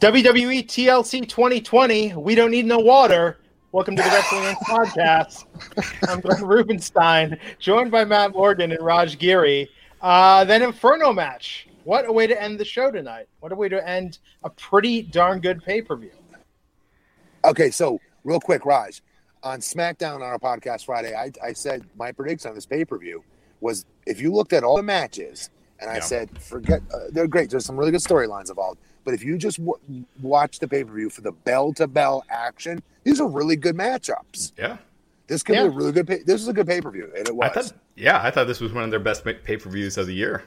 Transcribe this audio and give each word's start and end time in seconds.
WWE 0.00 0.64
TLC 0.66 1.28
2020. 1.28 2.14
We 2.14 2.34
don't 2.34 2.50
need 2.50 2.64
no 2.64 2.78
water. 2.78 3.36
Welcome 3.72 3.96
to 3.96 4.02
the 4.02 4.08
Wrestling 4.08 4.42
Inc. 4.44 4.56
podcast. 4.60 5.44
I'm 6.08 6.20
Glenn 6.20 6.42
Rubenstein, 6.42 7.38
joined 7.58 7.90
by 7.90 8.06
Matt 8.06 8.32
Morgan 8.32 8.72
and 8.72 8.82
Raj 8.82 9.18
Giri. 9.18 9.68
Uh, 10.00 10.44
then 10.44 10.62
Inferno 10.62 11.12
match. 11.12 11.68
What 11.84 12.06
a 12.08 12.12
way 12.12 12.26
to 12.26 12.42
end 12.42 12.58
the 12.58 12.64
show 12.64 12.90
tonight. 12.90 13.28
What 13.40 13.52
a 13.52 13.54
way 13.54 13.68
to 13.68 13.86
end 13.86 14.18
a 14.42 14.48
pretty 14.48 15.02
darn 15.02 15.38
good 15.40 15.62
pay 15.62 15.82
per 15.82 15.96
view. 15.96 16.12
Okay, 17.44 17.70
so 17.70 18.00
real 18.24 18.40
quick, 18.40 18.64
Raj, 18.64 19.02
on 19.42 19.60
SmackDown 19.60 20.14
on 20.16 20.22
our 20.22 20.38
podcast 20.38 20.86
Friday, 20.86 21.14
I, 21.14 21.30
I 21.46 21.52
said 21.52 21.84
my 21.98 22.10
prediction 22.10 22.48
on 22.48 22.54
this 22.54 22.64
pay 22.64 22.86
per 22.86 22.96
view 22.96 23.22
was 23.60 23.84
if 24.06 24.18
you 24.18 24.32
looked 24.32 24.54
at 24.54 24.64
all 24.64 24.76
the 24.78 24.82
matches, 24.82 25.50
and 25.78 25.90
I 25.90 25.96
Yeah. 25.96 26.00
said 26.00 26.38
forget 26.42 26.80
uh, 26.94 26.98
they're 27.12 27.28
great. 27.28 27.50
There's 27.50 27.66
some 27.66 27.76
really 27.76 27.90
good 27.90 28.00
storylines 28.00 28.48
involved, 28.48 28.78
but 29.04 29.14
if 29.14 29.22
you 29.24 29.38
just 29.38 29.58
w- 29.58 30.04
watch 30.20 30.58
the 30.58 30.68
pay 30.68 30.84
per 30.84 30.92
view 30.92 31.10
for 31.10 31.20
the 31.20 31.32
bell 31.32 31.72
to 31.74 31.86
bell 31.86 32.24
action, 32.28 32.82
these 33.04 33.20
are 33.20 33.28
really 33.28 33.56
good 33.56 33.74
matchups. 33.76 34.52
Yeah. 34.58 34.78
This 35.26 35.42
could 35.42 35.54
Yeah. 35.56 35.62
be 35.64 35.68
a 35.68 35.70
really 35.70 35.92
good. 35.92 36.06
Pay- 36.06 36.22
this 36.24 36.40
is 36.40 36.48
a 36.48 36.52
good 36.52 36.66
pay 36.66 36.80
per 36.80 36.90
view, 36.90 37.04
and 37.16 37.26
it 37.26 37.30
I 37.30 37.32
was. 37.32 37.50
thought, 37.70 37.72
yeah, 37.96 38.20
I 38.22 38.30
thought 38.30 38.46
this 38.46 38.60
was 38.60 38.72
one 38.72 38.84
of 38.84 38.90
their 38.90 38.98
best 39.00 39.24
pay 39.24 39.56
per 39.56 39.70
views 39.70 39.96
of 39.96 40.06
the 40.06 40.14
year. 40.14 40.42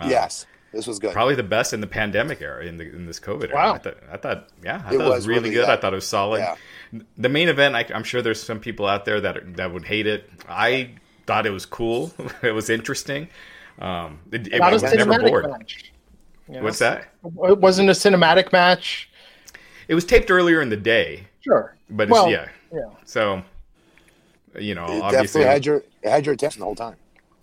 Uh, 0.00 0.06
yes, 0.08 0.46
this 0.72 0.86
was 0.86 0.98
good. 0.98 1.12
Probably 1.12 1.34
the 1.34 1.42
best 1.42 1.72
in 1.72 1.80
the 1.80 1.86
pandemic 1.86 2.40
era, 2.40 2.64
in, 2.64 2.76
the, 2.76 2.84
in 2.84 3.06
this 3.06 3.18
COVID 3.20 3.46
era. 3.50 3.54
Wow. 3.54 3.74
I 3.74 3.78
thought, 3.78 3.96
I 4.12 4.16
thought 4.16 4.48
yeah, 4.62 4.74
I 4.74 4.76
It 4.76 4.82
thought 4.82 4.92
it 4.92 4.98
was 4.98 5.08
was 5.08 5.28
really, 5.28 5.40
really- 5.40 5.54
good. 5.56 5.66
yeah. 5.68 5.74
I 5.74 5.76
thought 5.76 5.92
it 5.92 5.96
was 5.96 6.06
solid. 6.06 6.38
Yeah. 6.38 7.02
The 7.18 7.28
main 7.28 7.48
event, 7.48 7.74
I, 7.74 7.84
I'm 7.94 8.04
sure 8.04 8.22
there's 8.22 8.40
some 8.42 8.60
people 8.60 8.86
out 8.86 9.04
there 9.06 9.20
that 9.20 9.56
that 9.56 9.72
would 9.72 9.84
hate 9.84 10.06
it. 10.06 10.30
I 10.48 10.90
thought 11.26 11.44
it 11.46 11.50
was 11.50 11.66
cool. 11.66 12.12
it 12.42 12.52
was 12.52 12.70
interesting. 12.70 13.28
Um, 13.80 14.20
it, 14.30 14.46
it, 14.46 14.58
Not 14.60 14.72
was 14.72 14.82
never 14.84 14.96
cinematic 15.12 15.28
bored. 15.28 15.50
match. 15.50 15.92
You 16.48 16.54
know? 16.56 16.62
What's 16.62 16.78
that? 16.78 17.08
It 17.24 17.58
wasn't 17.58 17.88
a 17.88 17.92
cinematic 17.92 18.52
match. 18.52 19.10
It 19.88 19.94
was 19.94 20.04
taped 20.04 20.30
earlier 20.30 20.60
in 20.60 20.68
the 20.68 20.76
day, 20.76 21.26
Sure. 21.40 21.76
but 21.90 22.04
it's, 22.04 22.12
Well, 22.12 22.30
yeah. 22.30 22.48
yeah. 22.72 22.90
So, 23.04 23.42
you 24.58 24.74
know, 24.74 24.84
it 24.86 25.02
obviously, 25.02 25.42
definitely 25.42 25.44
had 25.44 25.66
your 25.66 25.76
it 26.02 26.08
had 26.10 26.26
your 26.26 26.34
attention 26.34 26.60
the 26.60 26.64
whole 26.66 26.74
time. 26.74 26.96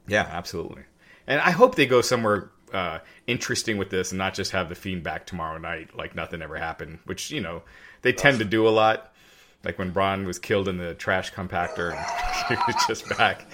Yeah, 0.08 0.28
absolutely. 0.30 0.84
And 1.28 1.40
I 1.42 1.52
hope 1.52 1.76
they 1.76 1.86
go 1.86 2.02
somewhere 2.02 2.50
uh, 2.74 3.00
interesting 3.28 3.78
with 3.78 3.90
this 3.90 4.12
and 4.12 4.18
not 4.18 4.34
just 4.34 4.52
have 4.52 4.68
the 4.68 4.76
fiend 4.76 5.04
back 5.04 5.26
tomorrow 5.26 5.58
night 5.58 5.96
like 5.96 6.16
nothing 6.16 6.42
ever 6.42 6.58
happened, 6.58 7.00
which 7.06 7.32
you 7.32 7.40
know 7.42 7.62
they 8.02 8.12
tend 8.12 8.40
to 8.40 8.46
do 8.46 8.68
a 8.68 8.70
lot. 8.72 9.14
Like 9.64 9.80
when 9.80 9.92
Braun 9.92 10.26
was 10.26 10.40
killed 10.40 10.68
in 10.68 10.78
the 10.78 10.94
trash 10.96 11.32
compactor, 11.32 11.96
and 11.96 12.48
he 12.50 12.56
was 12.68 12.76
just 12.88 13.08
back. 13.18 13.46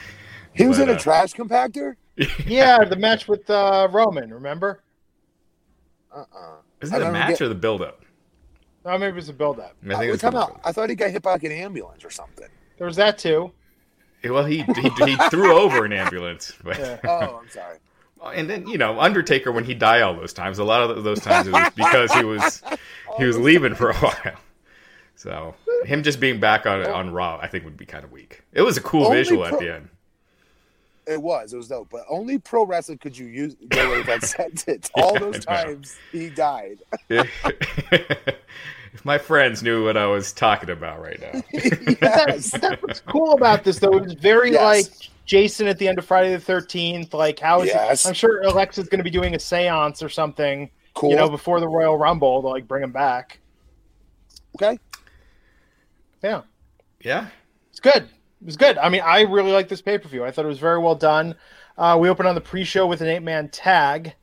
He 0.54 0.66
was 0.66 0.78
But, 0.78 0.84
in 0.84 0.96
a 0.96 0.98
uh, 0.98 1.00
trash 1.00 1.34
compactor. 1.34 1.96
Yeah, 2.46 2.84
the 2.84 2.98
match 2.98 3.30
with 3.30 3.50
uh, 3.50 3.88
Roman, 3.92 4.34
remember? 4.34 4.82
Uh 6.14 6.20
uh 6.36 6.56
Is 6.82 6.92
I 6.94 6.98
it 6.98 7.02
a 7.04 7.12
match 7.12 7.30
get- 7.40 7.42
or 7.42 7.50
the 7.50 7.56
build-up? 7.56 8.04
Oh, 8.86 8.98
maybe 8.98 9.12
it 9.12 9.16
was 9.16 9.30
a 9.30 9.34
build 9.34 9.60
up. 9.60 9.76
I 9.86 9.90
think 9.90 10.04
it 10.06 10.12
was 10.12 10.22
Time 10.22 10.36
out. 10.36 10.60
I 10.64 10.72
thought 10.72 10.90
he 10.90 10.96
got 10.96 11.12
hit 11.12 11.22
by 11.22 11.34
like 11.34 11.44
an 11.44 11.52
ambulance 11.52 12.04
or 12.06 12.10
something. 12.10 12.48
There 12.78 12.88
was 12.88 12.96
that 12.96 13.18
too. 13.18 13.52
Well, 14.24 14.46
he, 14.46 14.64
he 14.64 14.90
he 15.06 15.16
threw 15.30 15.54
over 15.58 15.84
an 15.86 15.92
ambulance, 15.94 16.54
but, 16.64 16.78
Yeah. 16.80 16.98
Oh, 17.08 17.42
I'm 17.44 17.50
sorry. 17.50 17.78
and 18.34 18.50
then 18.50 18.68
you 18.68 18.78
know 18.78 19.00
Undertaker 19.00 19.52
when 19.52 19.66
he 19.66 19.74
died 19.76 20.02
all 20.02 20.16
those 20.16 20.34
times. 20.34 20.60
A 20.60 20.64
lot 20.64 20.90
of 20.90 21.04
those 21.04 21.20
times 21.20 21.48
it 21.48 21.54
was 21.54 21.70
because 21.76 22.12
he 22.14 22.24
was 22.24 22.62
he 23.18 23.26
was 23.26 23.38
leaving 23.38 23.76
for 23.76 23.90
a 23.92 23.96
while. 23.96 24.36
So 25.16 25.56
him 25.86 26.02
just 26.04 26.20
being 26.22 26.40
back 26.40 26.66
on 26.66 26.86
on 26.86 27.12
Raw, 27.12 27.38
I 27.42 27.48
think 27.48 27.66
would 27.66 27.78
be 27.78 27.86
kind 27.86 28.04
of 28.06 28.12
weak. 28.12 28.44
It 28.54 28.62
was 28.62 28.78
a 28.78 28.82
cool 28.82 29.06
Only 29.08 29.18
visual 29.18 29.46
at 29.46 29.60
the 29.60 29.74
end. 29.76 29.90
It 31.10 31.22
was. 31.22 31.54
It 31.54 31.58
was 31.58 31.68
dope. 31.68 31.90
But 31.90 32.04
only 32.10 32.38
pro 32.38 32.66
wrestling 32.66 33.00
could 33.00 33.18
you 33.18 33.26
use 33.26 33.56
get 33.70 33.86
away 33.88 33.98
with 33.98 34.08
that 34.08 34.24
sentence. 34.24 34.92
All 34.96 35.14
Yeah, 35.14 35.20
those 35.20 35.48
I 35.48 35.56
know. 35.56 35.64
times 35.74 35.96
he 36.12 36.30
died. 36.30 36.80
if 37.10 37.30
my 39.04 39.18
friends 39.18 39.64
knew 39.64 39.84
what 39.86 39.98
I 39.98 40.06
was 40.06 40.32
talking 40.34 40.70
about 40.70 41.02
right 41.02 41.20
now. 41.20 41.42
yes. 41.54 42.52
That's 42.52 42.82
what's 42.82 43.00
cool 43.02 43.34
about 43.34 43.64
this, 43.64 43.80
though. 43.80 43.98
It 43.98 44.04
was 44.04 44.14
very 44.14 44.52
Yes. 44.52 44.62
like 44.90 45.10
Jason 45.26 45.68
at 45.68 45.78
the 45.80 45.88
end 45.88 45.98
of 46.00 46.06
Friday 46.06 46.32
the 46.32 46.40
Thirteenth. 46.40 47.14
Like, 47.14 47.40
how 47.40 47.62
is 47.62 47.68
Yes. 47.68 48.06
I'm 48.06 48.14
sure 48.14 48.42
Alexa's 48.44 48.88
going 48.88 49.00
to 49.00 49.04
be 49.04 49.10
doing 49.10 49.34
a 49.36 49.38
séance 49.38 50.04
or 50.04 50.10
something. 50.10 50.70
Cool. 50.96 51.12
You 51.12 51.16
know, 51.16 51.30
before 51.30 51.60
the 51.60 51.68
Royal 51.68 51.98
Rumble 51.98 52.42
to 52.42 52.48
like 52.48 52.68
bring 52.68 52.84
him 52.84 52.92
back. 52.92 53.40
okay. 54.56 54.78
Yeah, 56.24 56.42
Yeah. 57.02 57.28
it's 57.72 57.80
good. 57.80 58.10
It 58.42 58.46
was 58.46 58.58
good. 58.58 58.78
I 58.78 58.90
mean, 58.90 59.02
I 59.02 59.22
really 59.22 59.52
like 59.52 59.68
this 59.68 59.82
pay 59.82 59.98
per 59.98 60.08
view. 60.08 60.24
I 60.24 60.32
thought 60.32 60.46
it 60.46 60.50
was 60.50 60.60
very 60.60 60.80
well 60.80 60.96
done. 60.96 61.36
Uh, 61.78 61.98
we 62.00 62.10
opened 62.10 62.28
on 62.28 62.36
the 62.36 62.42
pre 62.42 62.64
show 62.64 62.88
with 62.88 63.02
an 63.02 63.08
eight 63.08 63.24
man 63.24 63.50
tag. 63.50 64.14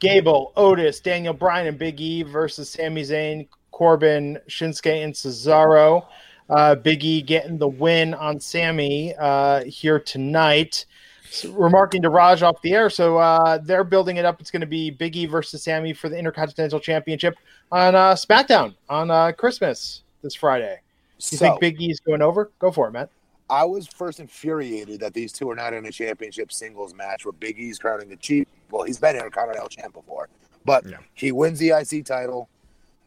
Gable, 0.00 0.52
Otis, 0.56 1.00
Daniel 1.00 1.32
Bryan, 1.32 1.66
and 1.66 1.78
Big 1.78 2.00
E 2.00 2.22
versus 2.22 2.68
Sami 2.68 3.02
Zayn, 3.02 3.48
Corbin, 3.70 4.38
Shinsuke, 4.48 5.02
and 5.02 5.14
Cesaro. 5.14 6.06
Uh, 6.50 6.74
Big 6.74 7.04
E 7.04 7.22
getting 7.22 7.56
the 7.58 7.68
win 7.68 8.12
on 8.12 8.38
Sami 8.38 9.14
uh, 9.18 9.64
here 9.64 9.98
tonight. 9.98 10.84
So 11.30 11.50
remarking 11.52 12.02
to 12.02 12.10
Raj 12.10 12.42
off 12.42 12.60
the 12.62 12.74
air, 12.74 12.90
so 12.90 13.18
uh, 13.18 13.58
they're 13.58 13.82
building 13.82 14.18
it 14.18 14.24
up. 14.24 14.40
It's 14.40 14.50
going 14.50 14.60
to 14.60 14.66
be 14.66 14.90
Big 14.90 15.16
E 15.16 15.26
versus 15.26 15.62
Sami 15.64 15.92
for 15.92 16.08
the 16.08 16.18
Intercontinental 16.18 16.78
Championship 16.80 17.34
on 17.72 17.94
uh, 17.94 18.14
SmackDown 18.14 18.74
on 18.88 19.10
uh, 19.10 19.32
Christmas 19.32 20.02
this 20.22 20.34
Friday. 20.34 20.80
You 21.16 21.36
So 21.36 21.36
think 21.38 21.60
Big 21.60 21.80
E's 21.80 21.98
going 22.00 22.22
over? 22.22 22.50
Go 22.58 22.70
for 22.70 22.88
it, 22.88 22.92
Matt. 22.92 23.10
I 23.50 23.64
was 23.64 23.86
first 23.86 24.20
infuriated 24.20 25.00
that 25.00 25.12
these 25.14 25.32
two 25.32 25.50
are 25.50 25.54
not 25.54 25.74
in 25.74 25.84
a 25.86 25.92
championship 25.92 26.50
singles 26.52 26.94
match 26.94 27.24
where 27.24 27.32
Big 27.32 27.58
E's 27.58 27.78
crowning 27.78 28.08
the 28.08 28.16
chief. 28.16 28.46
Well, 28.70 28.84
he's 28.84 28.98
been 28.98 29.16
in 29.16 29.22
a 29.22 29.24
Intercontinental 29.26 29.68
champ 29.68 29.92
before, 29.94 30.28
but 30.64 30.86
Yeah. 30.86 30.98
he 31.12 31.30
wins 31.32 31.58
the 31.58 31.70
IC 31.70 32.04
title. 32.04 32.48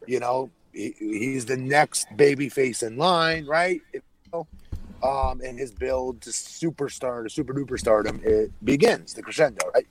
You 0.06 0.20
know, 0.20 0.50
he, 0.72 0.94
he's 0.98 1.44
the 1.44 1.56
next 1.56 2.06
baby 2.16 2.48
face 2.48 2.82
in 2.82 2.96
line, 2.96 3.46
right? 3.46 3.80
Um, 5.02 5.40
and 5.44 5.56
his 5.58 5.70
build 5.70 6.20
to 6.22 6.30
superstar 6.30 7.22
to 7.22 7.30
super 7.30 7.54
duper 7.54 7.78
stardom 7.78 8.20
it 8.24 8.50
begins 8.64 9.14
the 9.14 9.22
crescendo, 9.22 9.70
right? 9.72 9.86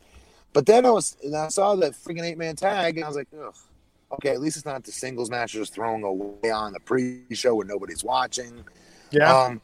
But 0.52 0.66
then 0.66 0.85
I 0.85 0.90
was 0.91 1.16
and 1.23 1.34
I 1.35 1.47
saw 1.47 1.76
that 1.78 1.93
freaking 1.93 2.23
eight 2.23 2.38
man 2.38 2.58
tag, 2.58 2.97
and 2.97 3.05
I 3.05 3.08
was 3.08 3.16
like, 3.16 3.28
Ugh, 3.41 3.55
okay, 4.14 4.32
at 4.32 4.41
least 4.41 4.58
it's 4.58 4.66
not 4.66 4.84
the 4.84 4.91
singles 4.91 5.29
match 5.29 5.53
just 5.53 5.73
throwing 5.73 6.03
away 6.03 6.52
on 6.52 6.73
the 6.73 6.79
pre-show 6.82 7.55
when 7.55 7.67
nobody's 7.67 8.03
watching. 8.03 8.66
Yeah. 9.11 9.34
Um, 9.34 9.61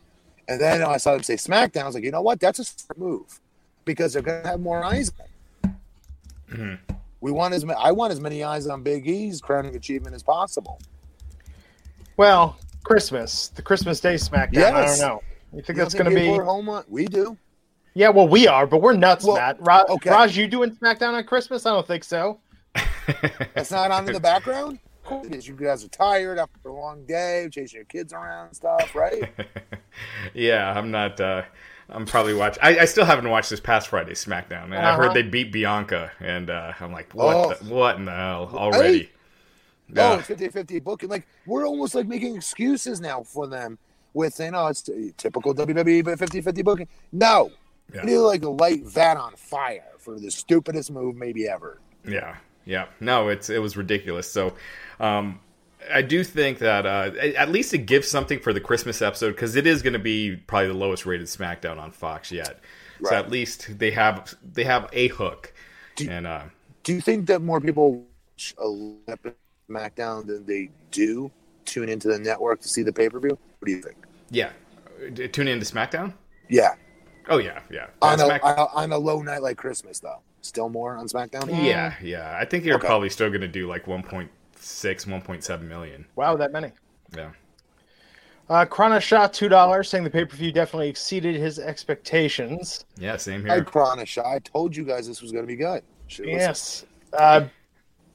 and 0.47 0.59
then 0.59 0.81
I 0.83 0.97
saw 0.97 1.13
them 1.13 1.23
say 1.23 1.35
SmackDown. 1.35 1.83
I 1.83 1.85
was 1.85 1.95
like, 1.95 2.03
you 2.03 2.11
know 2.11 2.21
what? 2.21 2.39
That's 2.39 2.59
a 2.59 2.63
smart 2.63 2.97
move 2.97 3.39
because 3.85 4.13
they're 4.13 4.21
going 4.21 4.43
to 4.43 4.49
have 4.49 4.59
more 4.59 4.83
eyes. 4.83 5.11
on 5.63 5.69
it. 5.69 6.55
Mhm. 6.57 6.79
We 7.21 7.31
want 7.31 7.53
as 7.53 7.63
ma- 7.65 7.73
I 7.73 7.91
want 7.91 8.11
as 8.11 8.19
many 8.19 8.43
eyes 8.43 8.67
on 8.67 8.83
Big 8.83 9.07
E's 9.07 9.39
crowning 9.41 9.75
achievement 9.75 10.13
as 10.15 10.21
possible. 10.23 10.79
Well, 12.17 12.57
Christmas, 12.83 13.47
the 13.47 13.61
Christmas 13.61 13.99
Day 13.99 14.15
SmackDown. 14.15 14.73
I 14.73 14.85
don't 14.85 14.99
know. 14.99 15.23
You 15.53 15.61
think 15.61 15.77
You 15.77 15.83
that's 15.83 15.93
going 15.93 16.09
to 16.09 16.15
be? 16.15 16.27
people 16.29 16.43
home 16.45 16.67
on? 16.69 16.83
We 16.89 17.05
do. 17.05 17.37
Yeah, 17.95 18.09
well, 18.09 18.27
we 18.27 18.47
are, 18.47 18.65
but 18.67 18.81
we're 18.81 18.93
nuts, 18.93 19.23
Well, 19.23 19.35
Matt. 19.37 19.57
Ra- 19.61 19.85
okay. 19.87 20.09
Raj, 20.09 20.35
you 20.35 20.47
doing 20.47 20.71
SmackDown 20.71 21.13
on 21.13 21.23
Christmas? 21.25 21.65
I 21.65 21.71
don't 21.71 21.85
think 21.87 22.03
so. 22.03 22.39
That's 23.53 23.69
not 23.71 23.91
on 23.91 24.07
in 24.07 24.13
the 24.13 24.19
background. 24.19 24.79
Of 25.03 25.09
course 25.09 25.27
it 25.27 25.35
is. 25.35 25.47
You 25.47 25.55
guys 25.55 25.83
are 25.83 25.89
tired 25.89 26.39
after 26.39 26.69
a 26.69 26.73
long 26.73 27.03
day, 27.05 27.49
chasing 27.51 27.77
your 27.77 27.85
kids 27.85 28.13
around 28.13 28.47
and 28.47 28.55
stuff, 28.55 28.95
right? 28.95 29.33
yeah, 30.33 30.71
I'm 30.77 30.91
not. 30.91 31.19
Uh, 31.19 31.43
I'm 31.89 32.05
probably 32.05 32.33
watching. 32.33 32.63
I, 32.63 32.79
I 32.79 32.85
still 32.85 33.03
haven't 33.03 33.29
watched 33.29 33.49
this 33.49 33.59
past 33.59 33.89
Friday 33.89 34.13
SmackDown, 34.13 34.65
and 34.65 34.75
I 34.75 34.91
Uh-huh. 34.93 35.03
heard 35.03 35.13
they 35.13 35.21
beat 35.23 35.51
Bianca, 35.51 36.11
and 36.21 36.49
uh, 36.49 36.71
I'm 36.79 36.93
like, 36.93 37.11
what? 37.13 37.35
Oh. 37.35 37.53
The, 37.53 37.73
what 37.73 37.97
in 37.97 38.05
the 38.05 38.11
hell 38.11 38.49
already? 38.53 39.09
Oh, 39.89 39.93
Yeah. 40.13 40.17
it's 40.19 40.27
50 40.27 40.47
50 40.49 40.79
booking. 40.79 41.09
Like, 41.09 41.27
we're 41.45 41.67
almost 41.67 41.93
like 41.95 42.07
making 42.07 42.35
excuses 42.37 43.01
now 43.01 43.23
for 43.23 43.45
them 43.47 43.77
with 44.13 44.33
saying, 44.33 44.55
oh, 44.55 44.67
it's 44.67 44.89
typical 45.17 45.53
WWE, 45.53 46.05
but 46.05 46.17
50 46.17 46.39
50 46.39 46.61
booking. 46.61 46.87
No. 47.11 47.51
Yeah. 47.93 47.99
You 48.01 48.05
need 48.07 48.13
to 48.13 48.21
like 48.21 48.43
light 48.43 48.85
that 48.93 49.17
on 49.17 49.35
fire 49.35 49.83
for 49.99 50.17
the 50.17 50.31
stupidest 50.31 50.89
move 50.91 51.15
maybe 51.17 51.47
ever. 51.49 51.79
Yeah, 52.07 52.37
yeah. 52.65 52.85
No, 53.01 53.27
it's 53.27 53.49
it 53.49 53.61
was 53.61 53.75
ridiculous. 53.77 54.31
So, 54.31 54.53
um, 55.03 55.39
I 55.91 56.01
do 56.01 56.23
think 56.23 56.59
that 56.59 56.85
uh, 56.85 57.11
at 57.35 57.49
least 57.49 57.73
it 57.73 57.79
gives 57.79 58.07
something 58.07 58.39
for 58.39 58.53
the 58.53 58.61
Christmas 58.61 59.01
episode 59.01 59.31
because 59.31 59.55
it 59.55 59.67
is 59.67 59.81
going 59.81 59.93
to 59.93 59.99
be 59.99 60.35
probably 60.35 60.69
the 60.69 60.73
lowest 60.75 61.05
rated 61.05 61.27
SmackDown 61.27 61.77
on 61.77 61.91
Fox 61.91 62.31
yet. 62.31 62.59
So 63.03 63.15
at 63.15 63.29
least 63.29 63.77
they 63.79 63.91
have 63.91 64.33
they 64.41 64.63
have 64.63 64.89
a 64.93 65.09
hook, 65.09 65.53
Do- 65.97 66.09
and 66.09 66.25
uh, 66.25 66.43
Do 66.83 66.93
you 66.93 67.01
think 67.01 67.27
that 67.27 67.41
more 67.41 67.59
people 67.59 68.05
watch 68.37 68.55
SmackDown 69.69 70.25
than 70.25 70.45
they 70.45 70.69
do 70.91 71.29
tune 71.65 71.89
into 71.89 72.07
the 72.07 72.19
network 72.19 72.61
to 72.61 72.69
see 72.69 72.81
the 72.81 72.93
pay 72.93 73.09
per 73.09 73.19
view? 73.19 73.37
What 73.59 73.65
do 73.65 73.71
you 73.71 73.81
think? 73.81 73.97
yeah, 74.29 74.51
tune 75.33 75.49
in 75.49 75.59
to 75.59 75.65
SmackDown. 75.65 76.13
Yeah. 76.49 76.75
Oh 77.27 77.39
yeah, 77.39 77.59
yeah. 77.69 77.87
On 78.01 78.19
a, 78.19 78.39
on 78.73 78.91
a, 78.91 78.97
low 78.97 79.21
night 79.21 79.41
like 79.41 79.57
Christmas, 79.57 79.99
though. 79.99 80.19
Still 80.41 80.69
more 80.69 80.95
on 80.95 81.07
SmackDown? 81.07 81.49
yeah, 81.65 81.95
yeah. 82.01 82.37
I 82.39 82.45
think 82.45 82.63
you're 82.63 82.75
Okay. 82.75 82.87
probably 82.87 83.09
still 83.09 83.29
going 83.29 83.41
to 83.41 83.47
do 83.47 83.67
like 83.67 83.85
1.6, 84.63 85.05
1.7 85.23 85.61
million. 85.61 86.05
Wow, 86.15 86.35
that 86.37 86.51
many. 86.51 86.71
Yeah. 87.15 87.31
Uh, 88.49 88.65
Krana 88.65 89.01
shot 89.01 89.33
two 89.33 89.47
dollars, 89.47 89.87
saying 89.89 90.03
the 90.03 90.09
pay 90.09 90.25
per 90.25 90.35
view 90.35 90.51
definitely 90.51 90.89
exceeded 90.89 91.35
his 91.35 91.59
expectations. 91.59 92.85
Yeah, 92.97 93.15
same 93.15 93.49
I 93.49 93.55
here. 93.55 93.63
Kronish. 93.63 94.17
I 94.23 94.39
told 94.39 94.75
you 94.75 94.83
guys 94.83 95.07
this 95.07 95.21
was 95.21 95.31
going 95.31 95.43
to 95.43 95.47
be 95.47 95.55
good. 95.55 95.81
Should've. 96.07 96.29
Yes. 96.31 96.85
Uh, 97.13 97.45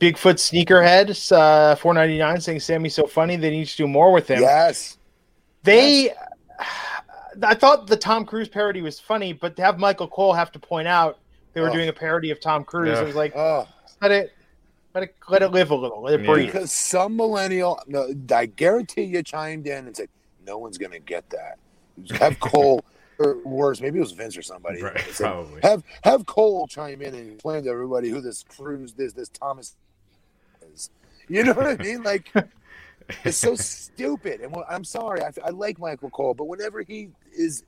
Bigfoot 0.00 0.34
sneakerhead, 0.36 1.32
uh, 1.32 1.74
four 1.76 1.94
ninety 1.94 2.18
nine, 2.18 2.40
saying 2.40 2.60
Sami's 2.60 2.94
so 2.94 3.06
funny 3.06 3.36
they 3.36 3.50
need 3.50 3.66
to 3.66 3.76
do 3.76 3.88
more 3.88 4.12
with 4.12 4.28
him. 4.28 4.40
Yes. 4.42 4.98
They, 5.64 6.10
I 7.42 7.54
thought 7.54 7.86
the 7.88 7.96
Tom 7.96 8.24
Cruise 8.24 8.48
parody 8.48 8.80
was 8.80 9.00
funny, 9.00 9.32
but 9.32 9.56
to 9.56 9.62
have 9.62 9.78
Michael 9.78 10.06
Cole 10.08 10.32
have 10.34 10.52
to 10.52 10.58
point 10.58 10.86
out 10.86 11.18
they 11.52 11.60
were 11.60 11.68
Ugh. 11.68 11.72
doing 11.72 11.88
a 11.88 11.92
parody 11.92 12.30
of 12.30 12.38
Tom 12.38 12.64
Cruise, 12.64 12.90
Yeah. 12.90 13.00
it 13.02 13.06
was 13.06 13.16
like 13.16 13.34
Oh, 13.34 13.66
let 14.00 14.12
it, 14.12 14.32
let 14.94 15.04
it, 15.04 15.14
let 15.28 15.42
it 15.42 15.48
live 15.48 15.70
a 15.70 15.74
little, 15.74 16.02
let 16.02 16.20
it 16.20 16.26
breathe. 16.26 16.46
because 16.46 16.72
some 16.72 17.16
millennial, 17.16 17.80
no, 17.86 18.12
I 18.34 18.46
guarantee 18.46 19.02
you, 19.02 19.22
chimed 19.22 19.66
in 19.66 19.86
and 19.86 19.96
said, 19.96 20.08
"No 20.46 20.58
one's 20.58 20.78
going 20.78 20.92
to 20.92 20.98
get 20.98 21.28
that." 21.30 21.58
Have 22.18 22.40
Cole, 22.40 22.84
or 23.18 23.38
worse, 23.44 23.80
maybe 23.80 23.98
it 23.98 24.00
was 24.00 24.12
Vince 24.12 24.36
or 24.36 24.42
somebody. 24.42 24.82
Right, 24.82 24.98
said, 25.10 25.26
probably. 25.26 25.60
Have 25.62 25.82
have 26.04 26.26
Cole 26.26 26.66
chime 26.66 27.02
in 27.02 27.14
and 27.14 27.32
explain 27.32 27.64
to 27.64 27.70
everybody 27.70 28.08
who 28.08 28.20
this 28.20 28.44
Cruise, 28.44 28.94
this 28.94 29.12
this 29.12 29.28
Thomas 29.28 29.76
is. 30.72 30.90
You 31.28 31.44
know 31.44 31.52
what 31.52 31.66
I 31.66 31.76
mean? 31.76 32.02
Like, 32.02 32.32
it's 33.24 33.36
so 33.36 33.54
stupid. 33.54 34.40
And 34.40 34.50
well, 34.50 34.64
I'm 34.68 34.84
sorry, 34.84 35.22
I, 35.22 35.30
I 35.44 35.50
like 35.50 35.78
Michael 35.78 36.10
Cole, 36.10 36.34
but 36.34 36.44
whenever 36.46 36.80
he 36.82 37.10
is 37.36 37.64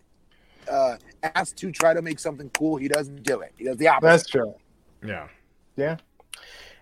uh, 0.70 0.96
asked 1.22 1.56
to 1.58 1.70
try 1.70 1.94
to 1.94 2.02
make 2.02 2.18
something 2.18 2.50
cool, 2.50 2.76
he 2.76 2.88
doesn't 2.88 3.22
do 3.22 3.40
it. 3.40 3.52
He 3.56 3.64
does 3.64 3.76
the 3.76 3.88
opposite. 3.88 4.06
That's 4.06 4.26
true. 4.28 4.54
Yeah. 5.04 5.28
Yeah. 5.76 5.96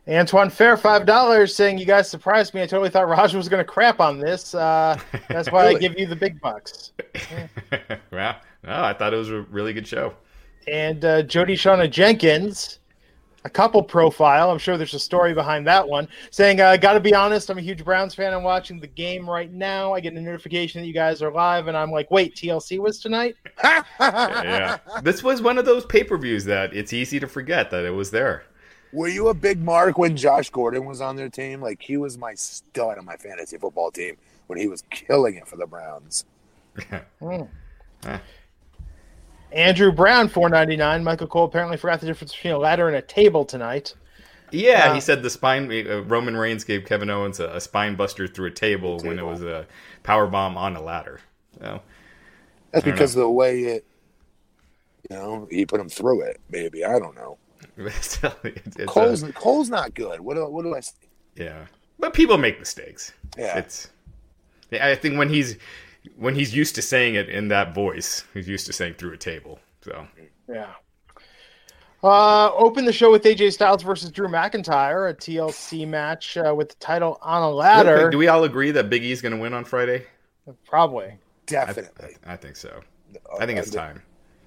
Antoine 0.09 0.49
Fair, 0.49 0.77
five 0.77 1.05
dollars, 1.05 1.55
saying 1.55 1.79
you 1.79 1.85
guys 1.85 2.09
surprised 2.09 2.55
me. 2.55 2.63
I 2.63 2.67
totally 2.67 2.89
thought 2.89 3.09
Roger 3.09 3.37
was 3.37 3.49
going 3.49 3.65
to 3.65 3.71
crap 3.71 4.01
on 4.01 4.19
this. 4.19 4.55
Uh, 4.55 4.99
that's 5.29 5.53
why 5.53 5.67
I 5.67 5.75
give 5.75 5.99
you 5.99 6.07
the 6.07 6.17
big 6.17 6.41
bucks. 6.41 6.93
well, 8.11 8.37
no, 8.65 8.83
I 8.85 8.95
thought 8.95 9.13
it 9.13 9.19
was 9.19 9.31
a 9.31 9.43
really 9.43 9.75
good 9.75 9.87
show. 9.87 10.15
And 10.67 11.05
uh, 11.05 11.23
Jody 11.23 11.57
Shauna 11.57 11.91
Jenkins, 11.91 12.79
a 13.45 13.51
couple 13.51 13.83
profile. 13.83 14.51
I'm 14.51 14.59
sure 14.59 14.79
there's 14.79 14.95
a 14.95 14.99
story 14.99 15.35
behind 15.35 15.67
that 15.67 15.87
one. 15.87 16.09
Saying, 16.31 16.61
uh, 16.61 16.79
"Got 16.79 16.95
to 16.95 17.01
be 17.01 17.15
honest, 17.15 17.51
I'm 17.51 17.59
a 17.59 17.63
huge 17.63 17.85
Browns 17.85 18.15
fan. 18.15 18.33
I'm 18.33 18.43
watching 18.43 18.81
the 18.81 18.87
game 18.87 19.29
right 19.29 19.53
now. 19.53 19.93
I 19.93 20.01
get 20.01 20.15
a 20.15 20.21
notification 20.21 20.81
that 20.81 20.87
you 20.87 20.95
guys 20.95 21.21
are 21.21 21.31
live, 21.31 21.69
and 21.69 21.77
I'm 21.77 21.91
like, 21.91 22.11
wait, 22.11 22.35
TLC 22.35 22.79
was 22.79 22.99
tonight? 22.99 23.37
yeah. 24.01 24.79
This 25.03 25.23
was 25.23 25.43
one 25.43 25.59
of 25.59 25.67
those 25.67 25.85
pay 25.85 26.03
per 26.03 26.17
views 26.17 26.47
that 26.47 26.75
it's 26.75 26.95
easy 26.95 27.21
to 27.21 27.27
forget 27.27 27.71
that 27.71 27.85
it 27.85 27.91
was 27.91 28.11
there. 28.11 28.45
Were 28.93 29.09
you 29.09 29.29
a 29.29 29.35
big 29.35 29.63
mark 29.63 29.99
when 29.99 30.17
Josh 30.17 30.51
Gordon 30.51 30.85
was 30.87 31.01
on 31.01 31.17
their 31.17 31.29
team? 31.29 31.61
Like 31.61 31.83
he 31.83 31.97
was 31.97 32.17
my 32.17 32.35
stud 32.35 32.99
on 32.99 33.05
my 33.05 33.17
fantasy 33.17 33.59
football 33.59 33.91
team 33.91 34.17
when 34.47 34.59
he 34.59 34.67
was 34.67 34.83
killing 34.91 35.35
it 35.35 35.47
for 35.47 35.57
the 35.57 35.67
Browns. 35.67 36.25
Andrew 39.53 39.93
Brown, 39.93 40.29
4.99. 40.29 41.03
Michael 41.03 41.27
Cole 41.27 41.45
apparently 41.45 41.77
forgot 41.77 42.01
the 42.01 42.07
difference 42.07 42.35
between 42.35 42.55
a 42.55 42.59
ladder 42.59 42.87
and 42.89 42.97
a 42.97 43.03
table 43.03 43.45
tonight. 43.45 43.95
Yeah, 44.51 44.91
Uh, 44.91 44.95
he 44.95 45.01
said 45.01 45.23
the 45.23 45.31
spine. 45.31 45.71
Uh, 45.71 46.03
Roman 46.03 46.37
Reigns 46.37 46.65
gave 46.65 46.87
Kevin 46.87 47.11
Owens 47.11 47.41
a, 47.41 47.49
a 47.49 47.61
spine 47.61 47.97
buster 47.97 48.27
through 48.27 48.47
a 48.47 48.51
table, 48.51 48.99
when 49.01 49.19
it 49.19 49.25
was 49.25 49.43
a 49.43 49.67
power 50.03 50.27
bomb 50.27 50.57
on 50.57 50.77
a 50.77 50.83
ladder. 50.83 51.21
So, 51.59 51.81
That's 52.73 52.85
don't 52.85 52.95
because 52.95 53.15
of 53.15 53.21
the 53.21 53.31
way 53.31 53.65
it, 53.65 53.85
you 55.11 55.17
know, 55.17 55.49
he 55.51 55.67
put 55.67 55.81
him 55.81 55.89
through 55.89 56.23
it. 56.23 56.41
Maybe 56.51 56.85
I 56.85 56.99
don't 56.99 57.15
know. 57.15 57.37
it's, 57.87 58.19
it's 58.45 58.77
a- 58.77 58.87
Cole's 58.87 59.23
Cole's 59.35 59.71
not 59.71 59.95
good. 59.95 60.21
What 60.21 60.35
do, 60.35 60.47
what 60.49 60.65
do 60.65 60.75
I? 60.75 60.81
say? 60.81 60.95
yeah, 61.37 61.67
but 61.99 62.13
people 62.13 62.37
make 62.37 62.59
mistakes. 62.59 63.13
Yeah. 63.37 63.59
It's. 63.59 63.89
I 64.73 64.97
think 64.97 65.17
when 65.17 65.29
he's 65.29 65.57
when 66.17 66.35
he's 66.35 66.55
used 66.55 66.75
to 66.75 66.83
saying 66.83 67.15
it 67.15 67.29
in 67.29 67.49
that 67.49 67.75
voice, 67.75 68.25
he's 68.35 68.49
used 68.49 68.67
to 68.67 68.73
saying 68.73 68.95
through 68.95 69.13
a 69.13 69.17
table. 69.17 69.61
So 69.83 70.07
Yeah. 70.49 70.73
Uh, 72.03 72.53
open 72.55 72.85
the 72.85 72.93
show 72.93 73.11
with 73.11 73.25
AJ 73.25 73.53
Styles 73.55 73.83
versus 73.83 74.11
Drew 74.11 74.29
McIntyre, 74.29 75.11
a 75.11 75.15
TLC 75.15 75.87
match 75.87 76.37
uh, 76.37 76.55
with 76.57 76.69
the 76.69 76.77
title 76.77 77.19
on 77.23 77.43
a 77.43 77.51
ladder. 77.51 78.09
do 78.09 78.19
we 78.19 78.29
all 78.29 78.45
agree 78.45 78.71
that 78.71 78.89
Big 78.89 79.03
E's 79.03 79.21
going 79.21 79.35
to 79.35 79.39
win 79.39 79.53
on 79.53 79.65
Friday? 79.65 80.07
Probably. 80.65 81.07
I, 81.07 81.19
Definitely. 81.47 82.17
I 82.25 82.37
think 82.37 82.55
so. 82.55 82.83
I 83.41 83.47
think 83.47 83.59
it's 83.59 83.71
time. 83.71 84.03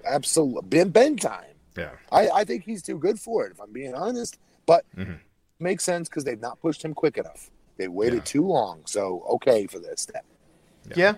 Absolutely. 0.06 0.68
Ben, 0.68 0.88
ben 0.88 1.16
time. 1.16 1.51
Yeah. 1.76 1.90
I, 2.10 2.28
I 2.28 2.44
think 2.44 2.64
he's 2.64 2.82
too 2.82 2.98
good 2.98 3.18
for 3.18 3.46
it, 3.46 3.52
if 3.52 3.60
I'm 3.60 3.72
being 3.72 3.94
honest. 3.94 4.38
But 4.66 4.84
Mhm. 4.96 5.18
makes 5.58 5.84
sense 5.84 6.08
because 6.08 6.24
they've 6.24 6.40
not 6.40 6.60
pushed 6.60 6.84
him 6.84 6.94
quick 6.94 7.18
enough. 7.18 7.50
They 7.78 7.88
waited 7.88 8.16
Yeah. 8.18 8.24
too 8.24 8.46
long. 8.46 8.82
So 8.86 9.22
okay 9.30 9.66
for 9.66 9.78
this. 9.78 10.02
Step. 10.02 10.24
Yeah. 10.94 11.14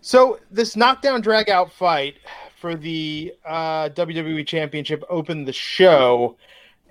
So 0.00 0.38
this 0.50 0.76
knockdown 0.76 1.20
drag 1.20 1.50
out 1.50 1.72
fight 1.72 2.14
for 2.60 2.74
the 2.74 3.34
uh, 3.44 3.88
WWE 3.90 4.46
Championship 4.46 5.02
opened 5.10 5.46
the 5.48 5.52
show, 5.52 6.36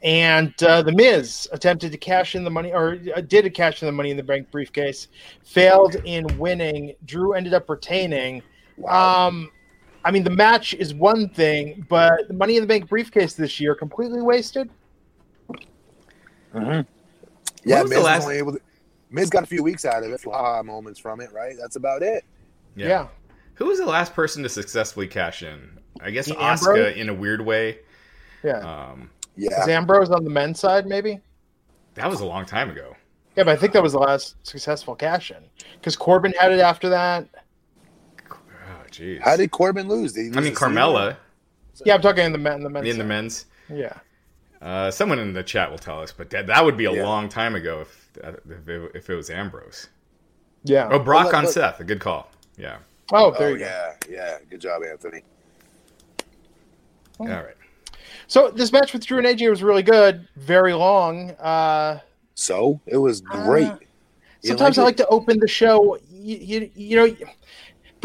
and 0.03 0.53
uh, 0.63 0.81
the 0.81 0.91
Miz 0.91 1.47
attempted 1.51 1.91
to 1.93 1.97
cash 1.97 2.35
in 2.35 2.43
the 2.43 2.49
money, 2.51 2.71
or 2.73 2.99
uh, 3.15 3.21
did 3.21 3.45
a 3.45 3.49
cash 3.49 3.81
in 3.81 3.85
the 3.87 3.91
Money 3.91 4.11
in 4.11 4.17
the 4.17 4.23
Bank 4.23 4.51
briefcase, 4.51 5.07
failed 5.43 5.95
in 6.05 6.25
winning. 6.37 6.93
Drew 7.05 7.33
ended 7.33 7.53
up 7.53 7.69
retaining. 7.69 8.43
Um, 8.87 9.49
I 10.05 10.11
mean, 10.11 10.23
the 10.23 10.29
match 10.29 10.73
is 10.75 10.93
one 10.93 11.27
thing, 11.29 11.85
but 11.89 12.27
the 12.27 12.33
Money 12.35 12.57
in 12.57 12.61
the 12.61 12.67
Bank 12.67 12.87
briefcase 12.87 13.33
this 13.33 13.59
year 13.59 13.73
completely 13.75 14.21
wasted. 14.21 14.69
Yeah, 16.53 16.83
When 17.63 17.81
was 17.83 17.89
Miz, 17.89 18.03
last- 18.03 18.23
only 18.23 18.37
able 18.37 18.53
to, 18.53 18.61
Miz 19.09 19.29
got 19.29 19.43
a 19.43 19.47
few 19.47 19.63
weeks 19.63 19.83
out 19.83 20.03
of 20.03 20.11
it, 20.11 20.13
a 20.13 20.17
few 20.17 20.31
ha 20.31 20.61
moments 20.63 20.99
from 20.99 21.19
it, 21.21 21.31
right? 21.33 21.55
That's 21.59 21.75
about 21.75 22.03
it. 22.03 22.23
Yeah. 22.75 23.07
Who 23.55 23.65
was 23.65 23.79
the 23.79 23.85
last 23.85 24.13
person 24.13 24.43
to 24.43 24.49
successfully 24.49 25.07
cash 25.07 25.41
in? 25.41 25.79
I 26.01 26.11
guess 26.11 26.25
Dean 26.27 26.35
Oscar 26.37 26.75
Ambrose? 26.75 26.95
in 26.97 27.09
a 27.09 27.13
weird 27.13 27.41
way. 27.41 27.79
Yeah. 28.43 28.59
Um, 28.59 29.09
Yeah. 29.35 29.61
Is 29.61 29.67
Ambrose 29.67 30.11
on 30.11 30.23
the 30.23 30.29
men's 30.29 30.59
side, 30.59 30.85
maybe? 30.85 31.19
that 31.95 32.09
was 32.09 32.19
a 32.19 32.25
long 32.25 32.45
time 32.45 32.69
ago. 32.69 32.93
Yeah, 33.37 33.45
but 33.45 33.53
I 33.53 33.55
think 33.55 33.71
that 33.73 33.81
was 33.81 33.93
the 33.93 33.99
last 33.99 34.35
successful 34.43 34.95
cash 34.95 35.31
in 35.31 35.37
because 35.79 35.95
Corbin 35.95 36.33
had 36.39 36.51
it 36.51 36.59
after 36.59 36.89
that. 36.89 37.27
Oh, 38.85 38.89
jeez. 38.91 39.19
How 39.21 39.35
did 39.35 39.51
Corbin 39.51 39.87
lose? 39.87 40.13
Did 40.13 40.21
he 40.21 40.27
I 40.27 40.29
mean, 40.29 40.35
the 40.35 40.41
season? 40.49 40.55
Carmella 40.73 41.17
Yeah, 41.85 41.95
I'm 41.95 42.01
talking 42.01 42.25
in 42.25 42.31
the 42.31 42.37
men. 42.37 42.61
The 42.61 42.69
men's 42.69 42.87
in 42.87 42.97
the 42.97 43.03
men's. 43.03 43.45
Yeah. 43.69 43.93
Uh, 44.61 44.89
someone 44.91 45.19
in 45.19 45.33
the 45.33 45.43
chat 45.43 45.69
will 45.69 45.77
tell 45.77 46.01
us, 46.01 46.11
but 46.11 46.29
that, 46.31 46.47
that 46.47 46.63
would 46.63 46.77
be 46.77 46.85
a 46.85 46.91
Yeah. 46.91 47.03
long 47.05 47.29
time 47.29 47.55
ago 47.55 47.81
if 47.81 48.01
if 48.23 48.69
it, 48.69 48.91
if 48.95 49.09
it 49.09 49.15
was 49.15 49.29
Ambrose. 49.29 49.87
Yeah. 50.63 50.87
Oh, 50.91 50.99
Brock 50.99 51.27
Well, 51.27 51.35
on 51.37 51.43
but- 51.43 51.51
Seth, 51.53 51.79
a 51.79 51.83
good 51.83 51.99
call. 51.99 52.31
Yeah. 52.57 52.77
Oh, 53.11 53.31
there 53.37 53.49
Oh, 53.49 53.51
you 53.51 53.59
go. 53.59 53.65
yeah. 53.65 53.93
Yeah. 54.09 54.37
Good 54.49 54.61
job, 54.61 54.81
Anthony. 54.89 55.21
All 57.19 57.27
right. 57.27 57.55
So 58.27 58.49
this 58.49 58.71
match 58.71 58.93
with 58.93 59.05
Drew 59.05 59.17
and 59.19 59.27
AJ 59.27 59.49
was 59.49 59.61
really 59.61 59.83
good, 59.83 60.27
very 60.35 60.73
long. 60.73 61.31
Uh, 61.31 61.99
So 62.33 62.79
it 62.87 62.97
was 62.97 63.21
great. 63.21 63.67
Uh, 63.67 63.77
sometimes 64.43 64.77
like 64.77 64.79
I 64.79 64.81
it? 64.81 64.85
like 64.85 64.97
to 64.97 65.07
open 65.07 65.39
the 65.39 65.47
show. 65.47 65.97
You, 66.09 66.37
you, 66.37 66.71
you 66.75 66.95
know, 66.95 67.15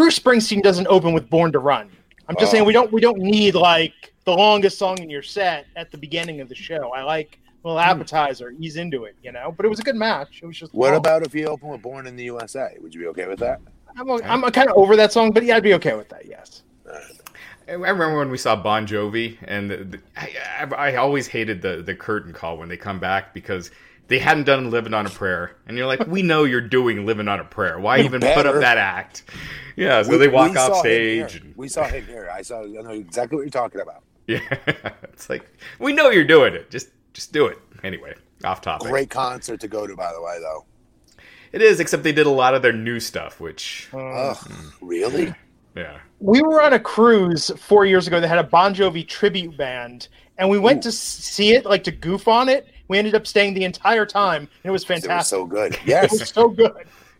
Bruce 0.00 0.18
Springsteen 0.18 0.62
doesn't 0.62 0.86
open 0.86 1.12
with 1.12 1.28
"Born 1.28 1.52
to 1.52 1.58
Run." 1.58 1.90
I'm 2.26 2.34
just 2.36 2.48
Oh. 2.48 2.52
saying 2.52 2.64
we 2.64 2.72
don't 2.72 2.90
we 2.90 3.02
don't 3.02 3.18
need 3.18 3.54
like 3.54 4.14
the 4.24 4.32
longest 4.32 4.78
song 4.78 4.96
in 4.98 5.10
your 5.10 5.20
set 5.20 5.66
at 5.76 5.90
the 5.90 5.98
beginning 5.98 6.40
of 6.40 6.48
the 6.48 6.54
show. 6.54 6.90
I 6.94 7.02
like 7.02 7.38
a 7.62 7.68
little 7.68 7.82
hmm. 7.82 7.90
appetizer, 7.90 8.54
ease 8.58 8.76
into 8.76 9.04
it, 9.04 9.14
you 9.22 9.30
know. 9.30 9.52
But 9.54 9.66
it 9.66 9.68
was 9.68 9.78
a 9.78 9.82
good 9.82 9.96
match. 9.96 10.40
It 10.42 10.46
was 10.46 10.56
just 10.56 10.72
What 10.72 10.92
long. 10.92 10.96
about 10.96 11.26
if 11.26 11.34
you 11.34 11.44
open 11.48 11.68
with 11.68 11.82
Born 11.82 12.06
in 12.06 12.16
the 12.16 12.24
USA? 12.24 12.78
Would 12.80 12.94
you 12.94 13.00
be 13.02 13.06
okay 13.08 13.26
with 13.26 13.40
that? 13.40 13.60
I'm, 13.94 14.10
I'm 14.10 14.50
kind 14.52 14.70
of 14.70 14.76
over 14.78 14.96
that 14.96 15.12
song, 15.12 15.32
but 15.32 15.44
yeah, 15.44 15.56
I'd 15.56 15.62
be 15.62 15.74
okay 15.74 15.94
with 15.94 16.08
that. 16.08 16.24
Yes. 16.26 16.62
I 17.68 17.72
remember 17.72 18.16
when 18.16 18.30
we 18.30 18.38
saw 18.38 18.56
Bon 18.56 18.86
Jovi, 18.86 19.36
and 19.42 19.70
the, 19.70 19.76
the, 19.84 20.00
I, 20.16 20.34
I, 20.60 20.92
I 20.92 20.96
always 20.96 21.26
hated 21.26 21.60
the 21.60 21.82
the 21.82 21.94
curtain 21.94 22.32
call 22.32 22.56
when 22.56 22.70
they 22.70 22.78
come 22.78 23.00
back 23.00 23.34
because 23.34 23.70
they 24.10 24.18
hadn't 24.18 24.44
done 24.44 24.70
"Living 24.70 24.92
on 24.92 25.06
a 25.06 25.10
Prayer," 25.10 25.56
and 25.66 25.78
you're 25.78 25.86
like, 25.86 26.06
"We 26.06 26.20
know 26.20 26.44
you're 26.44 26.60
doing 26.60 27.06
"Living 27.06 27.28
on 27.28 27.40
a 27.40 27.44
Prayer. 27.44 27.78
Why 27.80 27.96
You 27.96 28.04
even 28.04 28.20
put 28.20 28.44
up 28.44 28.56
that 28.56 28.76
act?" 28.76 29.22
Yeah, 29.76 30.02
so 30.02 30.10
We- 30.10 30.18
they 30.18 30.28
walk 30.28 30.54
off 30.56 30.76
stage. 30.80 31.36
And, 31.36 31.54
We 31.56 31.68
saw 31.68 31.84
him 31.84 32.04
here. 32.04 32.28
I 32.30 32.42
saw. 32.42 32.62
I 32.64 32.66
know 32.66 32.90
exactly 32.90 33.36
what 33.36 33.42
you're 33.42 33.50
talking 33.50 33.80
about. 33.80 34.02
yeah, 34.26 34.40
it's 35.04 35.30
like 35.30 35.48
we 35.78 35.92
know 35.94 36.10
you're 36.10 36.24
doing 36.24 36.54
it. 36.54 36.70
Just 36.70 36.88
just 37.14 37.32
do 37.32 37.46
it 37.46 37.58
anyway. 37.82 38.14
Off 38.44 38.60
topic. 38.60 38.88
Great 38.88 39.10
concert 39.10 39.60
to 39.60 39.68
go 39.68 39.86
to, 39.86 39.96
by 39.96 40.12
the 40.12 40.20
way, 40.20 40.38
though. 40.40 40.64
It 41.52 41.62
is, 41.62 41.80
except 41.80 42.02
they 42.04 42.12
did 42.12 42.26
a 42.26 42.30
lot 42.30 42.54
of 42.54 42.62
their 42.62 42.72
new 42.72 43.00
stuff, 43.00 43.40
which 43.40 43.88
uh, 43.92 43.98
Ugh, 43.98 44.36
hmm. 44.36 44.86
really? 44.86 45.34
yeah. 45.74 45.98
we 46.20 46.40
were 46.42 46.62
on 46.62 46.72
a 46.72 46.78
cruise 46.78 47.50
four 47.58 47.84
years 47.86 48.06
ago 48.06 48.20
that 48.20 48.28
had 48.28 48.38
a 48.38 48.44
Bon 48.44 48.74
Jovi 48.74 49.06
tribute 49.06 49.56
band, 49.56 50.08
and 50.38 50.48
we 50.48 50.58
went 50.58 50.82
to 50.84 50.92
see 50.92 51.52
it, 51.54 51.64
like 51.64 51.84
to 51.84 51.90
goof 51.90 52.28
on 52.28 52.48
it. 52.48 52.68
We 52.90 52.98
ended 52.98 53.14
up 53.14 53.24
staying 53.24 53.54
the 53.54 53.62
entire 53.62 54.04
time, 54.04 54.42
and 54.42 54.68
it 54.68 54.72
was 54.72 54.84
They 54.84 54.94
were 54.96 55.00
fantastic. 55.00 55.30
so 55.30 55.44
good. 55.46 55.74
It 55.86 56.10
was 56.10 56.20
Yes, 56.20 56.32
so 56.32 56.48
good, 56.48 56.72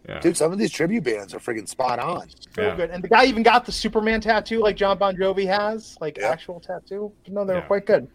Yeah. 0.09 0.19
dude. 0.19 0.37
Some 0.37 0.51
of 0.51 0.59
these 0.59 0.73
tribute 0.73 1.05
bands 1.05 1.33
are 1.33 1.39
freaking 1.39 1.69
spot 1.69 2.01
on. 2.01 2.29
so 2.53 2.63
Yeah. 2.63 2.75
good. 2.75 2.91
And 2.91 3.05
the 3.05 3.09
guy 3.09 3.27
even 3.27 3.45
got 3.45 3.65
the 3.65 3.71
Superman 3.71 4.21
tattoo, 4.21 4.59
like 4.59 4.75
John 4.75 4.99
Bon 4.99 5.15
Jovi 5.15 5.47
has, 5.47 5.97
like 6.01 6.19
Yeah. 6.19 6.31
actual 6.31 6.59
tattoo. 6.59 7.13
No, 7.29 7.45
they 7.45 7.53
were 7.55 7.61
Yeah. 7.61 7.67
quite 7.67 7.87
good. 7.87 8.09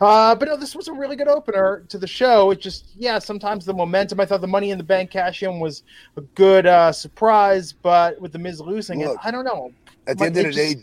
Uh, 0.00 0.34
but 0.34 0.48
no, 0.48 0.56
this 0.56 0.74
was 0.74 0.88
a 0.88 0.92
really 0.94 1.14
good 1.14 1.28
opener 1.28 1.84
to 1.90 1.98
the 1.98 2.06
show. 2.06 2.50
It 2.50 2.60
just, 2.62 2.86
yeah, 2.96 3.18
sometimes 3.18 3.66
the 3.66 3.74
momentum. 3.74 4.18
I 4.18 4.24
thought 4.24 4.40
the 4.40 4.46
Money 4.46 4.70
in 4.70 4.78
the 4.78 4.84
Bank 4.84 5.10
cash 5.10 5.42
in 5.42 5.60
was 5.60 5.82
a 6.16 6.22
good 6.22 6.64
uh, 6.66 6.92
surprise, 6.92 7.74
but 7.74 8.18
with 8.22 8.32
the 8.32 8.38
Miz 8.38 8.58
losing 8.58 9.00
Look, 9.04 9.16
it, 9.16 9.20
I 9.22 9.30
don't 9.30 9.44
know. 9.44 9.70
At 10.06 10.16
the 10.16 10.20
But 10.20 10.24
end 10.28 10.36
of 10.38 10.44
it 10.46 10.54
the 10.54 10.74
day, 10.76 10.80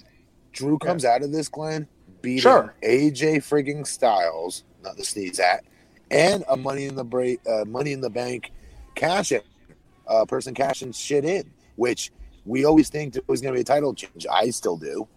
Drew 0.52 0.78
comes 0.78 1.06
out 1.06 1.24
of 1.24 1.32
this, 1.32 1.50
Glenn, 1.50 1.88
beating 2.22 2.42
Sure. 2.42 2.76
AJ 2.84 3.38
frigging 3.38 3.88
Styles, 3.88 4.64
not 4.84 4.96
the 4.96 5.04
sneeze 5.04 5.40
at, 5.40 5.64
and 6.12 6.44
a 6.50 6.58
Money 6.58 6.86
in 6.86 6.96
the 6.96 7.04
break, 7.04 7.40
uh, 7.48 7.66
Money 7.66 7.92
in 7.94 8.02
the 8.02 8.10
Bank 8.10 8.52
cash 8.96 9.32
in, 9.32 9.42
uh, 10.08 10.26
person 10.26 10.54
cashing 10.54 10.92
shit 10.92 11.26
in, 11.26 11.50
which 11.76 12.12
we 12.46 12.66
always 12.66 12.90
think 12.90 13.16
it 13.16 13.28
was 13.28 13.42
going 13.42 13.54
to 13.54 13.58
be 13.58 13.62
a 13.62 13.66
title 13.66 13.94
change. 13.94 14.26
I 14.32 14.50
still 14.50 14.78
do. 14.78 15.08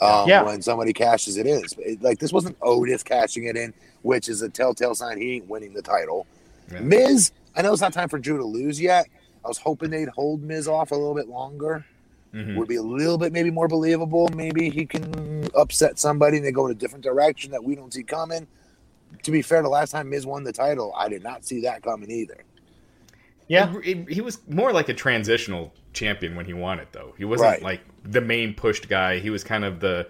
Um, 0.00 0.28
Yeah. 0.28 0.42
When 0.44 0.62
somebody 0.62 0.92
cashes 0.92 1.36
it 1.36 1.46
in, 1.46 1.62
It- 1.78 2.02
like 2.02 2.18
this 2.18 2.32
wasn't 2.32 2.56
Otis 2.62 3.02
cashing 3.02 3.44
it 3.44 3.56
in, 3.56 3.72
which 4.02 4.28
is 4.28 4.42
a 4.42 4.48
telltale 4.48 4.94
sign 4.94 5.18
he 5.20 5.34
ain't 5.36 5.48
winning 5.48 5.72
the 5.74 5.82
title. 5.82 6.26
Yeah. 6.72 6.80
Miz, 6.80 7.32
I 7.54 7.62
know 7.62 7.72
it's 7.72 7.82
not 7.82 7.92
time 7.92 8.08
for 8.08 8.18
Drew 8.18 8.38
to 8.38 8.44
lose 8.44 8.80
yet. 8.80 9.06
I 9.44 9.48
was 9.48 9.58
hoping 9.58 9.90
they'd 9.90 10.08
hold 10.08 10.42
Miz 10.42 10.68
off 10.68 10.90
a 10.90 10.94
little 10.94 11.14
bit 11.14 11.28
longer 11.28 11.84
Mhm. 12.34 12.56
would 12.56 12.68
be 12.68 12.76
a 12.76 12.82
little 12.82 13.18
bit 13.18 13.32
maybe 13.32 13.50
more 13.50 13.66
believable. 13.68 14.28
Maybe 14.34 14.70
he 14.70 14.86
can 14.86 15.48
upset 15.54 15.98
somebody 15.98 16.36
and 16.38 16.46
they 16.46 16.52
go 16.52 16.64
in 16.66 16.72
a 16.72 16.74
different 16.76 17.02
direction 17.04 17.50
that 17.50 17.62
we 17.64 17.74
don't 17.74 17.92
see 17.92 18.02
coming. 18.04 18.46
To 19.22 19.30
be 19.30 19.42
fair, 19.42 19.62
the 19.62 19.68
last 19.68 19.90
time 19.92 20.08
Miz 20.10 20.26
won 20.26 20.44
the 20.44 20.52
title, 20.52 20.92
I 20.96 21.08
did 21.08 21.22
not 21.22 21.44
see 21.44 21.60
that 21.62 21.82
coming 21.82 22.10
either. 22.10 22.38
Yeah. 23.48 23.74
It- 23.82 23.86
it- 23.98 24.08
he 24.10 24.20
was 24.20 24.38
more 24.48 24.72
like 24.72 24.88
a 24.88 24.94
transitional 24.94 25.72
champion 25.92 26.36
when 26.36 26.46
he 26.46 26.52
won 26.52 26.78
it, 26.78 26.88
though. 26.92 27.14
He 27.18 27.24
wasn't 27.24 27.50
Right. 27.50 27.62
like 27.62 27.80
the 28.04 28.20
main 28.20 28.54
pushed 28.54 28.88
guy. 28.88 29.18
He 29.18 29.30
was 29.30 29.44
kind 29.44 29.64
of 29.64 29.80
the. 29.80 30.06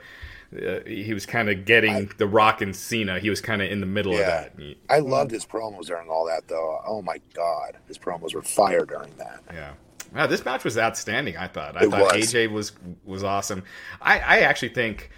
Uh, 0.52 0.80
he 0.84 1.14
was 1.14 1.26
kind 1.26 1.48
of 1.48 1.64
getting 1.64 2.10
the 2.18 2.26
Rock 2.26 2.60
and 2.60 2.74
Cena. 2.74 3.20
He 3.20 3.30
was 3.30 3.40
kind 3.40 3.62
of 3.62 3.70
in 3.70 3.78
the 3.78 3.86
middle 3.86 4.12
Yeah. 4.14 4.18
of 4.20 4.26
that. 4.26 4.52
He- 4.58 4.76
I 4.88 4.98
loved 4.98 5.30
his 5.30 5.46
promos 5.46 5.86
during 5.86 6.08
all 6.08 6.26
that, 6.26 6.48
though. 6.48 6.82
Oh 6.84 7.02
my 7.02 7.20
god, 7.34 7.76
his 7.86 7.96
promos 7.98 8.34
were 8.34 8.42
fire 8.42 8.84
during 8.84 9.14
that. 9.16 9.40
Yeah. 9.52 9.70
Wow, 10.12 10.26
this 10.26 10.44
match 10.44 10.64
was 10.64 10.76
outstanding. 10.76 11.36
I 11.36 11.46
thought. 11.46 11.76
I 11.76 11.84
It 11.84 11.90
thought 11.90 12.16
was. 12.16 12.34
AJ 12.34 12.48
was 12.50 12.72
was 13.04 13.22
awesome. 13.22 13.62
I, 14.02 14.18
I 14.18 14.38
actually 14.40 14.70
think 14.70 15.10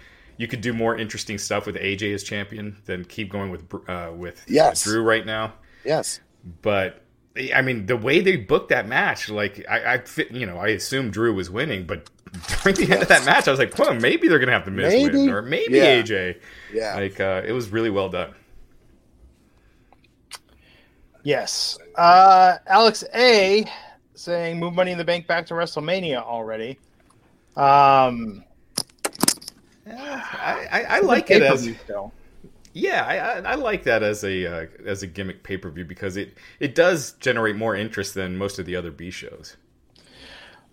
you 0.43 0.47
could 0.49 0.59
do 0.59 0.73
more 0.73 0.97
interesting 0.97 1.37
stuff 1.37 1.65
with 1.65 1.77
AJ 1.77 2.13
as 2.13 2.21
champion 2.21 2.75
than 2.83 3.05
keep 3.05 3.29
going 3.31 3.49
with 3.49 3.63
uh, 3.87 4.11
with 4.13 4.43
Yes. 4.45 4.83
Drew 4.83 5.01
right 5.01 5.25
now. 5.25 5.53
Yes, 5.85 6.19
But 6.61 7.01
I 7.53 7.61
mean, 7.61 7.85
the 7.85 7.95
way 7.95 8.19
they 8.19 8.35
booked 8.35 8.67
that 8.69 8.87
match, 8.89 9.29
like 9.29 9.65
I, 9.69 9.93
I 9.93 9.97
fit, 9.99 10.31
you 10.31 10.45
know, 10.45 10.57
I 10.57 10.67
assumed 10.67 11.13
Drew 11.13 11.33
was 11.33 11.49
winning, 11.49 11.85
but 11.87 12.09
during 12.63 12.75
the 12.75 12.93
end 12.93 13.03
of 13.03 13.07
that 13.07 13.25
match, 13.25 13.47
I 13.47 13.51
was 13.51 13.59
like, 13.59 13.77
well, 13.79 13.93
maybe 13.93 14.27
they're 14.27 14.39
gonna 14.39 14.51
have 14.51 14.65
to 14.65 14.71
miss 14.71 14.91
Maybe. 14.93 15.17
win, 15.17 15.29
or 15.29 15.41
maybe 15.41 15.75
Yeah. 15.77 16.01
AJ. 16.03 16.39
yeah. 16.73 16.95
Like 16.95 17.19
uh, 17.21 17.41
it 17.45 17.53
was 17.53 17.69
really 17.69 17.89
well 17.89 18.09
done. 18.09 18.33
Yes. 21.23 21.77
Uh, 21.95 22.57
Alex 22.67 23.03
A 23.15 23.65
saying 24.13 24.59
move 24.59 24.73
Money 24.73 24.91
in 24.91 24.97
the 24.97 25.05
Bank 25.05 25.25
back 25.25 25.45
to 25.47 25.53
WrestleMania 25.53 26.21
already. 26.21 26.77
Um, 27.55 28.43
I, 29.87 30.67
I, 30.71 30.83
I 30.83 30.99
like 30.99 31.29
it 31.29 31.41
as 31.41 31.69
still. 31.83 32.13
Yeah, 32.73 33.05
I, 33.05 33.17
I, 33.17 33.51
I 33.51 33.55
like 33.55 33.83
that 33.83 34.01
as 34.01 34.23
a 34.23 34.63
uh, 34.63 34.65
as 34.85 35.03
a 35.03 35.07
gimmick 35.07 35.43
pay 35.43 35.57
per 35.57 35.69
view 35.69 35.85
because 35.85 36.17
it 36.17 36.37
it 36.59 36.73
does 36.73 37.11
generate 37.13 37.55
more 37.55 37.75
interest 37.75 38.13
than 38.15 38.37
most 38.37 38.57
of 38.59 38.65
the 38.65 38.75
other 38.75 38.91
B 38.91 39.11
shows. 39.11 39.57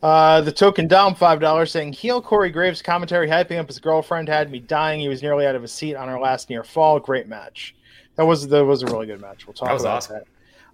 Uh, 0.03 0.41
the 0.41 0.53
token 0.53 0.89
Dom 0.89 1.15
five 1.15 1.41
dollars 1.41 1.71
saying 1.71 1.93
heel 1.93 2.23
Corey 2.23 2.49
Graves 2.51 2.81
commentary 2.81 3.29
hyping 3.29 3.59
up 3.59 3.67
his 3.67 3.79
girlfriend 3.79 4.29
had 4.29 4.51
me 4.51 4.59
dying. 4.61 4.99
He 5.01 5.09
was 5.09 5.23
nearly 5.23 5.47
out 5.47 5.55
of 5.55 5.63
his 5.63 5.73
seat 5.73 5.95
on 5.95 6.09
our 6.09 6.19
last 6.19 6.49
near 6.49 6.65
fall. 6.65 6.99
Great 6.99 7.29
match. 7.29 7.75
That 8.17 8.25
was 8.25 8.49
that 8.49 8.65
was 8.65 8.83
a 8.83 8.87
really 8.87 9.07
good 9.07 9.21
match. 9.21 9.47
We'll 9.47 9.53
talk 9.55 9.69
That 9.69 9.75
was 9.75 9.83
about 9.83 9.97
awesome. 9.99 10.17
that. 10.17 10.27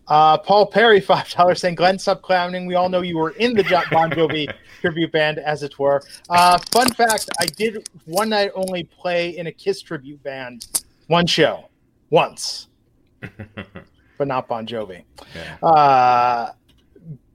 Uh, 0.09 0.39
Paul 0.39 0.67
Perry 0.67 1.01
five 1.13 1.29
dollars 1.31 1.61
saying 1.61 1.75
Glenn 1.75 1.99
stop 1.99 2.23
clowning. 2.23 2.67
We 2.67 2.75
all 2.75 2.89
know 2.89 3.01
you 3.01 3.19
were 3.19 3.31
in 3.31 3.55
the 3.55 3.63
Jo- 3.63 3.83
Bon 3.91 4.11
Jovi 4.11 4.53
tribute 4.81 5.13
band 5.13 5.39
as 5.39 5.63
it 5.63 5.79
were. 5.79 6.03
Uh, 6.31 6.59
fun 6.71 6.93
fact: 6.93 7.29
I 7.41 7.47
did 7.47 7.89
one 8.05 8.29
night 8.29 8.51
only 8.55 8.85
play 8.85 9.37
in 9.37 9.47
a 9.47 9.53
Kiss 9.53 9.83
tribute 9.83 10.23
band, 10.23 10.67
one 11.09 11.27
show, 11.27 11.69
once, 12.11 12.69
but 14.19 14.29
not 14.29 14.49
Bon 14.49 14.67
Jovi. 14.67 15.03
Yeah. 15.35 15.69
Uh, 15.69 16.53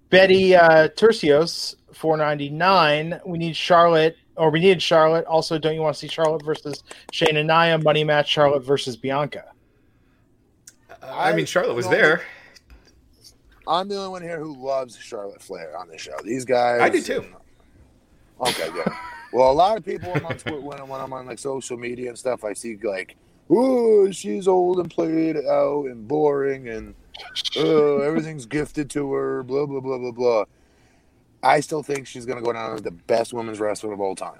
Betty 0.09 0.55
uh, 0.55 0.89
Tercios, 0.89 1.75
four 1.93 2.17
ninety 2.17 2.49
nine. 2.49 3.19
We 3.25 3.37
need 3.37 3.55
Charlotte, 3.55 4.17
or 4.35 4.49
we 4.49 4.59
needed 4.59 4.81
Charlotte. 4.81 5.25
Also, 5.25 5.57
don't 5.57 5.73
you 5.73 5.81
want 5.81 5.95
to 5.95 5.99
see 5.99 6.07
Charlotte 6.07 6.43
versus 6.43 6.83
Shayna 7.11 7.39
and 7.39 7.47
Nia 7.47 7.77
money 7.77 8.03
match? 8.03 8.29
Charlotte 8.29 8.63
versus 8.63 8.95
Bianca. 8.95 9.45
I, 11.03 11.33
mean, 11.33 11.45
Charlotte 11.45 11.73
was 11.73 11.85
no, 11.85 11.91
there. 11.91 12.21
I'm 13.67 13.87
the 13.87 13.97
only 13.97 14.09
one 14.09 14.21
here 14.21 14.39
who 14.39 14.55
loves 14.55 14.97
Charlotte 14.97 15.41
Flair 15.41 15.77
on 15.77 15.87
this 15.87 16.01
show. 16.01 16.17
These 16.23 16.45
guys, 16.45 16.81
I 16.81 16.89
do 16.89 17.01
too. 17.01 17.25
Okay, 18.39 18.69
good. 18.71 18.87
well, 19.33 19.51
a 19.51 19.53
lot 19.53 19.77
of 19.77 19.85
people 19.85 20.11
on 20.11 20.37
Twitter, 20.37 20.59
when, 20.59 20.87
when 20.87 20.99
I'm 20.99 21.13
on 21.13 21.25
like 21.25 21.39
social 21.39 21.77
media 21.77 22.09
and 22.09 22.17
stuff, 22.17 22.43
I 22.43 22.53
see 22.53 22.77
like, 22.83 23.15
"Oh, 23.49 24.09
she's 24.11 24.47
old 24.47 24.79
and 24.79 24.89
played 24.89 25.37
out 25.37 25.85
and 25.85 26.07
boring, 26.07 26.69
and 26.69 26.95
oh, 27.57 27.99
everything's 27.99 28.45
gifted 28.45 28.89
to 28.91 29.11
her." 29.13 29.43
Blah 29.43 29.67
blah 29.67 29.79
blah 29.79 29.97
blah 29.97 30.11
blah. 30.11 30.45
I 31.43 31.59
still 31.59 31.83
think 31.83 32.07
she's 32.07 32.25
gonna 32.25 32.41
go 32.41 32.53
down 32.53 32.73
as 32.73 32.81
the 32.81 32.91
best 32.91 33.33
women's 33.33 33.59
wrestler 33.59 33.93
of 33.93 34.01
all 34.01 34.15
time. 34.15 34.39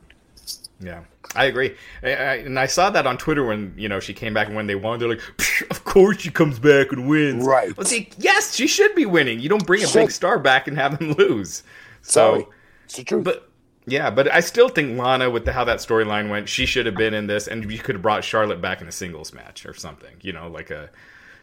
Yeah, 0.79 1.01
I 1.35 1.45
agree. 1.45 1.75
I, 2.01 2.07
I, 2.07 2.33
and 2.37 2.57
I 2.59 2.65
saw 2.65 2.89
that 2.89 3.05
on 3.05 3.17
Twitter 3.17 3.45
when 3.45 3.73
you 3.77 3.87
know 3.87 3.99
she 3.99 4.13
came 4.15 4.33
back 4.33 4.47
and 4.47 4.55
when 4.55 4.65
they 4.67 4.73
won, 4.75 4.97
they're 4.99 5.09
like, 5.09 5.21
"Of 5.69 5.83
course 5.83 6.19
she 6.21 6.31
comes 6.31 6.57
back 6.57 6.91
and 6.91 7.07
wins." 7.07 7.45
Right. 7.45 7.75
Well, 7.77 7.85
see, 7.85 8.09
yes, 8.17 8.55
she 8.55 8.65
should 8.67 8.95
be 8.95 9.05
winning. 9.05 9.39
You 9.39 9.47
don't 9.49 9.65
bring 9.65 9.83
a 9.83 9.87
big 9.93 10.09
star 10.11 10.39
back 10.39 10.67
and 10.67 10.75
have 10.77 10.99
him 10.99 11.11
lose. 11.13 11.61
Sorry, 12.01 12.41
So, 12.41 12.49
it's 12.85 12.95
the 12.95 13.03
truth. 13.03 13.23
but 13.23 13.47
yeah, 13.85 14.09
but 14.09 14.31
I 14.31 14.39
still 14.39 14.69
think 14.69 14.97
Lana, 14.97 15.29
with 15.29 15.45
the, 15.45 15.53
how 15.53 15.63
that 15.65 15.77
storyline 15.79 16.29
went, 16.31 16.49
she 16.49 16.65
should 16.65 16.87
have 16.87 16.95
been 16.95 17.13
in 17.13 17.27
this, 17.27 17.47
and 17.47 17.71
you 17.71 17.77
could 17.77 17.93
have 17.95 18.01
brought 18.01 18.23
Charlotte 18.23 18.59
back 18.59 18.81
in 18.81 18.87
a 18.87 18.91
singles 18.91 19.33
match 19.33 19.65
or 19.67 19.75
something. 19.75 20.15
You 20.21 20.33
know, 20.33 20.47
like 20.47 20.71
a 20.71 20.89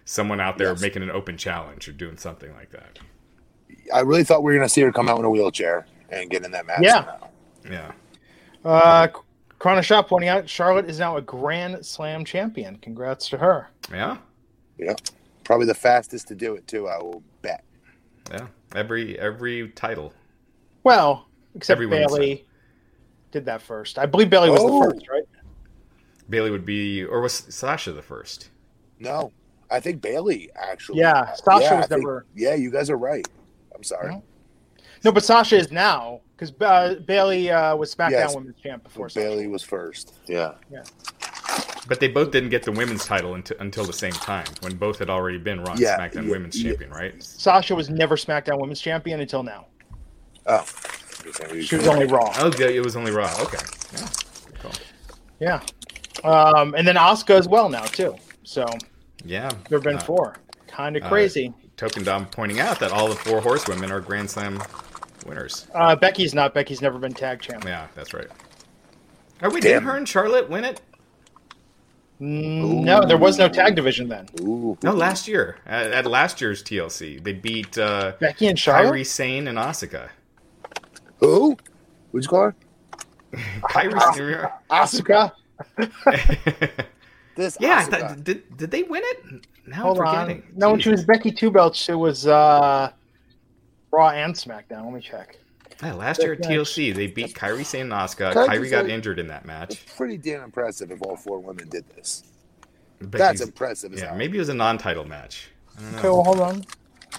someone 0.05 0.41
out 0.41 0.59
there 0.59 0.71
Yes. 0.71 0.81
making 0.81 1.03
an 1.05 1.11
open 1.13 1.37
challenge 1.37 1.87
or 1.89 1.93
doing 1.93 2.17
something 2.17 2.53
like 2.55 2.71
that. 2.71 2.99
I 3.95 4.01
really 4.01 4.25
thought 4.25 4.43
we 4.43 4.53
were 4.53 4.59
gonna 4.59 4.69
see 4.69 4.81
her 4.81 4.91
come 4.91 5.09
out 5.09 5.19
in 5.21 5.25
a 5.25 5.31
wheelchair 5.31 5.87
and 6.11 6.29
get 6.29 6.45
in 6.45 6.51
that 6.53 6.67
match. 6.67 6.81
Yeah. 6.83 7.05
now. 7.65 7.71
Yeah. 7.71 7.93
Uh, 8.65 9.09
Chrono 9.59 9.81
Shop 9.81 10.09
pointing 10.09 10.29
out 10.29 10.49
Charlotte 10.49 10.89
is 10.89 10.99
now 10.99 11.17
a 11.17 11.23
Grand 11.23 11.85
Slam 11.85 12.25
champion. 12.25 12.77
Congrats 12.77 13.29
to 13.31 13.39
her. 13.39 13.69
Yeah. 13.91 14.19
yeah, 14.79 14.95
probably 15.45 15.67
the 15.67 15.75
fastest 15.75 16.29
to 16.29 16.35
do 16.35 16.55
it 16.55 16.67
too. 16.67 16.89
I 16.89 16.99
will 16.99 17.23
bet. 17.43 17.65
Yeah. 18.31 18.47
Every 18.75 19.19
every 19.19 19.69
title. 19.71 20.13
Well, 20.85 21.27
except 21.55 21.77
Every 21.79 21.87
women's 21.87 22.13
Bayley 22.13 22.47
did 23.33 23.45
that 23.47 23.63
first. 23.63 23.99
I 23.99 24.07
believe 24.07 24.31
Bayley 24.31 24.51
was 24.51 24.61
Oh. 24.63 24.85
the 24.85 24.91
first, 24.95 25.09
right? 25.09 25.25
Bayley 26.29 26.51
would 26.51 26.67
be, 26.67 27.05
or 27.05 27.21
was 27.23 27.33
Sasha 27.49 27.93
the 27.93 28.03
first? 28.03 28.51
No, 29.01 29.33
I 29.71 29.81
think 29.81 30.03
Bayley 30.03 30.51
actually. 30.55 30.99
Yeah, 31.01 31.33
Sasha 31.35 31.65
Yeah, 31.65 31.77
was 31.77 31.85
I 31.87 31.89
think- 31.89 32.07
Yeah, 32.35 32.55
you 32.55 32.71
guys 32.71 32.91
are 32.91 32.99
right. 32.99 33.27
I'm 33.75 33.83
sorry. 33.83 34.11
No. 34.13 34.23
No, 35.05 35.13
but 35.13 35.25
Sasha 35.25 35.57
is 35.57 35.71
now 35.73 36.21
because 36.39 36.53
uh, 36.61 36.95
Bayley 37.05 37.51
uh, 37.51 37.75
was 37.75 37.93
SmackDown 37.93 38.11
Yes. 38.11 38.35
Women's 38.37 38.61
Champ 38.63 38.85
before 38.85 39.07
But 39.07 39.15
Bayley 39.15 39.49
was 39.49 39.63
first. 39.65 40.15
Yeah. 40.29 40.53
Yeah. 40.71 40.85
But 41.89 41.99
they 42.01 42.07
both 42.09 42.31
didn't 42.31 42.51
get 42.51 42.63
the 42.63 42.71
women's 42.71 43.05
title 43.05 43.35
until, 43.35 43.57
until 43.59 43.85
the 43.85 43.93
same 43.93 44.13
time 44.13 44.47
when 44.61 44.77
both 44.77 44.99
had 44.99 45.11
already 45.11 45.39
been 45.39 45.63
Raw 45.65 45.75
Yeah, 45.77 45.99
SmackDown 45.99 46.27
yeah, 46.27 46.31
Women's 46.31 46.63
yeah. 46.63 46.71
Champion, 46.71 46.91
right? 46.91 47.21
Sasha 47.23 47.75
was 47.75 47.91
never 47.91 48.15
SmackDown 48.17 48.61
Women's 48.61 48.81
Champion 48.81 49.21
until 49.21 49.43
now. 49.43 49.67
Oh. 50.47 50.65
She 51.61 51.77
was 51.77 51.89
only 51.89 52.07
Raw. 52.07 52.33
Oh, 52.37 52.53
yeah, 52.59 52.69
it 52.69 52.85
was 52.85 52.95
only 52.95 53.11
Raw. 53.11 53.33
Okay. 53.41 53.59
Yeah. 53.95 54.09
Cool. 54.61 54.71
Yeah. 55.41 55.61
Um, 56.25 56.75
and 56.75 56.87
then 56.87 56.95
Asuka 56.97 57.37
as 57.37 57.49
well 57.49 57.69
now 57.69 57.83
too. 57.85 58.15
So 58.45 58.65
Yeah. 59.25 59.49
there 59.69 59.79
have 59.79 59.83
been 59.85 59.97
Uh, 59.97 60.01
four. 60.01 60.37
Kind 60.69 60.97
of 60.97 61.03
uh, 61.03 61.09
crazy. 61.09 61.53
Token 61.77 62.05
Dom 62.05 62.27
pointing 62.27 62.61
out 62.61 62.79
that 62.81 62.93
all 62.93 63.09
the 63.09 63.15
four 63.17 63.41
horsewomen 63.41 63.91
are 63.91 64.01
Grand 64.01 64.31
Slam 64.31 64.63
winners. 65.29 65.67
Uh, 65.75 65.95
Becky's 65.97 66.35
not. 66.35 66.55
Becky's 66.55 66.81
never 66.83 66.99
been 66.99 67.13
tag 67.13 67.41
champ. 67.41 67.65
Yeah, 67.65 67.87
that's 67.95 68.13
right. 68.15 68.29
Are 69.43 69.51
we? 69.51 69.61
Damn. 69.61 69.73
did 69.75 69.83
her 69.85 69.97
and 69.97 70.09
Charlotte 70.09 70.49
win 70.51 70.65
it? 70.65 70.81
Mm, 72.21 72.83
No, 72.83 73.07
there 73.07 73.17
was 73.17 73.39
no 73.39 73.49
tag 73.49 73.77
division 73.77 74.09
then. 74.09 74.27
Ooh. 74.41 74.77
No, 74.83 74.93
last 74.93 75.29
year 75.29 75.59
at, 75.67 75.93
at 75.93 76.07
last 76.07 76.41
year's 76.41 76.65
TLC, 76.65 77.23
they 77.23 77.33
beat 77.33 77.79
uh, 77.79 78.13
Becky 78.19 78.49
and 78.49 78.59
Charlotte. 78.59 78.93
Kairi 78.93 79.07
Sane 79.07 79.47
and 79.47 79.57
Asuka. 79.59 80.09
Who? 81.19 81.57
What'd 82.11 82.25
you 82.25 82.29
call 82.29 82.41
her? 82.43 82.55
Kairi, 83.71 84.51
Asuka. 84.71 85.33
This 87.37 87.57
yeah, 87.61 87.85
Asuka. 87.87 88.01
thought- 88.01 88.25
did 88.25 88.57
did 88.57 88.71
they 88.73 88.83
win 88.83 89.03
it? 89.05 89.47
Now 89.65 89.83
Hold 89.83 89.99
I'm 90.01 90.07
on. 90.07 90.15
forgetting. 90.27 90.43
No, 90.57 90.71
when 90.73 90.81
she 90.81 90.91
was 90.91 91.05
Becky 91.05 91.31
Two 91.31 91.53
Belts, 91.53 91.89
it 91.89 91.95
was 91.95 92.27
uh, 92.27 92.91
Raw 93.91 94.11
and 94.11 94.35
SmackDown. 94.35 94.85
Let 94.85 94.93
me 94.93 95.01
check. 95.01 95.39
Yeah, 95.83 95.95
last 95.95 96.21
year 96.23 96.33
at 96.33 96.41
TLC, 96.41 96.95
they 96.95 97.07
beat 97.07 97.35
Kairi 97.35 97.65
Sane 97.65 97.83
and 97.83 97.93
Asuka. 97.93 98.33
Can 98.33 98.51
I 98.51 98.57
Kairi 98.57 98.61
just 98.61 98.71
got 98.73 98.87
say- 98.87 98.93
injured 98.93 99.19
in 99.19 99.29
that 99.29 99.45
match. 99.45 99.75
It's 99.83 99.97
pretty 99.97 100.17
damn 100.19 100.43
impressive 100.43 100.91
if 100.91 101.01
all 101.03 101.17
four 101.17 101.39
women 101.39 101.69
did 101.69 101.89
this. 101.91 102.25
But 103.01 103.13
That's 103.13 103.39
she's- 103.39 103.49
impressive 103.49 103.93
as 103.93 104.01
Yeah, 104.01 104.09
hell. 104.09 104.17
maybe 104.17 104.39
it 104.39 104.41
was 104.41 104.49
a 104.49 104.55
non-title 104.55 105.05
match. 105.05 105.49
I 105.77 105.81
don't 105.83 105.93
know. 105.93 105.99
Okay, 105.99 106.09
well, 106.09 106.25
hold 106.25 106.41
on. 106.41 106.65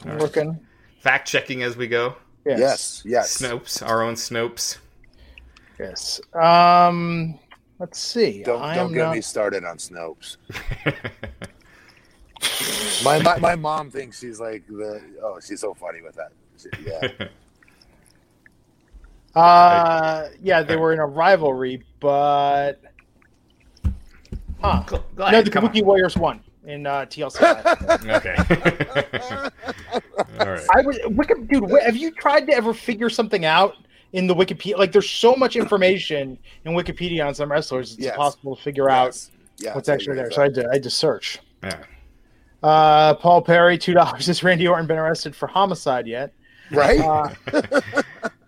I'm 0.03 0.07
All 0.07 0.11
right. 0.13 0.21
looking. 0.21 0.59
Fact 1.01 1.27
checking 1.27 1.63
as 1.63 1.77
we 1.77 1.87
go. 1.87 2.15
Yes. 2.45 2.59
Yes, 2.59 3.01
yes. 3.05 3.37
Snopes, 3.37 3.87
our 3.87 4.01
own 4.03 4.15
Snopes. 4.15 4.77
Yes. 5.79 6.19
Um, 6.33 7.39
let's 7.79 7.99
see. 7.99 8.43
Don't 8.43 8.61
I 8.61 8.75
don't 8.75 8.91
get 8.91 9.05
not- 9.05 9.15
me 9.15 9.21
started 9.21 9.63
on 9.63 9.77
Snopes. 9.77 10.35
my, 13.03 13.21
my 13.21 13.37
my 13.39 13.55
mom 13.55 13.89
thinks 13.91 14.19
she's 14.19 14.39
like 14.39 14.65
the 14.67 15.01
oh 15.21 15.39
she's 15.45 15.61
so 15.61 15.73
funny 15.73 16.01
with 16.01 16.15
that. 16.15 16.31
She- 16.59 16.69
yeah. 16.85 17.27
Uh, 19.35 20.27
yeah, 20.41 20.63
they 20.63 20.75
were 20.75 20.91
in 20.91 20.99
a 20.99 21.05
rivalry, 21.05 21.83
but 21.99 22.81
huh? 24.59 24.83
Gl- 24.87 25.03
Glad, 25.15 25.31
No, 25.31 25.41
the 25.43 25.51
come 25.51 25.65
on. 25.65 25.71
Kabuki 25.71 25.83
Warriors 25.83 26.17
won 26.17 26.41
in 26.65 26.87
uh, 26.87 27.05
TLC. 27.05 27.39
Okay. 28.09 28.35
All 30.39 30.47
right. 30.49 30.65
I 30.75 30.81
was 30.81 30.97
Wiki, 31.11 31.35
dude. 31.47 31.69
wh- 31.69 31.83
Have 31.85 31.95
you 31.95 32.09
tried 32.11 32.47
to 32.47 32.53
ever 32.53 32.73
figure 32.73 33.09
something 33.09 33.45
out 33.45 33.75
in 34.13 34.25
the 34.25 34.33
Wikipedia? 34.33 34.77
Like, 34.77 34.91
there's 34.91 35.09
so 35.09 35.35
much 35.35 35.55
information 35.55 36.37
in 36.65 36.73
Wikipedia 36.73 37.25
on 37.25 37.35
some 37.35 37.51
wrestlers; 37.51 37.91
it's 37.93 38.01
Yes. 38.01 38.15
impossible 38.15 38.55
to 38.55 38.61
figure 38.63 38.89
out 38.89 39.15
Yeah, 39.59 39.75
what's 39.75 39.89
actually 39.89 40.15
there. 40.15 40.25
with 40.25 40.33
So 40.33 40.41
I 40.41 40.47
that. 40.49 40.55
had 40.55 40.63
to, 40.65 40.69
I 40.71 40.73
had 40.73 40.83
to 40.83 40.89
search. 40.89 41.37
Yeah. 41.63 41.83
Uh, 42.63 43.13
Paul 43.13 43.43
Perry, 43.43 43.77
two 43.77 43.93
dollars. 43.93 44.25
Has 44.25 44.43
Randy 44.43 44.67
Orton 44.67 44.87
been 44.87 44.97
arrested 44.97 45.35
for 45.35 45.45
homicide 45.47 46.07
yet? 46.07 46.33
Right. 46.71 46.99
Uh, 46.99 47.81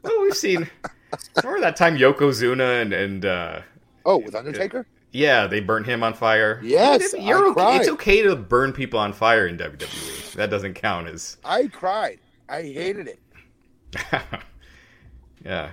Well, 0.03 0.21
we've 0.23 0.35
seen. 0.35 0.67
Remember 1.43 1.61
that 1.61 1.75
time 1.75 1.95
Yokozuna 1.95 2.81
and 2.81 2.91
and 2.93 3.23
uh, 3.25 3.61
oh, 4.05 4.17
with 4.17 4.33
Undertaker. 4.33 4.87
yeah, 5.11 5.45
they 5.45 5.59
burnt 5.59 5.85
him 5.85 6.01
on 6.01 6.15
fire. 6.15 6.59
Yes, 6.63 7.13
You're 7.17 7.37
I 7.45 7.49
okay. 7.49 7.53
cried. 7.53 7.81
It's 7.81 7.89
okay 7.91 8.23
to 8.23 8.35
burn 8.35 8.73
people 8.73 8.99
on 8.99 9.13
fire 9.13 9.45
in 9.45 9.57
WWE. 9.59 10.33
That 10.33 10.49
doesn't 10.49 10.73
count 10.73 11.07
as. 11.07 11.37
I 11.45 11.67
cried. 11.67 12.17
I 12.49 12.63
hated 12.63 13.09
it, 13.09 13.19
yeah. 15.45 15.69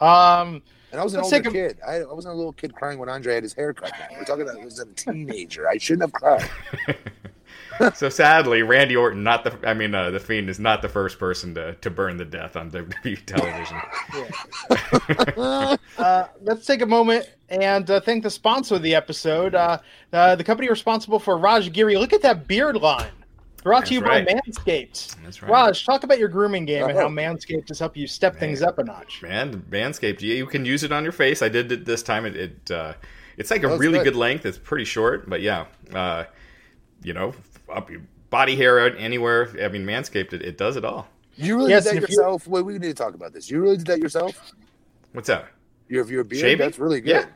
um, 0.00 0.62
and 0.92 1.00
I 1.00 1.04
was 1.04 1.14
an 1.14 1.22
Let's 1.22 1.32
older 1.32 1.48
a- 1.48 1.52
kid. 1.52 1.78
I, 1.86 1.96
I 2.02 2.12
wasn't 2.12 2.34
a 2.34 2.36
little 2.36 2.52
kid 2.52 2.72
crying 2.74 2.98
when 2.98 3.08
Andre 3.08 3.34
had 3.34 3.42
his 3.42 3.52
hair 3.52 3.72
cut. 3.74 3.92
Now. 3.98 4.16
We're 4.16 4.24
talking 4.24 4.42
about 4.42 4.60
I 4.60 4.64
was 4.64 4.78
a 4.78 4.86
teenager. 4.86 5.68
I 5.68 5.76
shouldn't 5.78 6.02
have 6.02 6.12
cried. 6.12 6.48
So 7.94 8.08
sadly, 8.08 8.62
Randy 8.62 8.96
Orton, 8.96 9.22
not 9.22 9.44
the. 9.44 9.58
I 9.68 9.74
mean, 9.74 9.94
uh, 9.94 10.10
the 10.10 10.20
Fiend 10.20 10.48
is 10.48 10.58
not 10.58 10.82
the 10.82 10.88
first 10.88 11.18
person 11.18 11.54
to 11.54 11.74
to 11.74 11.90
burn 11.90 12.16
the 12.16 12.24
death 12.24 12.56
on 12.56 12.70
WWE 12.70 13.24
television. 13.26 13.78
uh, 15.98 16.26
let's 16.42 16.66
take 16.66 16.82
a 16.82 16.86
moment 16.86 17.28
and 17.48 17.90
uh, 17.90 18.00
thank 18.00 18.22
the 18.22 18.30
sponsor 18.30 18.76
of 18.76 18.82
the 18.82 18.94
episode, 18.94 19.54
uh, 19.54 19.78
uh, 20.12 20.36
the 20.36 20.44
company 20.44 20.68
responsible 20.68 21.18
for 21.18 21.38
Raj 21.38 21.72
Giri. 21.72 21.96
Look 21.96 22.12
at 22.12 22.22
that 22.22 22.46
beard 22.46 22.76
line. 22.76 23.10
Brought 23.62 23.86
to 23.86 23.94
you 23.94 24.00
That's 24.00 24.32
by. 24.32 24.40
Manscaped. 24.40 25.16
That's 25.24 25.42
right. 25.42 25.50
Raj, 25.50 25.84
talk 25.84 26.04
about 26.04 26.18
your 26.18 26.28
grooming 26.28 26.64
game 26.64 26.88
and 26.88 26.96
how 26.96 27.08
Manscaped 27.08 27.68
has 27.68 27.78
helped 27.78 27.96
you 27.96 28.06
step 28.06 28.38
things 28.38 28.62
up 28.62 28.78
a 28.78 28.84
notch. 28.84 29.20
Man, 29.20 29.62
Manscaped, 29.68 30.22
you, 30.22 30.34
you 30.34 30.46
can 30.46 30.64
use 30.64 30.84
it 30.84 30.92
on 30.92 31.02
your 31.02 31.12
face. 31.12 31.42
I 31.42 31.48
did 31.48 31.72
it 31.72 31.84
this 31.84 32.02
time. 32.02 32.24
It, 32.24 32.36
it 32.36 32.70
uh, 32.70 32.94
it's 33.36 33.50
like 33.50 33.64
a 33.64 33.76
really 33.76 33.98
good. 33.98 34.04
good 34.04 34.16
length. 34.16 34.46
It's 34.46 34.58
pretty 34.58 34.84
short, 34.84 35.28
but 35.28 35.40
yeah, 35.40 35.66
uh, 35.92 36.24
you 37.02 37.12
know, 37.12 37.34
up 37.70 37.90
your 37.90 38.00
body 38.30 38.56
hair 38.56 38.80
out 38.80 38.92
anywhere. 38.98 39.48
I 39.62 39.68
mean, 39.68 39.84
Manscaped, 39.84 40.32
it, 40.32 40.42
it 40.42 40.58
does 40.58 40.76
it 40.76 40.84
all. 40.84 41.08
You 41.36 41.56
really 41.56 41.70
Yes, 41.70 41.84
did 41.84 41.88
that 41.90 41.96
and 41.98 42.08
you- 42.08 42.16
yourself? 42.16 42.46
Wait, 42.48 42.62
we 42.64 42.72
need 42.74 42.82
to 42.88 42.94
talk 42.94 43.14
about 43.14 43.32
this. 43.32 43.50
You 43.50 43.60
really 43.60 43.76
did 43.76 43.86
that 43.86 43.98
yourself? 44.00 44.52
What's 45.12 45.28
that? 45.28 45.46
Your 45.88 46.04
your 46.10 46.24
beard. 46.24 46.40
Shaving? 46.40 46.58
That's 46.58 46.78
really 46.78 47.00
good. 47.00 47.10
Yeah, 47.10 47.26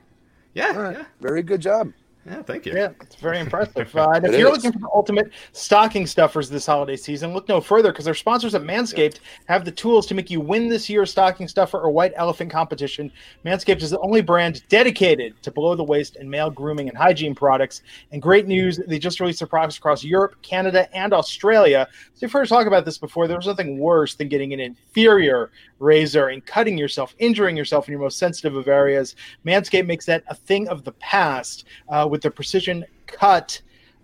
yeah, 0.55 0.77
All 0.77 0.83
right. 0.83 0.97
yeah, 0.99 1.05
Very 1.21 1.43
good 1.43 1.61
job. 1.61 1.93
Yeah. 2.27 2.43
Thank 2.43 2.67
you. 2.67 2.73
Yeah, 2.75 2.91
it's 3.01 3.17
very 3.17 3.39
impressive. 3.39 3.91
Uh, 4.03 4.11
and 4.15 4.27
if 4.27 4.39
you're 4.39 4.49
is. 4.49 4.57
looking 4.57 4.73
for 4.73 4.79
the 4.79 4.89
ultimate 4.93 5.31
stocking 5.53 6.07
stuffers 6.07 6.49
this 6.49 6.67
holiday 6.67 6.97
season, 6.97 7.33
look 7.33 7.49
no 7.49 7.61
further 7.61 7.93
because 7.93 8.09
our 8.09 8.15
sponsors 8.15 8.55
at 8.55 8.63
Manscaped 8.63 9.21
have 9.47 9.65
the 9.65 9.71
tools 9.71 10.07
to 10.07 10.15
make 10.15 10.31
you 10.31 10.41
win 10.41 10.69
this 10.69 10.89
year's 10.89 11.11
stocking 11.11 11.47
stuffer 11.47 11.79
or 11.79 11.91
white 11.91 12.13
elephant 12.17 12.51
competition. 12.51 13.13
Manscaped 13.45 13.83
is 13.83 13.91
the 13.91 14.01
only 14.01 14.21
brand 14.21 14.67
dedicated 14.69 15.41
to 15.43 15.51
below 15.51 15.75
the 15.75 15.85
waist 15.85 16.17
and 16.17 16.29
male 16.29 16.51
grooming 16.51 16.89
and 16.89 16.97
hygiene 16.97 17.35
products. 17.35 17.83
And 18.11 18.21
great 18.21 18.47
news, 18.47 18.81
they 18.87 18.99
just 18.99 19.21
released 19.21 19.41
their 19.41 19.49
products 19.49 19.79
across 19.79 20.03
Europe, 20.03 20.35
Canada, 20.43 20.89
and 20.97 21.13
Australia. 21.13 21.87
So 22.15 22.27
you've 22.27 22.33
heard 22.33 22.43
us 22.43 22.49
talk 22.49 22.67
about 22.67 22.85
this 22.85 22.99
before. 22.99 23.29
There's 23.29 23.47
nothing 23.47 23.79
worse 23.79 24.15
than 24.15 24.29
getting 24.29 24.53
an 24.53 24.61
inferior 24.61 25.51
razor 25.83 26.29
and 26.29 26.45
cutting 26.47 26.79
yourself, 26.79 27.15
injuring 27.19 27.57
yourself 27.57 27.89
in 27.89 27.93
your 27.93 28.01
most 28.01 28.19
sensitive 28.19 28.57
of 28.57 28.69
areas. 28.69 29.17
Manscaped 29.45 29.87
makes 29.87 30.07
that 30.07 30.25
a 30.29 30.35
thing 30.35 30.69
of 30.69 30.85
the 30.85 30.93
past 30.93 31.65
uh, 31.89 32.07
with 32.11 32.23
the 32.23 32.31
precision 32.31 32.85
cut 33.07 33.61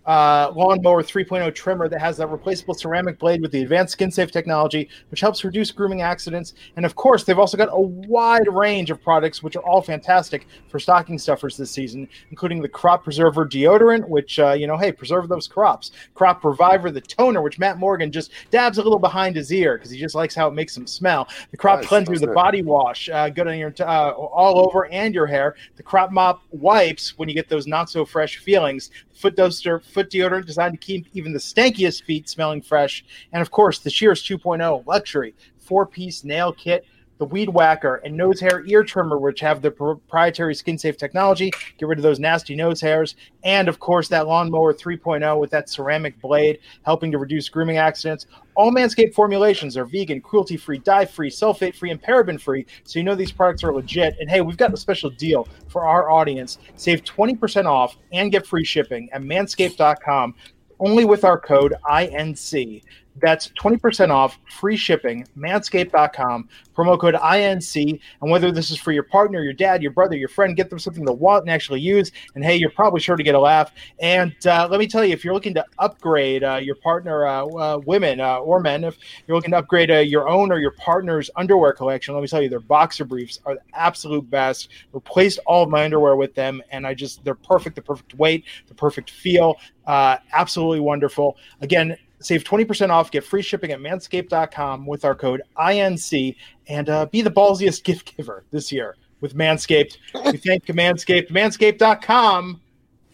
uh, 0.09 0.51
lawnmower 0.55 1.03
3.0 1.03 1.53
trimmer 1.53 1.87
that 1.87 2.01
has 2.01 2.17
that 2.17 2.25
replaceable 2.31 2.73
ceramic 2.73 3.19
blade 3.19 3.43
with 3.43 3.51
the 3.51 3.61
advanced 3.61 3.93
skin 3.93 4.09
safe 4.09 4.31
technology, 4.31 4.89
which 5.11 5.19
helps 5.19 5.43
reduce 5.43 5.69
grooming 5.69 6.01
accidents. 6.01 6.55
And 6.77 6.85
of 6.85 6.95
course, 6.95 7.23
they've 7.23 7.37
also 7.37 7.57
got 7.57 7.69
a 7.71 7.79
wide 7.79 8.47
range 8.47 8.89
of 8.89 8.99
products, 9.03 9.43
which 9.43 9.55
are 9.55 9.63
all 9.63 9.83
fantastic 9.83 10.47
for 10.67 10.79
stocking 10.79 11.19
stuffers 11.19 11.55
this 11.57 11.69
season, 11.69 12.09
including 12.31 12.59
the 12.59 12.67
Crop 12.67 13.03
Preserver 13.03 13.45
deodorant, 13.45 14.09
which, 14.09 14.39
uh, 14.39 14.53
you 14.53 14.65
know, 14.65 14.77
hey, 14.77 14.91
preserve 14.91 15.29
those 15.29 15.47
crops. 15.47 15.91
Crop 16.15 16.43
Reviver, 16.43 16.89
the 16.89 17.01
toner, 17.01 17.43
which 17.43 17.59
Matt 17.59 17.77
Morgan 17.77 18.11
just 18.11 18.31
dabs 18.49 18.79
a 18.79 18.81
little 18.81 18.97
behind 18.97 19.35
his 19.35 19.53
ear 19.53 19.77
because 19.77 19.91
he 19.91 19.99
just 19.99 20.15
likes 20.15 20.33
how 20.33 20.47
it 20.47 20.55
makes 20.55 20.75
him 20.75 20.87
smell. 20.87 21.27
The 21.51 21.57
Crop 21.57 21.81
Nice, 21.81 21.87
Cleanser, 21.87 22.17
the 22.17 22.25
good. 22.25 22.33
body 22.33 22.63
wash, 22.63 23.09
uh, 23.09 23.29
good 23.29 23.47
on 23.47 23.59
your 23.59 23.69
t- 23.69 23.83
uh, 23.83 24.09
all 24.09 24.65
over 24.65 24.87
and 24.87 25.13
your 25.13 25.27
hair. 25.27 25.55
The 25.75 25.83
Crop 25.83 26.11
Mop 26.11 26.41
wipes 26.49 27.15
when 27.19 27.29
you 27.29 27.35
get 27.35 27.47
those 27.47 27.67
not 27.67 27.91
so 27.91 28.05
fresh 28.05 28.37
feelings. 28.37 28.89
Foot 29.19 29.35
duster, 29.35 29.81
foot 29.81 30.09
deodorant 30.09 30.45
designed 30.45 30.79
to 30.79 30.85
keep 30.85 31.05
even 31.13 31.33
the 31.33 31.39
stankiest 31.39 32.03
feet 32.03 32.29
smelling 32.29 32.61
fresh. 32.61 33.03
And 33.33 33.41
of 33.41 33.51
course, 33.51 33.79
the 33.79 33.89
Shears 33.89 34.23
2.0 34.23 34.87
luxury 34.87 35.35
four 35.57 35.85
piece 35.85 36.23
nail 36.23 36.53
kit. 36.53 36.85
The 37.19 37.25
weed 37.25 37.49
whacker 37.49 37.95
and 38.05 38.15
nose 38.15 38.39
hair 38.39 38.63
ear 38.65 38.83
trimmer, 38.83 39.17
which 39.17 39.41
have 39.41 39.61
the 39.61 39.69
proprietary 39.69 40.55
skin 40.55 40.77
safe 40.77 40.95
technology, 40.95 41.51
get 41.77 41.87
rid 41.87 41.99
of 41.99 42.03
those 42.03 42.17
nasty 42.17 42.55
nose 42.55 42.79
hairs. 42.79 43.15
And 43.43 43.67
of 43.67 43.79
course, 43.79 44.07
that 44.07 44.25
lawnmower 44.25 44.73
3.0 44.73 45.37
with 45.37 45.51
that 45.51 45.69
ceramic 45.69 46.19
blade, 46.21 46.59
helping 46.83 47.11
to 47.11 47.17
reduce 47.17 47.49
grooming 47.49 47.77
accidents. 47.77 48.25
All 48.55 48.71
Manscaped 48.71 49.13
formulations 49.13 49.75
are 49.75 49.85
vegan, 49.85 50.21
cruelty 50.21 50.55
free, 50.55 50.79
dye 50.79 51.05
free, 51.05 51.29
sulfate 51.29 51.75
free, 51.75 51.91
and 51.91 52.01
paraben 52.01 52.39
free. 52.39 52.65
So 52.85 52.99
you 52.99 53.03
know 53.03 53.15
these 53.15 53.33
products 53.33 53.63
are 53.63 53.73
legit. 53.73 54.15
And 54.19 54.29
hey, 54.29 54.41
we've 54.41 54.57
got 54.57 54.73
a 54.73 54.77
special 54.77 55.09
deal 55.09 55.47
for 55.67 55.85
our 55.85 56.09
audience. 56.09 56.57
Save 56.77 57.03
20% 57.03 57.65
off 57.65 57.97
and 58.13 58.31
get 58.31 58.47
free 58.47 58.63
shipping 58.63 59.09
at 59.11 59.21
manscaped.com 59.21 60.35
only 60.79 61.05
with 61.05 61.23
our 61.23 61.39
code 61.39 61.75
INC. 61.89 62.83
That's 63.21 63.49
20% 63.49 64.09
off, 64.09 64.37
free 64.51 64.77
shipping, 64.77 65.25
manscaped.com, 65.37 66.49
promo 66.75 66.99
code 66.99 67.15
INC. 67.15 67.99
And 68.21 68.31
whether 68.31 68.51
this 68.51 68.71
is 68.71 68.77
for 68.77 68.91
your 68.91 69.03
partner, 69.03 69.43
your 69.43 69.53
dad, 69.53 69.81
your 69.81 69.91
brother, 69.91 70.15
your 70.15 70.29
friend, 70.29 70.55
get 70.55 70.69
them 70.69 70.79
something 70.79 71.05
to 71.05 71.13
want 71.13 71.43
and 71.43 71.51
actually 71.51 71.81
use. 71.81 72.11
And 72.35 72.43
hey, 72.43 72.55
you're 72.55 72.69
probably 72.69 72.99
sure 72.99 73.15
to 73.15 73.23
get 73.23 73.35
a 73.35 73.39
laugh. 73.39 73.71
And 73.99 74.35
uh, 74.45 74.67
let 74.69 74.79
me 74.79 74.87
tell 74.87 75.03
you, 75.03 75.13
if 75.13 75.23
you're 75.23 75.33
looking 75.33 75.53
to 75.55 75.65
upgrade 75.77 76.43
uh, 76.43 76.55
your 76.61 76.75
partner, 76.75 77.27
uh, 77.27 77.45
uh, 77.45 77.81
women 77.85 78.19
uh, 78.19 78.37
or 78.37 78.59
men, 78.59 78.83
if 78.83 78.97
you're 79.27 79.35
looking 79.35 79.51
to 79.51 79.57
upgrade 79.57 79.91
uh, 79.91 79.97
your 79.97 80.29
own 80.29 80.51
or 80.51 80.59
your 80.59 80.71
partner's 80.71 81.29
underwear 81.35 81.73
collection, 81.73 82.13
let 82.13 82.21
me 82.21 82.27
tell 82.27 82.41
you, 82.41 82.49
their 82.49 82.59
boxer 82.59 83.05
briefs 83.05 83.39
are 83.45 83.55
the 83.55 83.61
absolute 83.73 84.29
best. 84.29 84.69
Replaced 84.93 85.39
all 85.45 85.63
of 85.63 85.69
my 85.69 85.83
underwear 85.83 86.15
with 86.15 86.33
them, 86.35 86.61
and 86.71 86.85
I 86.85 86.93
just, 86.93 87.23
they're 87.23 87.35
perfect, 87.35 87.75
the 87.75 87.81
perfect 87.81 88.13
weight, 88.15 88.45
the 88.67 88.73
perfect 88.73 89.09
feel. 89.09 89.55
Absolutely 89.87 90.79
wonderful. 90.79 91.35
Again, 91.61 91.97
save 92.21 92.43
20% 92.43 92.89
off, 92.89 93.11
get 93.11 93.23
free 93.23 93.41
shipping 93.41 93.71
at 93.71 93.79
manscaped.com 93.79 94.85
with 94.85 95.05
our 95.05 95.15
code 95.15 95.41
INC, 95.57 96.35
and 96.67 96.89
uh, 96.89 97.05
be 97.07 97.21
the 97.21 97.31
ballsiest 97.31 97.83
gift 97.85 98.15
giver 98.17 98.43
this 98.51 98.71
year 98.71 98.95
with 99.21 99.35
Manscaped. 99.35 99.97
we 100.31 100.37
thank 100.37 100.65
Manscaped, 100.65 101.29
manscaped.com. 101.29 102.61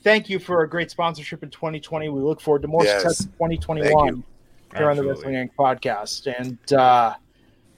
Thank 0.03 0.29
you 0.29 0.37
for 0.39 0.61
a 0.61 0.69
great 0.69 0.91
sponsorship 0.91 1.41
in 1.43 1.49
2020. 1.49 2.09
We 2.09 2.21
look 2.21 2.39
forward 2.39 2.61
to 2.61 2.67
more 2.67 2.83
Yes. 2.83 3.01
success 3.01 3.25
in 3.25 3.31
2021 3.33 3.89
here 4.75 4.89
on 4.89 4.95
the 4.97 5.01
Absolutely. 5.01 5.07
Wrestling 5.09 5.33
Inc. 5.35 5.49
podcast. 5.57 6.31
And 6.39 6.73
uh, 6.73 7.15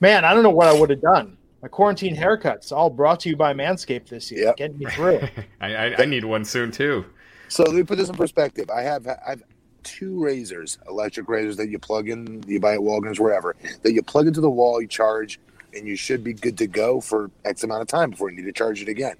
man, 0.00 0.24
I 0.26 0.34
don't 0.34 0.42
know 0.42 0.50
what 0.50 0.66
I 0.66 0.78
would 0.78 0.90
have 0.90 1.00
done. 1.00 1.36
My 1.62 1.68
quarantine 1.68 2.14
haircuts, 2.14 2.70
all 2.70 2.90
brought 2.90 3.18
to 3.20 3.28
you 3.30 3.36
by 3.36 3.52
Manscaped 3.54 4.08
this 4.08 4.30
year, 4.30 4.44
Yep. 4.44 4.56
getting 4.56 4.78
me 4.78 4.86
through. 4.86 5.20
I, 5.60 5.74
I, 5.74 6.02
I 6.02 6.04
need 6.04 6.24
one 6.24 6.44
soon 6.44 6.70
too. 6.70 7.06
So 7.48 7.62
let 7.64 7.74
me 7.74 7.82
put 7.82 7.96
this 7.96 8.10
in 8.10 8.14
perspective. 8.14 8.68
I 8.70 8.82
have 8.82 9.08
I've 9.26 9.42
two 9.82 10.22
razors, 10.22 10.78
electric 10.88 11.28
razors 11.28 11.56
that 11.56 11.68
you 11.68 11.78
plug 11.78 12.08
in, 12.08 12.42
you 12.46 12.60
buy 12.60 12.74
at 12.74 12.80
Walgreens, 12.80 13.18
wherever, 13.18 13.56
that 13.82 13.92
you 13.92 14.02
plug 14.02 14.26
into 14.26 14.40
the 14.40 14.50
wall, 14.50 14.80
you 14.80 14.86
charge, 14.88 15.38
and 15.74 15.86
you 15.86 15.96
should 15.96 16.22
be 16.24 16.32
good 16.32 16.56
to 16.58 16.66
go 16.66 17.00
for 17.00 17.30
X 17.44 17.62
amount 17.64 17.82
of 17.82 17.88
time 17.88 18.10
before 18.10 18.30
you 18.30 18.36
need 18.36 18.44
to 18.46 18.52
charge 18.52 18.82
it 18.82 18.88
again. 18.88 19.16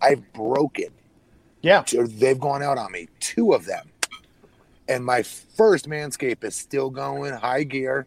I've 0.00 0.32
broken. 0.32 0.88
Yeah. 1.62 1.82
They've 1.90 2.38
gone 2.38 2.62
out 2.62 2.78
on 2.78 2.92
me, 2.92 3.08
two 3.20 3.52
of 3.52 3.64
them. 3.66 3.88
And 4.88 5.04
my 5.04 5.22
first 5.22 5.88
Manscape 5.88 6.44
is 6.44 6.54
still 6.54 6.90
going 6.90 7.32
high 7.32 7.64
gear. 7.64 8.06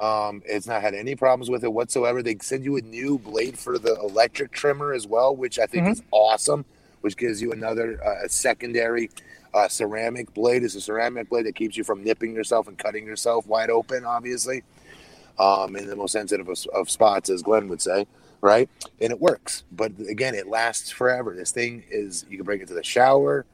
Um, 0.00 0.42
it's 0.46 0.66
not 0.66 0.80
had 0.82 0.94
any 0.94 1.16
problems 1.16 1.50
with 1.50 1.64
it 1.64 1.72
whatsoever. 1.72 2.22
They 2.22 2.36
send 2.40 2.64
you 2.64 2.76
a 2.76 2.80
new 2.80 3.18
blade 3.18 3.58
for 3.58 3.78
the 3.78 3.94
electric 3.96 4.52
trimmer 4.52 4.92
as 4.92 5.06
well, 5.06 5.34
which 5.34 5.58
I 5.58 5.66
think 5.66 5.86
Mhm. 5.86 5.92
is 5.92 6.02
awesome, 6.10 6.64
which 7.02 7.16
gives 7.16 7.42
you 7.42 7.52
another 7.52 8.02
uh, 8.04 8.28
secondary 8.28 9.10
uh, 9.54 9.68
ceramic 9.68 10.32
blade. 10.34 10.62
is 10.62 10.74
a 10.74 10.80
ceramic 10.80 11.28
blade 11.28 11.46
that 11.46 11.54
keeps 11.54 11.76
you 11.76 11.84
from 11.84 12.02
nipping 12.02 12.34
yourself 12.34 12.68
and 12.68 12.78
cutting 12.78 13.06
yourself 13.06 13.46
wide 13.46 13.70
open, 13.70 14.04
obviously, 14.04 14.62
um, 15.38 15.76
in 15.76 15.86
the 15.86 15.96
most 15.96 16.12
sensitive 16.12 16.48
of, 16.48 16.58
of 16.74 16.90
spots, 16.90 17.30
as 17.30 17.42
Glenn 17.42 17.68
would 17.68 17.80
say, 17.82 18.06
right? 18.40 18.68
And 19.00 19.10
it 19.12 19.20
works. 19.20 19.64
But 19.72 19.92
again, 20.08 20.34
it 20.34 20.48
lasts 20.48 20.90
forever. 20.90 21.34
This 21.34 21.50
thing 21.50 21.84
is, 21.90 22.24
you 22.28 22.36
can 22.36 22.44
bring 22.44 22.60
it 22.60 22.68
to 22.68 22.74
the 22.74 22.84
shower. 22.84 23.44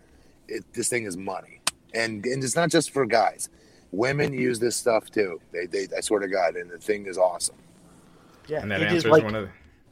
It, 0.47 0.65
this 0.73 0.89
thing 0.89 1.05
is 1.05 1.17
money. 1.17 1.61
And, 1.95 2.25
and 2.27 2.43
it's 2.45 2.57
not 2.57 2.71
just 2.71 2.91
for 2.91 3.07
guys. 3.07 3.49
Women 3.91 4.33
use 4.35 4.59
this 4.59 4.77
stuff 4.77 5.11
too. 5.11 5.41
They, 5.53 5.67
they, 5.67 5.89
I 5.97 6.01
swear 6.01 6.21
to 6.21 6.29
God, 6.29 6.57
and 6.57 6.71
the 6.71 6.79
thing 6.79 7.07
is 7.07 7.17
awesome. 7.17 7.57
Yeah. 8.47 8.61
And 8.61 8.71
that 8.71 8.83
answers 8.83 9.07
like- 9.07 9.25
one 9.25 9.35
of 9.35 9.45
the. 9.45 9.51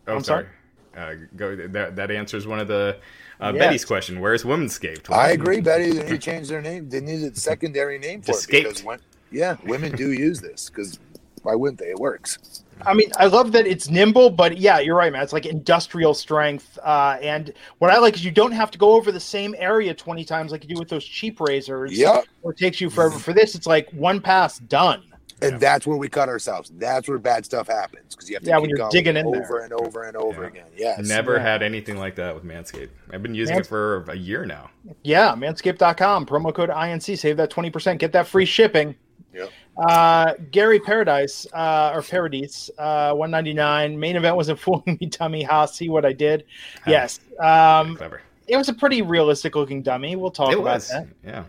Oh, 0.08 0.16
I'm 0.16 0.22
sorry. 0.22 0.46
sorry? 0.94 1.22
Uh, 1.22 1.26
go. 1.36 1.56
That, 1.56 1.96
that 1.96 2.10
answers 2.10 2.46
one 2.46 2.60
of 2.60 2.68
the 2.68 2.98
uh, 3.40 3.52
Yes. 3.54 3.58
Betty's 3.64 3.84
question. 3.84 4.20
Where's 4.20 4.44
Womanscaped? 4.44 5.10
I 5.12 5.30
agree, 5.30 5.60
Betty. 5.60 5.90
They 5.92 6.02
need 6.02 6.08
to 6.08 6.18
change 6.18 6.48
their 6.48 6.62
name. 6.62 6.88
They 6.88 7.00
need 7.00 7.22
a 7.22 7.34
secondary 7.34 7.98
name 7.98 8.22
for 8.22 8.32
Escaped. 8.32 8.66
it 8.66 8.68
because 8.68 8.84
when, 8.84 8.98
yeah, 9.30 9.56
women 9.64 9.92
do 9.92 10.12
use 10.12 10.40
this 10.40 10.70
because 10.70 10.98
why 11.42 11.54
wouldn't 11.54 11.78
they? 11.78 11.90
It 11.90 11.98
works. 11.98 12.64
I 12.84 12.92
mean, 12.92 13.10
I 13.18 13.26
love 13.26 13.52
that 13.52 13.66
it's 13.66 13.88
nimble, 13.88 14.28
but 14.30 14.58
yeah, 14.58 14.80
you're 14.80 14.96
right, 14.96 15.10
man. 15.12 15.22
It's 15.22 15.32
like 15.32 15.46
industrial 15.46 16.12
strength. 16.12 16.78
Uh, 16.82 17.16
and 17.22 17.52
what 17.78 17.90
I 17.90 17.98
like 17.98 18.14
is 18.16 18.24
you 18.24 18.30
don't 18.30 18.52
have 18.52 18.70
to 18.72 18.78
go 18.78 18.90
over 18.92 19.10
the 19.10 19.20
same 19.20 19.54
area 19.58 19.94
20 19.94 20.24
times 20.24 20.52
like 20.52 20.62
you 20.62 20.74
do 20.74 20.78
with 20.78 20.88
those 20.88 21.04
cheap 21.04 21.40
razors. 21.40 21.96
Yeah. 21.96 22.20
Or 22.42 22.52
it 22.52 22.58
takes 22.58 22.80
you 22.80 22.90
forever. 22.90 23.18
For 23.18 23.32
this, 23.32 23.54
it's 23.54 23.66
like 23.66 23.88
one 23.92 24.20
pass, 24.20 24.58
done. 24.58 25.02
And 25.42 25.52
Yeah. 25.52 25.58
that's 25.58 25.86
where 25.86 25.98
we 25.98 26.08
cut 26.08 26.28
ourselves. 26.30 26.72
That's 26.78 27.08
where 27.08 27.18
bad 27.18 27.44
stuff 27.44 27.66
happens 27.68 28.14
because 28.14 28.28
you 28.30 28.36
have 28.36 28.42
to 28.42 28.48
Yeah, 28.48 28.54
keep 28.56 28.60
when 28.62 28.70
you're 28.70 28.78
going 28.78 28.90
digging 28.90 29.16
in 29.18 29.26
over 29.26 29.36
there. 29.38 29.58
and 29.60 29.72
over 29.74 30.02
and 30.04 30.16
over 30.16 30.42
Yeah. 30.42 30.48
again. 30.48 30.64
Yes. 30.76 31.06
Never 31.06 31.34
Yeah. 31.36 31.42
had 31.42 31.62
anything 31.62 31.98
like 31.98 32.14
that 32.16 32.34
with 32.34 32.42
Manscaped. 32.44 32.88
I've 33.12 33.22
been 33.22 33.34
using 33.34 33.56
Mans- 33.56 33.66
it 33.66 33.68
for 33.68 34.04
a 34.08 34.16
year 34.16 34.46
now. 34.46 34.70
Yeah, 35.02 35.34
manscaped.com, 35.36 36.24
promo 36.26 36.54
code 36.54 36.70
INC, 36.70 37.16
save 37.16 37.36
that 37.36 37.50
20%, 37.50 37.98
get 38.00 38.12
that 38.12 38.26
free 38.26 38.46
shipping. 38.46 38.94
Yep. 39.34 39.50
Uh, 39.76 40.32
Gary 40.50 40.80
Paradise, 40.80 41.46
uh, 41.52 41.92
or 41.94 42.00
Paradise, 42.00 42.70
uh, 42.78 43.12
199. 43.12 44.00
Main 44.00 44.16
event 44.16 44.36
wasn't 44.36 44.58
fooling 44.60 44.96
me, 44.98 45.06
dummy. 45.08 45.42
Ha, 45.42 45.66
see 45.66 45.90
what 45.90 46.06
I 46.06 46.14
did. 46.14 46.44
Ha. 46.86 46.90
Yes. 46.90 47.20
Um, 47.38 47.96
Clever. 47.96 48.22
it 48.48 48.56
was 48.56 48.70
a 48.70 48.72
pretty 48.72 49.02
realistic 49.02 49.54
looking 49.54 49.82
dummy. 49.82 50.16
We'll 50.16 50.30
talk 50.30 50.48
It 50.52 50.54
about 50.58 50.64
was. 50.76 50.88
that. 50.88 51.08
Yeah. 51.22 51.44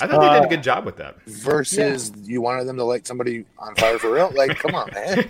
I 0.00 0.06
thought 0.06 0.20
they 0.20 0.28
did 0.28 0.42
Uh, 0.42 0.46
a 0.46 0.48
good 0.48 0.62
job 0.62 0.84
with 0.84 0.96
that. 0.98 1.16
Versus 1.24 2.12
you 2.22 2.40
wanted 2.42 2.66
them 2.66 2.76
to 2.76 2.84
light 2.84 3.06
somebody 3.06 3.44
on 3.58 3.74
fire 3.76 3.98
for 3.98 4.12
real? 4.12 4.30
Like, 4.34 4.58
come 4.58 4.74
on, 4.74 4.90
man. 4.92 5.28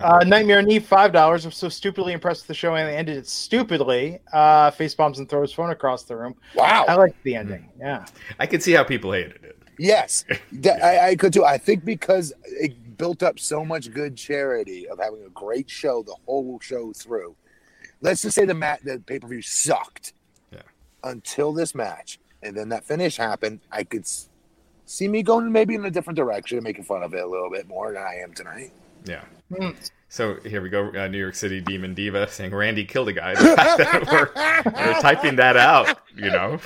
Uh, 0.00 0.22
Nightmare 0.22 0.60
Knee, 0.60 0.80
five 0.80 1.12
dollars. 1.12 1.46
I'm 1.46 1.50
so 1.50 1.70
stupidly 1.70 2.12
impressed 2.12 2.42
with 2.42 2.48
the 2.48 2.54
show, 2.54 2.74
and 2.74 2.86
they 2.86 2.94
ended 2.94 3.16
it 3.16 3.26
stupidly. 3.26 4.18
Uh, 4.34 4.70
face 4.70 4.94
bombs 4.94 5.18
and 5.18 5.26
throws 5.26 5.50
phone 5.50 5.70
across 5.70 6.02
the 6.02 6.14
room. 6.14 6.34
Wow. 6.54 6.84
I 6.86 6.94
liked 6.94 7.22
the 7.22 7.34
ending. 7.36 7.70
Yeah, 7.78 8.04
I 8.38 8.46
could 8.46 8.62
see 8.62 8.72
how 8.72 8.84
people 8.84 9.12
hated 9.12 9.42
it. 9.42 9.56
Yes, 9.78 10.26
That- 10.52 10.84
I, 10.84 11.10
I 11.10 11.16
could 11.16 11.32
too. 11.32 11.44
I 11.46 11.56
think 11.56 11.86
because 11.86 12.34
it 12.46 12.98
built 12.98 13.22
up 13.22 13.38
so 13.38 13.64
much 13.64 13.94
good 13.94 14.14
charity 14.14 14.86
of 14.88 14.98
having 14.98 15.24
a 15.24 15.30
great 15.30 15.70
show 15.70 16.02
the 16.02 16.16
whole 16.26 16.60
show 16.60 16.92
through. 16.92 17.34
Let's 18.02 18.20
just 18.20 18.34
say 18.34 18.44
the 18.44 18.52
mat 18.52 18.80
the 18.84 18.98
pay 19.06 19.18
per 19.18 19.26
view 19.28 19.40
sucked. 19.40 20.12
Yeah. 20.52 20.60
Until 21.02 21.54
this 21.54 21.74
match, 21.74 22.18
and 22.44 22.56
then 22.56 22.68
that 22.68 22.84
finish 22.84 23.16
happened, 23.16 23.60
I 23.70 23.84
could 23.84 24.06
see 24.86 25.08
me 25.08 25.22
going 25.22 25.50
maybe 25.50 25.74
in 25.74 25.84
a 25.84 25.90
different 25.90 26.16
direction, 26.16 26.62
making 26.62 26.84
fun 26.84 27.02
of 27.02 27.14
it 27.14 27.22
a 27.22 27.26
little 27.26 27.50
bit 27.50 27.66
more 27.66 27.92
than 27.92 28.02
I 28.02 28.16
am 28.22 28.32
tonight. 28.34 28.72
Yeah. 29.04 29.22
Hmm. 29.54 29.70
So 30.08 30.36
here 30.44 30.62
we 30.62 30.68
go, 30.68 30.92
uh, 30.94 31.08
New 31.08 31.18
York 31.18 31.34
City 31.34 31.60
Demon 31.60 31.92
Diva 31.92 32.28
saying 32.28 32.54
Randy 32.54 32.84
killed 32.84 33.08
a 33.08 33.12
guy. 33.12 33.34
The 33.34 33.56
fact 33.56 33.78
that 33.78 34.06
we're, 34.12 34.92
we're 34.92 35.00
typing 35.00 35.36
that 35.36 35.56
out, 35.56 35.98
you 36.14 36.30
know. 36.30 36.60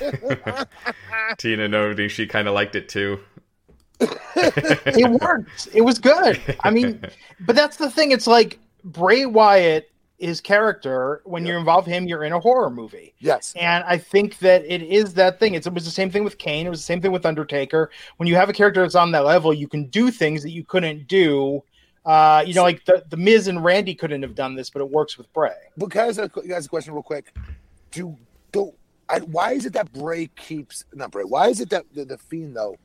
Tina 1.37 1.67
noting 1.67 2.09
she 2.09 2.27
kind 2.27 2.47
of 2.47 2.53
liked 2.53 2.75
it 2.75 2.89
too. 2.89 3.19
it 3.99 5.21
worked. 5.21 5.69
It 5.73 5.81
was 5.81 5.97
good. 5.97 6.39
I 6.59 6.69
mean, 6.69 7.01
but 7.39 7.55
that's 7.55 7.77
the 7.77 7.89
thing. 7.89 8.11
It's 8.11 8.27
like 8.27 8.59
Bray 8.83 9.25
Wyatt, 9.25 9.91
his 10.19 10.41
character. 10.41 11.21
When 11.25 11.45
you 11.45 11.57
involve 11.57 11.85
him, 11.85 12.07
you're 12.07 12.23
in 12.23 12.33
a 12.33 12.39
horror 12.39 12.69
movie. 12.69 13.13
Yes, 13.19 13.53
And 13.55 13.83
I 13.85 13.97
think 13.97 14.39
that 14.39 14.63
it 14.65 14.81
is 14.83 15.13
that 15.15 15.39
thing. 15.39 15.55
It's, 15.55 15.65
it 15.65 15.73
was 15.73 15.85
the 15.85 15.91
same 15.91 16.11
thing 16.11 16.23
with 16.23 16.37
Kane. 16.37 16.67
It 16.67 16.69
was 16.69 16.79
the 16.79 16.85
same 16.85 17.01
thing 17.01 17.11
with 17.11 17.25
Undertaker. 17.25 17.89
When 18.17 18.27
you 18.27 18.35
have 18.35 18.49
a 18.49 18.53
character 18.53 18.81
that's 18.81 18.95
on 18.95 19.11
that 19.11 19.25
level, 19.25 19.53
you 19.53 19.67
can 19.67 19.85
do 19.85 20.11
things 20.11 20.43
that 20.43 20.51
you 20.51 20.63
couldn't 20.63 21.07
do. 21.07 21.63
Uh, 22.05 22.43
you 22.45 22.53
know, 22.53 22.63
like 22.63 22.83
the, 22.85 23.03
the 23.09 23.17
Miz 23.17 23.47
and 23.47 23.63
Randy 23.63 23.93
couldn't 23.93 24.21
have 24.21 24.35
done 24.35 24.55
this, 24.55 24.69
but 24.69 24.81
it 24.81 24.89
works 24.89 25.17
with 25.17 25.31
Bray. 25.33 25.51
guys, 25.89 26.17
you 26.17 26.29
guys, 26.47 26.65
a 26.65 26.69
question 26.69 26.93
real 26.93 27.03
quick. 27.03 27.35
Do 27.91 28.17
do 28.51 28.73
I, 29.09 29.19
why 29.19 29.53
is 29.53 29.65
it 29.65 29.73
that 29.73 29.91
Bray 29.91 30.27
keeps 30.35 30.85
not 30.93 31.11
Bray? 31.11 31.23
Why 31.23 31.47
is 31.49 31.59
it 31.59 31.69
that 31.71 31.85
the, 31.93 32.05
the 32.05 32.17
Fiend 32.17 32.55
though? 32.55 32.77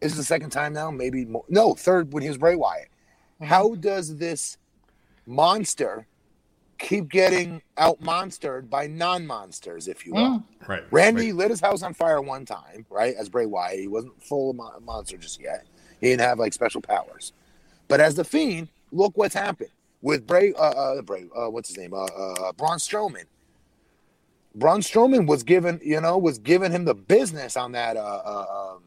Is 0.00 0.16
the 0.16 0.24
second 0.24 0.50
time 0.50 0.72
now? 0.72 0.90
Maybe 0.90 1.24
more, 1.24 1.44
no 1.48 1.74
third 1.74 2.12
when 2.12 2.22
he 2.22 2.28
was 2.28 2.38
Bray 2.38 2.56
Wyatt. 2.56 2.88
How 3.40 3.74
does 3.74 4.16
this 4.16 4.58
monster 5.26 6.06
keep 6.78 7.08
getting 7.08 7.62
out 7.76 8.00
monstered 8.00 8.68
by 8.68 8.86
non 8.86 9.26
monsters, 9.26 9.88
if 9.88 10.06
you 10.06 10.14
will? 10.14 10.44
Right. 10.66 10.84
Randy 10.90 11.26
Right. 11.26 11.34
lit 11.34 11.50
his 11.50 11.60
house 11.60 11.82
on 11.82 11.94
fire 11.94 12.20
one 12.20 12.44
time, 12.44 12.86
right? 12.90 13.14
As 13.16 13.28
Bray 13.28 13.46
Wyatt, 13.46 13.78
he 13.78 13.88
wasn't 13.88 14.22
full 14.22 14.50
of 14.50 14.56
mon- 14.56 14.84
monster 14.84 15.16
just 15.16 15.40
yet. 15.40 15.66
He 16.00 16.08
didn't 16.08 16.22
have 16.22 16.38
like 16.38 16.52
special 16.52 16.80
powers. 16.80 17.32
But 17.88 18.00
as 18.00 18.14
the 18.14 18.24
Fiend, 18.24 18.68
look 18.92 19.16
what's 19.16 19.34
happened 19.34 19.70
with 20.02 20.26
Bray. 20.26 20.52
Uh, 20.54 20.70
uh 20.70 21.02
Bray. 21.02 21.28
Uh, 21.36 21.50
what's 21.50 21.68
his 21.68 21.78
name? 21.78 21.94
Uh, 21.94 22.04
uh, 22.04 22.52
Braun 22.52 22.78
Strowman. 22.78 23.24
Braun 24.54 24.80
Strowman 24.80 25.26
was 25.26 25.42
given, 25.42 25.80
you 25.82 26.00
know, 26.00 26.16
was 26.16 26.38
giving 26.38 26.70
him 26.70 26.84
the 26.84 26.94
business 26.94 27.56
on 27.56 27.72
that. 27.72 27.96
Uh, 27.96 28.22
uh, 28.24 28.74
um, 28.74 28.82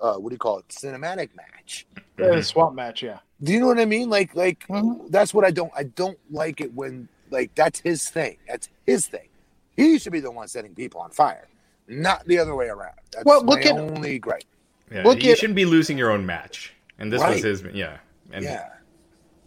uh, 0.00 0.14
what 0.18 0.30
do 0.30 0.34
you 0.34 0.38
call 0.38 0.58
it? 0.58 0.68
Cinematic 0.68 1.28
match. 1.36 1.86
Yeah, 2.18 2.34
the 2.34 2.42
swamp 2.42 2.74
match, 2.74 3.02
yeah. 3.02 3.18
Do 3.42 3.52
you 3.52 3.60
know 3.60 3.66
what 3.66 3.78
I 3.78 3.84
mean? 3.84 4.08
Like, 4.08 4.34
like 4.34 4.66
Mhm. 4.68 5.10
that's 5.10 5.34
what 5.34 5.44
I 5.44 5.50
don't. 5.50 5.72
I 5.76 5.84
don't 5.84 6.18
like 6.30 6.60
it 6.60 6.72
when 6.74 7.08
like 7.30 7.54
that's 7.54 7.80
his 7.80 8.08
thing. 8.08 8.36
That's 8.48 8.68
his 8.86 9.06
thing. 9.06 9.28
He 9.76 9.98
should 9.98 10.12
be 10.12 10.20
the 10.20 10.30
one 10.30 10.48
setting 10.48 10.74
people 10.74 11.00
on 11.00 11.10
fire, 11.10 11.48
not 11.88 12.24
the 12.26 12.38
other 12.38 12.54
way 12.54 12.66
around. 12.66 12.94
That's 13.12 13.24
Well, 13.24 13.44
look 13.44 13.64
my 13.64 13.70
at- 13.70 13.76
only 13.78 14.18
gripe. 14.18 14.42
Yeah, 14.92 15.04
Look 15.04 15.22
you 15.22 15.32
at- 15.32 15.38
shouldn't 15.38 15.56
be 15.56 15.64
losing 15.64 15.96
your 15.96 16.10
own 16.10 16.26
match. 16.26 16.74
And 16.98 17.12
this 17.12 17.22
was 17.22 17.42
his. 17.42 17.62
Yeah. 17.72 17.98
And 18.32 18.44
yeah, 18.44 18.68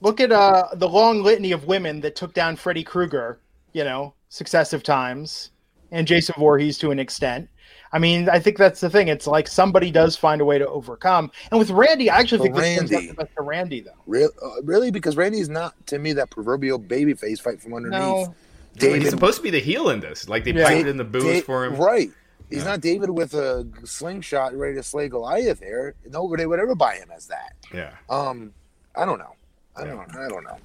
Look 0.01 0.19
at 0.19 0.31
uh, 0.31 0.69
the 0.73 0.87
long 0.89 1.21
litany 1.23 1.51
of 1.51 1.65
women 1.65 2.01
that 2.01 2.15
took 2.15 2.33
down 2.33 2.55
Freddy 2.55 2.83
Krueger, 2.83 3.39
you 3.73 3.83
know, 3.83 4.13
successive 4.29 4.83
times, 4.83 5.51
and 5.91 6.05
Jason 6.07 6.35
Voorhees 6.37 6.77
to 6.79 6.91
an 6.91 6.99
extent. 6.99 7.47
I 7.93 7.99
mean, 7.99 8.27
I 8.27 8.39
think 8.39 8.57
that's 8.57 8.81
the 8.81 8.89
thing. 8.89 9.07
It's 9.07 9.27
like 9.27 9.47
somebody 9.47 9.91
does 9.91 10.15
find 10.15 10.41
a 10.41 10.45
way 10.45 10.57
to 10.57 10.67
overcome. 10.67 11.31
And 11.51 11.59
with 11.59 11.69
Randy, 11.69 12.09
I 12.09 12.17
actually 12.17 12.39
think 12.41 12.55
But 12.55 12.61
this 12.61 12.79
comes 12.79 12.91
Randy- 12.91 13.11
best 13.13 13.29
to 13.37 13.43
Randy, 13.43 13.81
though. 13.81 13.91
Real, 14.07 14.29
uh, 14.41 14.61
really, 14.63 14.89
because 14.89 15.15
Randy's 15.15 15.47
not 15.47 15.75
to 15.87 15.99
me 15.99 16.11
that 16.13 16.31
proverbial 16.31 16.79
baby 16.79 17.13
face 17.13 17.39
fight 17.39 17.61
from 17.61 17.73
underneath. 17.75 17.99
No. 17.99 18.35
he's 18.79 19.11
supposed 19.11 19.37
to 19.37 19.43
be 19.43 19.51
the 19.51 19.59
heel 19.59 19.89
in 19.89 19.99
this. 19.99 20.27
Like 20.27 20.43
they 20.43 20.51
Yeah. 20.51 20.67
piped 20.67 20.87
in 20.89 20.97
the 20.97 21.03
boos 21.03 21.23
Da- 21.23 21.41
for 21.41 21.65
him. 21.65 21.75
Right. 21.75 22.09
He's 22.49 22.63
Yeah. 22.63 22.71
not 22.71 22.81
David 22.81 23.11
with 23.11 23.35
a 23.35 23.67
slingshot 23.83 24.55
ready 24.55 24.73
to 24.75 24.83
slay 24.83 25.07
Goliath 25.07 25.59
here. 25.59 25.93
Nobody 26.09 26.45
would 26.47 26.59
ever 26.59 26.73
buy 26.75 26.95
him 26.95 27.09
as 27.15 27.27
that. 27.27 27.53
Yeah. 27.73 27.91
Um, 28.09 28.53
I 28.95 29.05
don't 29.05 29.19
know. 29.19 29.35
I 29.75 29.83
don't. 29.85 30.15
I 30.17 30.27
don't 30.27 30.43
know. 30.43 30.57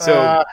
So 0.00 0.14
Uh, 0.18 0.44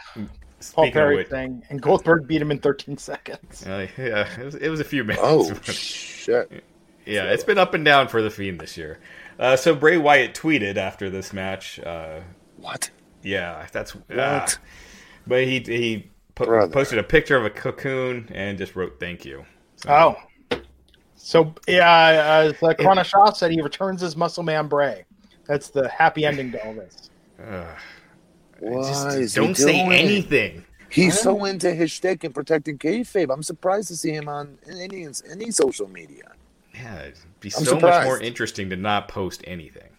Paul 0.71 0.85
speaking 0.85 0.93
Perry 0.93 1.23
thing, 1.23 1.63
and 1.69 1.81
Goldberg 1.81 2.27
beat 2.27 2.41
him 2.41 2.51
in 2.51 2.59
13 2.59 2.97
seconds. 2.97 3.65
uh, 3.65 3.87
yeah, 3.97 4.27
it 4.39 4.45
was, 4.45 4.55
it 4.55 4.69
was 4.69 4.79
a 4.79 4.83
few 4.83 5.03
minutes. 5.03 5.23
Oh 5.25 5.53
shit! 5.63 6.63
Yeah, 7.05 7.25
it's 7.25 7.43
been 7.43 7.57
up 7.57 7.73
and 7.73 7.83
down 7.83 8.07
for 8.07 8.21
the 8.21 8.29
Fiend 8.29 8.59
this 8.59 8.77
year. 8.77 8.99
Uh, 9.39 9.55
so 9.55 9.75
Bray 9.75 9.97
Wyatt 9.97 10.33
tweeted 10.33 10.77
after 10.77 11.09
this 11.09 11.33
match. 11.33 11.79
Uh, 11.79 12.21
What? 12.57 12.89
yeah, 13.23 13.67
that's 13.71 13.95
uh, 13.95 13.99
What? 14.09 14.57
But 15.27 15.43
he 15.45 15.59
he 15.59 16.09
po- 16.35 16.67
posted 16.69 16.99
a 16.99 17.03
picture 17.03 17.35
of 17.35 17.45
a 17.45 17.49
cocoon 17.49 18.29
and 18.33 18.57
just 18.57 18.75
wrote 18.75 18.99
"thank 18.99 19.25
you." 19.25 19.45
So, 19.77 19.89
Oh. 19.89 20.59
So 21.15 21.53
yeah, 21.67 21.89
uh, 22.49 22.53
like 22.61 22.77
Krona 22.79 23.05
Shaw 23.05 23.31
said, 23.31 23.51
he 23.51 23.61
returns 23.61 24.03
as 24.03 24.17
Muscle 24.17 24.43
Man 24.43 24.67
Bray. 24.67 25.05
That's 25.45 25.69
the 25.69 25.87
happy 25.89 26.25
ending 26.25 26.51
to 26.51 26.65
all 26.65 26.73
this. 26.73 27.09
Ugh. 28.65 28.73
Why 28.73 28.81
Just 28.89 29.17
is 29.17 29.33
don't 29.33 29.55
say 29.55 29.73
doing 29.73 29.91
it? 29.91 29.95
anything. 30.05 30.65
He's 30.89 31.19
so 31.19 31.45
into 31.45 31.73
his 31.73 31.91
shtick 31.91 32.23
and 32.23 32.35
protecting 32.35 32.77
kayfabe. 32.77 33.33
I'm 33.33 33.41
surprised 33.43 33.87
to 33.87 33.95
see 33.95 34.11
him 34.11 34.29
on 34.29 34.57
any 34.69 35.07
any 35.29 35.49
social 35.51 35.87
media. 35.89 36.31
Yeah, 36.75 36.99
it'd 37.01 37.17
be 37.39 37.51
I'm 37.57 37.63
so 37.65 37.79
much 37.79 38.05
more 38.05 38.19
interesting 38.19 38.69
to 38.69 38.75
not 38.75 39.07
post 39.07 39.41
anything. 39.45 39.89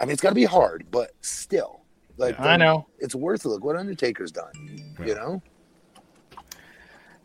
I 0.00 0.04
mean, 0.04 0.12
it's 0.12 0.22
got 0.22 0.30
to 0.30 0.34
be 0.34 0.44
hard, 0.44 0.86
but 0.90 1.12
still, 1.20 1.80
like 2.16 2.38
I 2.40 2.56
know. 2.56 2.86
it's 2.98 3.14
worth 3.14 3.44
it. 3.44 3.48
Look 3.48 3.64
what 3.64 3.76
Undertaker's 3.76 4.32
done. 4.32 4.52
You 5.00 5.06
Yeah. 5.06 5.14
know, 5.14 5.42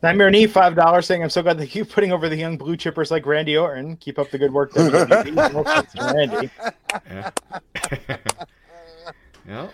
Nightmare 0.01 0.29
Knee, 0.31 0.47
five 0.47 0.75
dollars, 0.75 1.05
saying 1.07 1.21
I'm 1.23 1.29
so 1.29 1.41
glad 1.43 1.57
they 1.57 1.67
keep 1.67 1.89
putting 1.89 2.11
over 2.11 2.29
the 2.29 2.37
young 2.37 2.57
blue 2.57 2.77
chippers 2.77 3.11
like 3.11 3.25
Randy 3.25 3.57
Orton. 3.57 3.97
Keep 3.97 4.17
up 4.17 4.29
the 4.31 4.37
good 4.37 4.53
work, 4.53 4.71
WWE. 4.73 5.51
No 5.53 5.61
offense 5.61 5.91
to 5.93 6.13
Randy. 6.15 6.49
Yeah. 7.09 8.17
yeah. 9.47 9.67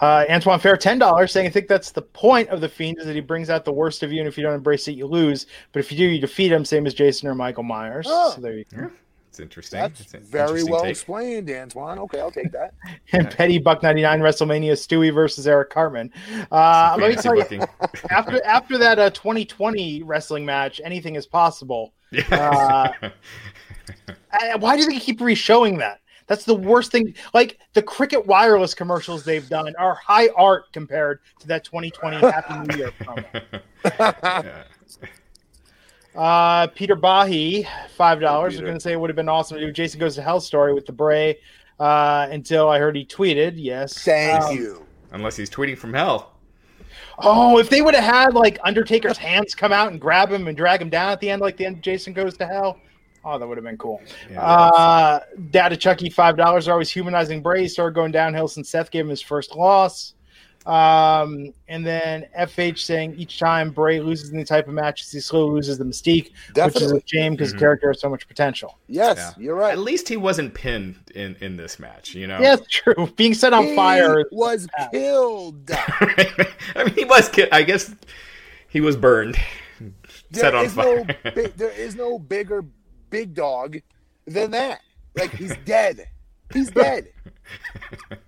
Uh, 0.00 0.24
Antoine 0.30 0.60
Fair, 0.60 0.76
ten 0.76 0.98
dollars, 0.98 1.32
saying 1.32 1.46
I 1.46 1.50
think 1.50 1.68
that's 1.68 1.90
the 1.90 2.02
point 2.02 2.48
of 2.50 2.60
the 2.60 2.68
fiend 2.68 2.98
is 2.98 3.06
that 3.06 3.14
he 3.14 3.20
brings 3.20 3.50
out 3.50 3.64
the 3.64 3.72
worst 3.72 4.02
of 4.02 4.12
you, 4.12 4.20
and 4.20 4.28
if 4.28 4.36
you 4.36 4.44
don't 4.44 4.54
embrace 4.54 4.86
it, 4.88 4.92
you 4.92 5.06
lose. 5.06 5.46
But 5.72 5.80
if 5.80 5.90
you 5.90 5.98
do, 5.98 6.04
you 6.04 6.20
defeat 6.20 6.52
him, 6.52 6.64
same 6.64 6.86
as 6.86 6.94
Jason 6.94 7.28
or 7.28 7.34
Michael 7.34 7.64
Myers. 7.64 8.06
Oh. 8.08 8.32
So 8.34 8.40
there 8.40 8.52
you 8.54 8.64
go. 8.74 8.90
It's 9.28 9.40
interesting. 9.40 9.80
that's 9.80 10.00
It's 10.00 10.14
an 10.14 10.22
very 10.22 10.48
interesting 10.48 10.72
well 10.72 10.82
take. 10.82 10.90
explained, 10.90 11.50
Antoine. 11.50 11.98
Okay, 11.98 12.18
I'll 12.18 12.30
take 12.30 12.50
that. 12.52 12.74
And 13.12 13.30
Petty 13.30 13.58
Buck 13.58 13.82
ninety 13.82 14.02
nine 14.02 14.20
WrestleMania 14.20 14.72
Stewie 14.72 15.12
versus 15.12 15.46
Eric 15.46 15.70
Cartman. 15.70 16.12
Uh, 16.50 16.96
let 16.98 17.10
me 17.10 17.16
tell 17.16 17.36
you, 17.36 17.44
after 18.10 18.44
after 18.44 18.78
that 18.78 18.98
uh, 18.98 19.10
2020 19.10 20.02
wrestling 20.02 20.44
match, 20.44 20.80
anything 20.84 21.14
is 21.14 21.26
possible. 21.26 21.92
Yeah. 22.10 22.92
I, 24.32 24.56
why 24.56 24.76
do 24.76 24.86
they 24.86 24.98
keep 24.98 25.20
re-showing 25.20 25.78
that? 25.78 26.00
That's 26.28 26.44
the 26.44 26.54
worst 26.54 26.92
thing. 26.92 27.14
Like 27.34 27.58
the 27.72 27.82
Cricket 27.82 28.26
Wireless 28.26 28.74
commercials 28.74 29.24
they've 29.24 29.48
done 29.48 29.74
are 29.76 29.94
high 29.94 30.28
art 30.36 30.72
compared 30.72 31.20
to 31.40 31.48
that 31.48 31.64
2020 31.64 32.16
Happy 32.30 32.54
New 32.68 32.76
Year 32.76 32.92
promo. 33.00 33.60
Yeah. 34.44 34.64
Uh, 36.14 36.66
Peter 36.68 36.96
Bahi, 36.96 37.66
five 37.96 38.20
dollars. 38.20 38.54
I 38.54 38.56
was 38.56 38.60
going 38.62 38.74
to 38.74 38.80
say 38.80 38.92
it 38.92 39.00
would 39.00 39.10
have 39.10 39.16
been 39.16 39.28
awesome 39.28 39.58
to 39.58 39.66
do 39.66 39.72
Jason 39.72 40.00
Goes 40.00 40.16
to 40.16 40.22
Hell 40.22 40.40
story 40.40 40.74
with 40.74 40.84
the 40.86 40.92
Bray. 40.92 41.38
Uh, 41.78 42.26
until 42.30 42.68
I 42.68 42.78
heard 42.80 42.96
he 42.96 43.04
tweeted, 43.06 43.52
yes. 43.56 44.02
Thank 44.02 44.42
Um, 44.42 44.56
you. 44.56 44.84
Unless 45.12 45.36
he's 45.36 45.48
tweeting 45.48 45.78
from 45.78 45.94
hell. 45.94 46.32
Oh, 47.20 47.58
if 47.58 47.70
they 47.70 47.82
would 47.82 47.94
have 47.94 48.02
had 48.04 48.34
like 48.34 48.58
Undertaker's 48.64 49.16
hands 49.16 49.54
come 49.54 49.72
out 49.72 49.92
and 49.92 50.00
grab 50.00 50.30
him 50.30 50.48
and 50.48 50.56
drag 50.56 50.82
him 50.82 50.90
down 50.90 51.10
at 51.12 51.20
the 51.20 51.30
end, 51.30 51.40
like 51.40 51.56
the 51.56 51.66
end 51.66 51.76
of 51.76 51.82
Jason 51.82 52.12
Goes 52.12 52.36
to 52.38 52.46
Hell. 52.46 52.80
Oh, 53.24 53.38
that 53.38 53.46
would 53.46 53.56
have 53.58 53.64
been 53.64 53.76
cool. 53.78 54.00
Yeah. 54.30 54.40
Uh, 54.42 55.20
Data 55.50 55.76
Chucky, 55.76 56.08
five 56.10 56.36
dollars. 56.36 56.68
Are 56.68 56.72
always 56.72 56.90
humanizing 56.90 57.42
Bray. 57.42 57.66
Started 57.68 57.94
going 57.94 58.12
downhill 58.12 58.48
since 58.48 58.68
Seth 58.70 58.90
gave 58.90 59.04
him 59.04 59.10
his 59.10 59.20
first 59.22 59.54
loss. 59.54 60.14
Um, 60.66 61.54
and 61.68 61.86
then 61.86 62.26
FH 62.38 62.78
saying 62.80 63.14
each 63.16 63.38
time 63.38 63.70
Bray 63.70 64.00
loses 64.00 64.32
any 64.34 64.44
type 64.44 64.68
of 64.68 64.74
matches, 64.74 65.10
he 65.10 65.20
slowly 65.20 65.54
loses 65.54 65.78
the 65.78 65.84
mystique, 65.84 66.32
which 66.54 66.82
is 66.82 66.92
a 66.92 67.00
shame 67.06 67.32
because 67.32 67.54
Mhm. 67.54 67.58
character 67.58 67.88
has 67.88 68.00
so 68.00 68.10
much 68.10 68.28
potential. 68.28 68.76
Yes, 68.86 69.16
Yeah. 69.16 69.30
you're 69.44 69.54
right. 69.54 69.72
At 69.72 69.78
least 69.78 70.08
he 70.08 70.18
wasn't 70.18 70.52
pinned 70.52 70.96
in 71.14 71.36
in 71.40 71.56
this 71.56 71.78
match. 71.78 72.14
You 72.14 72.26
know. 72.26 72.38
Yeah, 72.40 72.56
true. 72.68 73.06
Being 73.16 73.32
set 73.32 73.54
on 73.54 73.64
He 73.68 73.76
fire. 73.76 74.24
was 74.30 74.68
killed. 74.92 75.70
I 75.70 76.84
mean, 76.84 76.94
he 76.94 77.04
was. 77.06 77.30
ki- 77.30 77.50
I 77.50 77.62
guess 77.62 77.94
he 78.68 78.82
was 78.82 78.94
burned, 78.96 79.38
set 80.32 80.54
on 80.54 80.66
is 80.66 80.76
no 80.76 80.82
fire. 81.04 81.16
bi- 81.34 81.52
there 81.56 81.70
is 81.70 81.94
no 81.94 82.18
bigger 82.18 82.62
big 83.10 83.34
dog 83.34 83.78
than 84.26 84.50
that. 84.52 84.80
Like 85.16 85.30
he's 85.32 85.56
dead. 85.64 86.08
He's 86.52 86.70
dead. 86.70 87.08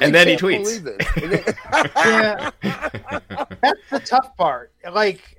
And 0.00 0.14
then 0.14 0.28
he 0.28 0.36
tweets. 0.36 0.84
it. 0.86 1.00
Then- 1.16 1.54
Yeah, 1.96 2.50
that's 3.62 3.80
the 3.90 4.00
tough 4.00 4.36
part. 4.36 4.72
Like, 4.92 5.38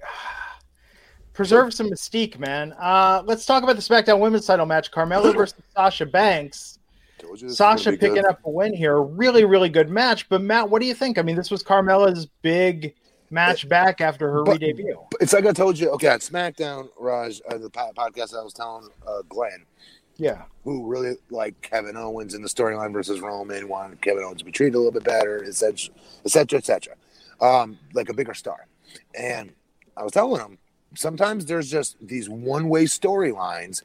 preserve 1.34 1.75
some 1.75 1.91
mystique, 1.91 2.39
man. 2.39 2.73
Uh, 2.79 3.21
let's 3.25 3.45
talk 3.45 3.62
about 3.62 3.75
the 3.75 3.84
SmackDown 3.84 4.19
Women's 4.19 4.47
Title 4.47 4.65
match: 4.65 4.89
Carmella 4.91 5.31
versus 5.36 5.62
Sasha 5.75 6.08
Banks. 6.08 6.79
Told 7.19 7.39
you 7.39 7.49
this 7.49 7.51
was 7.51 7.58
Sasha 7.58 7.91
picking 7.91 8.15
good. 8.15 8.25
up 8.25 8.39
a 8.45 8.49
win 8.49 8.73
here. 8.73 8.99
Really, 8.99 9.45
really 9.45 9.69
good 9.69 9.91
match. 9.91 10.27
But 10.27 10.41
Matt, 10.41 10.71
what 10.71 10.81
do 10.81 10.88
you 10.88 10.95
think? 10.95 11.19
I 11.19 11.21
mean, 11.21 11.36
this 11.36 11.51
was 11.51 11.63
Carmella's 11.63 12.25
big 12.41 12.95
match 13.29 13.67
back 13.67 14.01
after 14.01 14.31
her 14.31 14.43
But- 14.43 14.53
re-debut. 14.61 14.99
It's 15.19 15.33
like 15.33 15.45
I 15.45 15.51
told 15.51 15.77
you. 15.79 15.89
Okay, 15.91 16.07
at 16.07 16.21
SmackDown, 16.21 16.89
Raj, 16.99 17.41
uh, 17.49 17.57
the 17.57 17.69
podcast 17.69 18.38
I 18.38 18.43
was 18.43 18.53
telling 18.53 18.89
uh, 19.07 19.21
Glenn, 19.29 19.65
Yeah, 20.17 20.43
who 20.63 20.85
really 20.88 21.15
liked 21.29 21.61
Kevin 21.61 21.97
Owens 21.97 22.33
in 22.33 22.41
the 22.41 22.47
storyline 22.49 22.93
versus 22.93 23.19
Roman, 23.21 23.67
wanted 23.67 24.01
Kevin 24.01 24.23
Owens 24.23 24.39
to 24.39 24.45
be 24.45 24.51
treated 24.51 24.75
a 24.75 24.77
little 24.77 24.91
bit 24.93 25.03
better, 25.03 25.43
et 25.43 25.55
cetera, 25.55 25.93
et 26.23 26.31
cetera, 26.31 26.57
et 26.57 26.65
cetera. 26.65 26.93
Um, 27.41 27.77
like 27.93 28.09
a 28.09 28.13
bigger 28.13 28.33
star. 28.33 28.67
And 29.17 29.51
I 29.97 30.03
was 30.03 30.13
telling 30.13 30.39
him, 30.41 30.57
sometimes 30.95 31.45
there's 31.45 31.69
just 31.69 31.97
these 32.01 32.29
one 32.29 32.69
way 32.69 32.85
storylines. 32.85 33.83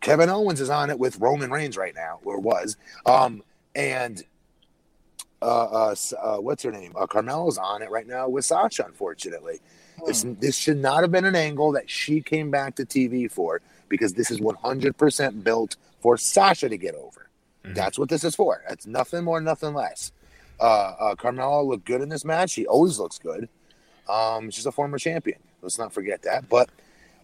Kevin 0.00 0.28
Owens 0.30 0.60
is 0.60 0.70
on 0.70 0.90
it 0.90 0.98
with 0.98 1.18
Roman 1.18 1.50
Reigns 1.50 1.76
right 1.76 1.94
now, 1.94 2.20
or 2.24 2.38
was. 2.38 2.76
Um, 3.04 3.42
and 3.74 4.22
uh, 5.42 5.44
uh, 5.44 5.94
uh, 6.20 6.36
what's 6.38 6.62
her 6.62 6.72
name? 6.72 6.92
Uh, 6.96 7.06
Carmelo's 7.06 7.58
on 7.58 7.82
it 7.82 7.90
right 7.90 8.06
now 8.06 8.28
with 8.28 8.44
Sasha, 8.44 8.84
unfortunately. 8.86 9.60
This, 10.06 10.24
this 10.40 10.56
should 10.56 10.78
not 10.78 11.02
have 11.02 11.10
been 11.10 11.24
an 11.24 11.34
angle 11.34 11.72
that 11.72 11.90
she 11.90 12.20
came 12.20 12.50
back 12.50 12.76
to 12.76 12.84
TV 12.84 13.30
for 13.30 13.60
because 13.88 14.14
this 14.14 14.30
is 14.30 14.40
100% 14.40 15.42
built 15.42 15.76
for 16.00 16.16
Sasha 16.16 16.68
to 16.68 16.76
get 16.76 16.94
over. 16.94 17.28
That's 17.64 17.98
what 17.98 18.08
this 18.08 18.24
is 18.24 18.34
for. 18.34 18.62
It's 18.70 18.86
nothing 18.86 19.24
more, 19.24 19.40
nothing 19.40 19.74
less. 19.74 20.12
Uh, 20.60 20.94
uh, 20.98 21.14
Carmelo 21.14 21.62
looked 21.62 21.84
good 21.84 22.00
in 22.00 22.08
this 22.08 22.24
match. 22.24 22.54
He 22.54 22.66
always 22.66 22.98
looks 22.98 23.18
good. 23.18 23.48
Um, 24.08 24.50
she's 24.50 24.66
a 24.66 24.72
former 24.72 24.98
champion. 24.98 25.38
Let's 25.62 25.78
not 25.78 25.92
forget 25.92 26.22
that. 26.22 26.48
But 26.48 26.70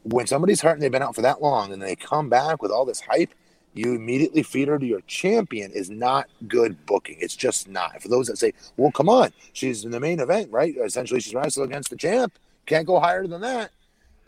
when 0.02 0.26
somebody's 0.26 0.60
hurt 0.60 0.72
and 0.72 0.82
they've 0.82 0.92
been 0.92 1.02
out 1.02 1.14
for 1.14 1.22
that 1.22 1.40
long 1.40 1.72
and 1.72 1.80
they 1.80 1.96
come 1.96 2.28
back 2.28 2.62
with 2.62 2.70
all 2.70 2.84
this 2.84 3.00
hype, 3.00 3.30
you 3.74 3.94
immediately 3.94 4.42
feed 4.42 4.68
her 4.68 4.78
to 4.78 4.86
your 4.86 5.00
champion 5.02 5.70
is 5.72 5.90
not 5.90 6.28
good 6.48 6.84
booking. 6.86 7.16
It's 7.20 7.36
just 7.36 7.68
not. 7.68 8.00
For 8.00 8.08
those 8.08 8.28
that 8.28 8.38
say, 8.38 8.52
well, 8.76 8.92
come 8.92 9.08
on, 9.08 9.32
she's 9.52 9.84
in 9.84 9.90
the 9.90 10.00
main 10.00 10.20
event, 10.20 10.50
right? 10.50 10.74
Essentially, 10.76 11.20
she's 11.20 11.34
wrestling 11.34 11.68
against 11.70 11.90
the 11.90 11.96
champ. 11.96 12.32
Can't 12.66 12.86
go 12.86 12.98
higher 13.00 13.26
than 13.26 13.40
that. 13.42 13.70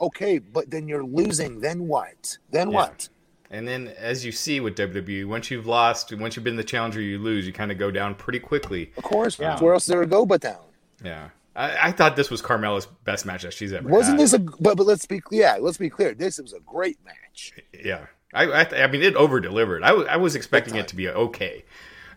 Okay, 0.00 0.38
but 0.38 0.70
then 0.70 0.88
you're 0.88 1.04
losing. 1.04 1.60
Then 1.60 1.86
what? 1.88 2.36
Then 2.50 2.70
Yeah. 2.70 2.74
what? 2.76 3.08
And 3.50 3.66
then, 3.66 3.88
as 3.96 4.24
you 4.26 4.32
see 4.32 4.58
with 4.58 4.74
WWE, 4.76 5.24
once 5.26 5.50
you've 5.52 5.66
lost, 5.68 6.12
once 6.18 6.34
you've 6.34 6.44
been 6.44 6.56
the 6.56 6.64
challenger, 6.64 7.00
you 7.00 7.18
lose. 7.18 7.46
You 7.46 7.52
kind 7.52 7.70
of 7.70 7.78
go 7.78 7.92
down 7.92 8.16
pretty 8.16 8.40
quickly. 8.40 8.90
Of 8.96 9.04
course. 9.04 9.38
Yeah. 9.38 9.58
Where 9.60 9.72
else 9.72 9.84
is 9.84 9.88
there 9.88 10.00
to 10.00 10.06
go 10.06 10.26
but 10.26 10.40
down? 10.40 10.58
Yeah, 11.04 11.28
I, 11.54 11.88
I 11.88 11.92
thought 11.92 12.16
this 12.16 12.28
was 12.28 12.42
Carmella's 12.42 12.86
best 13.04 13.24
match 13.24 13.42
that 13.44 13.52
she's 13.52 13.72
ever. 13.72 13.88
Wasn't 13.88 14.18
had. 14.18 14.24
this 14.24 14.32
a? 14.32 14.40
But 14.40 14.76
but 14.76 14.84
let's 14.84 15.06
be 15.06 15.22
yeah. 15.30 15.58
Let's 15.60 15.78
be 15.78 15.88
clear. 15.88 16.12
This 16.12 16.38
was 16.38 16.52
a 16.54 16.60
great 16.60 16.98
match. 17.04 17.52
Yeah, 17.84 18.06
I, 18.36 18.62
I, 18.62 18.82
I 18.84 18.86
mean, 18.88 19.02
it 19.02 19.16
over 19.16 19.40
delivered. 19.40 19.82
I 19.82 20.16
was, 20.16 20.34
expecting 20.34 20.74
it 20.76 20.88
to 20.88 20.96
be 20.96 21.08
okay. 21.08 21.64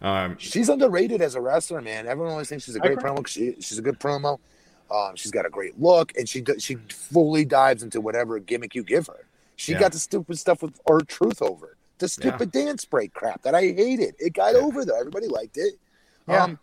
Um, 0.02 0.36
She's 0.40 0.70
underrated 0.70 1.22
as 1.22 1.36
a 1.36 1.42
wrestler, 1.42 1.82
man. 1.82 2.08
Everyone 2.08 2.32
always 2.34 2.50
thinks 2.50 2.66
she's 2.66 2.76
a 2.76 2.80
great 2.80 2.94
agree. 2.94 3.10
promo. 3.10 3.26
She, 3.28 3.56
she's 3.60 3.78
a 3.78 3.82
good 3.82 4.00
promo. 4.00 4.40
Um, 4.92 5.16
she's 5.16 5.32
got 5.32 5.46
a 5.46 5.50
great 5.50 5.80
look, 5.80 6.14
and 6.18 6.28
she 6.28 6.42
does- 6.42 6.64
she 6.64 6.76
fully 6.90 7.46
dives 7.46 7.84
into 7.84 8.02
whatever 8.02 8.40
gimmick 8.40 8.76
you 8.76 8.84
give 8.84 9.08
her. 9.08 9.26
She 9.56 9.74
Yeah. 9.74 9.80
got 9.80 9.92
the 9.92 10.00
stupid 10.00 10.40
stuff 10.40 10.62
with 10.64 10.80
R-Truth 10.90 11.42
over 11.42 11.76
the 12.00 12.08
stupid 12.08 12.52
dance 12.52 12.86
break 12.86 13.14
crap 13.14 13.42
that 13.44 13.54
I 13.54 13.62
hated. 13.62 14.16
It 14.20 14.34
got 14.34 14.54
Yeah. 14.56 14.62
over 14.62 14.86
though. 14.86 14.98
Everybody 14.98 15.28
liked 15.28 15.58
it. 15.58 15.76
Yeah. 16.28 16.44
Um, 16.44 16.60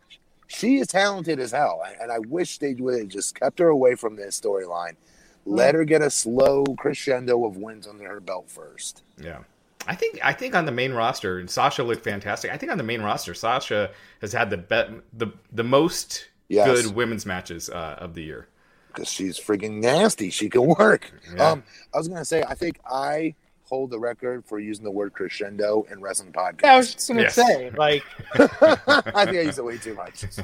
she 0.48 0.76
is 0.78 0.86
talented 0.86 1.38
as 1.38 1.50
hell, 1.52 1.82
and 2.00 2.10
I 2.10 2.18
wish 2.20 2.58
they 2.58 2.72
would 2.74 2.98
have 2.98 3.08
just 3.08 3.38
kept 3.38 3.58
her 3.58 3.68
away 3.68 3.96
from 3.96 4.16
this 4.16 4.40
storyline. 4.40 4.96
Let 5.46 5.74
her 5.74 5.84
get 5.84 6.02
a 6.02 6.10
slow 6.10 6.64
crescendo 6.76 7.44
of 7.46 7.56
wins 7.56 7.86
under 7.86 8.06
her 8.08 8.20
belt 8.20 8.50
first. 8.50 9.02
Yeah. 9.22 9.38
I 9.86 9.94
think 9.94 10.18
I 10.22 10.32
think 10.32 10.54
on 10.56 10.66
the 10.66 10.72
main 10.72 10.92
roster, 10.92 11.38
and 11.38 11.48
Sasha 11.48 11.84
looked 11.84 12.02
fantastic. 12.02 12.50
I 12.52 12.56
think 12.56 12.72
on 12.72 12.78
the 12.78 12.84
main 12.84 13.00
roster, 13.02 13.32
Sasha 13.34 13.90
has 14.20 14.32
had 14.32 14.50
the 14.50 14.56
bet 14.56 14.90
the 15.12 15.28
the 15.52 15.62
most 15.64 16.28
Yes. 16.48 16.66
good 16.82 16.94
women's 16.94 17.24
matches 17.26 17.68
uh, 17.70 17.96
of 17.98 18.14
the 18.14 18.22
year. 18.22 18.46
because 18.88 19.08
she's 19.10 19.38
freaking 19.38 19.80
nasty. 19.80 20.30
She 20.30 20.48
can 20.48 20.66
work. 20.66 21.12
Yeah. 21.34 21.50
Um, 21.50 21.62
I 21.94 21.98
was 21.98 22.08
gonna 22.08 22.24
say, 22.24 22.42
I 22.42 22.54
think 22.54 22.78
I 22.90 23.34
hold 23.64 23.90
the 23.90 23.98
record 23.98 24.44
for 24.44 24.58
using 24.60 24.84
the 24.84 24.90
word 24.92 25.12
crescendo 25.12 25.84
in 25.90 26.00
wrestling 26.00 26.32
podcasts. 26.32 26.62
yeah. 26.62 26.72
I 26.74 26.76
was 26.78 26.94
just 26.94 27.08
gonna 27.08 27.22
Yes. 27.22 27.34
say, 27.34 27.70
like, 27.70 28.04
I 28.34 29.24
think 29.24 29.36
I 29.36 29.40
use 29.42 29.58
it 29.58 29.64
way 29.64 29.76
too 29.78 29.94
much. 29.94 30.24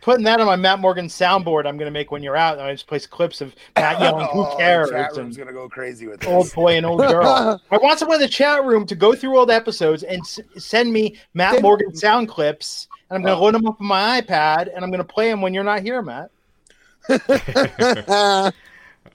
putting 0.00 0.24
that 0.24 0.40
on 0.40 0.46
my 0.46 0.56
Matt 0.56 0.78
Morgan 0.80 1.06
soundboard. 1.06 1.66
I'm 1.66 1.76
going 1.76 1.86
to 1.86 1.90
make 1.90 2.10
when 2.10 2.22
you're 2.22 2.36
out. 2.36 2.58
I 2.58 2.72
just 2.72 2.86
place 2.86 3.06
clips 3.06 3.40
of 3.40 3.54
Matt 3.76 4.00
yelling, 4.02 4.26
"Who 4.32 4.44
Oh, 4.46 4.56
cares?" 4.56 4.88
The 4.90 4.94
chat 4.96 5.16
room's 5.16 5.36
gonna 5.36 5.52
go 5.52 5.68
crazy 5.68 6.06
with 6.06 6.20
this. 6.20 6.28
old 6.28 6.52
boy 6.54 6.76
and 6.76 6.86
old 6.86 7.00
girl. 7.00 7.60
I 7.70 7.76
want 7.78 7.98
someone 7.98 8.16
in 8.16 8.20
the 8.22 8.28
chat 8.28 8.64
room 8.64 8.86
to 8.86 8.94
go 8.94 9.14
through 9.14 9.38
old 9.38 9.50
episodes 9.50 10.02
and 10.02 10.20
s- 10.20 10.40
send 10.56 10.92
me 10.92 11.16
Matt 11.34 11.54
Then- 11.54 11.62
Morgan 11.62 11.94
sound 11.94 12.28
clips, 12.28 12.88
and 13.10 13.16
I'm 13.16 13.22
going 13.22 13.34
to 13.34 13.38
Oh. 13.40 13.44
load 13.44 13.54
them 13.54 13.66
up 13.66 13.80
on 13.80 13.86
my 13.86 14.20
iPad, 14.20 14.68
and 14.74 14.84
I'm 14.84 14.90
going 14.90 14.98
to 14.98 15.04
play 15.04 15.28
them 15.30 15.40
when 15.42 15.52
you're 15.54 15.64
not 15.64 15.80
here, 15.82 16.02
Matt. 16.02 16.30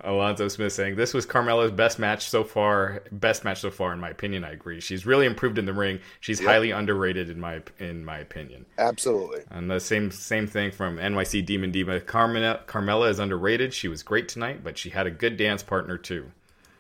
Alonzo 0.02 0.48
Smith 0.48 0.74
saying 0.74 0.96
this 0.96 1.14
was 1.14 1.26
Carmella's 1.26 1.72
best 1.72 2.00
match 2.00 2.30
so 2.30 2.44
far. 2.44 3.04
Best 3.12 3.44
match 3.44 3.62
so 3.62 3.72
far, 3.72 3.94
in 3.94 4.00
my 4.00 4.10
opinion. 4.10 4.44
I 4.44 4.52
agree. 4.52 4.80
She's 4.80 5.06
really 5.06 5.26
improved 5.26 5.58
in 5.58 5.66
the 5.66 5.74
ring. 5.74 6.00
She's 6.20 6.40
Yep. 6.40 6.48
highly 6.50 6.72
underrated 6.72 7.30
in 7.30 7.40
my 7.40 7.62
in 7.80 8.04
my 8.06 8.18
opinion. 8.20 8.66
Absolutely. 8.78 9.42
And 9.52 9.70
the 9.70 9.80
same 9.80 10.12
same 10.12 10.48
thing 10.48 10.72
from 10.72 10.98
NYC 10.98 11.42
Demon 11.46 11.72
Diva. 11.72 12.00
Carmella, 12.02 12.66
Carmella 12.66 13.10
is 13.10 13.20
underrated. 13.20 13.74
She 13.74 13.88
was 13.88 14.04
great 14.04 14.28
tonight, 14.30 14.64
but 14.64 14.78
she 14.78 14.90
had 14.90 15.08
a 15.08 15.12
good 15.12 15.38
dance 15.38 15.64
partner 15.64 15.98
too. 15.98 16.32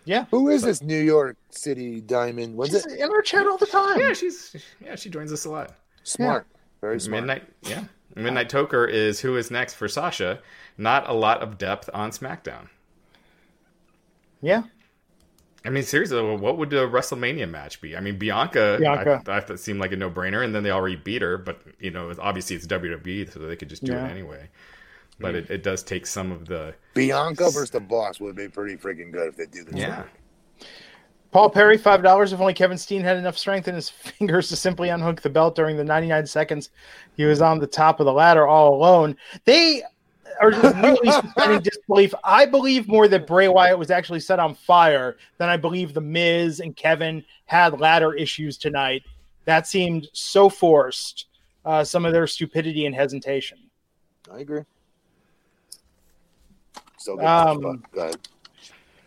Yeah, 0.05 0.25
Who 0.31 0.49
is 0.49 0.63
this 0.63 0.81
New 0.81 0.99
York 1.01 1.37
City 1.49 2.01
Diamond? 2.01 2.57
Was 2.57 2.71
she's 2.71 2.85
it 2.85 2.99
in 2.99 3.09
our 3.09 3.21
chat 3.21 3.47
all 3.47 3.57
the 3.57 3.65
time. 3.65 3.97
Yeah, 3.99 4.11
she's 4.13 4.55
yeah 4.83 4.95
she 4.95 5.09
joins 5.09 5.31
us 5.31 5.45
a 5.45 5.49
lot. 5.49 5.75
smart? 6.03 6.45
Very 6.81 6.99
smart. 6.99 7.21
Midnight, 7.23 7.43
yeah. 7.61 7.85
Midnight 8.15 8.49
Toker 8.49 8.87
is 8.89 9.21
who 9.21 9.37
is 9.37 9.49
next 9.49 9.75
for 9.75 9.87
Sasha. 9.87 10.39
Not 10.77 11.07
a 11.09 11.13
lot 11.13 11.41
of 11.41 11.57
depth 11.57 11.89
on 11.93 12.11
SmackDown. 12.11 12.67
Yeah, 14.43 14.63
I 15.65 15.69
mean, 15.69 15.83
seriously, 15.83 16.21
what 16.35 16.57
would 16.57 16.73
a 16.73 16.85
WrestleMania 16.87 17.49
match 17.49 17.79
be? 17.79 17.95
I 17.95 18.01
mean, 18.01 18.17
Bianca, 18.17 18.77
Bianca. 18.79 19.23
I, 19.27 19.37
I 19.37 19.39
thought 19.39 19.51
it 19.55 19.59
seemed 19.59 19.79
like 19.79 19.93
a 19.93 19.95
no-brainer, 19.95 20.43
and 20.43 20.53
then 20.53 20.63
they 20.63 20.71
already 20.71 20.97
beat 20.97 21.21
her. 21.21 21.37
But 21.37 21.61
you 21.79 21.89
know, 21.91 22.13
obviously 22.19 22.57
it's 22.57 22.67
WWE, 22.67 23.31
so 23.31 23.39
they 23.39 23.55
could 23.55 23.69
just 23.69 23.83
do 23.85 23.93
Yeah. 23.93 24.05
it 24.07 24.11
anyway. 24.11 24.49
But 25.19 25.35
it, 25.35 25.49
it 25.49 25.63
does 25.63 25.83
take 25.83 26.05
some 26.05 26.31
of 26.31 26.47
the 26.47 26.75
Bianca 26.93 27.45
versus 27.45 27.69
the 27.69 27.79
Boss 27.79 28.19
would 28.19 28.35
be 28.35 28.49
pretty 28.49 28.75
freaking 28.75 29.11
good 29.13 29.29
if 29.29 29.37
they 29.37 29.45
do 29.45 29.63
this. 29.63 29.75
yeah. 29.79 30.03
Paul 31.31 31.49
Perry, 31.49 31.77
five 31.77 32.03
dollars. 32.03 32.33
If 32.33 32.41
only 32.41 32.53
Kevin 32.53 32.77
Steen 32.77 33.01
had 33.01 33.17
enough 33.17 33.37
strength 33.37 33.67
in 33.67 33.75
his 33.75 33.89
fingers 34.19 34.49
to 34.49 34.55
simply 34.55 34.89
unhook 34.89 35.21
the 35.21 35.29
belt 35.29 35.55
during 35.55 35.77
the 35.77 35.83
99 35.83 36.27
seconds 36.27 36.69
he 37.15 37.23
was 37.23 37.41
on 37.41 37.59
the 37.59 37.67
top 37.67 37.99
of 37.99 38.05
the 38.05 38.13
ladder 38.13 38.45
all 38.45 38.75
alone. 38.75 39.15
They 39.45 39.81
are 40.41 40.51
just 40.51 40.75
really 40.77 41.11
suspending 41.11 41.59
disbelief. 41.63 42.13
I 42.23 42.45
believe 42.45 42.87
more 42.87 43.07
that 43.07 43.27
Bray 43.27 43.47
Wyatt 43.47 43.77
was 43.77 43.91
actually 43.91 44.19
set 44.19 44.39
on 44.39 44.55
fire 44.55 45.17
than 45.37 45.49
I 45.49 45.57
believe 45.57 45.93
the 45.93 46.01
Miz 46.01 46.59
and 46.59 46.75
Kevin 46.75 47.23
had 47.45 47.79
ladder 47.79 48.13
issues 48.13 48.57
tonight. 48.57 49.03
That 49.45 49.67
seemed 49.67 50.07
so 50.13 50.49
forced. 50.49 51.25
Uh, 51.65 51.83
some 51.83 52.03
of 52.03 52.11
their 52.11 52.27
stupidity 52.27 52.85
and 52.85 52.93
hesitation. 52.93 53.57
I 54.29 54.39
agree. 54.39 54.63
Good. 57.05 57.19
Um, 57.23 57.61
but 57.61 57.91
go 57.91 58.01
ahead. 58.01 58.27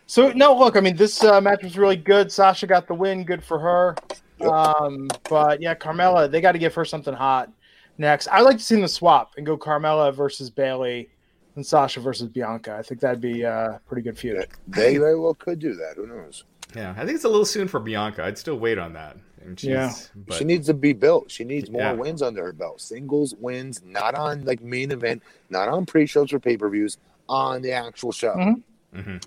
So 0.07 0.31
no, 0.31 0.55
look, 0.55 0.75
I 0.75 0.79
mean, 0.79 0.95
this 0.95 1.23
uh, 1.23 1.41
match 1.41 1.63
was 1.63 1.77
really 1.77 1.97
good. 1.97 2.31
Sasha 2.31 2.65
got 2.65 2.87
the 2.87 2.93
win, 2.93 3.23
good 3.25 3.43
for 3.43 3.59
her. 3.59 3.95
Yep. 4.39 4.49
Um, 4.49 5.07
but 5.29 5.61
yeah, 5.61 5.75
Carmella, 5.75 6.29
they 6.31 6.41
got 6.41 6.53
to 6.53 6.59
give 6.59 6.73
her 6.75 6.85
something 6.85 7.13
hot 7.13 7.51
next. 7.97 8.27
I'd 8.29 8.41
like 8.41 8.57
to 8.57 8.63
see 8.63 8.75
them 8.75 8.87
swap 8.87 9.33
and 9.37 9.45
go 9.45 9.57
Carmella 9.57 10.13
versus 10.13 10.49
Bayley 10.49 11.09
and 11.57 11.65
Sasha 11.65 11.99
versus 11.99 12.29
Bianca. 12.29 12.75
I 12.77 12.81
think 12.81 13.01
that'd 13.01 13.19
be 13.19 13.43
uh, 13.45 13.71
a 13.71 13.81
pretty 13.87 14.01
good 14.03 14.17
feud. 14.17 14.47
They 14.67 14.97
very 14.97 15.19
well 15.19 15.33
could 15.33 15.59
do 15.59 15.73
that. 15.75 15.95
Who 15.97 16.07
knows? 16.07 16.45
Yeah, 16.75 16.91
I 16.97 17.05
think 17.05 17.15
it's 17.15 17.23
a 17.25 17.29
little 17.29 17.45
soon 17.45 17.67
for 17.67 17.79
Bianca. 17.79 18.23
I'd 18.23 18.37
still 18.37 18.57
wait 18.57 18.77
on 18.77 18.93
that. 18.93 19.17
She's, 19.55 19.69
Yeah. 19.69 19.93
but 20.15 20.35
she 20.37 20.43
needs 20.43 20.67
to 20.67 20.73
be 20.73 20.91
built. 20.93 21.31
She 21.31 21.43
needs 21.45 21.69
more 21.69 21.81
Yeah. 21.81 21.93
wins 21.93 22.21
under 22.21 22.43
her 22.43 22.51
belt. 22.53 22.81
Singles 22.81 23.33
wins, 23.39 23.81
not 23.83 24.13
on 24.15 24.43
like 24.45 24.61
main 24.61 24.91
event, 24.91 25.23
not 25.49 25.69
on 25.69 25.85
pre-shows 25.85 26.33
or 26.33 26.39
pay-per-views, 26.39 26.97
on 27.29 27.61
the 27.61 27.71
actual 27.71 28.11
show. 28.11 28.33
Mhm. 28.35 28.63
Mhm. 28.93 29.23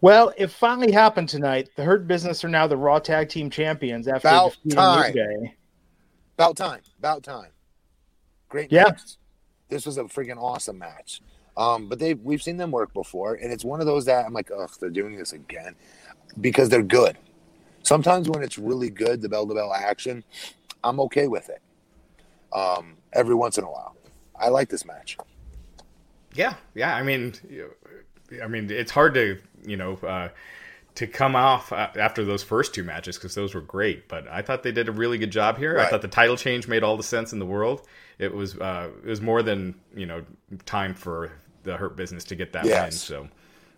Well, 0.00 0.32
it 0.36 0.48
finally 0.50 0.90
happened 0.92 1.28
tonight. 1.28 1.70
The 1.76 1.84
Hurt 1.84 2.06
Business 2.08 2.44
are 2.44 2.48
now 2.48 2.66
the 2.66 2.76
Raw 2.76 2.98
Tag 2.98 3.28
Team 3.28 3.48
Champions 3.48 4.08
after 4.08 4.28
About 4.28 4.56
time. 4.70 5.12
New 5.14 5.22
Day. 5.44 5.54
About 6.36 6.56
time. 6.56 6.80
About 6.98 7.22
time. 7.22 7.50
Great 8.48 8.70
Yeah. 8.72 8.84
match. 8.84 9.00
This 9.68 9.86
was 9.86 9.96
a 9.96 10.04
freaking 10.04 10.36
awesome 10.38 10.78
match. 10.78 11.20
Um, 11.56 11.88
but 11.88 11.98
they 11.98 12.14
we've 12.14 12.42
seen 12.42 12.56
them 12.56 12.70
work 12.70 12.92
before, 12.92 13.34
and 13.34 13.52
it's 13.52 13.64
one 13.64 13.80
of 13.80 13.86
those 13.86 14.04
that 14.06 14.26
I'm 14.26 14.32
like, 14.32 14.50
ugh, 14.56 14.70
they're 14.78 14.90
doing 14.90 15.16
this 15.16 15.32
again 15.32 15.74
because 16.40 16.68
they're 16.68 16.82
good. 16.82 17.16
Sometimes 17.82 18.28
when 18.28 18.42
it's 18.42 18.58
really 18.58 18.90
good, 18.90 19.22
the 19.22 19.28
bell 19.28 19.46
to 19.46 19.54
bell 19.54 19.72
action, 19.72 20.24
I'm 20.84 21.00
okay 21.00 21.28
with 21.28 21.48
it. 21.48 21.62
Um, 22.52 22.96
every 23.12 23.34
once 23.34 23.58
in 23.58 23.64
a 23.64 23.70
while, 23.70 23.96
I 24.38 24.48
like 24.48 24.68
this 24.68 24.84
match. 24.84 25.16
Yeah, 26.34 26.54
yeah. 26.74 26.94
I 26.94 27.02
mean, 27.02 27.34
I 28.42 28.48
mean, 28.48 28.70
it's 28.70 28.90
hard 28.90 29.14
to 29.14 29.38
you 29.64 29.76
know 29.76 29.94
uh, 29.96 30.28
to 30.96 31.06
come 31.06 31.36
off 31.36 31.72
uh, 31.72 31.88
after 31.96 32.24
those 32.24 32.42
first 32.42 32.74
two 32.74 32.82
matches 32.82 33.16
because 33.16 33.34
those 33.34 33.54
were 33.54 33.60
great. 33.60 34.08
But 34.08 34.28
I 34.28 34.42
thought 34.42 34.62
they 34.62 34.72
did 34.72 34.88
a 34.88 34.92
really 34.92 35.18
good 35.18 35.30
job 35.30 35.56
here. 35.56 35.78
I 35.78 35.86
thought 35.86 36.02
the 36.02 36.08
title 36.08 36.36
change 36.36 36.68
made 36.68 36.82
all 36.82 36.96
the 36.96 37.02
sense 37.02 37.32
in 37.32 37.38
the 37.38 37.46
world. 37.46 37.86
It 38.18 38.34
was 38.34 38.58
uh, 38.58 38.90
it 39.04 39.08
was 39.08 39.20
more 39.20 39.42
than 39.42 39.74
you 39.94 40.06
know 40.06 40.24
time 40.64 40.94
for 40.94 41.32
the 41.66 41.76
Hurt 41.76 41.96
Business 41.96 42.24
to 42.24 42.34
get 42.34 42.52
that 42.54 42.64
win. 42.64 42.90
So 42.90 43.28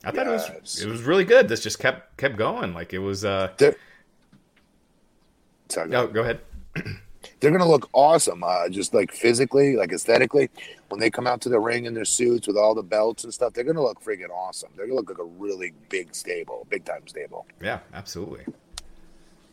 I 0.05 0.13
thought 0.13 0.27
it 0.27 0.31
was 0.31 0.83
it 0.83 0.89
was 0.89 1.03
really 1.03 1.25
good. 1.25 1.49
This 1.49 1.63
just 1.63 1.79
kept 1.79 2.17
kept 2.17 2.37
going. 2.37 2.73
Like 2.75 2.95
it 2.95 3.01
was. 3.01 3.25
Uh, 3.25 3.51
They're, 3.59 3.77
sorry, 5.69 5.89
no, 5.89 6.07
go 6.07 6.23
ahead. 6.23 6.41
they're 7.41 7.51
gonna 7.51 7.69
look 7.69 7.89
awesome, 7.93 8.43
uh, 8.45 8.69
just 8.69 8.95
like 8.95 9.13
physically, 9.13 9.77
like 9.77 9.93
aesthetically. 9.93 10.51
When 10.89 11.01
they 11.01 11.11
come 11.11 11.27
out 11.27 11.41
to 11.43 11.49
the 11.49 11.59
ring 11.59 11.85
in 11.87 11.95
their 11.95 12.05
suits 12.05 12.47
with 12.47 12.57
all 12.57 12.75
the 12.75 12.83
belts 12.83 13.25
and 13.25 13.35
stuff, 13.35 13.53
they're 13.53 13.65
gonna 13.65 13.83
look 13.83 14.03
freaking 14.03 14.31
awesome. 14.31 14.71
They're 14.77 14.87
gonna 14.87 14.97
look 14.97 15.09
like 15.09 15.19
a 15.19 15.25
really 15.25 15.73
big 15.89 16.15
stable, 16.15 16.67
big 16.71 16.85
time 16.85 17.07
stable. 17.07 17.47
Yeah, 17.61 17.81
absolutely. 17.93 18.45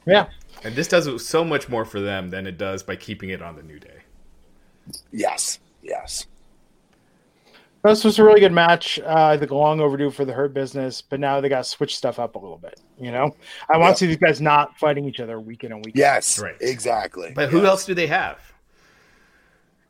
Yeah. 0.05 0.27
And 0.63 0.75
this 0.75 0.87
does 0.87 1.27
so 1.27 1.43
much 1.43 1.67
more 1.67 1.83
for 1.83 1.99
them 1.99 2.29
than 2.29 2.45
it 2.45 2.57
does 2.57 2.83
by 2.83 2.95
keeping 2.95 3.29
it 3.29 3.41
on 3.41 3.55
the 3.55 3.63
New 3.63 3.79
Day. 3.79 4.03
Yes, 5.11 5.59
yes. 5.81 6.27
This 7.85 8.03
was 8.03 8.19
a 8.19 8.23
really 8.23 8.39
good 8.39 8.51
match. 8.51 8.99
Uh, 8.99 9.25
I 9.27 9.37
think 9.37 9.51
long 9.51 9.79
overdue 9.79 10.09
for 10.11 10.25
the 10.25 10.33
Hurt 10.33 10.53
Business, 10.53 11.01
but 11.01 11.19
now 11.19 11.39
they 11.41 11.49
got 11.49 11.59
to 11.59 11.63
switch 11.63 11.95
stuff 11.97 12.19
up 12.19 12.35
a 12.35 12.39
little 12.39 12.57
bit. 12.57 12.79
You 12.99 13.11
know, 13.11 13.35
I 13.69 13.77
want 13.77 13.89
Yeah. 13.89 13.91
to 13.91 13.97
see 13.97 14.05
these 14.07 14.17
guys 14.17 14.41
not 14.41 14.77
fighting 14.77 15.05
each 15.05 15.19
other 15.19 15.39
week 15.39 15.63
in 15.63 15.71
and 15.71 15.83
week. 15.85 15.95
out. 15.95 15.99
Yes, 15.99 16.39
Right. 16.39 16.55
exactly. 16.61 17.31
But 17.35 17.49
who 17.49 17.57
Yes. 17.59 17.67
else 17.67 17.85
do 17.85 17.93
they 17.93 18.07
have? 18.07 18.39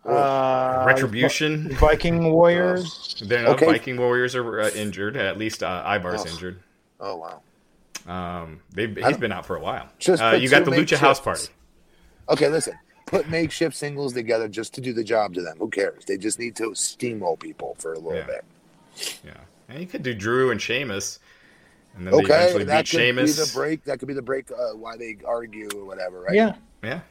Uh, 0.06 0.84
Retribution. 0.86 1.70
Viking 1.78 2.32
Warriors. 2.32 3.24
They're 3.28 3.44
not 3.44 3.56
Okay. 3.56 3.66
Viking 3.66 3.98
Warriors 3.98 4.36
are 4.36 4.62
uh, 4.62 4.70
injured. 4.72 5.18
At 5.18 5.38
least 5.38 5.64
uh, 5.64 5.84
Ivar's 5.86 6.22
Ugh. 6.22 6.28
injured. 6.28 6.60
Oh 7.00 7.16
wow. 7.18 7.42
Um, 8.08 8.62
they've, 8.72 8.96
I 9.04 9.08
he's 9.08 9.18
been 9.18 9.32
out 9.32 9.46
for 9.48 9.56
a 9.56 9.60
while. 9.62 9.90
Just 9.98 10.22
uh, 10.22 10.32
you 10.32 10.48
got 10.48 10.64
the 10.64 10.72
Lucha 10.72 10.98
House. 10.98 11.20
Party. 11.20 11.48
Okay, 12.30 12.50
listen. 12.50 12.74
Put 13.06 13.30
makeshift 13.30 13.76
singles 13.76 14.14
together 14.14 14.48
just 14.48 14.74
to 14.76 14.82
do 14.82 14.92
the 14.94 15.04
job 15.04 15.34
to 15.36 15.42
them. 15.42 15.58
Who 15.60 15.70
cares? 15.70 16.06
They 16.06 16.18
just 16.18 16.40
need 16.40 16.56
to 16.58 16.72
steamroll 16.72 17.40
people 17.40 17.76
for 17.80 17.94
a 17.94 18.00
little 18.00 18.16
Yeah. 18.20 18.26
bit. 18.26 19.20
Yeah, 19.24 19.32
and 19.70 19.80
you 19.80 19.86
could 19.86 20.02
do 20.04 20.14
Drew 20.14 20.50
and 20.52 20.60
Sheamus, 20.62 21.20
and 21.96 22.08
then 22.08 22.12
they 22.14 22.18
Okay, 22.24 22.34
eventually 22.34 22.60
beat 22.64 22.68
that 22.68 22.78
could 22.78 22.88
Sheamus. 22.88 23.36
be 23.38 23.46
the 23.46 23.52
break. 23.54 23.84
That 23.84 24.00
could 24.00 24.08
be 24.08 24.14
the 24.14 24.22
break. 24.22 24.50
Uh, 24.52 24.76
why 24.76 24.98
they 24.98 25.18
argue 25.26 25.70
or 25.76 25.86
whatever, 25.86 26.22
right? 26.22 26.34
Yeah. 26.34 26.56
Yeah, 26.84 27.02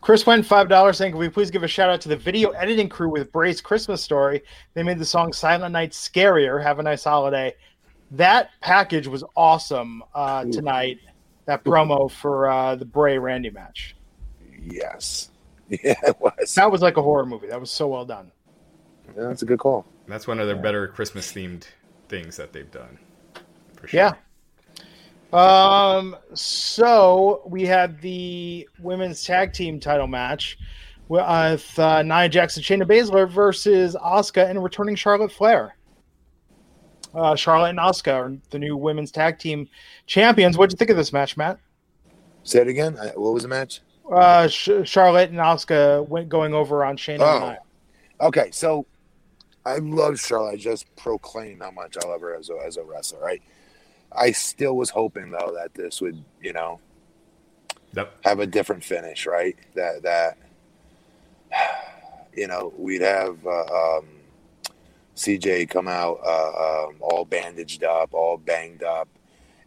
Chris 0.00 0.24
went 0.26 0.46
five 0.46 0.68
dollars 0.68 0.96
saying, 0.98 1.12
"Can 1.12 1.18
we 1.20 1.28
please 1.28 1.50
give 1.50 1.62
a 1.64 1.68
shout 1.68 1.90
out 1.90 2.00
to 2.02 2.08
the 2.08 2.16
video 2.16 2.50
editing 2.50 2.88
crew 2.88 3.08
with 3.10 3.32
Bray's 3.32 3.60
Christmas 3.60 4.02
story? 4.02 4.42
They 4.74 4.82
made 4.82 4.98
the 4.98 5.04
song 5.04 5.32
Silent 5.32 5.72
Night 5.72 5.92
scarier. 5.92 6.62
Have 6.62 6.78
a 6.78 6.82
nice 6.82 7.04
holiday." 7.04 7.54
That 8.12 8.50
package 8.62 9.06
was 9.06 9.22
awesome 9.36 10.02
uh, 10.14 10.44
tonight. 10.46 10.98
That 11.46 11.62
promo 11.64 12.10
for 12.10 12.48
uh, 12.48 12.74
the 12.76 12.84
Bray 12.86 13.18
Randy 13.18 13.50
match. 13.50 13.94
Yes. 14.70 15.30
Yeah, 15.70 15.94
it 16.02 16.16
was. 16.18 16.54
That 16.54 16.72
was 16.72 16.80
like 16.80 16.96
a 16.96 17.02
horror 17.02 17.26
movie. 17.26 17.48
That 17.48 17.60
was 17.60 17.70
so 17.70 17.88
well 17.88 18.06
done. 18.06 18.32
Yeah, 19.14 19.24
that's 19.24 19.42
a 19.42 19.44
good 19.44 19.58
call. 19.58 19.84
that's 20.06 20.26
one 20.26 20.40
of 20.40 20.46
their 20.46 20.56
better 20.56 20.88
Christmas 20.88 21.30
themed 21.30 21.64
things 22.08 22.38
that 22.38 22.54
they've 22.54 22.70
done. 22.70 22.98
For 23.76 23.86
sure. 23.86 24.00
Yeah. 24.00 24.14
Um. 25.34 26.16
So 26.32 27.42
we 27.44 27.66
had 27.66 28.00
the 28.00 28.66
women's 28.80 29.22
tag 29.24 29.52
team 29.52 29.78
title 29.78 30.06
match 30.06 30.58
with 31.08 31.78
uh, 31.78 32.02
Nia 32.02 32.30
Jackson, 32.30 32.62
Shayna 32.62 32.84
Baszler 32.84 33.30
versus 33.30 33.94
Asuka 33.94 34.48
and 34.48 34.62
returning 34.64 34.94
Charlotte 34.96 35.32
Flair. 35.32 35.76
Uh, 37.14 37.34
Charlotte 37.36 37.70
and 37.70 37.78
Asuka 37.78 38.14
are 38.14 38.36
the 38.50 38.58
new 38.58 38.74
women's 38.74 39.10
tag 39.10 39.38
team 39.38 39.68
champions. 40.06 40.56
What'd 40.56 40.72
you 40.72 40.78
think 40.78 40.90
of 40.90 40.96
this 40.96 41.12
match, 41.12 41.36
Matt? 41.36 41.58
Say 42.42 42.60
it 42.60 42.68
again. 42.68 42.96
I- 42.98 43.08
What 43.08 43.34
was 43.34 43.42
the 43.42 43.48
match? 43.50 43.82
Uh, 44.10 44.48
Sh- 44.48 44.70
Charlotte 44.84 45.30
and 45.30 45.38
Asuka 45.38 46.06
went 46.08 46.28
going 46.28 46.54
over 46.54 46.84
on 46.84 46.96
Shayna. 46.96 47.18
Oh. 47.20 47.36
and 47.36 47.44
Nia. 47.46 47.58
Okay, 48.20 48.50
so 48.52 48.86
I 49.66 49.76
love 49.76 50.18
Charlotte. 50.18 50.52
I 50.54 50.56
just 50.56 50.94
proclaimed 50.96 51.62
how 51.62 51.70
much 51.70 51.96
I 52.02 52.08
love 52.08 52.20
her 52.22 52.34
as 52.34 52.48
a, 52.50 52.54
as 52.66 52.76
a 52.76 52.84
wrestler, 52.84 53.20
right? 53.20 53.42
I 54.10 54.32
still 54.32 54.76
was 54.76 54.90
hoping 54.90 55.30
though 55.30 55.52
that 55.56 55.74
this 55.74 56.00
would, 56.00 56.22
you 56.42 56.52
know, 56.52 56.80
Yep. 57.94 58.12
have 58.24 58.40
a 58.40 58.46
different 58.46 58.84
finish, 58.84 59.26
right? 59.26 59.56
That 59.74 60.02
that 60.02 60.38
you 62.34 62.46
know, 62.46 62.72
we'd 62.76 63.00
have 63.00 63.38
uh, 63.46 63.98
um, 63.98 64.06
CJ 65.16 65.68
come 65.70 65.88
out 65.88 66.20
uh, 66.24 66.86
um, 66.88 66.96
all 67.00 67.24
bandaged 67.24 67.82
up, 67.84 68.14
all 68.14 68.36
banged 68.36 68.82
up, 68.82 69.08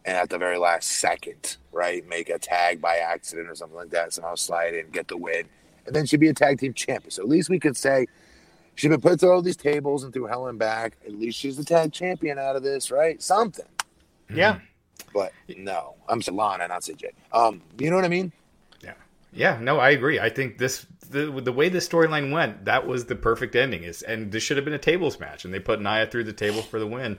and 0.05 0.17
at 0.17 0.29
the 0.29 0.37
very 0.37 0.57
last 0.57 0.89
second, 0.89 1.57
right, 1.71 2.07
make 2.07 2.29
a 2.29 2.39
tag 2.39 2.81
by 2.81 2.97
accident 2.97 3.49
or 3.49 3.55
something 3.55 3.77
like 3.77 3.91
that, 3.91 4.13
somehow 4.13 4.35
slide 4.35 4.73
in, 4.73 4.89
get 4.89 5.07
the 5.07 5.17
win, 5.17 5.45
and 5.85 5.95
then 5.95 6.05
she'd 6.05 6.19
be 6.19 6.29
a 6.29 6.33
tag 6.33 6.59
team 6.59 6.73
champion. 6.73 7.11
So 7.11 7.23
at 7.23 7.29
least 7.29 7.49
we 7.49 7.59
could 7.59 7.77
say 7.77 8.07
she's 8.75 8.89
been 8.89 9.01
put 9.01 9.19
through 9.19 9.31
all 9.31 9.41
these 9.41 9.57
tables 9.57 10.03
and 10.03 10.13
through 10.13 10.25
hell 10.25 10.47
and 10.47 10.57
back. 10.57 10.97
At 11.05 11.13
least 11.13 11.37
she's 11.37 11.57
the 11.57 11.63
tag 11.63 11.91
champion 11.91 12.39
out 12.39 12.55
of 12.55 12.63
this, 12.63 12.91
right? 12.91 13.21
Something. 13.21 13.65
Yeah. 14.33 14.59
But 15.13 15.33
no, 15.57 15.95
I'm 16.07 16.21
Solana, 16.21 16.67
not 16.69 16.81
CJ. 16.81 17.05
Um, 17.31 17.61
you 17.77 17.89
know 17.89 17.95
what 17.95 18.05
I 18.05 18.09
mean? 18.09 18.31
Yeah, 18.81 18.93
yeah. 19.33 19.57
No, 19.59 19.77
I 19.77 19.89
agree. 19.89 20.19
I 20.19 20.29
think 20.29 20.57
this 20.57 20.85
the 21.09 21.41
the 21.41 21.51
way 21.51 21.69
the 21.69 21.79
storyline 21.79 22.31
went, 22.31 22.65
that 22.65 22.87
was 22.87 23.05
the 23.05 23.15
perfect 23.15 23.55
ending. 23.55 23.83
Is 23.83 24.01
and 24.01 24.31
this 24.31 24.43
should 24.43 24.57
have 24.57 24.65
been 24.65 24.73
a 24.73 24.79
tables 24.79 25.19
match, 25.19 25.43
and 25.43 25.53
they 25.53 25.59
put 25.59 25.81
Nia 25.81 26.07
through 26.07 26.25
the 26.25 26.33
table 26.33 26.61
for 26.61 26.79
the 26.79 26.87
win. 26.87 27.17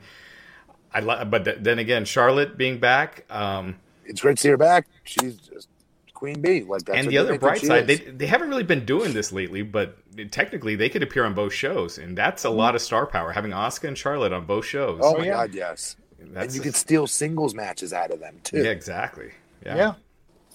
I 0.95 1.01
li- 1.01 1.25
but 1.25 1.45
th- 1.45 1.59
then 1.61 1.79
again, 1.79 2.05
Charlotte 2.05 2.57
being 2.57 2.79
back, 2.79 3.25
um, 3.31 3.77
It's 4.05 4.21
great 4.21 4.37
to 4.37 4.41
see 4.43 4.49
her 4.51 4.57
back. 4.57 4.87
She's 5.05 5.37
just 5.37 5.69
queen 6.15 6.41
bee. 6.41 6.63
Like 6.63 6.83
that's 6.85 6.99
and 6.99 7.09
the 7.09 7.19
other 7.19 7.39
bright 7.39 7.61
side, 7.63 7.87
they 7.87 7.95
is. 7.95 8.17
they 8.19 8.27
haven't 8.27 8.49
really 8.51 8.63
been 8.63 8.85
doing 8.85 9.13
this 9.13 9.33
lately, 9.33 9.63
but 9.63 9.97
technically 10.31 10.77
they 10.77 10.89
could 10.89 11.03
appear 11.03 11.25
on 11.25 11.35
both 11.35 11.53
shows, 11.53 11.99
and 11.99 12.17
that's 12.17 12.45
a 12.45 12.51
lot 12.51 12.75
of 12.75 12.83
star 12.83 13.07
power 13.07 13.33
having 13.33 13.51
Asuka 13.53 13.89
and 13.89 13.99
Charlotte 13.99 14.33
on 14.33 14.45
both 14.47 14.65
shows. 14.67 15.01
Oh 15.03 15.19
my 15.19 15.25
yeah. 15.25 15.33
god, 15.33 15.55
yes. 15.55 15.97
That's 16.21 16.47
and 16.47 16.55
you 16.55 16.61
a- 16.61 16.65
can 16.65 16.75
steal 16.75 17.07
singles 17.07 17.55
matches 17.55 17.93
out 17.93 18.11
of 18.13 18.21
them 18.21 18.39
too. 18.45 18.59
yeah, 18.59 18.71
exactly. 18.71 19.33
Yeah. 19.67 19.77
Yeah. 19.77 19.95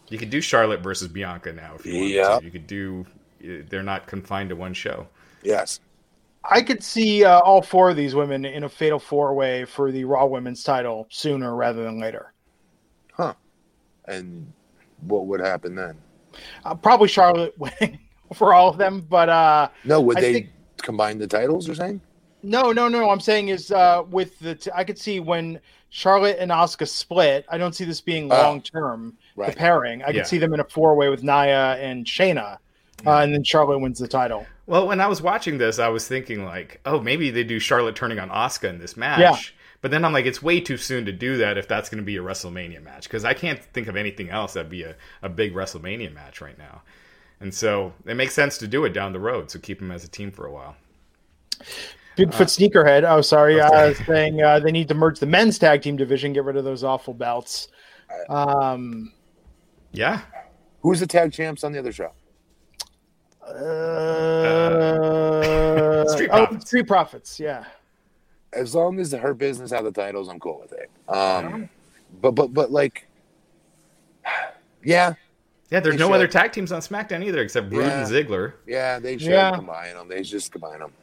you 0.09 0.17
could 0.17 0.29
do 0.29 0.39
Charlotte 0.39 0.81
versus 0.81 1.07
Bianca 1.09 1.51
now 1.51 1.75
if 1.75 1.85
you 1.85 1.95
want. 1.99 2.09
Yep. 2.11 2.39
to. 2.39 2.45
You 2.45 2.51
could 2.51 2.67
do. 2.67 3.05
They're 3.69 3.83
not 3.83 4.07
confined 4.07 4.49
to 4.49 4.55
one 4.55 4.73
show. 4.73 5.07
Yes. 5.43 5.79
I 6.49 6.61
could 6.61 6.81
see 6.83 7.23
uh, 7.25 7.39
all 7.39 7.61
four 7.61 7.89
of 7.89 7.95
these 7.97 8.15
women 8.15 8.45
in 8.45 8.63
a 8.63 8.69
fatal 8.69 8.99
four 8.99 9.33
way 9.33 9.65
for 9.65 9.91
the 9.91 10.05
Raw 10.05 10.25
Women's 10.25 10.63
title 10.63 11.07
sooner 11.09 11.55
rather 11.55 11.83
than 11.83 11.99
later. 11.99 12.33
Huh. 13.13 13.33
And 14.05 14.51
what 15.01 15.27
would 15.27 15.41
happen 15.41 15.75
then? 15.75 15.97
Uh, 16.63 16.75
probably 16.75 17.07
Charlotte 17.09 17.53
winning 17.59 17.99
for 18.33 18.53
all 18.53 18.69
of 18.69 18.77
them, 18.77 19.05
but 19.09 19.27
uh, 19.29 19.69
No, 19.83 19.99
would 20.01 20.17
I 20.17 20.21
they 20.21 20.33
think- 20.33 20.49
combine 20.77 21.17
the 21.17 21.27
titles? 21.27 21.67
You're 21.67 21.75
saying? 21.75 22.01
no, 22.43 22.71
no, 22.71 22.87
no. 22.87 23.09
I'm 23.09 23.19
saying 23.19 23.49
is 23.49 23.71
uh, 23.71 24.03
with 24.09 24.37
the 24.39 24.55
t- 24.55 24.69
I 24.73 24.83
could 24.85 24.97
see 24.97 25.19
when 25.19 25.59
Charlotte 25.89 26.37
and 26.39 26.49
Asuka 26.51 26.87
split. 26.87 27.45
I 27.49 27.57
don't 27.57 27.73
see 27.73 27.83
this 27.83 27.99
being 27.99 28.31
Oh, 28.31 28.35
long 28.41 28.61
term. 28.61 29.17
right. 29.35 29.51
The 29.51 29.57
pairing. 29.57 30.01
I 30.03 30.07
Yeah. 30.07 30.13
could 30.21 30.27
see 30.27 30.37
them 30.37 30.53
in 30.53 30.59
a 30.61 30.63
four 30.63 30.95
way 30.95 31.09
with 31.09 31.23
Nia 31.23 31.73
and 31.77 32.05
Shayna, 32.05 32.57
uh, 33.05 33.19
and 33.19 33.33
then 33.33 33.43
Charlotte 33.43 33.79
wins 33.79 33.99
the 33.99 34.07
title. 34.07 34.45
Well, 34.65 34.87
when 34.87 34.99
I 34.99 35.07
was 35.07 35.21
watching 35.21 35.57
this, 35.57 35.79
I 35.79 35.87
was 35.87 36.07
thinking 36.07 36.43
like, 36.43 36.81
oh, 36.85 36.99
maybe 36.99 37.29
they 37.29 37.43
do 37.43 37.59
Charlotte 37.59 37.95
turning 37.95 38.19
on 38.19 38.29
Asuka 38.29 38.69
in 38.69 38.79
this 38.79 38.97
match. 38.97 39.19
Yeah. 39.19 39.37
But 39.81 39.91
then 39.91 40.03
I'm 40.03 40.11
like, 40.11 40.25
it's 40.25 40.41
way 40.41 40.59
too 40.59 40.77
soon 40.77 41.05
to 41.05 41.11
do 41.11 41.37
that 41.37 41.57
if 41.57 41.67
that's 41.67 41.89
going 41.89 41.99
to 41.99 42.05
be 42.05 42.17
a 42.17 42.21
WrestleMania 42.21 42.83
match 42.83 43.03
because 43.03 43.23
I 43.23 43.33
can't 43.33 43.63
think 43.63 43.87
of 43.87 43.95
anything 43.95 44.29
else 44.29 44.53
that'd 44.53 44.71
be 44.71 44.83
a, 44.83 44.95
a 45.21 45.29
big 45.29 45.53
WrestleMania 45.53 46.13
match 46.13 46.41
right 46.41 46.57
now. 46.57 46.81
And 47.39 47.53
so 47.53 47.93
it 48.05 48.15
makes 48.15 48.33
sense 48.33 48.57
to 48.57 48.67
do 48.67 48.83
it 48.85 48.93
down 48.93 49.13
the 49.13 49.19
road. 49.19 49.51
So 49.51 49.59
keep 49.59 49.79
them 49.79 49.91
as 49.91 50.03
a 50.03 50.09
team 50.09 50.31
for 50.31 50.47
a 50.47 50.51
while. 50.51 50.75
Bigfoot 52.17 52.49
Sneakerhead. 52.49 53.07
Oh, 53.07 53.21
sorry. 53.21 53.61
Uh, 53.61 53.93
saying 54.07 54.41
uh, 54.41 54.59
they 54.59 54.71
need 54.71 54.87
to 54.87 54.95
merge 54.95 55.19
the 55.19 55.27
men's 55.27 55.59
tag 55.59 55.83
team 55.83 55.95
division, 55.95 56.33
get 56.33 56.43
rid 56.43 56.57
of 56.57 56.63
those 56.63 56.83
awful 56.83 57.13
belts. 57.13 57.67
Um, 58.29 59.13
Yeah. 59.91 60.21
Who's 60.81 60.99
the 60.99 61.07
tag 61.07 61.31
champs 61.31 61.63
on 61.63 61.71
the 61.71 61.79
other 61.79 61.91
show? 61.91 62.11
Uh, 63.47 63.53
Street 66.07 66.29
oh, 66.31 66.45
Profits. 66.45 66.65
Street 66.67 66.87
Profits. 66.87 67.39
Yeah. 67.39 67.63
As 68.53 68.73
long 68.75 68.99
as 68.99 69.11
Hurt 69.11 69.37
Business 69.37 69.71
have 69.71 69.83
the 69.83 69.91
titles, 69.91 70.29
I'm 70.29 70.39
cool 70.39 70.59
with 70.61 70.73
it. 70.73 70.89
Um, 71.09 71.69
but 72.21 72.31
but 72.31 72.53
but 72.53 72.71
like, 72.71 73.07
yeah, 74.83 75.13
Yeah, 75.69 75.79
there's 75.81 75.95
They 75.95 75.99
no 75.99 76.07
should. 76.07 76.15
other 76.15 76.27
tag 76.27 76.53
teams 76.53 76.71
on 76.71 76.79
SmackDown 76.81 77.23
either 77.25 77.41
except 77.41 77.71
Roode 77.71 77.85
Yeah. 77.85 78.03
and 78.03 78.07
Ziggler. 78.09 78.53
yeah, 78.65 78.99
they 78.99 79.17
should 79.17 79.31
Yeah. 79.31 79.51
combine 79.51 79.95
them. 79.95 80.07
They 80.07 80.21
just 80.21 80.51
combine 80.51 80.79
them. 80.79 80.93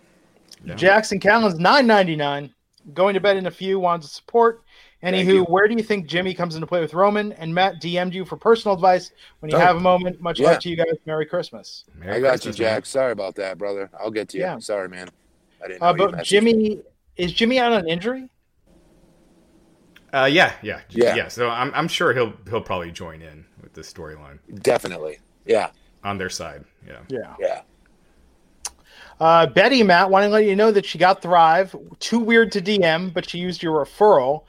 Yeah. 0.65 0.75
Jackson 0.75 1.21
Callan's 1.21 1.59
nine 1.59 1.87
ninety 1.87 2.17
nine. 2.17 2.53
Going 2.95 3.15
to 3.15 3.21
bed 3.21 3.37
in 3.37 3.47
a 3.47 3.51
few. 3.51 3.79
Wants 3.79 4.09
to 4.09 4.15
support. 4.15 4.63
Thank 5.13 5.29
Anywho, 5.29 5.49
where 5.51 5.69
do 5.69 5.75
you 5.75 5.83
think 5.83 6.07
Jimmy 6.07 6.33
comes 6.33 6.55
into 6.55 6.67
play 6.67 6.81
with 6.81 6.95
Roman? 6.95 7.33
And 7.33 7.55
Matt 7.55 7.81
DM'd 7.81 8.15
you 8.15 8.25
for 8.25 8.37
personal 8.37 8.75
advice. 8.75 9.13
When 9.41 9.51
you 9.51 9.57
Oh. 9.57 9.61
have 9.61 9.77
a 9.77 9.81
moment, 9.81 10.21
much 10.21 10.41
Yeah. 10.41 10.49
love 10.53 10.61
to 10.61 10.69
you 10.71 10.77
guys. 10.77 10.95
Merry 11.05 11.27
Christmas. 11.27 11.85
Merry 11.95 12.17
I 12.17 12.21
got 12.21 12.29
Christmas, 12.31 12.59
you, 12.59 12.65
man. 12.65 12.75
Jack. 12.77 12.87
Sorry 12.87 13.13
about 13.13 13.35
that, 13.37 13.59
brother. 13.59 13.91
I'll 14.01 14.11
get 14.11 14.31
to 14.31 14.39
you. 14.39 14.45
Yeah. 14.45 14.59
Sorry, 14.61 14.89
man. 14.89 15.09
I 15.63 15.69
didn't 15.69 15.83
know 15.83 15.89
Uh, 15.89 15.93
but 15.93 16.13
messaged 16.13 16.17
me. 16.19 16.25
Jimmy 16.25 16.83
is 17.17 17.33
Jimmy 17.33 17.59
out 17.59 17.73
on 17.73 17.87
injury? 17.89 18.31
Uh, 20.13 20.27
yeah, 20.27 20.53
yeah, 20.63 20.81
Yeah. 20.91 21.17
yeah. 21.17 21.29
So 21.29 21.51
I'm, 21.51 21.73
I'm 21.75 21.89
sure 21.89 22.15
he'll 22.15 22.33
he'll 22.49 22.61
probably 22.61 22.93
join 22.93 23.21
in 23.21 23.45
with 23.63 23.73
this 23.75 23.93
storyline 23.93 24.39
definitely. 24.63 25.19
Yeah, 25.45 25.71
on 26.05 26.19
their 26.19 26.31
side. 26.31 26.65
Yeah. 26.87 26.99
Yeah. 27.09 27.35
yeah. 27.41 27.61
Uh, 29.21 29.47
Betty, 29.47 29.83
Matt, 29.83 30.11
wanting 30.11 30.29
to 30.31 30.33
let 30.33 30.45
you 30.45 30.57
know 30.57 30.71
that 30.73 30.85
she 30.85 30.99
got 30.99 31.21
Thrive. 31.23 31.75
Too 32.01 32.19
weird 32.19 32.51
to 32.53 32.61
DM, 32.61 33.13
but 33.13 33.29
she 33.29 33.39
used 33.39 33.63
your 33.63 33.85
referral. 33.85 34.43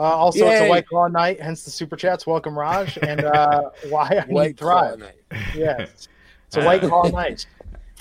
Uh, 0.00 0.04
also, 0.04 0.46
it's 0.48 0.62
a 0.62 0.68
White 0.68 0.86
Claw 0.86 1.08
night, 1.08 1.38
hence 1.40 1.62
the 1.62 1.70
super 1.70 1.94
chats. 1.94 2.26
Welcome, 2.26 2.58
Raj. 2.58 2.98
And 3.02 3.22
uh, 3.22 3.68
why 3.90 4.08
I 4.22 4.24
need 4.26 4.32
White 4.34 4.56
Claw 4.56 4.96
Thrive. 4.96 4.98
night. 5.00 5.14
Yes. 5.54 6.08
It's 6.46 6.56
a 6.56 6.64
White 6.64 6.80
Claw 6.80 7.08
night. 7.10 7.46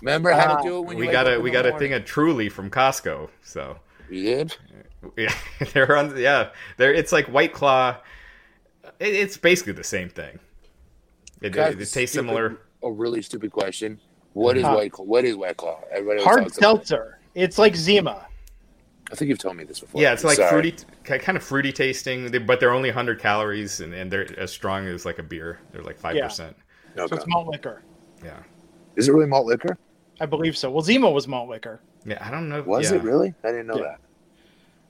Remember 0.01 0.31
how 0.31 0.53
Uh, 0.55 0.57
to 0.61 0.67
do 0.67 0.77
it 0.77 0.81
when 0.85 0.97
you 0.97 1.05
We 1.05 1.11
got 1.11 1.27
a 1.31 1.37
we 1.39 1.49
the 1.51 1.53
got 1.53 1.65
a 1.67 1.69
morning? 1.71 1.89
thing 1.89 1.93
of 1.99 2.05
Truly 2.05 2.49
from 2.49 2.71
Costco. 2.71 3.29
So 3.43 3.77
You 4.09 4.23
did? 4.23 4.55
yeah, 5.17 5.33
they're 5.73 5.95
on. 5.97 6.17
Yeah, 6.17 6.49
they're 6.77 6.91
it's 6.93 7.11
like 7.11 7.27
White 7.27 7.53
Claw. 7.53 7.97
It, 8.99 9.13
it's 9.13 9.37
basically 9.37 9.73
the 9.73 9.83
same 9.83 10.09
thing. 10.09 10.39
It, 11.41 11.55
it, 11.55 11.57
it 11.57 11.75
tastes 11.77 11.91
stupid- 11.91 12.09
similar. 12.09 12.57
A 12.81 12.89
really 12.91 13.21
stupid 13.21 13.51
question. 13.51 13.99
What 14.33 14.57
is 14.57 14.63
Huh. 14.63 14.73
White 14.75 14.93
Claw? 14.93 15.05
What 15.05 15.25
is 15.25 15.35
White 15.35 15.57
Claw? 15.57 15.81
Everybody 15.91 16.23
Hard 16.23 16.43
talks 16.43 16.57
about 16.57 16.75
it. 16.81 16.87
seltzer. 16.87 17.19
It's 17.35 17.59
like 17.59 17.75
Zima. 17.75 18.25
I 19.11 19.15
think 19.15 19.29
you've 19.29 19.39
told 19.39 19.57
me 19.57 19.63
this 19.63 19.79
before. 19.79 20.01
Yeah, 20.01 20.13
it's 20.13 20.23
like 20.23 20.37
Sorry. 20.37 20.49
fruity, 20.49 20.75
kind 21.03 21.35
of 21.35 21.43
fruity 21.43 21.71
tasting, 21.71 22.31
but 22.45 22.59
they're 22.59 22.71
only 22.73 22.89
100 22.89 23.19
calories 23.19 23.79
and, 23.79 23.93
and 23.93 24.11
they're 24.11 24.39
as 24.39 24.51
strong 24.51 24.85
as 24.87 25.05
like 25.05 25.17
a 25.19 25.23
beer. 25.23 25.59
They're 25.71 25.81
like 25.83 25.97
five 25.97 26.15
percent. 26.21 26.55
So 26.95 27.03
Okay. 27.03 27.15
it's 27.15 27.25
malt 27.27 27.47
liquor. 27.47 27.81
Yeah, 28.23 28.37
Is 28.95 29.07
it 29.07 29.13
really 29.13 29.25
malt 29.27 29.45
liquor? 29.45 29.77
I 30.21 30.25
believe 30.25 30.57
so. 30.57 30.69
Well, 30.69 30.81
Zima 30.83 31.09
was 31.09 31.27
malt 31.27 31.49
liquor. 31.49 31.79
yeah. 32.05 32.17
I 32.25 32.29
don't 32.29 32.49
know. 32.49 32.61
Was 32.63 32.91
yeah. 32.91 32.97
it 32.97 33.03
really? 33.03 33.33
I 33.43 33.47
didn't 33.51 33.67
know 33.67 33.77
Yeah. 33.77 33.83
that. 33.83 33.99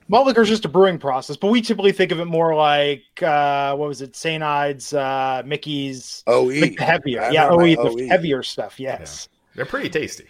Malt 0.08 0.26
liquor 0.26 0.42
is 0.42 0.50
just 0.50 0.66
a 0.66 0.70
brewing 0.70 0.98
process, 0.98 1.38
but 1.38 1.48
we 1.52 1.62
typically 1.62 1.92
think 1.92 2.12
of 2.12 2.20
it 2.20 2.26
more 2.26 2.56
like 2.56 3.04
uh, 3.22 3.76
what 3.76 3.88
was 3.88 4.02
it? 4.02 4.16
St. 4.16 4.42
Ides, 4.42 4.92
uh, 4.94 5.44
Mickey's, 5.46 6.24
OE. 6.26 6.48
like 6.62 6.78
the 6.78 6.84
heavier. 6.84 7.22
I 7.22 7.30
Yeah, 7.30 7.44
remember 7.48 7.64
OE, 7.82 7.96
the 7.96 8.04
OE. 8.06 8.08
heavier 8.08 8.42
stuff. 8.42 8.80
Yes. 8.80 9.30
They're 9.56 9.66
pretty 9.68 9.90
tasty. 9.90 10.26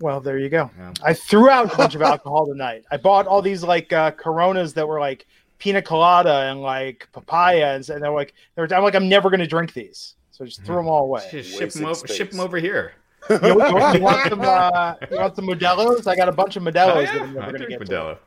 Well, 0.00 0.20
there 0.20 0.38
you 0.38 0.48
go. 0.48 0.70
Yeah. 0.78 0.92
I 1.02 1.14
threw 1.14 1.48
out 1.48 1.72
a 1.72 1.76
bunch 1.76 1.94
of 1.94 2.02
alcohol 2.02 2.46
tonight. 2.46 2.84
I 2.90 2.96
bought 2.96 3.26
all 3.26 3.40
these 3.42 3.62
like 3.62 3.92
uh, 3.92 4.10
Coronas 4.12 4.72
that 4.74 4.86
were 4.86 5.00
like 5.00 5.26
pina 5.58 5.80
colada 5.80 6.50
and 6.50 6.60
like 6.60 7.08
papaya, 7.12 7.74
and, 7.74 7.88
and 7.88 8.02
they're 8.02 8.10
like, 8.10 8.34
they're, 8.54 8.72
I'm 8.74 8.82
like, 8.82 8.94
I'm 8.94 9.08
never 9.08 9.30
going 9.30 9.40
to 9.40 9.46
drink 9.46 9.72
these, 9.72 10.14
so 10.30 10.44
I 10.44 10.48
just 10.48 10.62
threw 10.64 10.76
them 10.76 10.88
all 10.88 11.04
away. 11.04 11.26
Just 11.30 11.56
ship 11.56 11.70
them, 11.70 11.86
over, 11.86 12.06
ship 12.06 12.28
space. 12.28 12.34
'em 12.34 12.40
over 12.40 12.58
here. 12.58 12.92
you, 13.30 13.56
want, 13.56 13.96
you 13.96 14.02
want 14.02 14.28
some? 14.28 14.40
Uh, 14.42 14.94
you 15.10 15.16
want 15.16 15.34
some 15.34 15.46
Modelo's? 15.46 16.06
I 16.06 16.14
got 16.14 16.28
a 16.28 16.32
bunch 16.32 16.56
of 16.56 16.62
Modelo's 16.62 17.08
Oh, 17.10 17.12
that 17.12 17.22
I'm 17.22 17.32
never 17.34 17.50
going 17.52 17.62
to 17.62 17.68
get. 17.68 17.80
to. 17.80 17.84
Modelo. 17.86 18.18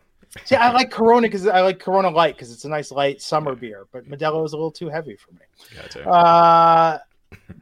See, 0.43 0.55
I 0.55 0.71
like 0.71 0.91
Corona 0.91 1.27
because 1.27 1.47
I 1.47 1.61
like 1.61 1.79
Corona 1.79 2.09
Light 2.09 2.35
because 2.35 2.51
it's 2.51 2.65
a 2.65 2.69
nice 2.69 2.91
light 2.91 3.21
summer 3.21 3.55
beer, 3.55 3.85
but 3.91 4.09
Modelo 4.09 4.43
is 4.45 4.53
a 4.53 4.55
little 4.55 4.71
too 4.71 4.89
heavy 4.89 5.15
for 5.15 5.31
me. 5.33 5.41
Gotcha. 5.75 6.07
Uh, 6.07 6.97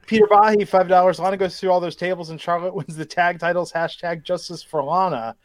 Peter 0.06 0.28
Bahi, 0.28 0.66
five 0.66 0.88
dollars. 0.88 1.20
Lana 1.20 1.38
goes 1.38 1.60
through 1.60 1.72
all 1.72 1.80
those 1.80 1.96
tables, 1.96 2.30
and 2.30 2.40
Charlotte 2.40 2.74
wins 2.76 2.96
the 2.96 3.06
tag 3.06 3.40
titles. 3.40 3.72
Hashtag 3.72 4.24
Justice 4.24 4.62
for 4.64 4.84
Lana. 4.84 5.36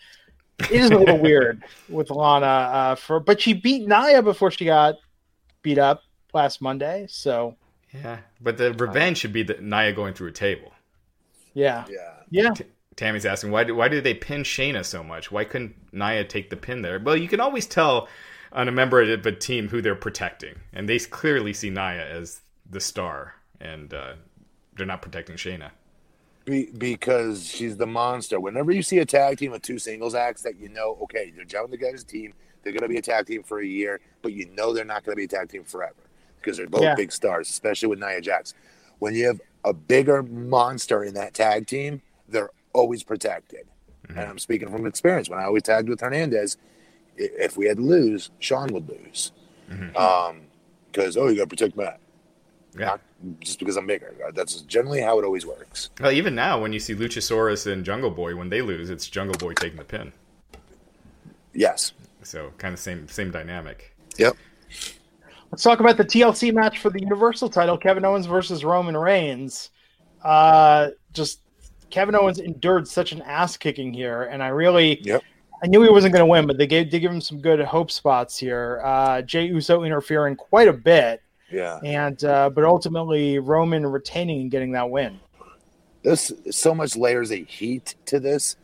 It 0.60 0.70
is 0.72 0.90
a 0.90 0.98
little 0.98 1.18
weird 1.22 1.62
with 1.88 2.10
Lana, 2.10 2.46
uh, 2.46 2.94
for 2.94 3.20
but 3.20 3.40
she 3.40 3.54
beat 3.54 3.88
Nia 3.88 4.22
before 4.22 4.50
she 4.50 4.64
got 4.66 4.96
beat 5.62 5.78
up 5.78 6.02
last 6.34 6.60
Monday. 6.60 7.06
So 7.08 7.56
yeah, 7.94 8.18
but 8.40 8.58
the 8.58 8.72
revenge 8.74 9.18
should 9.18 9.32
be 9.32 9.42
the 9.42 9.54
Nia 9.60 9.92
going 9.92 10.12
through 10.14 10.28
a 10.28 10.32
table. 10.32 10.72
yeah, 11.54 11.84
Yeah. 11.88 12.14
yeah. 12.30 12.54
Tammy's 12.96 13.24
asking 13.24 13.50
why 13.50 13.64
do, 13.64 13.74
why 13.74 13.88
did 13.88 14.04
they 14.04 14.12
pin 14.12 14.42
Shayna 14.42 14.84
so 14.84 15.02
much? 15.02 15.32
Why 15.32 15.44
couldn't 15.44 15.74
Nia 15.92 16.24
take 16.24 16.50
the 16.50 16.56
pin 16.56 16.82
there? 16.82 16.98
Well, 16.98 17.16
you 17.16 17.28
can 17.28 17.40
always 17.40 17.66
tell 17.66 18.08
on 18.52 18.68
a 18.68 18.72
member 18.72 19.00
of 19.00 19.24
a 19.24 19.32
team 19.32 19.68
who 19.68 19.80
they're 19.80 19.94
protecting, 19.94 20.56
and 20.74 20.86
they 20.86 20.98
clearly 20.98 21.54
see 21.54 21.70
Nia 21.70 22.06
as 22.06 22.40
the 22.68 22.80
star, 22.80 23.36
and 23.60 23.92
uh, 23.92 24.14
they're 24.76 24.86
not 24.86 25.02
protecting 25.02 25.36
Shayna. 25.36 25.70
Be, 26.44 26.70
because 26.76 27.46
she's 27.46 27.76
the 27.76 27.86
monster. 27.86 28.40
Whenever 28.40 28.72
you 28.72 28.82
see 28.82 28.98
a 28.98 29.04
tag 29.04 29.38
team 29.38 29.52
with 29.52 29.62
two 29.62 29.78
singles 29.78 30.14
acts 30.14 30.42
that 30.42 30.58
you 30.58 30.68
know, 30.68 30.98
okay, 31.02 31.32
they're 31.34 31.44
gelling 31.44 31.70
together 31.70 31.94
as 31.94 32.02
a 32.02 32.06
team, 32.06 32.32
they're 32.62 32.72
going 32.72 32.82
to 32.82 32.88
be 32.88 32.96
a 32.96 33.02
tag 33.02 33.26
team 33.26 33.42
for 33.42 33.60
a 33.60 33.66
year, 33.66 34.00
but 34.22 34.32
you 34.32 34.46
know 34.50 34.72
they're 34.72 34.84
not 34.84 35.04
going 35.04 35.14
to 35.14 35.16
be 35.16 35.24
a 35.24 35.28
tag 35.28 35.48
team 35.50 35.64
forever 35.64 35.94
because 36.36 36.56
they're 36.56 36.66
both 36.66 36.82
Yeah. 36.82 36.94
big 36.94 37.12
stars, 37.12 37.50
especially 37.50 37.88
with 37.88 37.98
Nia 38.00 38.20
Jax. 38.20 38.54
When 38.98 39.14
you 39.14 39.26
have 39.26 39.40
a 39.64 39.72
bigger 39.72 40.22
monster 40.22 41.04
in 41.04 41.14
that 41.14 41.34
tag 41.34 41.66
team, 41.66 42.02
they're 42.28 42.50
always 42.72 43.02
protected. 43.02 43.66
And 44.08 44.18
I'm 44.18 44.38
speaking 44.40 44.68
from 44.68 44.86
experience. 44.86 45.28
When 45.30 45.38
I 45.38 45.44
always 45.44 45.62
tagged 45.62 45.88
with 45.88 46.00
Hernandez, 46.00 46.56
if 47.16 47.56
we 47.56 47.66
had 47.66 47.76
to 47.76 47.82
lose, 47.82 48.30
Shawn 48.40 48.72
would 48.72 48.88
lose. 48.88 49.30
Um, 49.94 50.40
because 50.90 51.16
oh, 51.16 51.28
you 51.28 51.36
got 51.36 51.42
to 51.42 51.46
protect 51.46 51.76
Matt, 51.76 52.00
Yeah. 52.76 52.86
not 52.86 53.00
just 53.40 53.58
because 53.58 53.76
I'm 53.76 53.86
bigger. 53.86 54.14
That's 54.34 54.62
generally 54.62 55.00
how 55.00 55.18
it 55.18 55.24
always 55.24 55.46
works. 55.46 55.90
Well, 56.00 56.12
even 56.12 56.34
now, 56.34 56.60
when 56.60 56.72
you 56.72 56.80
see 56.80 56.94
Luchasaurus 56.94 57.70
and 57.70 57.84
Jungle 57.84 58.10
Boy, 58.10 58.34
when 58.36 58.48
they 58.48 58.62
lose, 58.62 58.90
it's 58.90 59.08
Jungle 59.08 59.36
Boy 59.36 59.52
taking 59.54 59.78
the 59.78 59.84
pin. 59.84 60.12
Yes. 61.52 61.92
So 62.22 62.52
kind 62.58 62.72
of 62.72 62.80
same 62.80 63.08
same 63.08 63.30
dynamic. 63.30 63.94
Yep. 64.18 64.36
Let's 65.50 65.62
talk 65.62 65.80
about 65.80 65.96
the 65.96 66.04
TLC 66.04 66.52
match 66.52 66.78
for 66.78 66.90
the 66.90 67.00
Universal 67.00 67.50
title: 67.50 67.76
Kevin 67.76 68.04
Owens 68.04 68.26
versus 68.26 68.64
Roman 68.64 68.96
Reigns. 68.96 69.70
Uh, 70.22 70.90
just 71.12 71.40
Kevin 71.90 72.14
Owens 72.14 72.38
endured 72.38 72.86
such 72.86 73.12
an 73.12 73.22
ass 73.22 73.56
kicking 73.56 73.92
here, 73.92 74.24
and 74.24 74.42
I 74.42 74.48
really, 74.48 75.00
Yep. 75.02 75.22
I 75.62 75.66
knew 75.66 75.82
he 75.82 75.90
wasn't 75.90 76.14
going 76.14 76.22
to 76.22 76.26
win, 76.30 76.46
but 76.46 76.56
they 76.56 76.66
gave 76.66 76.90
they 76.90 77.00
give 77.00 77.12
him 77.12 77.20
some 77.20 77.40
good 77.40 77.60
hope 77.60 77.90
spots 77.90 78.38
here. 78.38 78.80
Uh, 78.84 79.22
Jey 79.22 79.46
Uso 79.46 79.82
interfering 79.82 80.36
quite 80.36 80.68
a 80.68 80.72
bit, 80.72 81.22
Yeah. 81.50 81.78
and 81.84 82.22
uh, 82.24 82.50
but 82.50 82.64
ultimately 82.64 83.38
Roman 83.38 83.86
retaining 83.86 84.42
and 84.42 84.50
getting 84.50 84.72
that 84.72 84.90
win. 84.90 85.20
There's 86.02 86.32
so 86.50 86.74
much 86.74 86.96
layers 86.96 87.30
of 87.30 87.46
heat 87.46 87.94
to 88.06 88.20
this, 88.20 88.56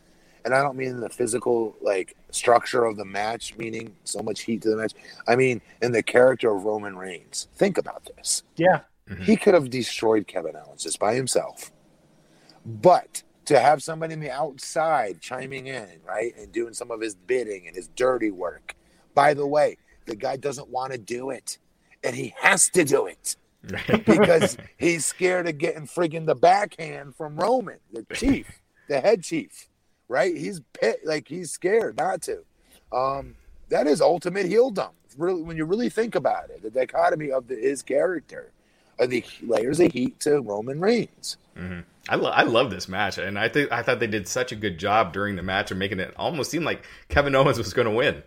and 0.45 0.55
I 0.55 0.62
don't 0.62 0.76
mean 0.76 1.01
the 1.01 1.11
physical 1.11 1.76
like 1.82 2.16
structure 2.30 2.84
of 2.84 2.97
the 2.97 3.05
match, 3.05 3.57
meaning 3.57 3.95
so 4.05 4.22
much 4.22 4.43
heat 4.43 4.62
to 4.62 4.70
the 4.70 4.76
match. 4.76 4.93
I 5.26 5.37
mean 5.37 5.61
in 5.82 5.93
the 5.93 6.03
character 6.03 6.55
of 6.55 6.64
Roman 6.64 6.97
Reigns. 6.97 7.49
Think 7.55 7.76
about 7.78 8.09
this. 8.16 8.43
Yeah, 8.57 8.80
He 9.20 9.37
could 9.37 9.55
have 9.55 9.70
destroyed 9.70 10.26
Kevin 10.26 10.57
Owens 10.57 10.82
just 10.82 10.99
by 10.99 11.14
himself. 11.14 11.72
But 12.64 13.22
to 13.47 13.61
have 13.61 13.82
somebody 13.82 14.12
on 14.14 14.20
the 14.20 14.30
outside 14.30 15.20
chiming 15.20 15.68
in, 15.68 16.01
right, 16.07 16.34
and 16.37 16.51
doing 16.53 16.74
some 16.74 16.91
of 16.91 17.01
his 17.01 17.14
bidding 17.14 17.66
and 17.66 17.76
his 17.76 17.89
dirty 17.89 18.30
work. 18.30 18.74
By 19.14 19.34
the 19.34 19.47
way, 19.47 19.78
the 20.07 20.16
guy 20.16 20.37
doesn't 20.37 20.68
want 20.68 20.93
to 20.93 20.99
do 20.99 21.30
it, 21.30 21.59
and 22.03 22.14
he 22.14 22.34
has 22.38 22.68
to 22.70 22.84
do 22.84 23.07
it 23.07 23.36
because 24.05 24.57
he's 24.76 25.05
scared 25.05 25.49
of 25.49 25.59
getting 25.59 25.86
friggin' 25.86 26.26
the 26.26 26.34
backhand 26.34 27.16
from 27.16 27.36
Roman, 27.36 27.78
the 27.92 28.05
chief, 28.14 28.61
the 28.88 29.01
head 29.01 29.22
chief, 29.22 29.68
right? 30.09 30.36
He's 30.36 30.61
pit, 30.72 31.01
like 31.05 31.28
he's 31.28 31.51
scared 31.51 31.97
not 31.97 32.22
to. 32.22 32.44
Um, 32.92 33.34
that 33.68 33.86
is 33.86 34.01
ultimate 34.01 34.47
heeldom. 34.47 34.90
Really, 35.18 35.42
when 35.42 35.57
you 35.57 35.64
really 35.64 35.88
think 35.88 36.14
about 36.14 36.51
it, 36.51 36.62
the 36.62 36.70
dichotomy 36.70 37.30
of 37.30 37.49
the, 37.49 37.57
his 37.57 37.82
character, 37.82 38.53
of 38.99 39.11
the 39.11 39.24
layers 39.42 39.80
of 39.80 39.92
heat 39.92 40.20
to 40.20 40.40
Roman 40.40 40.80
Reigns. 40.80 41.36
I, 42.09 42.16
lo- 42.16 42.30
I 42.30 42.42
love 42.42 42.70
this 42.70 42.88
match, 42.88 43.18
and 43.18 43.38
I 43.38 43.49
think 43.49 43.72
I 43.72 43.82
thought 43.82 43.99
they 43.99 44.07
did 44.07 44.28
such 44.28 44.53
a 44.53 44.57
good 44.57 44.78
job 44.78 45.12
during 45.12 45.36
the 45.36 45.42
match 45.42 45.70
of 45.70 45.78
making 45.78 46.01
it 46.01 46.14
almost 46.16 46.51
seem 46.51 46.64
like 46.64 46.84
Kevin 47.09 47.34
Owens 47.34 47.59
was 47.59 47.72
going 47.72 47.86
to 47.86 47.94
win. 47.94 48.22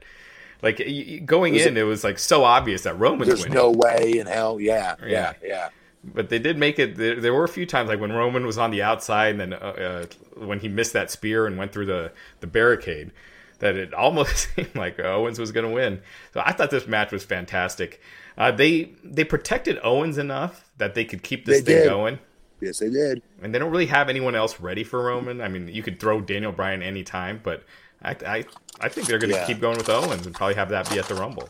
Like 0.61 1.25
going 1.25 1.55
in, 1.55 1.77
it, 1.77 1.83
was 1.83 2.03
like 2.03 2.19
so 2.19 2.43
obvious 2.43 2.81
that 2.83 2.99
Roman 2.99 3.19
was 3.19 3.27
There's 3.29 3.41
winning. 3.43 3.55
no 3.55 3.71
way 3.71 4.13
in 4.17 4.27
hell. 4.27 4.59
Yeah, 4.59 4.95
yeah, 5.01 5.07
Yeah. 5.07 5.33
yeah. 5.43 5.69
But 6.03 6.29
they 6.29 6.39
did 6.39 6.57
make 6.57 6.79
it. 6.79 6.95
There, 6.95 7.19
there 7.19 7.33
were 7.33 7.43
a 7.43 7.49
few 7.49 7.65
times, 7.65 7.89
like 7.89 7.99
when 7.99 8.11
Roman 8.13 8.45
was 8.45 8.57
on 8.57 8.71
the 8.71 8.81
outside, 8.81 9.31
and 9.31 9.39
then 9.39 9.53
uh, 9.53 9.57
uh, 9.57 10.05
when 10.45 10.59
he 10.59 10.67
missed 10.69 10.93
that 10.93 11.11
spear 11.11 11.45
and 11.45 11.57
went 11.57 11.71
through 11.73 11.87
the 11.87 12.11
the 12.39 12.47
barricade, 12.47 13.11
that 13.59 13.75
it 13.75 13.93
almost 13.93 14.49
seemed 14.55 14.73
like 14.75 14.97
Owens 14.99 15.39
was 15.39 15.51
going 15.51 15.65
to 15.67 15.73
win. 15.73 16.01
So 16.33 16.41
I 16.45 16.53
thought 16.53 16.71
this 16.71 16.87
match 16.87 17.11
was 17.11 17.25
fantastic. 17.25 18.01
Uh, 18.37 18.51
they 18.51 18.91
they 19.03 19.25
protected 19.25 19.77
Owens 19.83 20.17
enough 20.17 20.69
that 20.77 20.93
they 20.93 21.03
could 21.03 21.21
keep 21.21 21.45
this 21.45 21.61
They 21.63 21.73
thing 21.73 21.83
did. 21.83 21.89
going, 21.89 22.19
Yes, 22.61 22.79
they 22.79 22.89
did. 22.89 23.21
and 23.41 23.53
they 23.53 23.59
don't 23.59 23.71
really 23.71 23.87
have 23.87 24.07
anyone 24.07 24.35
else 24.35 24.59
ready 24.61 24.85
for 24.85 25.03
Roman. 25.03 25.41
I 25.41 25.49
mean, 25.49 25.67
you 25.67 25.83
could 25.83 25.99
throw 25.99 26.21
Daniel 26.21 26.53
Bryan 26.53 26.81
anytime, 26.81 27.41
but 27.43 27.63
I 28.03 28.11
I, 28.25 28.45
I 28.79 28.89
think 28.89 29.07
they're 29.07 29.19
going 29.19 29.31
to 29.31 29.37
Yeah. 29.37 29.45
keep 29.45 29.59
going 29.59 29.77
with 29.77 29.89
Owens 29.89 30.25
and 30.25 30.33
probably 30.35 30.55
have 30.55 30.69
that 30.69 30.89
be 30.89 30.99
at 30.99 31.07
the 31.07 31.15
Rumble. 31.15 31.49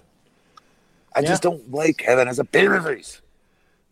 I 1.16 1.22
just 1.22 1.42
don't 1.42 1.72
like 1.72 1.98
Kevin 1.98 2.28
as 2.28 2.40
a 2.40 2.44
babyface. 2.44 3.22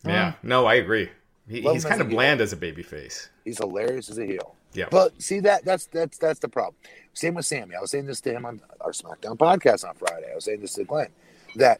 Yeah, 0.04 0.34
no, 0.42 0.66
I 0.66 0.74
agree. 0.76 1.10
He, 1.48 1.62
he's 1.62 1.84
kind 1.84 2.00
a 2.00 2.04
of 2.04 2.08
heel. 2.10 2.16
bland 2.16 2.40
as 2.40 2.52
a 2.52 2.56
babyface. 2.56 3.28
He's 3.44 3.58
hilarious 3.58 4.08
as 4.10 4.18
a 4.18 4.24
heel. 4.26 4.54
Yeah. 4.74 4.86
But 4.90 5.20
see 5.20 5.40
that 5.40 5.64
that's 5.64 5.86
that's 5.86 6.18
that's 6.18 6.38
the 6.40 6.48
problem. 6.48 6.76
Same 7.14 7.34
with 7.34 7.46
Sami. 7.46 7.74
I 7.74 7.80
was 7.80 7.90
saying 7.90 8.06
this 8.06 8.20
to 8.22 8.32
him 8.32 8.44
on 8.46 8.60
our 8.80 8.92
SmackDown 8.92 9.36
podcast 9.36 9.86
on 9.88 9.94
Friday. 9.96 10.30
I 10.30 10.34
was 10.34 10.44
saying 10.44 10.60
this 10.60 10.74
to 10.74 10.84
Glenn 10.84 11.08
that 11.56 11.78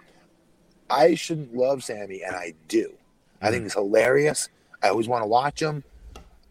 I 0.90 1.14
shouldn't 1.14 1.54
love 1.54 1.84
Sami, 1.84 2.22
and 2.22 2.34
I 2.34 2.54
do. 2.66 2.92
I 3.40 3.50
think 3.50 3.62
he's 3.64 3.74
hilarious. 3.74 4.48
I 4.82 4.88
always 4.88 5.06
want 5.06 5.22
to 5.22 5.26
watch 5.28 5.60
him. 5.60 5.84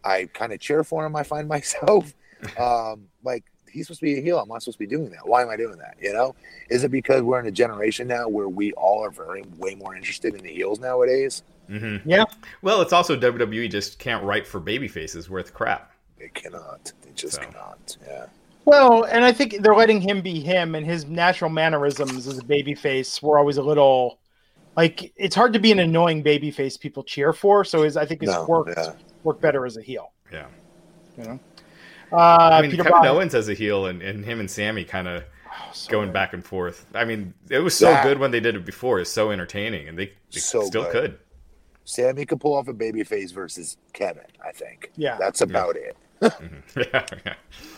I 0.04 0.28
kind 0.32 0.52
of 0.52 0.60
cheer 0.60 0.84
for 0.84 1.04
him. 1.04 1.14
I 1.16 1.22
find 1.24 1.48
myself 1.56 2.14
um, 2.58 3.08
like 3.24 3.44
he's 3.72 3.86
supposed 3.86 4.00
to 4.00 4.06
be 4.06 4.18
a 4.18 4.22
heel. 4.22 4.38
I'm 4.38 4.48
not 4.48 4.62
supposed 4.62 4.78
to 4.78 4.84
be 4.84 4.86
doing 4.86 5.10
that. 5.10 5.26
Why 5.26 5.42
am 5.42 5.48
I 5.50 5.56
doing 5.56 5.78
that? 5.78 5.96
You 6.00 6.12
know, 6.12 6.34
is 6.70 6.84
it 6.84 6.90
because 6.90 7.22
we're 7.22 7.40
in 7.40 7.46
a 7.46 7.50
generation 7.50 8.08
now 8.08 8.28
where 8.28 8.48
we 8.48 8.72
all 8.72 9.04
are 9.04 9.10
very 9.10 9.44
way 9.58 9.74
more 9.74 9.94
interested 9.94 10.34
in 10.34 10.42
the 10.42 10.52
heels 10.52 10.80
nowadays? 10.80 11.42
Mm-hmm. 11.68 12.08
yeah. 12.08 12.24
Well, 12.62 12.80
it's 12.80 12.92
also 12.92 13.14
WWE 13.18 13.70
just 13.70 13.98
can't 13.98 14.24
write 14.24 14.46
for 14.46 14.58
baby 14.58 14.88
faces 14.88 15.28
worth 15.28 15.52
crap. 15.52 15.92
They 16.18 16.28
cannot. 16.28 16.92
They 17.02 17.10
just 17.14 17.34
So. 17.36 17.42
cannot. 17.42 17.96
Yeah. 18.06 18.26
Well, 18.64 19.04
and 19.04 19.24
I 19.24 19.32
think 19.32 19.62
they're 19.62 19.74
letting 19.74 20.00
him 20.00 20.20
be 20.20 20.40
him, 20.40 20.74
and 20.74 20.84
his 20.84 21.06
natural 21.06 21.50
mannerisms 21.50 22.26
as 22.26 22.38
a 22.38 22.42
babyface 22.42 23.22
were 23.22 23.38
always 23.38 23.56
a 23.56 23.62
little 23.62 24.18
like 24.76 25.12
it's 25.16 25.34
hard 25.34 25.52
to 25.54 25.58
be 25.58 25.72
an 25.72 25.78
annoying 25.78 26.22
babyface 26.22 26.78
people 26.78 27.02
cheer 27.02 27.32
for. 27.32 27.64
So 27.64 27.82
his 27.82 27.96
I 27.96 28.04
think 28.04 28.20
his 28.20 28.30
No, 28.30 28.44
work 28.46 28.68
yeah. 28.76 28.92
work 29.24 29.40
better 29.40 29.64
as 29.64 29.76
a 29.76 29.82
heel. 29.82 30.12
Yeah. 30.32 30.46
You 31.16 31.24
know, 31.24 31.40
uh, 32.12 32.16
I 32.16 32.62
mean, 32.62 32.70
Peter 32.70 32.82
Kevin 32.84 32.98
Bond- 33.00 33.08
Owens 33.08 33.34
as 33.34 33.48
a 33.48 33.54
heel 33.54 33.86
and, 33.86 34.02
and 34.02 34.24
him 34.24 34.40
and 34.40 34.50
Sami 34.50 34.84
kind 34.84 35.08
of 35.08 35.24
so 35.72 35.90
going 35.90 36.08
good. 36.08 36.12
back 36.14 36.32
and 36.32 36.44
forth. 36.44 36.86
I 36.94 37.04
mean, 37.04 37.34
it 37.50 37.58
was 37.58 37.76
so 37.76 37.86
That- 37.86 38.02
good 38.04 38.18
when 38.18 38.30
they 38.30 38.40
did 38.40 38.54
it 38.56 38.64
before. 38.64 39.00
It's 39.00 39.10
so 39.10 39.30
entertaining, 39.30 39.88
and 39.88 39.98
they, 39.98 40.06
they 40.32 40.40
So 40.40 40.62
still 40.64 40.84
good. 40.84 40.92
could. 40.92 41.18
Sami 41.84 42.26
could 42.26 42.40
pull 42.40 42.54
off 42.54 42.68
a 42.68 42.72
baby 42.74 43.02
face 43.04 43.32
versus 43.32 43.76
Kevin. 43.94 44.24
I 44.46 44.52
think. 44.52 44.90
Yeah. 44.96 45.16
That's 45.18 45.40
about 45.40 45.76
it. 45.76 45.96
yeah, 46.76 47.06
yeah. 47.24 47.34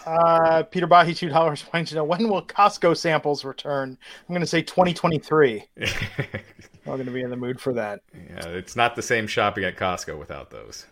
Uh, 0.07 0.63
Peter 0.63 0.87
Bahi 0.87 1.13
two 1.15 1.29
dollars 1.29 1.63
wanting 1.73 1.85
to 1.87 1.95
know 1.97 2.05
when 2.05 2.27
will 2.29 2.43
Costco 2.43 2.97
samples 2.97 3.45
return. 3.45 3.97
I'm 4.29 4.33
going 4.33 4.41
to 4.41 4.47
say 4.47 4.63
2023. 4.63 5.63
I'm 5.79 5.89
going 6.87 7.05
to 7.05 7.11
be 7.13 7.21
in 7.21 7.29
the 7.31 7.37
mood 7.37 7.61
for 7.61 7.75
that. 7.75 8.01
yeah, 8.15 8.47
it's 8.49 8.75
not 8.77 8.97
the 8.97 9.03
same 9.03 9.27
shopping 9.27 9.65
at 9.65 9.77
Costco 9.77 10.19
without 10.19 10.51
those. 10.51 10.87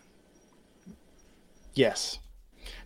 Yes. 1.74 2.18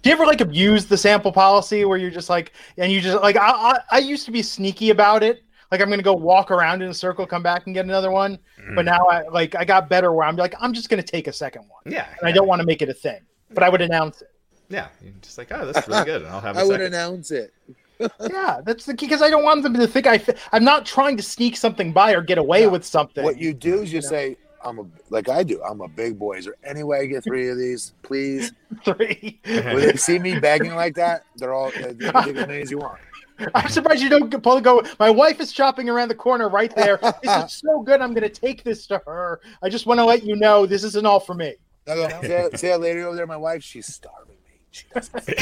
Do 0.03 0.11
you 0.11 0.17
ever 0.17 0.27
like 0.27 0.41
abuse 0.41 0.87
the 0.87 0.99
sample 0.99 1.33
policy 1.33 1.85
where 1.85 1.97
you're 1.97 2.11
just 2.11 2.29
like, 2.29 2.53
and 2.77 2.91
you 2.91 3.01
just 3.01 3.23
like, 3.23 3.37
I, 3.37 3.51
I, 3.51 3.81
I 3.93 3.99
used 3.99 4.25
to 4.27 4.33
be 4.33 4.43
sneaky 4.43 4.91
about 4.91 5.23
it. 5.23 5.45
Like 5.71 5.81
I'm 5.81 5.89
gonna 5.89 6.03
go 6.03 6.13
walk 6.13 6.51
around 6.51 6.83
in 6.83 6.91
a 6.91 6.95
circle, 6.95 7.27
come 7.27 7.43
back 7.43 7.63
and 7.65 7.75
get 7.75 7.87
another 7.87 8.11
one. 8.11 8.39
But 8.75 8.83
mm. 8.83 8.85
now 8.85 9.07
I 9.07 9.27
like 9.29 9.55
I 9.55 9.65
got 9.65 9.89
better 9.89 10.13
where 10.13 10.27
I'm 10.27 10.37
like, 10.37 10.55
I'm 10.61 10.75
just 10.75 10.91
gonna 10.91 11.03
take 11.03 11.29
a 11.29 11.33
second 11.33 11.63
one, 11.63 11.91
Yeah, 11.91 12.09
and 12.21 12.29
I 12.29 12.33
don't 12.33 12.47
want 12.47 12.61
to 12.61 12.67
make 12.67 12.83
it 12.83 12.91
a 12.91 12.95
thing. 12.95 13.21
But 13.55 13.63
I 13.63 13.71
would 13.71 13.81
announce 13.81 14.21
it. 14.21 14.29
Yeah, 14.69 14.89
you're 15.03 15.13
just 15.23 15.39
like, 15.39 15.51
oh, 15.51 15.71
that's 15.71 15.89
really 15.89 16.05
good. 16.05 16.23
and 16.23 16.31
I'll 16.31 16.43
have 16.43 16.57
a 16.59 16.61
I 16.61 16.65
would 16.65 16.83
announce 16.83 17.31
it. 17.31 17.55
yeah, 18.31 18.61
that's 18.65 18.85
the 18.85 18.95
key 18.95 19.07
because 19.07 19.23
I 19.23 19.31
don't 19.31 19.45
want 19.45 19.63
them 19.63 19.73
to 19.75 19.87
think 19.87 20.07
I. 20.07 20.19
fi- 20.19 20.35
I'm 20.53 20.65
not 20.65 20.85
trying 20.85 21.17
to 21.17 21.23
sneak 21.23 21.57
something 21.57 21.93
by 21.93 22.13
or 22.13 22.21
get 22.21 22.37
away 22.37 22.67
with 22.67 22.85
something. 22.85 23.25
What 23.25 23.39
you 23.39 23.55
do 23.55 23.81
is 23.81 23.93
you 23.93 24.03
say, 24.03 24.37
"I'm 24.65 24.79
a 24.79 24.85
like 25.11 25.29
I 25.29 25.43
do. 25.43 25.63
I'm 25.63 25.81
a 25.81 25.89
big 25.89 26.19
boy. 26.19 26.39
Is 26.39 26.45
there 26.47 26.57
any 26.65 26.83
way 26.83 27.01
I 27.01 27.07
get 27.07 27.25
three 27.25 27.49
of 27.49 27.59
these, 27.59 27.95
please?" 28.03 28.53
three. 28.85 29.41
When 29.45 29.77
they 29.77 29.97
see 29.97 30.19
me 30.19 30.39
begging 30.39 30.75
like 30.75 30.95
that, 30.97 31.25
they're 31.37 31.55
all 31.55 31.71
they 31.71 31.95
take 31.95 32.15
as 32.15 32.35
many 32.35 32.63
as 32.63 32.71
you 32.71 32.79
want. 32.79 32.99
I'm 33.55 33.69
surprised 33.69 34.03
you 34.03 34.09
don't 34.09 34.31
go- 34.31 34.61
go. 34.61 34.83
My 34.99 35.11
wife 35.11 35.41
is 35.41 35.53
shopping 35.53 35.89
around 35.89 36.09
the 36.09 36.15
corner 36.15 36.49
right 36.49 36.75
there. 36.75 36.99
This 37.23 37.45
is 37.45 37.53
so 37.55 37.83
good. 37.83 38.01
I'm 38.01 38.15
going 38.15 38.29
to 38.29 38.29
take 38.29 38.65
this 38.65 38.87
to 38.89 39.01
her. 39.07 39.41
I 39.63 39.69
just 39.69 39.87
want 39.87 39.99
to 39.99 40.05
let 40.05 40.25
you 40.25 40.37
know 40.37 40.67
this 40.67 40.83
isn't 40.85 41.07
all 41.07 41.21
for 41.21 41.35
me. 41.35 41.55
I 41.87 41.95
go, 41.95 42.09
see, 42.21 42.29
that, 42.29 42.59
see 42.59 42.69
that 42.69 42.81
lady 42.81 43.01
over 43.01 43.15
there, 43.17 43.27
my 43.27 43.37
wife? 43.37 43.63
She's 43.63 43.87
starving 43.87 44.37
me. 44.45 44.61
She 44.71 44.85
doesn't 44.93 45.39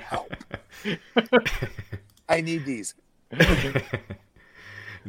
help. 0.00 0.32
I 2.28 2.40
need 2.40 2.64
these. 2.64 2.94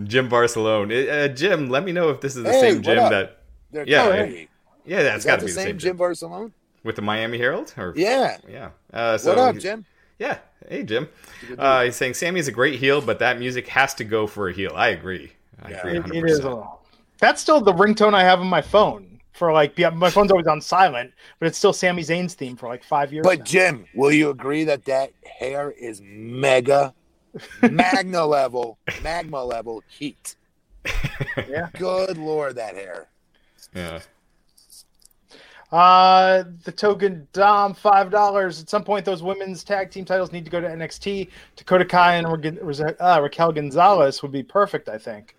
Jim 0.04 0.30
Varsallone. 0.30 1.10
Uh, 1.10 1.28
Jim, 1.30 1.70
let 1.70 1.84
me 1.84 1.92
know 1.92 2.10
if 2.10 2.22
this 2.22 2.36
is 2.36 2.44
the 2.44 2.52
Hey, 2.52 2.60
same 2.60 2.82
Jim 2.82 3.00
up? 3.00 3.12
that. 3.12 3.38
They're 3.72 3.86
Yeah, 3.88 4.04
tiny. 4.10 4.48
Yeah, 4.86 5.04
that's 5.04 5.20
Is 5.20 5.26
got 5.26 5.36
to 5.36 5.42
the 5.42 5.46
be 5.48 5.52
the 5.52 5.56
same 5.56 5.68
same 5.68 5.78
Jim 5.80 5.98
Varsallone? 5.98 6.52
with 6.84 6.96
the 6.96 7.02
Miami 7.02 7.38
Herald. 7.38 7.74
Or 7.78 7.94
Yeah. 7.96 8.38
yeah. 8.48 8.70
Uh, 8.92 9.18
so 9.18 9.30
what 9.30 9.40
up, 9.40 9.58
Jim? 9.58 9.86
Yeah. 10.20 10.38
Hey, 10.68 10.84
Jim. 10.84 11.10
Uh, 11.58 11.84
he's 11.86 11.96
saying 11.96 12.14
Sami's 12.14 12.48
a 12.48 12.52
great 12.52 12.80
heel, 12.80 13.02
but 13.02 13.20
that 13.20 13.40
music 13.40 13.68
has 13.70 13.94
to 13.96 14.04
go 14.04 14.28
for 14.28 14.50
a 14.50 14.54
heel. 14.54 14.72
I 14.76 14.90
agree. 14.90 15.32
I 15.62 15.72
Yeah. 15.72 15.78
agree. 15.80 16.00
100%. 16.00 16.16
it 16.16 16.30
is. 16.30 16.40
A, 16.46 16.64
that's 17.20 17.42
still 17.42 17.62
the 17.62 17.74
ringtone 17.74 18.14
I 18.14 18.24
have 18.24 18.40
on 18.40 18.48
my 18.48 18.62
phone 18.62 19.20
for 19.34 19.52
like. 19.54 19.78
Yeah, 19.78 19.90
my 19.90 20.10
phone's 20.10 20.32
always 20.32 20.48
on 20.48 20.62
silent, 20.62 21.12
but 21.40 21.48
it's 21.48 21.58
still 21.58 21.74
Sami 21.74 22.04
Zayn's 22.04 22.34
theme 22.34 22.56
for 22.56 22.68
like 22.68 22.84
five 22.84 23.12
years. 23.14 23.24
But 23.24 23.40
now. 23.40 23.46
Jim, 23.46 23.86
will 23.96 24.12
you 24.12 24.30
agree 24.30 24.64
that 24.66 24.86
that 24.86 25.12
hair 25.40 25.72
is 25.72 26.02
mega, 26.04 26.94
magna 27.62 28.26
level, 28.26 28.78
magma 29.02 29.44
level 29.44 29.84
heat? 29.88 30.36
Yeah. 31.38 31.70
Good 31.78 32.18
lord, 32.18 32.56
that 32.56 32.76
hair. 32.76 33.08
Yeah. 33.74 34.00
Uh, 35.72 36.44
the 36.66 36.72
token 36.72 37.28
Dom 37.34 37.74
five 37.74 38.12
dollars. 38.12 38.62
At 38.62 38.70
some 38.70 38.84
point, 38.84 39.06
those 39.06 39.24
women's 39.24 39.64
tag 39.64 39.90
team 39.90 40.06
titles 40.06 40.32
need 40.32 40.46
to 40.46 40.52
go 40.52 40.62
to 40.62 40.68
NXT. 40.68 41.30
Dakota 41.56 41.86
Kai 41.86 42.16
and 42.18 42.28
Ra- 42.28 42.92
uh, 43.00 43.20
Raquel 43.22 43.52
Gonzalez 43.52 44.22
would 44.22 44.32
be 44.32 44.44
perfect, 44.44 44.88
I 44.88 45.00
think. 45.00 45.36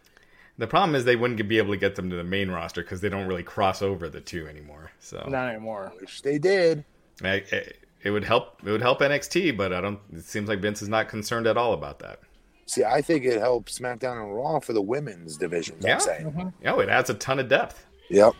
The 0.58 0.66
problem 0.66 0.94
is 0.96 1.04
they 1.04 1.16
wouldn't 1.16 1.46
be 1.48 1.58
able 1.58 1.72
to 1.72 1.78
get 1.78 1.94
them 1.94 2.10
to 2.10 2.16
the 2.16 2.24
main 2.24 2.50
roster 2.50 2.82
because 2.82 3.00
they 3.00 3.08
don't 3.08 3.26
really 3.28 3.42
cross 3.44 3.80
over 3.82 4.08
the 4.08 4.20
two 4.20 4.46
anymore. 4.48 4.90
So 4.98 5.24
Not 5.28 5.48
anymore. 5.50 5.92
Wish 6.00 6.20
they 6.22 6.38
did. 6.38 6.84
I, 7.22 7.44
I- 7.52 7.72
it 8.04 8.10
would 8.10 8.24
help. 8.24 8.60
It 8.64 8.70
would 8.70 8.82
help 8.82 9.00
NXT, 9.00 9.56
but 9.56 9.72
I 9.72 9.80
don't. 9.80 9.98
It 10.12 10.24
seems 10.24 10.48
like 10.48 10.60
Vince 10.60 10.82
is 10.82 10.88
not 10.88 11.08
concerned 11.08 11.46
at 11.46 11.56
all 11.56 11.72
about 11.72 11.98
that. 12.00 12.20
See, 12.66 12.84
I 12.84 13.02
think 13.02 13.24
it 13.24 13.40
helps 13.40 13.78
SmackDown 13.78 14.22
and 14.22 14.34
Raw 14.34 14.60
for 14.60 14.72
the 14.72 14.82
women's 14.82 15.36
division. 15.36 15.76
Yeah. 15.80 15.94
I'm 15.94 16.00
saying. 16.00 16.52
Oh, 16.66 16.80
it 16.80 16.88
adds 16.88 17.10
a 17.10 17.14
ton 17.14 17.38
of 17.38 17.48
depth. 17.48 17.84
Yep. 18.10 18.34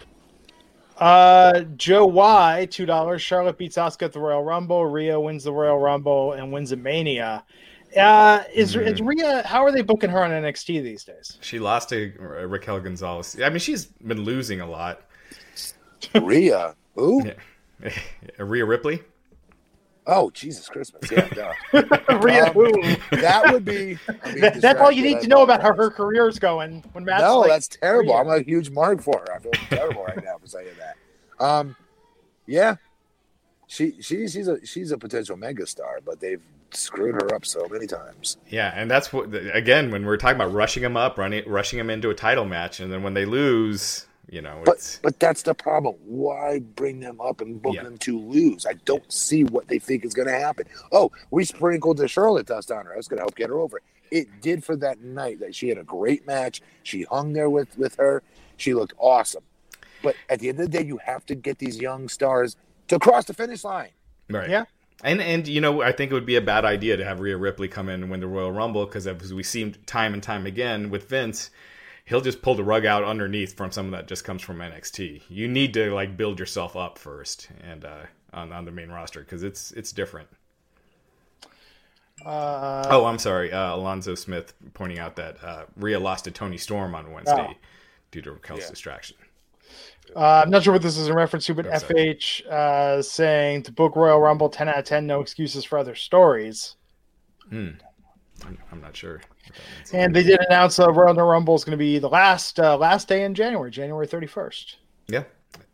Uh, 0.98 1.60
Joe 1.76 2.06
Y, 2.06 2.68
two 2.70 2.86
dollars. 2.86 3.22
Charlotte 3.22 3.58
beats 3.58 3.76
Asuka 3.76 4.02
at 4.02 4.12
the 4.12 4.20
Royal 4.20 4.42
Rumble. 4.42 4.86
Rhea 4.86 5.18
wins 5.18 5.44
the 5.44 5.52
Royal 5.52 5.78
Rumble 5.78 6.32
and 6.32 6.52
wins 6.52 6.72
a 6.72 6.76
Mania. 6.76 7.42
Uh, 7.96 8.42
is 8.52 8.76
is 8.76 9.00
Rhea? 9.00 9.42
How 9.46 9.64
are 9.64 9.72
they 9.72 9.82
booking 9.82 10.10
her 10.10 10.22
on 10.22 10.30
NXT 10.30 10.82
these 10.82 11.04
days? 11.04 11.38
She 11.40 11.58
lost 11.58 11.88
to 11.90 12.12
uh, 12.20 12.46
Raquel 12.46 12.80
Gonzalez. 12.80 13.40
I 13.42 13.48
mean, 13.48 13.58
she's 13.58 13.86
been 13.86 14.22
losing 14.22 14.60
a 14.60 14.66
lot. 14.68 15.02
Rhea. 16.14 16.74
Who? 16.96 17.26
Yeah. 17.26 17.92
Rhea 18.38 18.64
Ripley. 18.64 19.02
Oh, 20.06 20.30
Jesus 20.30 20.68
Christmas. 20.68 21.10
Yeah, 21.10 21.26
duh. 21.28 21.52
Rhea, 22.18 22.46
Um, 22.48 22.52
who? 22.52 22.96
that 23.16 23.50
would 23.52 23.64
be. 23.64 23.98
That- 24.40 24.60
that's 24.60 24.80
all 24.80 24.90
you 24.92 25.02
need 25.02 25.20
to 25.22 25.28
know 25.28 25.42
about 25.42 25.62
how 25.62 25.72
her 25.74 25.90
career 25.90 26.28
is 26.28 26.38
going. 26.38 26.84
When 26.92 27.04
Matt's 27.04 27.22
No, 27.22 27.40
like, 27.40 27.50
that's 27.50 27.68
terrible. 27.68 28.12
Rhea. 28.14 28.20
I'm 28.34 28.40
a 28.40 28.42
huge 28.42 28.70
mark 28.70 29.00
for 29.00 29.18
her. 29.26 29.34
I 29.34 29.38
feel 29.38 29.52
terrible 29.70 30.04
right 30.04 30.22
now 30.22 30.36
for 30.38 30.46
saying 30.46 30.68
that. 30.78 31.44
Um, 31.44 31.76
yeah, 32.46 32.76
she 33.66 34.00
she 34.02 34.28
she's 34.28 34.46
a 34.48 34.64
she's 34.66 34.90
a 34.92 34.98
potential 34.98 35.36
megastar, 35.36 35.98
but 36.04 36.20
they've 36.20 36.42
screwed 36.70 37.14
her 37.14 37.34
up 37.34 37.46
so 37.46 37.66
many 37.70 37.86
times. 37.86 38.36
Yeah, 38.48 38.72
and 38.74 38.90
that's 38.90 39.12
what 39.12 39.34
again 39.34 39.90
when 39.90 40.04
we're 40.04 40.16
talking 40.18 40.36
about 40.36 40.52
rushing 40.52 40.82
them 40.82 40.96
up, 40.96 41.16
running, 41.18 41.48
rushing 41.48 41.78
them 41.78 41.88
into 41.90 42.10
a 42.10 42.14
title 42.14 42.44
match, 42.44 42.78
and 42.80 42.92
then 42.92 43.02
when 43.02 43.14
they 43.14 43.24
lose, 43.24 44.06
you 44.28 44.40
know, 44.42 44.62
But 44.64 44.76
it's 44.76 44.98
but 45.02 45.18
that's 45.20 45.42
the 45.42 45.54
problem. 45.54 45.94
Why 46.04 46.58
bring 46.60 47.00
them 47.00 47.20
up 47.20 47.40
and 47.40 47.60
book 47.60 47.74
Yeah. 47.74 47.84
them 47.84 47.98
to 47.98 48.18
lose? 48.18 48.66
I 48.66 48.74
don't 48.84 49.10
see 49.12 49.44
what 49.44 49.68
they 49.68 49.78
think 49.78 50.04
is 50.04 50.14
going 50.14 50.28
to 50.28 50.34
happen. 50.38 50.66
Oh, 50.92 51.10
we 51.30 51.44
sprinkled 51.44 51.96
the 51.98 52.08
Charlotte 52.08 52.46
dust 52.46 52.70
on 52.70 52.86
her. 52.86 52.92
That's 52.94 53.08
going 53.08 53.18
to 53.18 53.22
help 53.22 53.36
get 53.36 53.48
her 53.50 53.58
over. 53.58 53.78
it. 53.78 53.82
It 54.10 54.28
did 54.40 54.62
for 54.64 54.76
that 54.76 55.00
night. 55.00 55.40
That 55.40 55.54
she 55.54 55.68
had 55.68 55.78
a 55.78 55.82
great 55.84 56.26
match. 56.26 56.62
She 56.82 57.02
hung 57.02 57.32
there 57.32 57.50
with 57.50 57.76
with 57.78 57.96
her. 57.96 58.22
She 58.56 58.72
looked 58.74 58.94
awesome. 58.98 59.42
But 60.02 60.16
at 60.28 60.38
the 60.40 60.48
end 60.50 60.60
of 60.60 60.70
the 60.70 60.78
day, 60.78 60.84
you 60.86 60.98
have 60.98 61.24
to 61.26 61.34
get 61.34 61.58
these 61.58 61.80
young 61.80 62.08
stars 62.08 62.56
to 62.88 62.98
cross 62.98 63.24
the 63.24 63.34
finish 63.34 63.64
line. 63.64 63.88
right. 64.30 64.48
Yeah. 64.50 64.64
And 65.02 65.20
and 65.20 65.46
you 65.48 65.60
know, 65.60 65.82
I 65.82 65.92
think 65.92 66.10
it 66.12 66.14
would 66.14 66.24
be 66.26 66.36
a 66.36 66.40
bad 66.40 66.64
idea 66.64 66.96
to 66.96 67.04
have 67.04 67.20
Rhea 67.20 67.36
Ripley 67.36 67.66
come 67.68 67.88
in 67.88 68.02
and 68.02 68.10
win 68.10 68.20
the 68.20 68.26
Royal 68.28 68.52
Rumble 68.52 68.86
because 68.86 69.06
as 69.06 69.34
we 69.34 69.42
seen 69.42 69.74
time 69.86 70.14
and 70.14 70.22
time 70.22 70.46
again 70.46 70.88
with 70.90 71.08
Vince, 71.08 71.50
he'll 72.04 72.20
just 72.20 72.42
pull 72.42 72.54
the 72.54 72.64
rug 72.64 72.84
out 72.86 73.04
underneath 73.04 73.56
from 73.56 73.70
someone 73.72 73.92
that 73.92 74.08
just 74.08 74.24
comes 74.24 74.42
from 74.42 74.58
NXT. 74.58 75.22
You 75.28 75.48
need 75.48 75.72
to 75.74 75.92
like 75.94 76.16
build 76.16 76.38
yourself 76.38 76.76
up 76.76 76.98
first 76.98 77.48
and 77.62 77.84
uh, 77.84 78.02
on 78.32 78.52
on 78.52 78.64
the 78.64 78.70
main 78.70 78.90
roster 78.90 79.20
because 79.20 79.42
it's 79.42 79.72
it's 79.72 79.92
different. 79.92 80.28
Uh, 82.24 82.86
oh, 82.90 83.04
I'm 83.06 83.18
sorry, 83.18 83.52
uh, 83.52 83.74
Alonzo 83.74 84.14
Smith 84.14 84.54
pointing 84.72 84.98
out 84.98 85.16
that 85.16 85.36
uh, 85.42 85.64
Rhea 85.76 85.98
lost 85.98 86.24
to 86.24 86.30
Toni 86.30 86.56
Storm 86.56 86.94
on 86.94 87.12
Wednesday 87.12 87.48
Oh. 87.50 87.54
due 88.12 88.22
to 88.22 88.32
Raquel's 88.32 88.70
distraction. 88.70 89.16
Uh, 90.14 90.42
I'm 90.44 90.50
not 90.50 90.62
sure 90.62 90.72
what 90.72 90.82
this 90.82 90.96
is 90.96 91.08
in 91.08 91.14
reference 91.14 91.44
to, 91.46 91.54
but 91.54 91.64
That's. 91.64 91.84
FH 91.84 92.46
uh, 92.46 93.02
saying 93.02 93.64
to 93.64 93.72
book 93.72 93.96
Royal 93.96 94.20
Rumble 94.20 94.48
10 94.48 94.68
out 94.68 94.78
of 94.78 94.84
10, 94.84 95.06
no 95.06 95.20
excuses 95.20 95.64
for 95.64 95.76
other 95.78 95.94
stories. 95.94 96.76
I'm, 97.50 97.78
I'm 98.70 98.80
not 98.80 98.96
sure. 98.96 99.20
What 99.46 99.56
that 99.56 99.70
means. 99.76 99.94
And 99.94 100.14
they 100.14 100.22
did 100.22 100.40
announce 100.48 100.78
uh, 100.78 100.90
Royal 100.92 101.14
Rumble 101.14 101.54
is 101.54 101.64
going 101.64 101.72
to 101.72 101.76
be 101.76 101.98
the 101.98 102.08
last 102.08 102.58
uh, 102.60 102.76
last 102.76 103.08
day 103.08 103.24
in 103.24 103.34
January, 103.34 103.70
January 103.70 104.06
31st. 104.06 104.76
Yeah. 105.08 105.24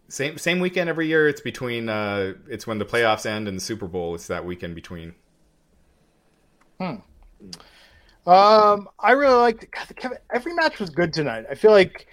Same 0.09 0.37
same 0.39 0.59
weekend 0.59 0.89
every 0.89 1.07
year. 1.07 1.29
It's 1.29 1.41
between 1.41 1.89
uh 1.89 2.35
it's 2.49 2.67
when 2.67 2.79
the 2.79 2.85
playoffs 2.85 3.27
end 3.27 3.47
and 3.47 3.57
the 3.57 3.61
Super 3.61 3.87
Bowl. 3.87 4.15
It's 4.17 4.27
that 4.27 4.45
weekend 4.45 4.75
between. 4.75 5.15
Hmm. 6.81 6.97
Um, 8.27 8.89
I 8.99 9.13
really 9.13 9.35
liked 9.35 9.71
God, 9.71 9.97
Kevin. 9.97 10.19
Every 10.33 10.55
match 10.55 10.79
was 10.79 10.91
good 10.91 11.13
tonight. 11.13 11.47
I 11.51 11.55
feel 11.55 11.71
like 11.71 12.07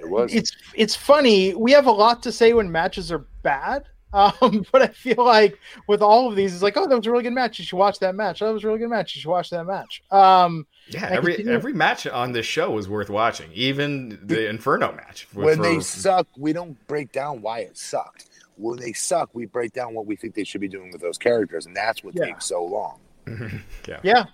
It 0.00 0.08
was. 0.08 0.32
it's 0.34 0.52
it's 0.74 0.94
funny. 0.94 1.54
We 1.54 1.72
have 1.72 1.86
a 1.86 1.90
lot 1.92 2.22
to 2.24 2.32
say 2.32 2.52
when 2.52 2.70
matches 2.70 3.10
are 3.10 3.26
bad. 3.42 3.84
Um, 4.12 4.64
but 4.72 4.82
I 4.82 4.88
feel 4.88 5.24
like 5.24 5.58
with 5.86 6.02
all 6.02 6.28
of 6.28 6.36
these, 6.36 6.52
it's 6.52 6.62
like, 6.62 6.76
oh, 6.76 6.86
that 6.86 6.96
was 6.96 7.06
a 7.06 7.10
really 7.10 7.22
good 7.22 7.32
match. 7.32 7.58
You 7.58 7.64
should 7.64 7.78
watch 7.78 7.98
that 8.00 8.14
match. 8.14 8.42
Oh, 8.42 8.48
that 8.48 8.52
was 8.54 8.64
a 8.64 8.66
really 8.66 8.78
good 8.80 8.90
match. 8.90 9.14
You 9.14 9.22
should 9.22 9.30
watch 9.30 9.50
that 9.50 9.64
match. 9.64 10.02
Um, 10.10 10.66
Yeah, 10.92 11.06
I 11.06 11.10
every 11.10 11.48
every 11.48 11.72
match 11.72 12.06
on 12.06 12.32
this 12.32 12.46
show 12.46 12.70
was 12.70 12.88
worth 12.88 13.10
watching. 13.10 13.50
Even 13.52 14.18
the 14.22 14.48
Inferno 14.48 14.92
match. 14.92 15.24
for- 15.24 15.40
when 15.44 15.56
for- 15.58 15.62
they 15.62 15.80
suck, 15.80 16.26
we 16.36 16.52
don't 16.52 16.76
break 16.86 17.12
down 17.12 17.42
why 17.42 17.60
it 17.60 17.76
sucked. 17.78 18.26
When 18.56 18.78
they 18.78 18.92
suck, 18.92 19.30
we 19.32 19.46
break 19.46 19.72
down 19.72 19.94
what 19.94 20.06
we 20.06 20.16
think 20.16 20.34
they 20.34 20.44
should 20.44 20.60
be 20.60 20.68
doing 20.68 20.90
with 20.92 21.00
those 21.00 21.16
characters, 21.18 21.66
and 21.66 21.74
that's 21.74 22.04
what 22.04 22.14
Yeah. 22.14 22.26
takes 22.26 22.44
so 22.46 22.62
long. 22.64 22.98
yeah. 23.88 24.00
Yeah. 24.02 24.24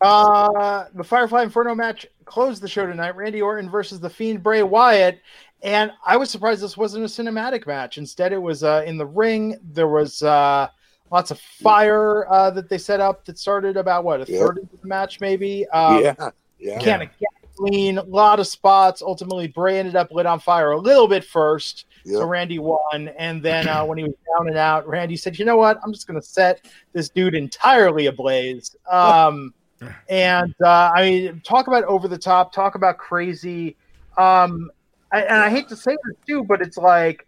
Uh, 0.00 0.86
the 0.94 1.04
Firefly 1.04 1.42
Inferno 1.44 1.74
match 1.74 2.06
closed 2.24 2.62
the 2.62 2.68
show 2.68 2.84
tonight. 2.86 3.16
Randy 3.16 3.40
Orton 3.40 3.70
versus 3.70 4.00
the 4.00 4.10
Fiend 4.10 4.42
Bray 4.42 4.62
Wyatt, 4.62 5.20
and 5.62 5.92
I 6.04 6.16
was 6.18 6.30
surprised 6.30 6.60
this 6.62 6.76
wasn't 6.76 7.04
a 7.04 7.08
cinematic 7.08 7.66
match. 7.66 7.96
Instead, 7.96 8.32
it 8.32 8.42
was 8.42 8.62
uh, 8.64 8.82
in 8.86 8.98
the 8.98 9.06
ring. 9.06 9.56
There 9.72 9.88
was 9.88 10.22
uh, 10.22 10.68
lots 11.10 11.30
of 11.30 11.38
fire 11.40 12.30
uh, 12.30 12.50
that 12.50 12.68
they 12.68 12.78
set 12.78 13.00
up 13.00 13.24
that 13.24 13.38
started 13.38 13.76
about 13.76 14.04
what 14.04 14.20
a 14.28 14.30
Yep. 14.30 14.40
third 14.40 14.58
of 14.58 14.80
the 14.80 14.86
match, 14.86 15.20
maybe. 15.20 15.66
Um, 15.68 16.02
yeah, 16.02 16.30
yeah. 16.58 16.78
Can 16.80 17.02
of 17.02 17.08
gasoline, 17.56 17.98
a 17.98 18.02
lot 18.02 18.40
of 18.40 18.46
spots. 18.46 19.02
Ultimately, 19.02 19.48
Bray 19.48 19.78
ended 19.78 19.96
up 19.96 20.10
lit 20.10 20.26
on 20.26 20.40
fire 20.40 20.72
a 20.72 20.78
little 20.78 21.08
bit 21.08 21.24
first. 21.24 21.86
So 22.06 22.22
Randy 22.26 22.58
won, 22.58 23.08
and 23.16 23.42
then 23.42 23.66
uh, 23.66 23.82
when 23.82 23.96
he 23.96 24.04
was 24.04 24.12
down 24.36 24.48
and 24.48 24.58
out, 24.58 24.86
Randy 24.86 25.16
said, 25.16 25.38
"You 25.38 25.46
know 25.46 25.56
what? 25.56 25.78
I'm 25.82 25.90
just 25.90 26.06
going 26.06 26.20
to 26.20 26.26
set 26.26 26.66
this 26.92 27.08
dude 27.08 27.34
entirely 27.34 28.06
ablaze." 28.06 28.76
Um, 28.90 29.54
and 30.10 30.54
uh, 30.62 30.90
I 30.94 31.02
mean, 31.02 31.40
talk 31.44 31.66
about 31.66 31.84
over 31.84 32.06
the 32.06 32.18
top, 32.18 32.52
talk 32.52 32.74
about 32.74 32.98
crazy. 32.98 33.76
Um, 34.18 34.70
I, 35.12 35.22
and 35.22 35.36
I 35.36 35.48
hate 35.48 35.66
to 35.70 35.76
say 35.76 35.96
this 36.04 36.16
too, 36.26 36.44
but 36.44 36.60
it's 36.60 36.76
like 36.76 37.26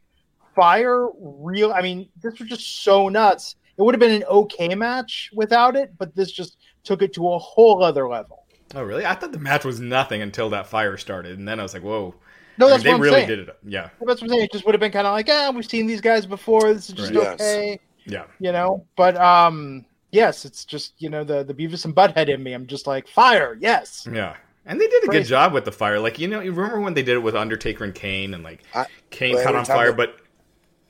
fire. 0.55 1.09
Real. 1.19 1.73
I 1.73 1.81
mean, 1.81 2.09
this 2.23 2.39
was 2.39 2.49
just 2.49 2.83
so 2.83 3.09
nuts. 3.09 3.57
It 3.79 3.83
would 3.83 3.95
have 3.95 4.01
been 4.01 4.23
an 4.23 4.25
okay 4.25 4.75
match 4.75 5.31
without 5.35 5.77
it, 5.77 5.93
but 5.99 6.15
this 6.15 6.31
just 6.33 6.57
took 6.85 7.03
it 7.03 7.13
to 7.15 7.33
a 7.33 7.39
whole 7.39 7.83
other 7.83 8.09
level. 8.09 8.45
Oh, 8.75 8.83
really? 8.83 9.05
I 9.07 9.15
thought 9.15 9.33
the 9.33 9.39
match 9.39 9.65
was 9.65 9.81
nothing 9.81 10.23
until 10.23 10.51
that 10.51 10.67
fire 10.67 10.97
started, 10.97 11.39
and 11.39 11.47
then 11.47 11.61
I 11.61 11.63
was 11.63 11.73
like, 11.75 11.83
"Whoa!" 11.83 12.15
No, 12.59 12.67
I 12.67 12.69
mean, 12.69 12.71
that's 12.71 12.83
they 12.85 12.89
what 12.91 12.95
I'm 12.97 13.01
really 13.03 13.15
saying. 13.17 13.29
did 13.29 13.39
it. 13.41 13.59
Yeah, 13.65 13.91
That's 14.01 14.21
what 14.21 14.23
I'm 14.23 14.29
saying. 14.31 14.43
It 14.45 14.53
just 14.53 14.65
would 14.65 14.75
have 14.75 14.81
been 14.81 14.93
kind 14.93 15.07
of 15.07 15.13
like, 15.13 15.29
ah, 15.31 15.53
we've 15.55 15.67
seen 15.69 15.87
these 15.87 16.01
guys 16.01 16.25
before. 16.27 16.73
This 16.73 16.89
is 16.89 16.95
just 16.97 17.13
Right. 17.15 17.23
Yes. 17.23 17.35
okay, 17.35 17.81
yeah. 18.07 18.25
you 18.41 18.51
know. 18.53 18.85
But 18.97 19.17
um, 19.19 19.85
yes, 20.11 20.45
it's 20.45 20.65
just 20.65 20.95
you 20.99 21.11
know 21.11 21.23
the 21.23 21.45
the 21.45 21.55
Beavis 21.55 21.85
and 21.85 21.95
Butthead 21.95 22.29
in 22.29 22.43
me. 22.43 22.55
I'm 22.55 22.67
just 22.67 22.87
like 22.87 23.07
fire, 23.09 23.57
yes. 23.61 24.09
Yeah. 24.11 24.37
And 24.69 24.81
they 24.81 24.89
did 24.89 25.05
a 25.05 25.07
good 25.07 25.27
job 25.27 25.53
with 25.53 25.65
the 25.65 25.71
fire. 25.71 26.01
Like, 26.01 26.19
you 26.19 26.27
know, 26.27 26.41
you 26.41 26.51
remember 26.51 26.81
when 26.81 26.95
they 26.95 27.05
did 27.05 27.15
it 27.15 27.21
with 27.21 27.37
Undertaker 27.37 27.85
and 27.85 27.95
Kane 27.95 28.35
and 28.35 28.43
like 28.43 28.65
I- 28.75 28.87
Kane 29.11 29.37
well, 29.37 29.45
caught 29.45 29.55
on 29.55 29.65
fire, 29.65 29.93
they- 29.93 29.97
but 29.97 30.17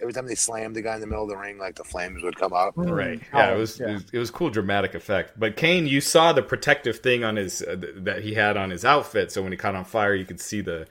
Every 0.01 0.12
time 0.12 0.26
they 0.26 0.34
slammed 0.34 0.76
the 0.76 0.82
guy 0.82 0.94
in 0.94 1.01
the 1.01 1.07
middle 1.07 1.22
of 1.24 1.30
the 1.30 1.36
ring, 1.36 1.57
like 1.59 1.74
the 1.74 1.84
flames 1.84 2.22
would 2.22 2.36
come 2.36 2.53
up. 2.53 2.74
right. 2.76 3.20
Oh, 3.32 3.38
Yeah, 3.38 3.55
it 3.55 3.57
was, 3.59 3.80
yeah. 3.80 3.88
it 3.88 3.92
was 3.94 4.05
it 4.12 4.18
was 4.18 4.30
cool 4.30 4.51
dramatic 4.51 4.94
effect. 4.94 5.38
But 5.40 5.57
Kane, 5.57 5.86
you 5.86 6.01
saw 6.03 6.32
the 6.34 6.42
protective 6.42 6.99
thing 6.99 7.24
on 7.24 7.36
his 7.36 7.62
uh, 7.62 7.76
th- 7.76 7.94
that 7.99 8.22
he 8.22 8.34
had 8.34 8.57
on 8.59 8.70
his 8.70 8.84
outfit, 8.84 9.32
so 9.32 9.42
when 9.42 9.53
he 9.53 9.57
caught 9.59 9.74
on 9.74 9.84
fire, 9.84 10.14
you 10.14 10.24
could 10.26 10.40
see 10.40 10.61
the 10.61 10.86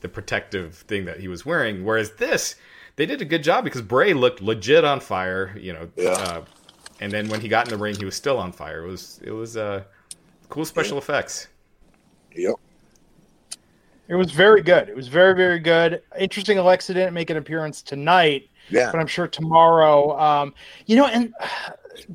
the 0.00 0.08
protective 0.08 0.74
thing 0.74 1.04
that 1.04 1.20
he 1.20 1.28
was 1.28 1.46
wearing. 1.46 1.84
Whereas 1.84 2.12
this, 2.12 2.56
they 2.96 3.06
did 3.06 3.20
a 3.22 3.24
good 3.24 3.42
job 3.44 3.62
because 3.64 3.82
Bray 3.82 4.12
looked 4.12 4.40
legit 4.42 4.84
on 4.84 5.00
fire, 5.00 5.56
you 5.58 5.72
know. 5.72 5.88
Yeah. 5.96 6.10
Uh, 6.10 6.44
and 7.00 7.12
then 7.12 7.28
when 7.28 7.40
he 7.40 7.48
got 7.48 7.66
in 7.66 7.70
the 7.70 7.78
ring, 7.82 7.94
he 7.96 8.04
was 8.04 8.16
still 8.16 8.38
on 8.38 8.50
fire. 8.50 8.82
It 8.84 8.88
was 8.88 9.20
it 9.22 9.30
was 9.30 9.56
uh 9.56 9.84
cool 10.48 10.64
special 10.64 10.98
effects. 10.98 11.46
Yep. 12.34 12.54
It 14.08 14.14
was 14.14 14.30
very 14.32 14.62
good. 14.62 14.88
It 14.88 14.96
was 14.96 15.08
very 15.08 15.34
very 15.34 15.58
good. 15.58 16.02
Interesting. 16.18 16.58
Alexa 16.58 16.94
didn't 16.94 17.12
make 17.14 17.30
an 17.30 17.36
appearance 17.36 17.82
tonight, 17.82 18.47
Yeah. 18.70 18.90
but 18.92 18.98
I'm 19.00 19.06
sure 19.06 19.26
tomorrow. 19.28 20.18
Um, 20.18 20.54
you 20.86 20.96
know, 20.96 21.06
and 21.06 21.32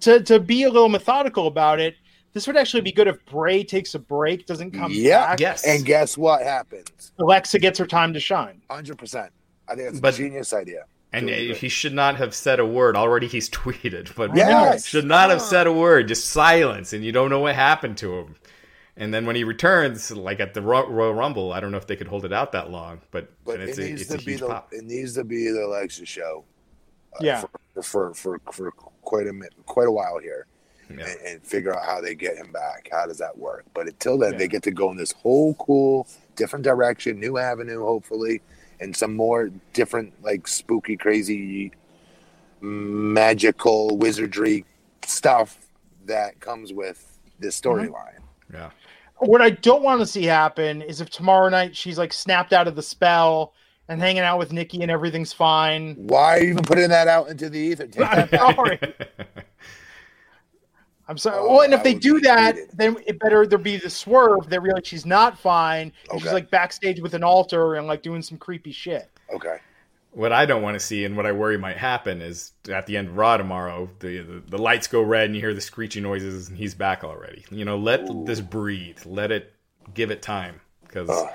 to 0.01 0.22
to 0.24 0.39
be 0.39 0.64
a 0.64 0.70
little 0.70 0.89
methodical 0.89 1.47
about 1.47 1.80
it, 1.80 1.95
this 2.34 2.47
would 2.47 2.58
actually 2.58 2.82
be 2.82 2.91
good 2.91 3.08
if 3.08 3.24
Bray 3.26 3.64
takes 3.64 3.95
a 3.95 3.99
break, 3.99 4.45
doesn't 4.45 4.72
come 4.72 4.91
Yeah. 4.93 5.28
back. 5.28 5.39
Yes. 5.39 5.66
And 5.66 5.86
guess 5.86 6.18
what 6.18 6.41
happens? 6.43 7.12
Alexa 7.20 7.60
gets 7.60 7.78
her 7.80 7.86
time 7.88 8.14
to 8.14 8.20
shine. 8.20 8.62
Hundred 8.70 8.97
percent. 8.97 9.32
I 9.68 9.76
think 9.76 9.89
it's 9.89 9.99
a 9.99 10.12
genius 10.12 10.54
idea. 10.54 10.86
And 11.16 11.28
Doing 11.28 11.49
good. 11.49 11.58
he 11.58 11.70
should 11.70 11.93
not 11.93 12.16
have 12.16 12.34
said 12.34 12.60
a 12.60 12.66
word. 12.66 12.95
Already 12.97 13.28
he's 13.28 13.47
tweeted, 13.62 14.16
but 14.16 14.36
Yes. 14.36 14.86
should 14.88 15.06
not 15.06 15.30
have 15.30 15.41
said 15.43 15.68
a 15.68 15.72
word. 15.74 16.08
Just 16.08 16.30
silence, 16.30 16.91
and 16.91 17.06
you 17.06 17.12
don't 17.12 17.30
know 17.30 17.39
what 17.39 17.54
happened 17.56 17.97
to 17.99 18.16
him. 18.18 18.36
And 18.96 19.12
then 19.14 19.26
when 19.26 19.36
he 19.36 19.44
returns, 19.44 20.12
like 20.12 20.39
at 20.39 20.54
the 20.54 20.62
Royal 20.62 21.14
Rumble, 21.16 21.52
I 21.52 21.60
don't 21.60 21.72
know 21.72 21.78
if 21.78 21.88
they 21.88 21.96
could 21.96 22.08
hold 22.08 22.26
it 22.26 22.34
out 22.34 22.52
that 22.52 22.70
long, 22.70 23.02
but, 23.12 23.32
But 23.44 23.60
it's 23.60 23.78
it 23.80 23.84
a, 23.84 23.88
needs 23.89 24.02
it's 24.02 24.12
to 24.12 24.18
a 24.18 24.22
be 24.22 24.36
the 24.36 24.48
pop. 24.48 24.70
it 24.72 24.84
needs 24.84 25.14
to 25.16 25.24
be 25.24 25.50
the 25.50 25.66
Alexa 25.66 26.06
show. 26.06 26.44
Yeah. 27.20 27.44
for, 27.76 27.82
for 27.84 28.14
for 28.14 28.39
for 28.52 28.72
quite 29.02 29.28
a 29.28 29.34
minute, 29.34 29.54
quite 29.66 29.88
a 29.88 29.91
while 29.91 30.18
here, 30.20 30.46
Yeah. 30.89 31.06
and, 31.08 31.20
and 31.28 31.44
figure 31.44 31.76
out 31.76 31.84
how 31.86 32.02
they 32.02 32.14
get 32.16 32.36
him 32.38 32.52
back. 32.52 32.89
How 32.91 33.06
does 33.08 33.18
that 33.20 33.36
work? 33.38 33.66
But 33.74 33.88
until 33.88 34.18
then, 34.18 34.34
Yeah. 34.34 34.38
they 34.39 34.48
get 34.48 34.64
to 34.64 34.72
go 34.72 34.89
in 34.91 34.98
this 34.98 35.12
whole 35.12 35.54
cool, 35.56 36.08
different 36.36 36.64
direction, 36.64 37.20
new 37.20 37.38
avenue, 37.39 37.84
hopefully, 37.84 38.41
and 38.80 38.96
some 38.96 39.16
more 39.16 39.50
different, 39.74 40.14
like 40.24 40.48
spooky, 40.48 40.98
crazy, 40.98 41.72
magical 42.62 43.98
wizardry 43.98 44.66
stuff 45.06 45.58
that 46.06 46.39
comes 46.39 46.74
with 46.74 47.20
this 47.39 47.60
Mm-hmm. 47.62 47.91
storyline. 47.94 48.20
Yeah. 48.52 48.70
What 49.26 49.42
I 49.42 49.52
don't 49.52 49.84
want 49.84 50.02
to 50.02 50.06
see 50.06 50.24
happen 50.24 50.82
is 50.82 51.02
if 51.02 51.10
tomorrow 51.10 51.50
night 51.50 51.76
she's 51.76 51.98
like 51.98 52.14
snapped 52.14 52.54
out 52.54 52.68
of 52.68 52.76
the 52.76 52.82
spell 52.82 53.54
and 53.90 54.00
hanging 54.02 54.24
out 54.24 54.40
with 54.40 54.52
Nikki 54.52 54.82
and 54.82 54.92
everything's 54.92 55.34
fine. 55.34 55.96
Why 55.96 56.38
are 56.38 56.44
you 56.44 56.50
even 56.52 56.64
putting 56.64 56.90
that 56.90 57.08
out 57.08 57.30
into 57.30 57.50
the 57.50 57.60
ether? 57.60 57.88
I'm 58.04 58.30
sorry. 58.30 58.80
I'm 61.08 61.18
sorry. 61.18 61.38
Oh, 61.38 61.50
well, 61.50 61.62
and 61.62 61.74
if 61.74 61.84
they 61.84 61.94
do 61.94 62.22
that, 62.22 62.56
heated. 62.56 62.70
then 62.74 62.96
it 63.06 63.20
better 63.20 63.46
there 63.46 63.58
be 63.58 63.78
the 63.78 63.90
swerve 63.90 64.50
that 64.50 64.62
realize 64.62 64.88
she's 64.88 65.06
not 65.06 65.38
fine. 65.38 65.92
And 66.12 66.22
she's 66.22 66.32
like 66.32 66.50
backstage 66.50 67.02
with 67.02 67.14
an 67.14 67.24
altar 67.24 67.76
and 67.76 67.88
like 67.88 68.02
doing 68.02 68.22
some 68.22 68.38
creepy 68.38 68.72
shit. 68.72 69.10
Okay. 69.34 69.58
What 70.14 70.32
I 70.32 70.45
don't 70.45 70.61
want 70.61 70.76
to 70.76 70.80
see 70.80 71.05
and 71.05 71.18
what 71.18 71.26
I 71.26 71.32
worry 71.32 71.57
might 71.57 71.78
happen 71.78 72.22
is 72.22 72.51
at 72.70 72.86
the 72.86 72.97
end 72.97 73.09
of 73.09 73.18
Raw 73.18 73.38
tomorrow, 73.38 73.89
the, 73.99 74.20
the 74.20 74.43
the 74.47 74.57
lights 74.57 74.88
go 74.88 75.01
red 75.01 75.26
and 75.26 75.36
you 75.36 75.41
hear 75.41 75.53
the 75.53 75.61
screechy 75.61 76.01
noises 76.01 76.49
and 76.49 76.57
he's 76.57 76.76
back 76.76 77.03
already. 77.03 77.45
You 77.49 77.66
know, 77.66 77.78
let 77.78 78.01
this 78.26 78.39
breathe. 78.41 78.99
Let 79.05 79.32
it 79.32 79.53
give 79.93 80.11
it 80.11 80.22
time 80.22 80.61
because 80.84 81.09
uh, 81.09 81.32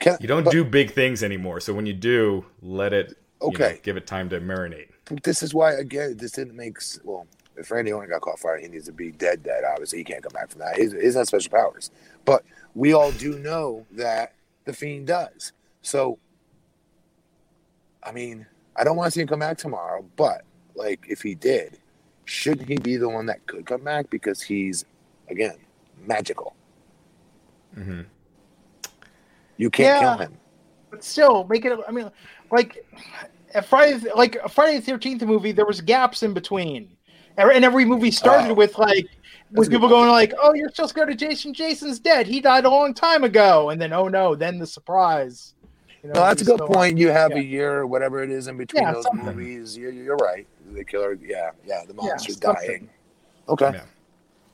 Can, 0.00 0.16
you 0.20 0.26
don't 0.28 0.44
but 0.44 0.50
do 0.52 0.64
big 0.64 0.92
things 0.92 1.22
anymore. 1.22 1.60
So 1.60 1.72
when 1.74 1.86
you 1.86 1.92
do, 1.92 2.44
let 2.62 2.92
it 2.92 3.08
you 3.42 3.48
know, 3.48 3.48
Okay. 3.48 3.80
give 3.82 3.96
it 3.96 4.06
time 4.06 4.30
to 4.30 4.40
marinate. 4.40 4.88
this 5.22 5.42
is 5.42 5.52
why 5.52 5.72
again 5.74 6.16
this 6.16 6.32
didn't 6.32 6.56
make 6.56 6.78
well. 7.04 7.26
If 7.56 7.70
Randy 7.70 7.92
Orton 7.92 8.10
got 8.10 8.20
caught 8.20 8.40
fire, 8.40 8.58
he 8.58 8.66
needs 8.66 8.86
to 8.86 8.92
be 8.92 9.12
dead. 9.12 9.44
Dead. 9.44 9.62
Obviously, 9.70 9.98
he 9.98 10.04
can't 10.04 10.22
come 10.24 10.32
back 10.32 10.50
from 10.50 10.58
that. 10.60 10.76
He's, 10.76 10.92
he's 10.92 11.14
not 11.14 11.28
special 11.28 11.52
powers, 11.52 11.92
but 12.24 12.42
we 12.74 12.92
all 12.92 13.12
do 13.12 13.38
know 13.38 13.86
that 13.92 14.32
the 14.64 14.72
fiend 14.72 15.06
does. 15.06 15.52
So, 15.80 16.18
I 18.04 18.12
mean, 18.12 18.46
I 18.76 18.84
don't 18.84 18.96
want 18.96 19.06
to 19.06 19.10
see 19.12 19.20
him 19.22 19.28
come 19.28 19.40
back 19.40 19.58
tomorrow, 19.58 20.04
but 20.16 20.42
like 20.74 21.04
if 21.08 21.22
he 21.22 21.34
did, 21.34 21.78
shouldn't 22.24 22.68
he 22.68 22.76
be 22.76 22.96
the 22.96 23.08
one 23.08 23.26
that 23.26 23.46
could 23.46 23.66
come 23.66 23.82
back 23.82 24.10
because 24.10 24.42
he's 24.42 24.84
again 25.28 25.56
magical? 26.06 26.54
hmm 27.74 28.02
You 29.56 29.70
can't 29.70 30.02
Yeah. 30.02 30.16
kill 30.16 30.26
him. 30.26 30.38
But 30.90 31.02
still, 31.04 31.44
make 31.44 31.64
it. 31.64 31.78
I 31.88 31.90
mean, 31.90 32.10
like 32.52 32.84
at 33.54 33.64
Friday, 33.66 34.08
like 34.14 34.36
a 34.36 34.48
Friday 34.48 34.78
the 34.78 34.84
Thirteenth 34.84 35.22
movie, 35.22 35.52
there 35.52 35.66
was 35.66 35.80
gaps 35.80 36.22
in 36.22 36.34
between, 36.34 36.96
and 37.36 37.50
and 37.50 37.64
every 37.64 37.84
movie 37.84 38.10
started 38.10 38.50
Oh. 38.50 38.54
with 38.54 38.78
like 38.78 39.06
with 39.52 39.70
people 39.70 39.88
going 39.88 40.08
like, 40.10 40.32
"Oh, 40.40 40.54
you're 40.54 40.68
still 40.70 40.88
scared 40.88 41.10
of 41.10 41.16
Jason? 41.16 41.52
Jason's 41.54 41.98
dead. 41.98 42.26
He 42.26 42.40
died 42.40 42.64
a 42.64 42.70
long 42.70 42.94
time 42.94 43.24
ago." 43.24 43.70
And 43.70 43.80
then, 43.80 43.92
oh 43.92 44.06
no, 44.08 44.34
then 44.36 44.58
the 44.58 44.66
surprise. 44.66 45.54
You 46.04 46.10
know, 46.10 46.20
No, 46.20 46.26
that's 46.26 46.42
a 46.42 46.44
good 46.44 46.56
still- 46.56 46.68
point. 46.68 46.98
You 46.98 47.08
have 47.10 47.32
yeah. 47.32 47.38
a 47.38 47.42
year 47.42 47.78
or 47.78 47.86
whatever 47.86 48.22
it 48.22 48.30
is 48.30 48.46
in 48.46 48.56
between 48.58 48.82
Yeah, 48.84 48.92
those 48.92 49.04
something. 49.04 49.24
movies. 49.24 49.76
You're, 49.76 49.90
you're 49.90 50.16
right. 50.16 50.46
The 50.72 50.84
killer, 50.84 51.14
yeah, 51.14 51.50
yeah, 51.66 51.82
the 51.88 51.94
monster's 51.94 52.38
something. 52.38 52.68
dying. 52.68 52.90
Okay. 53.48 53.70
Yeah. 53.74 53.84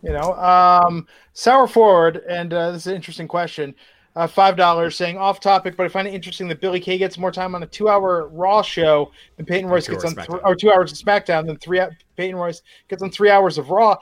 You 0.02 0.12
know, 0.12 0.32
um, 0.34 1.06
sour 1.34 1.66
forward, 1.66 2.22
and 2.28 2.54
uh, 2.54 2.70
this 2.70 2.82
is 2.82 2.86
an 2.86 2.94
interesting 2.94 3.28
question. 3.28 3.74
Uh, 4.16 4.26
Five 4.26 4.56
dollars 4.56 4.96
saying 4.96 5.18
off 5.18 5.38
topic, 5.40 5.76
but 5.76 5.84
I 5.86 5.88
find 5.88 6.08
it 6.08 6.14
interesting 6.14 6.48
that 6.48 6.60
Billie 6.60 6.80
Kay 6.80 6.98
gets 6.98 7.18
more 7.18 7.30
time 7.30 7.54
on 7.54 7.62
a 7.62 7.66
two-hour 7.66 8.28
Raw 8.28 8.62
show 8.62 9.12
than 9.36 9.46
Peyton 9.46 9.68
Royce 9.70 9.86
gets 9.86 10.04
on, 10.04 10.18
hours 10.18 10.26
th- 10.26 10.40
or 10.44 10.54
two 10.56 10.70
hours 10.72 10.90
of 10.92 10.98
SmackDown 10.98 11.46
than 11.46 11.56
three. 11.58 11.80
Peyton 12.16 12.34
Royce 12.36 12.62
gets 12.88 13.02
on 13.02 13.10
three 13.10 13.30
hours 13.30 13.56
of 13.58 13.70
Raw. 13.70 13.96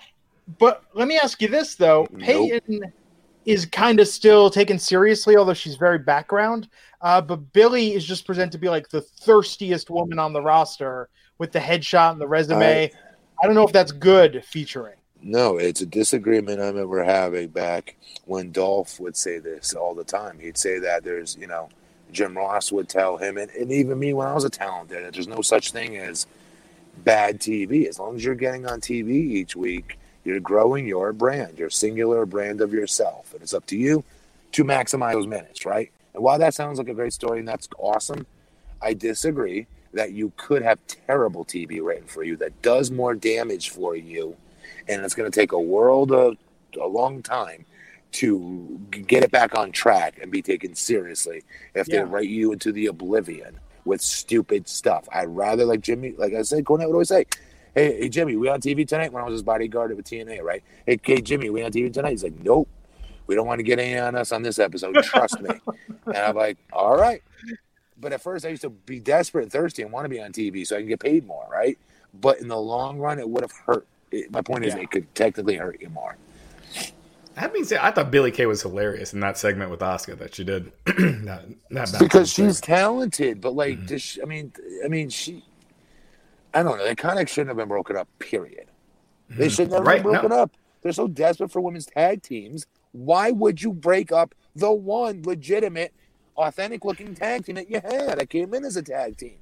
But 0.58 0.82
let 0.94 1.08
me 1.08 1.18
ask 1.18 1.42
you 1.42 1.48
this 1.48 1.74
though: 1.74 2.06
Nope. 2.10 2.20
Peyton 2.22 2.92
is 3.48 3.64
kind 3.64 3.98
of 3.98 4.06
still 4.06 4.50
taken 4.50 4.78
seriously, 4.78 5.36
although 5.36 5.54
she's 5.54 5.76
very 5.76 5.98
background. 5.98 6.68
Uh, 7.00 7.20
but 7.20 7.52
Billie 7.52 7.94
is 7.94 8.04
just 8.04 8.26
presented 8.26 8.52
to 8.52 8.58
be 8.58 8.68
like 8.68 8.88
the 8.90 9.00
thirstiest 9.00 9.88
woman 9.88 10.18
on 10.18 10.32
the 10.32 10.42
roster 10.42 11.08
with 11.38 11.52
the 11.52 11.58
headshot 11.58 12.12
and 12.12 12.20
the 12.20 12.28
resume. 12.28 12.84
I- 12.84 12.90
I 13.40 13.46
don't 13.46 13.54
know 13.54 13.64
if 13.64 13.72
that's 13.72 13.92
good 13.92 14.44
featuring. 14.44 14.96
No, 15.22 15.58
it's 15.58 15.80
a 15.80 15.86
disagreement 15.86 16.60
I 16.60 16.66
remember 16.66 17.04
having 17.04 17.48
back 17.48 17.94
when 18.24 18.50
Dolph 18.50 18.98
would 18.98 19.16
say 19.16 19.38
this 19.38 19.74
all 19.74 19.94
the 19.94 20.02
time. 20.02 20.40
He'd 20.40 20.58
say 20.58 20.80
that 20.80 21.04
there's, 21.04 21.36
you 21.40 21.46
know, 21.46 21.68
Jim 22.10 22.36
Ross 22.36 22.72
would 22.72 22.88
tell 22.88 23.16
him, 23.16 23.38
and, 23.38 23.48
and 23.52 23.70
even 23.70 23.98
me 23.98 24.12
when 24.12 24.26
I 24.26 24.34
was 24.34 24.42
a 24.44 24.50
talent 24.50 24.88
there, 24.88 25.02
that 25.02 25.12
there's 25.14 25.28
no 25.28 25.40
such 25.40 25.70
thing 25.70 25.96
as 25.98 26.26
bad 27.04 27.38
TV. 27.40 27.86
As 27.88 27.98
long 28.00 28.16
as 28.16 28.24
you're 28.24 28.34
getting 28.34 28.66
on 28.66 28.80
TV 28.80 29.10
each 29.10 29.54
week, 29.54 29.97
you're 30.28 30.40
growing 30.40 30.86
your 30.86 31.12
brand, 31.14 31.58
your 31.58 31.70
singular 31.70 32.26
brand 32.26 32.60
of 32.60 32.72
yourself. 32.72 33.32
And 33.32 33.42
it's 33.42 33.54
up 33.54 33.64
to 33.66 33.76
you 33.78 34.04
to 34.52 34.62
maximize 34.62 35.14
those 35.14 35.26
minutes, 35.26 35.64
right? 35.64 35.90
And 36.12 36.22
while 36.22 36.38
that 36.38 36.52
sounds 36.52 36.78
like 36.78 36.88
a 36.88 36.94
great 36.94 37.14
story 37.14 37.38
and 37.38 37.48
that's 37.48 37.66
awesome, 37.78 38.26
I 38.82 38.92
disagree 38.92 39.66
that 39.94 40.12
you 40.12 40.32
could 40.36 40.60
have 40.62 40.78
terrible 40.86 41.46
TV 41.46 41.82
written 41.82 42.06
for 42.06 42.22
you 42.22 42.36
that 42.36 42.60
does 42.60 42.90
more 42.90 43.14
damage 43.14 43.70
for 43.70 43.96
you 43.96 44.36
and 44.86 45.02
it's 45.02 45.14
going 45.14 45.30
to 45.30 45.34
take 45.40 45.52
a 45.52 45.60
world 45.60 46.12
of 46.12 46.36
a 46.78 46.86
long 46.86 47.22
time 47.22 47.64
to 48.12 48.78
get 48.90 49.22
it 49.24 49.30
back 49.30 49.56
on 49.56 49.72
track 49.72 50.18
and 50.20 50.30
be 50.30 50.42
taken 50.42 50.74
seriously 50.74 51.42
if 51.74 51.88
Yeah. 51.88 52.00
they 52.00 52.04
write 52.04 52.28
you 52.28 52.52
into 52.52 52.70
the 52.70 52.86
oblivion 52.86 53.58
with 53.86 54.02
stupid 54.02 54.68
stuff. 54.68 55.08
I'd 55.12 55.28
rather 55.28 55.64
like 55.64 55.80
Jimmy, 55.80 56.12
like 56.18 56.34
I 56.34 56.42
said, 56.42 56.64
Cornette 56.64 56.86
would 56.86 56.92
always 56.92 57.08
say, 57.08 57.24
"Hey, 57.78 57.98
hey 58.02 58.08
Jimmy, 58.08 58.36
we 58.36 58.48
on 58.48 58.60
TV 58.60 58.86
tonight?" 58.86 59.12
When 59.12 59.22
I 59.22 59.26
was 59.26 59.32
his 59.32 59.42
bodyguard 59.42 59.94
with 59.96 60.04
TNA, 60.06 60.42
right? 60.42 60.62
Hey, 60.86 60.98
hey 61.02 61.20
Jimmy, 61.20 61.50
we 61.50 61.62
on 61.62 61.70
TV 61.72 61.92
tonight? 61.92 62.10
He's 62.10 62.24
like, 62.24 62.38
"Nope, 62.42 62.68
we 63.26 63.34
don't 63.34 63.46
want 63.46 63.58
to 63.60 63.62
get 63.62 63.78
any 63.78 63.98
on 63.98 64.14
us 64.14 64.32
on 64.32 64.42
this 64.42 64.58
episode. 64.58 64.94
Trust 65.04 65.40
me." 65.40 65.50
and 66.06 66.16
I'm 66.16 66.36
like, 66.36 66.58
"All 66.72 66.96
right." 66.96 67.22
But 68.00 68.12
at 68.12 68.20
first, 68.22 68.44
I 68.46 68.50
used 68.50 68.62
to 68.62 68.70
be 68.70 69.00
desperate 69.00 69.42
and 69.42 69.52
thirsty 69.52 69.82
and 69.82 69.90
want 69.90 70.04
to 70.04 70.08
be 70.08 70.20
on 70.20 70.32
TV 70.32 70.66
so 70.66 70.76
I 70.76 70.80
can 70.80 70.88
get 70.88 71.00
paid 71.00 71.26
more, 71.26 71.46
right? 71.50 71.76
But 72.20 72.40
in 72.40 72.48
the 72.48 72.56
long 72.56 72.98
run, 72.98 73.18
it 73.18 73.28
would 73.28 73.42
have 73.42 73.52
hurt. 73.52 73.86
It, 74.12 74.30
my 74.30 74.40
point 74.40 74.64
is, 74.64 74.74
Yeah. 74.74 74.82
it 74.82 74.90
could 74.90 75.12
technically 75.14 75.56
hurt 75.56 75.80
you 75.80 75.88
more. 75.90 76.16
That 77.34 77.52
being 77.52 77.64
said, 77.64 77.78
I 77.78 77.90
thought 77.90 78.10
Billie 78.10 78.30
Kay 78.30 78.46
was 78.46 78.62
hilarious 78.62 79.12
in 79.14 79.20
that 79.20 79.38
segment 79.38 79.70
with 79.70 79.80
Asuka 79.80 80.18
that 80.18 80.34
she 80.34 80.42
did. 80.44 80.72
that, 80.86 81.44
that 81.70 81.96
because 81.98 82.32
she's 82.32 82.60
talented, 82.60 83.40
but 83.40 83.54
like, 83.54 83.76
Mm-hmm. 83.78 83.86
does 83.86 84.02
she, 84.02 84.22
I 84.22 84.24
mean, 84.24 84.52
I 84.84 84.88
mean, 84.88 85.08
she, 85.08 85.44
I 86.54 86.62
don't 86.62 86.78
know. 86.78 86.84
They 86.84 86.94
kind 86.94 87.18
of 87.18 87.28
shouldn't 87.28 87.48
have 87.48 87.56
been 87.56 87.68
broken 87.68 87.96
up. 87.96 88.08
Period. 88.18 88.66
They 89.28 89.48
should 89.48 89.70
never. 89.70 89.84
Right, 89.84 90.02
been 90.02 90.12
broken 90.12 90.30
no. 90.30 90.42
up. 90.42 90.52
They're 90.82 90.92
so 90.92 91.08
desperate 91.08 91.50
for 91.50 91.60
women's 91.60 91.86
tag 91.86 92.22
teams. 92.22 92.66
Why 92.92 93.30
would 93.30 93.62
you 93.62 93.72
break 93.72 94.10
up 94.12 94.34
the 94.56 94.72
one 94.72 95.22
legitimate, 95.24 95.92
authentic-looking 96.36 97.14
tag 97.14 97.44
team 97.44 97.56
that 97.56 97.70
you 97.70 97.80
had? 97.80 98.18
that 98.18 98.30
came 98.30 98.54
in 98.54 98.64
as 98.64 98.76
a 98.76 98.82
tag 98.82 99.16
team. 99.18 99.36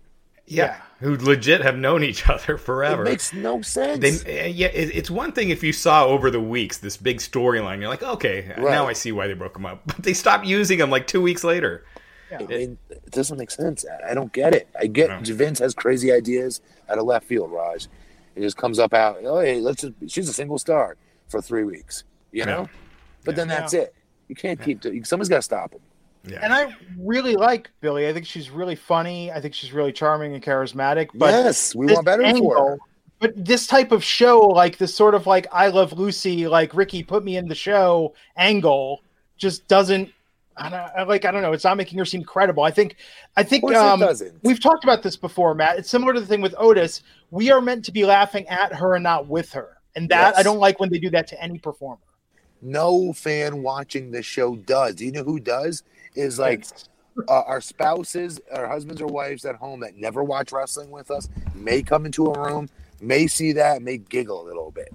yeah, 0.46 0.80
who 1.00 1.16
legit 1.16 1.60
have 1.62 1.76
known 1.76 2.02
each 2.02 2.28
other 2.28 2.56
forever. 2.58 3.02
It 3.02 3.10
makes 3.10 3.32
no 3.32 3.62
sense. 3.62 4.22
They, 4.22 4.44
uh, 4.44 4.46
yeah, 4.46 4.68
it, 4.68 4.90
it's 4.96 5.10
one 5.10 5.32
thing 5.32 5.50
if 5.50 5.62
you 5.62 5.72
saw 5.72 6.06
over 6.06 6.30
the 6.30 6.40
weeks 6.40 6.78
this 6.78 6.96
big 6.96 7.18
storyline, 7.18 7.80
you're 7.80 7.88
like, 7.88 8.02
okay, 8.02 8.48
Right. 8.56 8.70
now 8.72 8.86
I 8.88 8.92
see 8.94 9.12
why 9.12 9.26
they 9.28 9.34
broke 9.34 9.54
them 9.54 9.66
up. 9.66 9.82
But 9.86 10.02
they 10.04 10.14
stopped 10.14 10.46
using 10.46 10.78
them 10.78 10.90
like 10.90 11.06
two 11.06 11.20
weeks 11.20 11.44
later. 11.44 11.84
I 12.32 12.42
mean, 12.44 12.78
it 12.90 13.10
doesn't 13.10 13.36
make 13.38 13.50
sense. 13.50 13.84
I- 13.86 14.10
I 14.10 14.14
don't 14.14 14.32
get 14.32 14.54
it. 14.54 14.68
I 14.78 14.86
get 14.86 15.08
No. 15.10 15.20
Vince 15.22 15.58
has 15.60 15.74
crazy 15.74 16.10
ideas 16.12 16.60
out 16.88 16.98
of 16.98 17.04
left 17.04 17.26
field, 17.26 17.50
Raj. 17.52 17.86
It 18.34 18.40
just 18.42 18.56
comes 18.56 18.78
up 18.78 18.92
out. 18.92 19.18
Oh, 19.24 19.40
hey, 19.40 19.60
let's 19.60 19.82
just. 19.82 19.92
She's 20.08 20.28
a 20.28 20.32
single 20.32 20.58
star 20.58 20.96
for 21.28 21.40
three 21.40 21.64
weeks, 21.64 22.04
you 22.32 22.44
know. 22.44 22.62
Yeah. 22.62 22.78
But 23.24 23.36
then 23.36 23.48
Yeah. 23.48 23.60
that's 23.60 23.74
it. 23.74 23.94
You 24.28 24.34
can't 24.34 24.60
keep. 24.60 24.80
doing 24.80 25.04
Someone's 25.04 25.28
got 25.28 25.36
to 25.36 25.42
stop 25.42 25.72
him. 25.72 25.80
Yeah, 26.28 26.40
And 26.42 26.52
I 26.52 26.74
really 26.98 27.36
like 27.36 27.70
Billie. 27.80 28.08
I 28.08 28.12
think 28.12 28.26
she's 28.26 28.50
really 28.50 28.74
funny. 28.74 29.30
I 29.30 29.40
think 29.40 29.54
she's 29.54 29.72
really 29.72 29.92
charming 29.92 30.34
and 30.34 30.42
charismatic. 30.42 31.08
But 31.14 31.30
yes, 31.30 31.72
we 31.74 31.86
want 31.86 32.04
better 32.04 32.24
angle- 32.24 32.50
for 32.50 32.70
her. 32.70 32.78
But 33.20 33.32
this 33.42 33.66
type 33.68 33.92
of 33.92 34.02
show, 34.04 34.40
like 34.40 34.76
this 34.76 34.94
sort 34.94 35.14
of 35.14 35.26
like 35.26 35.46
I 35.52 35.68
Love 35.68 35.92
Lucy, 35.92 36.48
like 36.48 36.74
Ricky 36.74 37.02
put 37.04 37.24
me 37.24 37.36
in 37.38 37.46
the 37.48 37.54
show 37.54 38.14
angle, 38.36 39.02
just 39.38 39.66
doesn't. 39.68 40.10
I 40.58 40.70
don't, 40.70 40.80
I 40.96 41.02
like 41.02 41.24
I 41.24 41.30
don't 41.30 41.42
know. 41.42 41.52
It's 41.52 41.64
not 41.64 41.76
making 41.76 41.98
her 41.98 42.04
seem 42.04 42.22
credible. 42.24 42.62
I 42.62 42.70
think. 42.70 42.96
I 43.36 43.42
think 43.42 43.64
Of 43.64 43.72
um, 43.76 44.02
it 44.02 44.06
doesn't. 44.06 44.38
we've 44.42 44.60
talked 44.60 44.84
about 44.84 45.02
this 45.02 45.16
before, 45.16 45.54
Matt. 45.54 45.78
It's 45.78 45.90
similar 45.90 46.14
to 46.14 46.20
the 46.20 46.26
thing 46.26 46.40
with 46.40 46.54
Otis. 46.56 47.02
We 47.30 47.50
are 47.50 47.60
meant 47.60 47.84
to 47.86 47.92
be 47.92 48.04
laughing 48.06 48.46
at 48.48 48.72
her 48.74 48.94
and 48.94 49.02
not 49.02 49.26
with 49.28 49.52
her, 49.52 49.76
and 49.96 50.08
that 50.08 50.30
Yes. 50.30 50.38
I 50.38 50.42
don't 50.42 50.58
like 50.58 50.80
when 50.80 50.88
they 50.90 50.98
do 50.98 51.10
that 51.10 51.26
to 51.28 51.42
any 51.42 51.58
performer. 51.58 52.00
No 52.62 53.12
fan 53.12 53.62
watching 53.62 54.10
the 54.10 54.22
show 54.22 54.56
does. 54.56 54.94
Do 54.94 55.04
you 55.04 55.12
know 55.12 55.24
who 55.24 55.38
does? 55.38 55.82
Is 56.14 56.38
like 56.38 56.64
uh, 57.28 57.42
our 57.42 57.60
spouses, 57.60 58.40
our 58.50 58.66
husbands 58.66 59.02
or 59.02 59.06
wives 59.08 59.44
at 59.44 59.56
home 59.56 59.80
that 59.80 59.96
never 59.96 60.24
watch 60.24 60.52
wrestling 60.52 60.90
with 60.90 61.10
us 61.10 61.28
may 61.54 61.82
come 61.82 62.06
into 62.06 62.26
a 62.26 62.38
room, 62.42 62.68
may 63.02 63.26
see 63.26 63.52
that, 63.52 63.82
may 63.82 63.98
giggle 63.98 64.42
a 64.42 64.46
little 64.46 64.70
bit, 64.70 64.94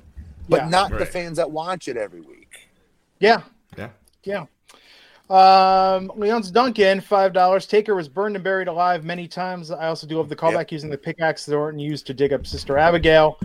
but 0.49 0.61
Yeah. 0.61 0.69
not 0.69 0.91
the 0.97 1.05
fans 1.05 1.37
that 1.37 1.51
watch 1.51 1.87
it 1.87 1.97
every 1.97 2.21
week. 2.21 2.67
yeah, 3.19 3.43
yeah. 3.77 3.89
Yeah. 4.23 4.45
Um, 5.31 6.11
Leon's 6.15 6.51
Duncan, 6.51 6.99
five 6.99 7.31
dollars. 7.31 7.65
Taker 7.65 7.95
was 7.95 8.09
burned 8.09 8.35
and 8.35 8.43
buried 8.43 8.67
alive 8.67 9.05
many 9.05 9.27
times. 9.27 9.71
I 9.71 9.87
also 9.87 10.05
do 10.05 10.17
love 10.17 10.27
the 10.29 10.35
callback 10.35 10.53
Yep. 10.53 10.71
using 10.71 10.89
the 10.89 10.97
pickaxe 10.97 11.45
that 11.45 11.55
Orton 11.55 11.79
used 11.79 12.05
to 12.07 12.13
dig 12.13 12.33
up 12.33 12.45
Sister 12.45 12.77
Abigail. 12.77 13.39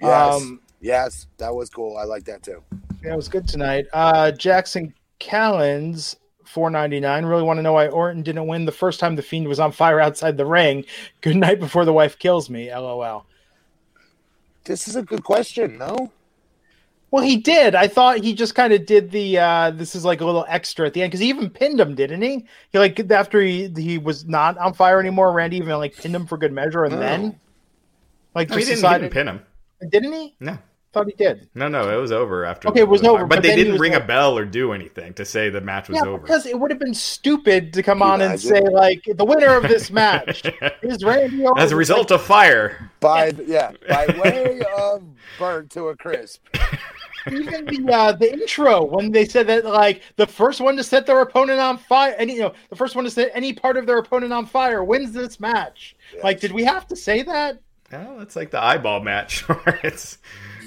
Yes. 0.00 0.34
Um, 0.34 0.60
yes, 0.80 1.26
that 1.36 1.54
was 1.54 1.70
cool. 1.70 1.96
I 1.96 2.04
like 2.04 2.24
that 2.24 2.42
too. 2.42 2.62
Yeah, 3.04 3.12
it 3.12 3.16
was 3.16 3.28
good 3.28 3.46
tonight. 3.46 3.86
Uh, 3.92 4.32
Jackson 4.32 4.92
Callens, 5.20 6.16
four 6.44 6.70
ninety 6.70 6.98
nine. 6.98 7.24
Really 7.24 7.44
want 7.44 7.58
to 7.58 7.62
know 7.62 7.74
why 7.74 7.86
Orton 7.86 8.22
didn't 8.22 8.46
win 8.48 8.64
the 8.64 8.72
first 8.72 8.98
time 8.98 9.14
the 9.14 9.22
Fiend 9.22 9.46
was 9.46 9.60
on 9.60 9.70
fire 9.70 10.00
outside 10.00 10.36
the 10.36 10.46
ring. 10.46 10.84
Good 11.20 11.36
night 11.36 11.60
before 11.60 11.84
the 11.84 11.92
wife 11.92 12.18
kills 12.18 12.50
me. 12.50 12.68
LOL. 12.74 13.26
This 14.64 14.88
is 14.88 14.96
a 14.96 15.02
good 15.02 15.22
question. 15.22 15.78
No. 15.78 16.10
Well, 17.10 17.24
he 17.24 17.36
did. 17.38 17.74
I 17.74 17.88
thought 17.88 18.18
he 18.18 18.34
just 18.34 18.54
kind 18.54 18.72
of 18.72 18.84
did 18.84 19.10
the. 19.10 19.38
uh 19.38 19.70
This 19.70 19.94
is 19.94 20.04
like 20.04 20.20
a 20.20 20.26
little 20.26 20.44
extra 20.48 20.86
at 20.86 20.92
the 20.94 21.02
end 21.02 21.10
because 21.10 21.20
he 21.20 21.28
even 21.30 21.48
pinned 21.48 21.80
him, 21.80 21.94
didn't 21.94 22.20
he? 22.22 22.46
He 22.70 22.78
like 22.78 22.98
after 23.10 23.40
he 23.40 23.68
he 23.76 23.96
was 23.98 24.26
not 24.26 24.58
on 24.58 24.74
fire 24.74 25.00
anymore. 25.00 25.32
Randy 25.32 25.56
even 25.56 25.76
like 25.78 25.96
pinned 25.96 26.14
him 26.14 26.26
for 26.26 26.36
good 26.36 26.52
measure, 26.52 26.84
and 26.84 26.94
Oh. 26.94 26.98
then 26.98 27.40
like 28.34 28.50
No, 28.50 28.56
he 28.56 28.60
didn't, 28.64 28.68
he 28.68 28.74
decided, 28.74 29.02
didn't 29.04 29.12
pin 29.14 29.28
him. 29.28 29.42
didn't 29.90 30.12
he? 30.12 30.34
No. 30.40 30.58
Thought 30.92 31.06
he 31.08 31.12
did. 31.16 31.50
No, 31.54 31.68
no, 31.68 31.90
it 31.94 32.00
was 32.00 32.12
over 32.12 32.46
after. 32.46 32.68
Okay, 32.68 32.80
it 32.80 32.88
was 32.88 33.02
the- 33.02 33.10
over, 33.10 33.26
but, 33.26 33.36
but 33.36 33.42
they 33.42 33.54
didn't 33.54 33.72
was 33.74 33.80
ring 33.80 33.94
a 33.94 34.00
bell 34.00 34.38
or 34.38 34.46
do 34.46 34.72
anything 34.72 35.12
to 35.14 35.24
say 35.26 35.50
the 35.50 35.60
match 35.60 35.88
was 35.90 35.96
Yeah, 36.02 36.08
over. 36.08 36.22
because 36.22 36.46
it 36.46 36.58
would 36.58 36.70
have 36.70 36.80
been 36.80 36.94
stupid 36.94 37.74
to 37.74 37.82
come 37.82 37.98
Can 37.98 38.06
you 38.06 38.12
on 38.14 38.20
and 38.22 38.40
say 38.40 38.60
like 38.60 39.02
the 39.16 39.24
winner 39.24 39.54
of 39.54 39.64
this 39.64 39.90
match 40.02 40.44
is 40.82 41.04
Randy 41.04 41.44
Orton. 41.44 41.62
As 41.62 41.72
a 41.72 41.76
result 41.76 42.10
of 42.10 42.22
fire, 42.22 42.90
By 43.00 43.32
yeah, 43.46 43.72
by 43.86 44.06
way 44.22 44.62
of 44.78 45.02
burnt 45.38 45.70
to 45.72 45.88
a 45.88 45.96
crisp. 45.96 46.46
even 47.32 47.64
the 47.66 47.92
uh, 47.92 48.12
the 48.12 48.32
intro 48.32 48.84
when 48.84 49.12
they 49.12 49.24
said 49.24 49.46
that 49.48 49.64
like 49.64 50.02
the 50.16 50.26
first 50.26 50.60
one 50.60 50.76
to 50.76 50.82
set 50.84 51.06
their 51.06 51.20
opponent 51.20 51.60
on 51.60 51.78
fire, 51.78 52.14
and 52.18 52.30
you 52.30 52.40
know 52.40 52.52
the 52.70 52.76
first 52.76 52.94
one 52.96 53.04
to 53.04 53.10
set 53.10 53.30
any 53.34 53.52
part 53.52 53.76
of 53.76 53.86
their 53.86 53.98
opponent 53.98 54.32
on 54.32 54.46
fire 54.46 54.82
wins 54.84 55.12
this 55.12 55.38
match. 55.40 55.96
Like, 56.22 56.40
did 56.40 56.52
we 56.52 56.64
have 56.64 56.86
to 56.88 56.96
say 56.96 57.22
that? 57.22 57.60
well, 57.92 58.20
it's 58.20 58.36
like 58.36 58.50
the 58.50 58.62
eyeball 58.62 59.00
match 59.00 59.48
where 59.48 59.80
it's 59.82 60.18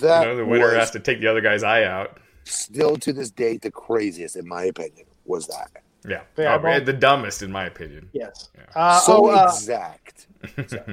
That 0.01 0.21
you 0.23 0.27
know 0.29 0.35
the 0.37 0.45
winner 0.45 0.73
has 0.73 0.91
to 0.91 0.99
take 0.99 1.21
the 1.21 1.27
other 1.27 1.41
guy's 1.41 1.63
eye 1.63 1.83
out. 1.83 2.17
still 2.45 2.95
to 2.97 3.13
this 3.13 3.29
day, 3.31 3.57
the 3.57 3.69
craziest, 3.71 4.35
in 4.35 4.47
my 4.47 4.63
opinion, 4.63 5.05
was 5.25 5.47
that. 5.47 5.69
Yeah, 6.07 6.21
The 6.35 6.47
Oh, 6.47 6.55
eyeball? 6.55 6.81
the 6.81 6.93
dumbest 6.93 7.43
in 7.43 7.51
my 7.51 7.65
opinion. 7.65 8.09
Yes. 8.11 8.49
Uh, 8.75 8.99
so 8.99 9.29
oh, 9.29 9.35
uh, 9.35 9.43
exact. 9.45 10.25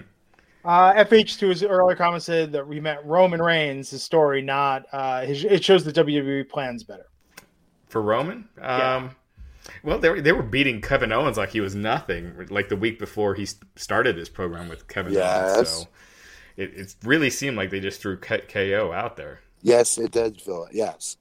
uh, 0.68 0.92
FH 1.04 1.38
to 1.38 1.48
his 1.48 1.62
earlier 1.62 1.96
comment 1.96 2.22
said 2.22 2.52
that 2.52 2.68
we 2.68 2.78
met 2.78 3.04
Roman 3.06 3.40
Reigns' 3.40 3.88
his 3.90 4.02
story, 4.02 4.42
not 4.42 4.84
uh, 4.92 5.22
his, 5.24 5.42
it 5.44 5.64
shows 5.64 5.82
the 5.82 5.92
WWE 5.92 6.48
plans 6.48 6.84
better. 6.84 7.06
For 7.88 8.02
Roman, 8.02 8.46
Yeah. 8.58 8.96
um, 8.96 9.10
well, 9.82 9.98
they 9.98 10.10
were, 10.10 10.20
they 10.20 10.32
were 10.32 10.42
beating 10.42 10.80
Kevin 10.82 11.10
Owens 11.10 11.38
like 11.38 11.50
he 11.50 11.60
was 11.60 11.74
nothing, 11.74 12.46
like 12.50 12.68
the 12.68 12.76
week 12.76 12.98
before 12.98 13.34
he 13.34 13.46
started 13.76 14.16
his 14.18 14.28
program 14.28 14.68
with 14.68 14.88
Kevin 14.88 15.12
Owens. 15.16 15.24
Yes. 15.24 15.78
So 15.80 15.88
it, 16.58 16.74
it 16.74 16.94
really 17.02 17.30
seemed 17.30 17.56
like 17.56 17.70
they 17.70 17.80
just 17.80 18.00
threw 18.02 18.18
K- 18.18 18.42
KO 18.48 18.92
out 18.92 19.16
there. 19.16 19.40
Yes, 19.62 19.96
it 19.96 20.12
does 20.12 20.36
feel 20.36 20.64
it. 20.64 20.74
Yes. 20.74 21.16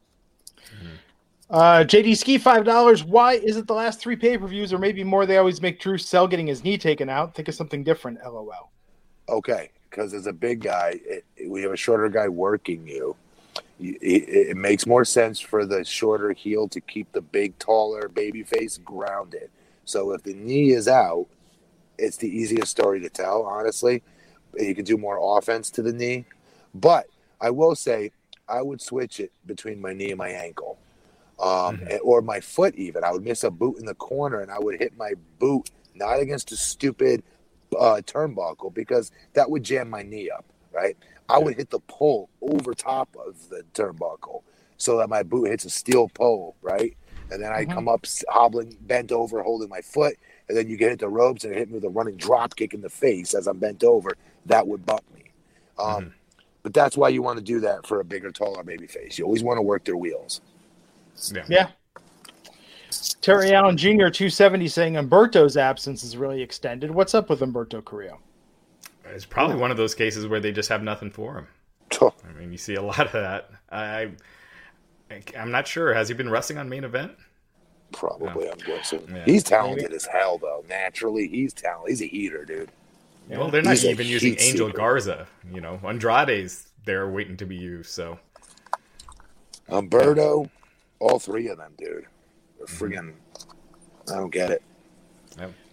Uh, 1.49 1.85
JD 1.85 2.17
Ski 2.17 2.37
five 2.37 2.65
dollars. 2.65 3.03
Why 3.05 3.33
is 3.35 3.55
it 3.55 3.67
the 3.67 3.73
last 3.73 4.01
three 4.01 4.17
pay 4.17 4.37
per 4.37 4.47
views 4.47 4.73
or 4.73 4.77
maybe 4.77 5.03
more? 5.05 5.25
They 5.25 5.37
always 5.37 5.61
make 5.61 5.79
Drew 5.79 5.97
sell 5.97 6.27
getting 6.27 6.47
his 6.47 6.63
knee 6.63 6.77
taken 6.77 7.07
out. 7.09 7.33
Think 7.35 7.47
of 7.47 7.55
something 7.55 7.83
different. 7.85 8.19
LOL. 8.25 8.71
Okay, 9.29 9.71
because 9.89 10.13
as 10.13 10.27
a 10.27 10.33
big 10.33 10.61
guy, 10.61 10.99
it, 11.03 11.25
we 11.47 11.61
have 11.63 11.71
a 11.71 11.77
shorter 11.77 12.09
guy 12.09 12.27
working 12.27 12.87
you. 12.87 13.15
It, 13.79 14.49
it 14.49 14.57
makes 14.57 14.87
more 14.87 15.05
sense 15.05 15.39
for 15.39 15.65
the 15.65 15.83
shorter 15.83 16.31
heel 16.31 16.67
to 16.69 16.81
keep 16.81 17.11
the 17.11 17.21
big, 17.21 17.59
taller 17.59 18.07
baby 18.07 18.43
face 18.43 18.77
grounded. 18.77 19.49
So 19.85 20.11
if 20.13 20.23
the 20.23 20.33
knee 20.33 20.71
is 20.71 20.87
out, 20.87 21.27
it's 21.97 22.17
the 22.17 22.29
easiest 22.29 22.71
story 22.71 22.99
to 23.01 23.09
tell. 23.09 23.43
Honestly, 23.43 24.01
you 24.57 24.73
can 24.73 24.85
do 24.85 24.97
more 24.97 25.37
offense 25.37 25.69
to 25.71 25.81
the 25.81 25.93
knee. 25.93 26.25
But 26.73 27.07
I 27.39 27.49
will 27.51 27.75
say, 27.75 28.11
I 28.47 28.61
would 28.61 28.81
switch 28.81 29.19
it 29.19 29.31
between 29.45 29.81
my 29.81 29.93
knee 29.93 30.09
and 30.09 30.17
my 30.17 30.29
ankle, 30.29 30.77
um, 31.39 31.81
or 32.01 32.21
my 32.21 32.39
foot. 32.39 32.75
Even 32.75 33.03
I 33.03 33.11
would 33.11 33.23
miss 33.23 33.43
a 33.43 33.51
boot 33.51 33.77
in 33.77 33.85
the 33.85 33.95
corner, 33.95 34.41
and 34.41 34.51
I 34.51 34.59
would 34.59 34.79
hit 34.79 34.97
my 34.97 35.13
boot 35.37 35.69
not 35.93 36.19
against 36.19 36.51
a 36.51 36.55
stupid 36.55 37.23
uh, 37.77 38.01
turnbuckle 38.05 38.73
because 38.73 39.11
that 39.33 39.49
would 39.49 39.63
jam 39.63 39.89
my 39.89 40.03
knee 40.03 40.29
up, 40.29 40.45
right? 40.73 40.97
I 41.29 41.39
would 41.39 41.55
hit 41.57 41.69
the 41.69 41.79
pole 41.79 42.29
over 42.41 42.73
top 42.73 43.09
of 43.25 43.49
the 43.49 43.63
turnbuckle 43.73 44.43
so 44.77 44.97
that 44.97 45.09
my 45.09 45.23
boot 45.23 45.49
hits 45.49 45.65
a 45.65 45.69
steel 45.69 46.09
pole, 46.09 46.55
right? 46.61 46.95
And 47.31 47.43
then 47.43 47.51
I 47.51 47.65
Mhm. 47.65 47.73
come 47.73 47.89
up 47.89 48.05
hobbling, 48.29 48.77
bent 48.81 49.11
over, 49.11 49.43
holding 49.43 49.69
my 49.69 49.81
foot, 49.81 50.17
and 50.47 50.57
then 50.57 50.69
you 50.69 50.77
get 50.77 50.91
hit 50.91 50.99
the 50.99 51.09
ropes 51.09 51.43
and 51.43 51.53
it 51.53 51.57
hit 51.57 51.69
me 51.69 51.75
with 51.75 51.83
a 51.83 51.89
running 51.89 52.15
drop 52.15 52.55
kick 52.55 52.73
in 52.73 52.81
the 52.81 52.89
face 52.89 53.33
as 53.33 53.47
I'm 53.47 53.59
bent 53.59 53.83
over. 53.83 54.15
That 54.45 54.67
would 54.67 54.85
bump 54.85 55.03
me. 55.13 55.23
Um, 55.77 56.13
But 56.63 56.73
that's 56.73 56.97
why 56.97 57.09
you 57.09 57.21
want 57.21 57.37
to 57.39 57.43
do 57.43 57.61
that 57.61 57.87
for 57.87 58.01
a 58.01 58.03
bigger, 58.05 58.31
taller 58.31 58.63
baby 58.63 58.87
face. 58.87 59.17
You 59.17 59.25
always 59.25 59.43
want 59.43 59.57
to 59.57 59.61
work 59.61 59.85
their 59.85 59.95
wheels. 59.97 60.41
Yeah. 61.31 61.45
Yeah. 61.47 61.69
Terry 63.21 63.53
Allen 63.53 63.77
Jr. 63.77 64.09
270 64.09 64.67
saying 64.67 64.93
Humberto's 64.93 65.57
absence 65.57 66.03
is 66.03 66.17
really 66.17 66.41
extended. 66.41 66.91
What's 66.91 67.13
up 67.13 67.29
with 67.29 67.39
Humberto 67.39 67.83
Carrillo? 67.83 68.19
It's 69.05 69.25
probably 69.25 69.55
one 69.55 69.71
of 69.71 69.77
those 69.77 69.95
cases 69.95 70.27
where 70.27 70.39
they 70.39 70.51
just 70.51 70.69
have 70.69 70.83
nothing 70.83 71.11
for 71.11 71.37
him. 71.37 71.47
I 72.01 72.39
mean, 72.39 72.51
you 72.51 72.57
see 72.57 72.75
a 72.75 72.81
lot 72.81 73.05
of 73.05 73.11
that. 73.13 73.49
I, 73.71 74.09
I 75.09 75.21
I'm 75.37 75.51
not 75.51 75.67
sure. 75.67 75.93
Has 75.93 76.09
he 76.09 76.13
been 76.13 76.29
wrestling 76.29 76.59
on 76.59 76.67
main 76.67 76.83
event? 76.83 77.13
Probably, 77.93 78.49
I'm 78.49 78.57
guessing. 78.57 79.07
Yeah. 79.09 79.23
He's 79.25 79.43
talented 79.43 79.93
as 79.93 80.05
hell, 80.05 80.37
though. 80.37 80.65
Naturally, 80.67 81.27
he's 81.29 81.53
talented. 81.53 81.89
He's 81.89 82.01
a 82.01 82.05
heater, 82.07 82.43
dude. 82.43 82.69
Well, 83.29 83.49
they're 83.49 83.61
not 83.61 83.71
He's 83.71 83.85
even 83.85 84.07
using 84.07 84.35
Angel 84.39 84.67
seeker. 84.67 84.77
Garza. 84.77 85.27
You 85.51 85.61
know, 85.61 85.79
Andrade's 85.85 86.67
there 86.85 87.09
waiting 87.09 87.37
to 87.37 87.45
be 87.45 87.55
used. 87.55 87.91
So 87.91 88.19
Umberto, 89.69 90.49
all 90.99 91.19
three 91.19 91.47
of 91.47 91.57
them, 91.57 91.73
dude. 91.77 92.05
They're 92.57 92.65
Mm-hmm. 92.67 92.85
friggin' 92.85 93.13
I 94.11 94.15
don't 94.15 94.31
get 94.31 94.51
it. 94.51 94.63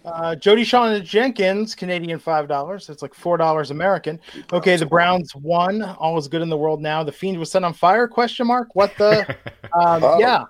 Uh, 0.05 0.35
Jody 0.35 0.63
Shawn 0.63 1.03
Jenkins, 1.03 1.73
Canadian 1.73 2.19
five 2.19 2.47
dollars. 2.47 2.89
It's 2.89 3.01
like 3.01 3.15
four 3.15 3.37
dollars 3.37 3.71
American. 3.71 4.19
Okay, 4.53 4.75
the 4.75 4.85
Browns 4.85 5.35
won. 5.35 5.81
All 5.81 6.15
is 6.19 6.27
good 6.27 6.43
in 6.43 6.49
the 6.49 6.57
world 6.57 6.79
now. 6.79 7.03
The 7.03 7.11
Fiend 7.11 7.39
was 7.39 7.49
set 7.49 7.63
on 7.63 7.73
fire? 7.73 8.07
Question 8.07 8.45
mark. 8.45 8.75
What 8.75 8.95
the? 8.97 9.35
Um, 9.73 10.03
Oh. 10.03 10.19
Yeah, 10.19 10.43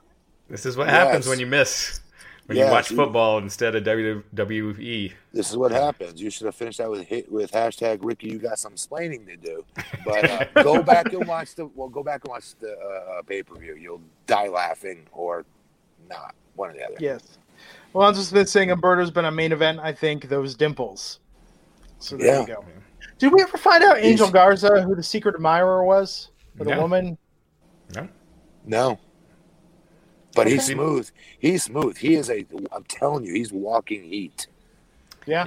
this 0.49 0.65
is 0.65 0.75
what 0.75 0.89
happens 0.89 1.25
when 1.25 1.39
you 1.39 1.45
miss 1.47 2.01
when 2.47 2.57
Yes, 2.57 2.65
you 2.67 2.71
watch 2.71 2.91
you- 2.91 2.97
football 2.97 3.37
instead 3.37 3.75
of 3.75 3.87
E. 3.87 4.21
WWE. 4.35 5.13
This 5.31 5.49
is 5.49 5.55
what 5.57 5.71
happens. 5.71 6.21
You 6.21 6.29
should 6.29 6.45
have 6.45 6.55
finished 6.55 6.77
that 6.79 6.91
with 6.91 7.07
hit 7.07 7.31
with 7.31 7.51
hashtag 7.53 7.99
Ricky. 8.01 8.27
You 8.27 8.37
got 8.39 8.59
some 8.59 8.73
explaining 8.73 9.25
to 9.27 9.37
do. 9.37 9.63
But 10.05 10.29
uh, 10.29 10.45
go 10.63 10.83
back 10.83 11.13
and 11.13 11.25
watch 11.25 11.55
the 11.55 11.67
well. 11.67 11.87
Go 11.87 12.03
back 12.03 12.21
and 12.25 12.29
watch 12.29 12.55
the 12.59 12.73
uh, 12.77 13.21
pay 13.23 13.41
per 13.41 13.55
view. 13.57 13.75
You'll 13.75 14.01
die 14.27 14.49
laughing 14.49 15.07
or 15.13 15.45
not. 16.09 16.35
One 16.55 16.69
or 16.69 16.73
the 16.73 16.83
other. 16.85 16.95
yes. 16.99 17.37
Well, 17.93 18.07
I'm 18.07 18.13
just 18.13 18.33
been 18.33 18.45
saying 18.45 18.69
Humberto's 18.69 19.11
been 19.11 19.25
a 19.25 19.31
main 19.31 19.51
event. 19.51 19.79
I 19.81 19.93
think 19.93 20.27
those 20.29 20.55
dimples. 20.55 21.19
So 21.99 22.17
there 22.17 22.27
Yeah. 22.27 22.41
you 22.41 22.47
go. 22.47 22.65
Did 23.17 23.31
we 23.33 23.41
ever 23.41 23.57
find 23.57 23.83
out 23.83 23.97
Angel 23.97 24.25
He's- 24.27 24.33
Garza 24.33 24.81
who 24.81 24.95
the 24.95 25.03
secret 25.03 25.35
admirer 25.35 25.83
was 25.85 26.29
for 26.57 26.65
the 26.65 26.71
No. 26.75 26.81
woman? 26.81 27.17
No, 27.93 28.09
No. 28.65 28.99
But 30.35 30.47
he's 30.47 30.65
smooth. 30.65 31.09
He's 31.39 31.63
smooth. 31.63 31.97
He 31.97 32.15
is 32.15 32.29
a. 32.29 32.45
I'm 32.73 32.83
telling 32.89 33.23
you, 33.23 33.33
he's 33.33 33.53
walking 33.53 34.03
heat. 34.03 34.47
Yeah. 35.25 35.45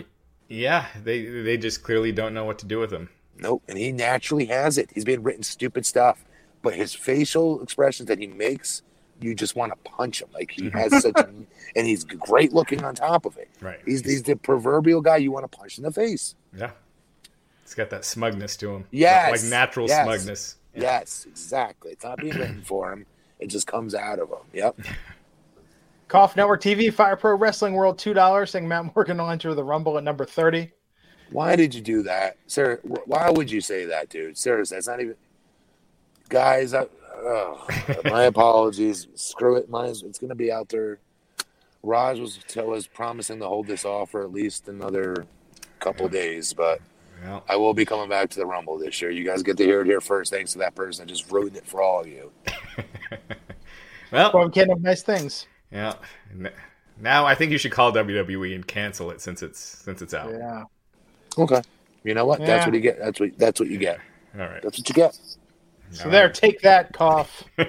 yeah, 0.49 0.87
they 1.05 1.27
they 1.27 1.59
just 1.59 1.83
clearly 1.83 2.11
don't 2.11 2.33
know 2.33 2.47
what 2.47 2.59
to 2.61 2.67
do 2.67 2.79
with 2.79 2.91
him. 2.91 3.11
Nope. 3.37 3.63
And 3.69 3.77
he 3.77 3.93
naturally 3.93 4.47
has 4.47 4.79
it. 4.79 4.91
He's 4.95 5.05
been 5.05 5.23
written 5.23 5.43
stupid 5.43 5.85
stuff, 5.85 6.25
but 6.63 6.75
his 6.75 6.95
facial 6.95 7.61
expressions 7.63 8.09
that 8.09 8.19
he 8.19 8.27
makes, 8.27 8.83
you 9.21 9.35
just 9.35 9.57
want 9.57 9.73
to 9.73 9.91
punch 9.91 10.23
him. 10.23 10.29
Like 10.33 10.51
he 10.51 10.63
mm-hmm. 10.63 10.79
has 10.79 11.03
such, 11.03 11.17
and 11.77 11.87
he's 11.87 12.05
great 12.05 12.53
looking 12.53 12.85
on 12.85 12.95
top 12.95 13.27
of 13.27 13.37
it. 13.37 13.49
Right. 13.61 13.81
He's, 13.85 14.05
he's 14.05 14.23
the 14.23 14.37
proverbial 14.37 15.01
guy 15.01 15.17
you 15.19 15.33
want 15.33 15.51
to 15.51 15.57
punch 15.57 15.79
in 15.79 15.85
the 15.85 15.93
face. 15.93 16.35
Yeah, 16.57 16.71
he's 17.65 17.75
got 17.75 17.91
that 17.91 18.05
smugness 18.05 18.57
to 18.59 18.75
him. 18.75 18.85
Yes, 18.91 19.43
like 19.43 19.51
natural 19.51 19.89
yes. 19.89 20.05
smugness. 20.05 20.57
Yes, 20.75 21.27
exactly. 21.29 21.93
It's 21.93 22.05
not 22.05 22.19
being 22.19 22.37
written 22.37 22.63
for 22.65 22.93
him. 22.93 23.07
It 23.41 23.49
just 23.49 23.67
comes 23.67 23.95
out 23.95 24.19
of 24.19 24.29
him. 24.29 24.39
Yep. 24.53 24.81
Cough 26.09 26.37
Network 26.37 26.63
TV, 26.63 26.93
Fire 26.93 27.17
Pro 27.17 27.37
Wrestling 27.37 27.75
World, 27.75 27.99
two 27.99 28.15
dollars. 28.15 28.51
Saying 28.51 28.67
Matt 28.67 28.95
Morgan 28.95 29.19
will 29.19 29.31
enter 29.31 29.55
the 29.55 29.65
Rumble 29.65 29.99
at 29.99 30.05
number 30.05 30.25
thirty. 30.25 30.73
Why 31.31 31.57
did 31.57 31.75
you 31.75 31.83
do 31.83 32.03
that, 32.05 32.39
sir? 32.47 32.81
Why 33.05 33.31
would 33.31 33.51
you 33.51 33.61
say 33.61 33.85
that, 33.85 34.09
dude? 34.09 34.39
Seriously, 34.39 34.77
that's 34.77 34.89
not 34.89 35.01
even. 35.01 35.15
Guys, 36.31 36.75
I, 36.75 36.87
oh, 37.21 37.67
my 38.05 38.25
apologies. 38.25 39.07
Screw 39.15 39.57
it. 39.57 39.69
Mine's 39.69 40.03
it's 40.03 40.19
going 40.19 40.29
to 40.31 40.35
be 40.35 40.51
out 40.53 40.69
there. 40.69 40.99
Raj 41.83 42.19
was 42.19 42.39
was 42.57 42.87
promising 42.87 43.39
to 43.41 43.47
hold 43.47 43.67
this 43.67 43.85
off 43.85 44.11
for 44.11 44.23
at 44.23 44.33
least 44.33 44.69
another 44.69 45.27
couple 45.81 46.09
days, 46.09 46.53
but 46.53 46.81
Well, 47.25 47.45
I 47.49 47.57
will 47.57 47.73
be 47.75 47.85
coming 47.85 48.09
back 48.09 48.31
to 48.31 48.39
the 48.39 48.47
Rumble 48.47 48.79
this 48.79 49.01
year. 49.01 49.11
You 49.11 49.25
guys 49.25 49.43
get 49.43 49.57
to 49.59 49.65
hear 49.65 49.83
it 49.83 49.87
here 49.87 50.01
first, 50.01 50.33
thanks 50.33 50.53
to 50.53 50.59
that 50.59 50.75
person 50.75 51.07
that 51.07 51.13
just 51.13 51.31
ruined 51.31 51.57
it 51.57 51.67
for 51.67 51.81
all 51.81 52.01
of 52.01 52.09
you. 52.09 52.31
well, 54.13 54.31
Well, 54.35 54.45
we 54.47 54.51
can't 54.51 54.71
have 54.71 54.83
nice 54.83 55.03
things. 55.03 55.47
yeah. 55.71 55.95
Now 57.01 57.27
I 57.27 57.35
think 57.37 57.53
you 57.53 57.59
should 57.59 57.73
call 57.73 57.93
WWE 57.93 58.55
and 58.55 58.67
cancel 58.67 59.11
it 59.13 59.21
since 59.21 59.43
it's 59.43 59.61
since 59.61 60.03
it's 60.03 60.15
out. 60.15 60.31
Yeah. 60.33 60.65
Okay. 61.37 61.63
You 62.03 62.15
know 62.15 62.27
what? 62.27 62.41
That's 62.41 62.67
what 62.67 62.75
you 62.75 62.81
get. 62.81 62.99
That's 62.99 63.21
what 63.21 63.39
that's 63.39 63.61
what 63.61 63.69
you 63.69 63.79
get. 63.79 64.01
All 64.35 64.47
right. 64.47 64.63
That's 64.63 64.79
what 64.79 64.89
you 64.89 64.95
get. 64.95 65.17
So 65.91 66.05
All 66.05 66.11
there, 66.11 66.27
right. 66.27 66.35
take 66.35 66.61
that 66.63 66.93
cough. 66.93 67.45
um, 67.59 67.67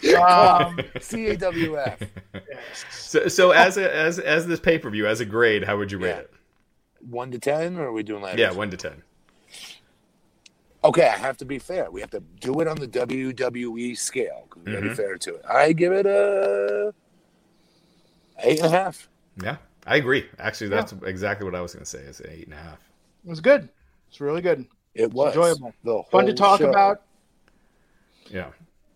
CAWF. 0.04 2.08
So, 2.92 3.28
so 3.28 3.50
as 3.50 3.76
a, 3.76 3.94
as 3.94 4.18
as 4.18 4.46
this 4.46 4.60
pay 4.60 4.78
per 4.78 4.90
view 4.90 5.06
as 5.06 5.20
a 5.20 5.24
grade, 5.24 5.64
how 5.64 5.76
would 5.78 5.90
you 5.90 5.98
rate 5.98 6.08
Yeah. 6.10 6.16
it? 6.18 6.32
One 7.08 7.30
to 7.32 7.38
ten, 7.38 7.76
or 7.78 7.86
are 7.88 7.92
we 7.92 8.02
doing 8.02 8.22
letters? 8.22 8.40
Yeah, 8.40 8.52
one 8.52 8.70
to 8.70 8.76
ten. 8.76 9.02
Okay, 10.82 11.06
I 11.06 11.16
have 11.18 11.36
to 11.38 11.44
be 11.44 11.58
fair. 11.58 11.90
We 11.90 12.00
have 12.00 12.10
to 12.10 12.20
do 12.40 12.58
it 12.60 12.68
on 12.68 12.76
the 12.76 12.88
WWE 12.88 13.96
scale. 13.98 14.46
'cause 14.48 14.62
We 14.64 14.72
got 14.72 14.80
to 14.80 14.88
be 14.88 14.94
fair 14.94 15.18
to 15.18 15.34
it. 15.34 15.44
I 15.48 15.72
give 15.72 15.92
it 15.92 16.06
a 16.06 16.94
eight 18.42 18.58
and 18.60 18.66
a 18.66 18.70
half. 18.70 19.08
Yeah, 19.42 19.56
I 19.86 19.96
agree. 19.96 20.26
Actually, 20.38 20.70
that's 20.70 20.94
exactly 21.04 21.44
what 21.44 21.54
I 21.54 21.60
was 21.60 21.74
going 21.74 21.84
to 21.84 21.90
say. 21.90 21.98
Is 22.00 22.22
eight 22.26 22.44
and 22.44 22.54
a 22.54 22.58
half. 22.58 22.78
it 23.24 23.28
was 23.28 23.40
good. 23.40 23.68
It's 24.08 24.20
really 24.20 24.40
good. 24.40 24.66
It 24.94 25.12
was 25.12 25.34
enjoyable. 25.34 25.72
The 25.84 26.02
Fun 26.10 26.26
to 26.26 26.32
talk 26.32 26.60
show. 26.60 26.70
about. 26.70 27.02
Yeah. 28.30 28.46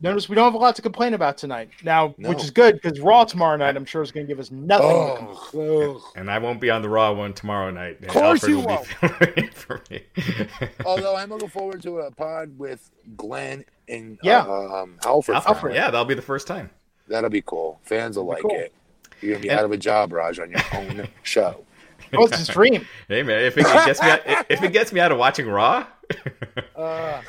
Notice 0.00 0.28
we 0.28 0.34
don't 0.34 0.44
have 0.44 0.54
a 0.54 0.58
lot 0.58 0.76
to 0.76 0.82
complain 0.82 1.14
about 1.14 1.38
tonight. 1.38 1.70
Now, 1.82 2.14
No. 2.18 2.28
which 2.28 2.42
is 2.42 2.50
good 2.50 2.74
because 2.80 3.00
Raw 3.00 3.24
tomorrow 3.24 3.56
night, 3.56 3.74
I'm 3.76 3.84
sure, 3.86 4.02
is 4.02 4.12
going 4.12 4.26
to 4.26 4.30
give 4.30 4.38
us 4.40 4.50
nothing. 4.50 4.86
to 4.90 5.16
complain 5.16 5.70
Oh, 5.78 5.94
ugh. 5.96 6.02
And 6.16 6.30
I 6.30 6.38
won't 6.38 6.60
be 6.60 6.68
on 6.68 6.82
the 6.82 6.88
Raw 6.88 7.12
one 7.12 7.32
tomorrow 7.32 7.70
night. 7.70 8.02
Of 8.02 8.08
course 8.08 8.46
you 8.46 8.58
will 8.58 8.66
won't. 8.66 8.88
be 9.00 9.08
filling 9.08 9.32
in 9.36 9.50
for 9.52 9.80
me. 9.90 10.02
Although 10.84 11.16
I'm 11.16 11.30
looking 11.30 11.48
forward 11.48 11.80
to 11.84 12.00
a 12.00 12.10
pod 12.10 12.58
with 12.58 12.90
Glenn 13.16 13.64
and 13.88 14.18
Yeah. 14.22 14.40
uh, 14.46 14.82
um, 14.82 14.96
Alfred. 15.04 15.38
Alfred, 15.46 15.74
yeah, 15.74 15.84
that'll 15.90 16.04
be 16.04 16.14
the 16.14 16.20
first 16.22 16.46
time. 16.46 16.70
That'll 17.08 17.30
be 17.30 17.42
cool. 17.42 17.80
Fans 17.82 18.16
will 18.18 18.26
like 18.26 18.42
cool. 18.42 18.50
it. 18.50 18.74
You're 19.22 19.34
gonna 19.34 19.42
be 19.42 19.48
And- 19.48 19.58
out 19.60 19.64
of 19.64 19.72
a 19.72 19.76
job, 19.78 20.12
Raj, 20.12 20.38
on 20.38 20.50
your 20.50 20.60
own 20.74 21.08
show. 21.22 21.64
Well, 22.12 22.26
it's 22.26 22.40
a 22.40 22.44
stream. 22.44 22.86
Hey 23.08 23.22
man, 23.22 23.42
if 23.44 23.56
it 23.56 23.64
gets 23.64 24.02
me 24.02 24.10
out, 24.10 24.20
if 24.50 24.62
it 24.62 24.72
gets 24.72 24.92
me 24.92 25.00
out 25.00 25.12
of 25.12 25.18
watching 25.18 25.48
Raw, 25.48 25.86
Uh, 26.76 27.22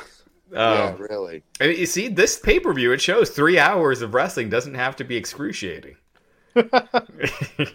um, 0.56 0.74
yeah, 0.78 0.96
really. 0.98 1.44
and 1.60 1.76
you 1.78 1.86
see 1.86 2.08
this 2.08 2.38
pay 2.40 2.60
per 2.60 2.74
view, 2.74 2.92
it 2.92 3.02
shows 3.02 3.30
three 3.30 3.58
hours 3.60 4.02
of 4.02 4.14
wrestling 4.14 4.50
doesn't 4.50 4.76
have 4.76 4.96
to 4.98 5.04
be 5.04 5.16
excruciating. 5.16 5.96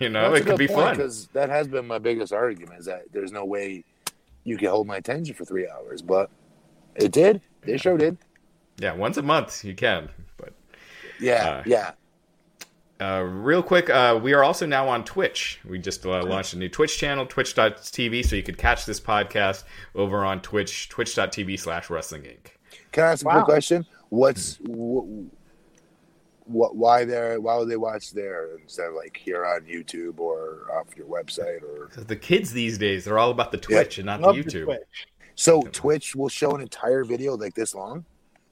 you 0.01 0.09
know, 0.09 0.33
it 0.35 0.47
could 0.47 0.57
be 0.59 0.67
fun. 0.67 0.97
because 0.97 1.27
that 1.35 1.51
has 1.51 1.69
been 1.69 1.87
my 1.87 1.99
biggest 1.99 2.33
argument 2.33 2.81
is 2.81 2.87
that 2.87 3.03
there's 3.13 3.33
no 3.33 3.45
way 3.45 3.85
you 4.45 4.57
can 4.57 4.69
hold 4.71 4.87
my 4.87 4.97
attention 4.97 5.35
for 5.35 5.45
three 5.45 5.69
hours, 5.69 6.01
but 6.01 6.31
it 6.97 7.13
did. 7.13 7.43
They 7.63 7.77
sure 7.77 7.99
did. 7.99 8.17
Yeah, 8.79 8.95
once 8.95 9.19
a 9.19 9.23
month 9.23 9.65
you 9.65 9.75
can. 9.75 10.09
But 10.39 10.55
Yeah, 11.19 11.47
Uh, 11.59 11.63
yeah. 11.67 11.91
uh, 13.01 13.21
real 13.23 13.63
quick, 13.63 13.91
uh, 13.91 14.19
we 14.23 14.33
are 14.33 14.43
also 14.43 14.65
now 14.65 14.89
on 14.89 15.05
Twitch. 15.05 15.61
We 15.69 15.79
just 15.79 16.07
uh, 16.07 16.23
launched 16.23 16.55
a 16.55 16.59
new 16.59 16.71
Twitch 16.71 16.97
channel, 16.97 17.27
twitch.tv, 17.27 18.25
so 18.27 18.35
you 18.37 18.43
could 18.43 18.57
catch 18.57 18.87
this 18.87 18.99
podcast 19.01 19.65
over 19.95 20.25
on 20.25 20.41
Twitch, 20.41 20.89
twitch.tv 20.89 21.59
slash 21.61 21.91
wrestling 21.91 22.23
inc. 22.23 22.53
Can 22.93 23.05
I 23.05 23.13
ask 23.13 23.25
a 23.25 23.29
Wow. 23.29 23.35
quick 23.45 23.45
question? 23.47 23.87
What's 24.09 24.59
what? 24.67 25.05
What? 26.45 26.77
Why 26.77 27.05
there? 27.05 27.41
Why 27.41 27.57
would 27.57 27.69
they 27.69 27.77
watch 27.77 28.13
there 28.13 28.57
instead 28.61 28.89
of 28.89 28.95
like 28.95 29.17
here 29.17 29.47
on 29.47 29.61
YouTube 29.63 30.19
or 30.19 30.67
off 30.73 30.89
your 30.97 31.07
website 31.07 31.63
or? 31.63 31.87
'Cause 31.87 32.07
The 32.07 32.17
kids 32.17 32.53
these 32.53 32.77
days, 32.79 33.05
they're 33.05 33.19
all 33.19 33.31
about 33.31 33.53
the 33.53 33.59
Twitch 33.59 33.99
and 33.99 34.07
not 34.07 34.21
the 34.21 34.27
Love 34.27 34.37
the 34.37 34.43
YouTube. 34.43 34.65
Twitch. 34.65 35.07
So 35.37 35.63
Twitch 35.63 36.17
will 36.17 36.29
show 36.29 36.51
an 36.53 36.61
entire 36.61 37.05
video 37.05 37.37
like 37.37 37.55
this 37.55 37.75
long. 37.75 38.05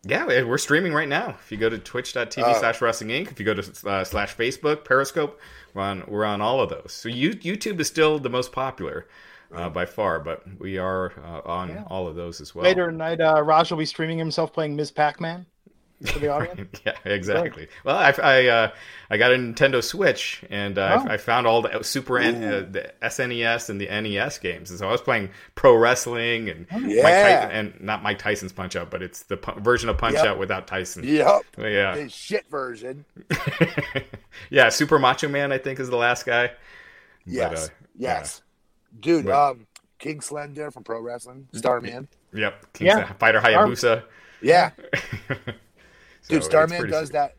Yeah, 0.05 0.26
we're 0.45 0.59
streaming 0.59 0.93
right 0.95 1.09
now. 1.09 1.30
If 1.30 1.51
you 1.51 1.59
go 1.59 1.68
to 1.68 1.76
twitch.tv 1.76 2.45
Oh. 2.47 2.59
slash 2.61 2.80
wrestling 2.80 3.11
inc, 3.11 3.32
if 3.32 3.41
you 3.41 3.45
go 3.45 3.53
to 3.53 3.89
uh, 3.91 4.05
slash 4.05 4.34
Facebook, 4.36 4.84
Periscope, 4.84 5.39
we're 5.74 5.82
on, 5.82 6.05
we're 6.07 6.24
on 6.24 6.41
all 6.41 6.61
of 6.61 6.70
those. 6.70 6.93
So 6.93 7.09
you, 7.09 7.30
YouTube 7.32 7.80
is 7.80 7.89
still 7.89 8.20
the 8.20 8.30
most 8.30 8.53
popular 8.53 9.09
uh, 9.55 9.68
by 9.70 9.86
far, 9.86 10.20
but 10.20 10.42
we 10.59 10.78
are 10.78 11.12
uh, 11.24 11.40
on 11.49 11.68
Yeah. 11.70 11.84
all 11.88 12.07
of 12.07 12.14
those 12.16 12.40
as 12.40 12.55
well. 12.55 12.64
Later 12.64 12.90
tonight, 12.90 13.20
uh, 13.20 13.42
Raj 13.42 13.70
will 13.70 13.78
be 13.78 13.86
streaming 13.86 14.18
himself 14.18 14.53
playing 14.53 14.76
Ms. 14.76 14.90
Pac-Man 14.90 15.46
for 16.07 16.18
the 16.20 16.28
audience. 16.32 16.80
yeah, 16.86 16.92
exactly. 17.05 17.66
Well, 17.84 17.96
I, 17.96 18.14
I, 18.22 18.46
uh, 18.46 18.70
I 19.11 19.16
got 19.16 19.32
a 19.32 19.36
Nintendo 19.36 19.82
Switch, 19.82 20.44
and 20.51 20.78
uh, 20.78 21.01
Oh. 21.03 21.09
I, 21.09 21.14
I 21.14 21.16
found 21.16 21.46
all 21.46 21.62
the 21.62 21.82
Super 21.82 22.18
N, 22.18 22.44
uh, 22.44 22.66
the 22.70 22.92
SNES 23.03 23.68
and 23.70 23.80
the 23.80 23.86
NES 23.86 24.38
games, 24.38 24.70
and 24.70 24.78
so 24.78 24.86
I 24.88 24.92
was 24.92 25.01
playing 25.01 25.30
pro 25.57 25.74
wrestling 25.74 26.51
and 26.51 26.66
Mike 26.70 26.82
Yeah. 26.86 27.03
Tyson, 27.46 27.51
and 27.51 27.80
not 27.80 28.03
Mike 28.03 28.18
Tyson's 28.18 28.53
Punch 28.53 28.76
Out, 28.76 28.90
but 28.90 29.03
it's 29.03 29.24
the 29.24 29.38
pu- 29.38 29.61
version 29.61 29.88
of 29.88 29.99
Punch 29.99 30.14
Yep. 30.16 30.24
Out 30.26 30.38
without 30.38 30.66
Tyson. 30.68 31.03
Yep. 31.05 31.42
Yeah. 31.59 31.94
The 31.96 32.09
shit 32.11 32.49
version. 32.49 33.05
yeah, 34.51 34.68
Super 34.68 34.99
Macho 34.99 35.28
Man, 35.28 35.53
I 35.53 35.59
think, 35.59 35.80
is 35.80 35.88
the 35.90 35.96
last 35.96 36.24
guy. 36.26 36.53
Yes. 37.26 37.66
uh, 37.66 37.72
yes. 37.96 38.42
Dude, 39.01 39.26
But- 39.26 39.51
um, 39.51 39.66
King 39.99 40.20
Slender 40.20 40.70
from 40.70 40.84
Pro 40.84 41.01
Wrestling, 41.01 41.49
Starman. 41.53 42.09
Yep. 42.32 42.72
King 42.72 42.86
Yeah. 42.89 43.12
Fighter 43.14 43.41
Hayabusa. 43.41 44.05
Yeah. 44.41 44.70
So 46.22 46.34
Dude, 46.34 46.45
Starman 46.45 46.91
does 46.91 47.07
sick. 47.09 47.12
that 47.14 47.36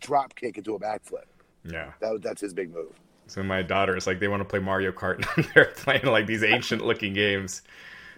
drop 0.00 0.34
kick 0.34 0.58
into 0.58 0.74
a 0.74 0.80
backflip. 0.80 1.26
Yeah. 1.64 1.92
That, 2.00 2.22
that's 2.22 2.40
his 2.40 2.52
big 2.52 2.74
move. 2.74 2.90
So 3.28 3.40
my 3.42 3.62
daughter 3.62 3.96
is 3.96 4.04
like, 4.06 4.18
they 4.18 4.26
want 4.26 4.40
to 4.40 4.44
play 4.44 4.58
Mario 4.58 4.90
Kart. 4.90 5.24
and 5.36 5.46
They're 5.54 5.66
playing 5.76 6.06
like 6.06 6.26
these 6.26 6.42
ancient 6.42 6.84
looking 6.84 7.12
games. 7.12 7.62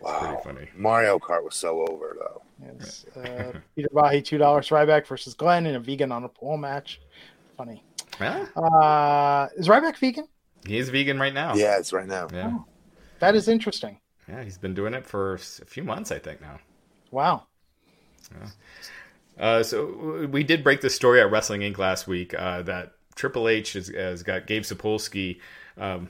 Wow. 0.01 0.20
Pretty 0.20 0.43
funny. 0.43 0.68
Mario 0.74 1.18
Kart 1.18 1.45
was 1.45 1.55
so 1.57 1.85
over 1.89 2.16
though. 2.18 2.43
It's, 2.78 3.05
uh, 3.16 3.53
Peter 3.76 3.89
Bahi, 3.93 4.22
two 4.22 4.39
dollars 4.39 4.68
Ryback 4.70 5.07
versus 5.07 5.35
Glenn 5.35 5.66
in 5.66 5.74
a 5.74 5.80
vegan 5.80 6.11
on 6.11 6.24
a 6.24 6.28
pole 6.28 6.57
match. 6.57 7.03
Funny. 7.59 7.82
Huh? 8.18 8.47
Uh, 8.59 9.49
is 9.57 9.68
Ryback 9.68 9.99
vegan? 9.99 10.26
He's 10.66 10.89
vegan 10.89 11.18
right 11.18 11.35
now. 11.35 11.55
Yeah, 11.55 11.76
it's 11.78 11.93
right 11.93 12.07
now. 12.07 12.28
Yeah. 12.32 12.57
That 13.25 13.35
is 13.37 13.49
interesting. 13.49 13.99
Yeah, 14.29 14.43
he's 14.45 14.59
been 14.59 14.75
doing 14.75 14.93
it 14.93 15.07
for 15.07 15.35
a 15.35 15.39
few 15.39 15.83
months, 15.83 16.12
I 16.12 16.18
think 16.18 16.43
now. 16.43 16.59
Wow. 17.11 17.45
Uh, 19.39 19.62
so 19.62 20.29
we 20.31 20.43
did 20.45 20.62
break 20.62 20.81
the 20.83 20.91
story 20.91 21.20
at 21.22 21.31
Wrestling 21.31 21.62
Inc. 21.62 21.79
last 21.79 22.07
week 22.07 22.35
uh, 22.35 22.62
that 22.62 22.93
Triple 23.14 23.49
H 23.49 23.72
has, 23.72 23.89
has 23.89 24.22
got 24.22 24.47
Gabe 24.47 24.62
Sapolsky 24.62 25.41
um, 25.79 26.09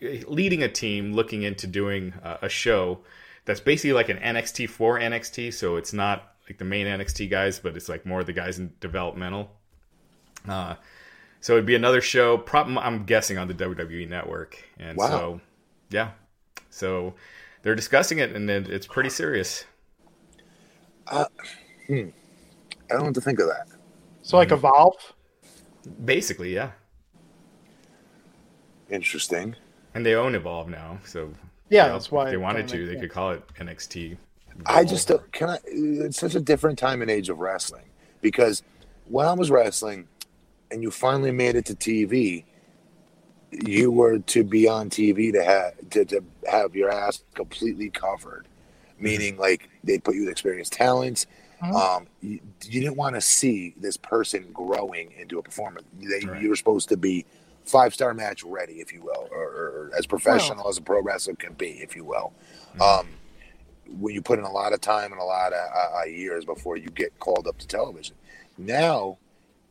leading 0.00 0.62
a 0.62 0.68
team 0.68 1.12
looking 1.12 1.42
into 1.42 1.66
doing 1.66 2.12
uh, 2.22 2.38
a 2.42 2.48
show 2.48 2.98
that's 3.44 3.60
basically 3.60 3.92
like 3.92 4.08
an 4.08 4.18
NXT 4.18 4.68
for 4.68 4.98
NXT. 4.98 5.54
So 5.54 5.76
it's 5.76 5.92
not 5.92 6.34
like 6.48 6.58
the 6.58 6.64
main 6.64 6.86
NXT 6.86 7.30
guys, 7.30 7.58
but 7.60 7.76
it's 7.76 7.88
like 7.88 8.04
more 8.04 8.20
of 8.20 8.26
the 8.26 8.32
guys 8.32 8.58
in 8.58 8.72
developmental. 8.80 9.50
Uh, 10.48 10.74
so 11.40 11.52
it'd 11.52 11.66
be 11.66 11.74
another 11.76 12.00
show, 12.00 12.36
prob- 12.38 12.76
I'm 12.78 13.04
guessing 13.04 13.38
on 13.38 13.46
the 13.48 13.54
WWE 13.54 14.08
network. 14.08 14.62
And 14.78 14.96
Wow. 14.98 15.08
so, 15.08 15.40
yeah. 15.90 16.10
So 16.70 17.14
they're 17.62 17.74
discussing 17.74 18.18
it, 18.18 18.32
and 18.34 18.48
it- 18.50 18.68
it's 18.68 18.86
pretty 18.86 19.10
serious. 19.10 19.64
Uh, 21.06 21.26
hmm. 21.86 21.94
I 21.94 21.98
don't 22.90 22.98
know 22.98 23.04
what 23.06 23.14
to 23.14 23.20
think 23.20 23.38
of 23.40 23.46
that. 23.48 23.66
So 24.22 24.36
like 24.36 24.50
Evolve. 24.52 24.96
Basically, 26.04 26.52
yeah. 26.54 26.72
Interesting. 28.90 29.54
And 29.94 30.04
they 30.04 30.14
own 30.14 30.34
Evolve 30.34 30.68
now, 30.68 30.98
so 31.04 31.32
Yeah, 31.70 31.84
you 31.84 31.88
know, 31.88 31.92
that's 31.94 32.10
why 32.12 32.24
if 32.26 32.30
they 32.30 32.36
wanted 32.36 32.68
to, 32.68 32.86
they 32.86 32.92
sense. 32.92 33.00
could 33.02 33.10
call 33.10 33.30
it 33.32 33.42
NXT. 33.58 34.16
I 34.64 34.84
just 34.84 35.08
don't, 35.08 35.30
can 35.32 35.50
I. 35.50 35.58
It's 35.66 36.18
such 36.18 36.34
a 36.34 36.40
different 36.40 36.78
time 36.78 37.02
and 37.02 37.10
age 37.10 37.28
of 37.28 37.38
wrestling 37.38 37.84
because 38.22 38.62
when 39.06 39.26
I 39.26 39.32
was 39.32 39.50
wrestling, 39.50 40.08
and 40.70 40.82
you 40.82 40.90
finally 40.90 41.30
made 41.30 41.56
it 41.56 41.66
to 41.66 41.74
TV, 41.74 42.44
you 43.50 43.90
were 43.90 44.18
to 44.18 44.44
be 44.44 44.68
on 44.68 44.90
TV 44.90 45.32
to 45.32 45.42
have 45.44 45.90
to, 45.90 46.04
to 46.04 46.24
have 46.50 46.74
your 46.74 46.90
ass 46.90 47.22
completely 47.34 47.90
covered, 47.90 48.46
meaning 48.98 49.36
like 49.36 49.68
they 49.84 49.98
put 49.98 50.14
you 50.14 50.22
with 50.22 50.30
experienced 50.30 50.72
talents. 50.72 51.26
Mhm. 51.62 51.74
Um, 51.74 52.06
you, 52.20 52.40
you 52.64 52.80
didn't 52.80 52.96
want 52.96 53.14
to 53.14 53.20
see 53.20 53.74
this 53.78 53.96
person 53.96 54.46
growing 54.52 55.12
into 55.12 55.38
a 55.38 55.42
performer. 55.42 55.80
They, 55.98 56.26
Right. 56.26 56.42
You 56.42 56.50
were 56.50 56.56
supposed 56.56 56.90
to 56.90 56.96
be 56.96 57.24
five 57.64 57.94
star 57.94 58.12
match 58.14 58.44
ready, 58.44 58.74
if 58.74 58.92
you 58.92 59.02
will, 59.02 59.28
or, 59.30 59.42
or 59.42 59.90
as 59.96 60.06
professional 60.06 60.68
as 60.68 60.78
a 60.78 60.82
pro 60.82 61.00
wrestler 61.00 61.34
can 61.34 61.54
be, 61.54 61.70
if 61.80 61.96
you 61.96 62.04
will. 62.04 62.32
Um, 62.80 63.08
when 63.98 64.14
you 64.14 64.20
put 64.20 64.38
in 64.38 64.44
a 64.44 64.50
lot 64.50 64.72
of 64.72 64.80
time 64.80 65.12
and 65.12 65.20
a 65.20 65.24
lot 65.24 65.52
of 65.52 65.58
uh, 65.74 66.00
uh, 66.00 66.04
years 66.04 66.44
before 66.44 66.76
you 66.76 66.88
get 66.90 67.18
called 67.20 67.46
up 67.46 67.56
to 67.58 67.66
television. 67.66 68.16
Now, 68.58 69.18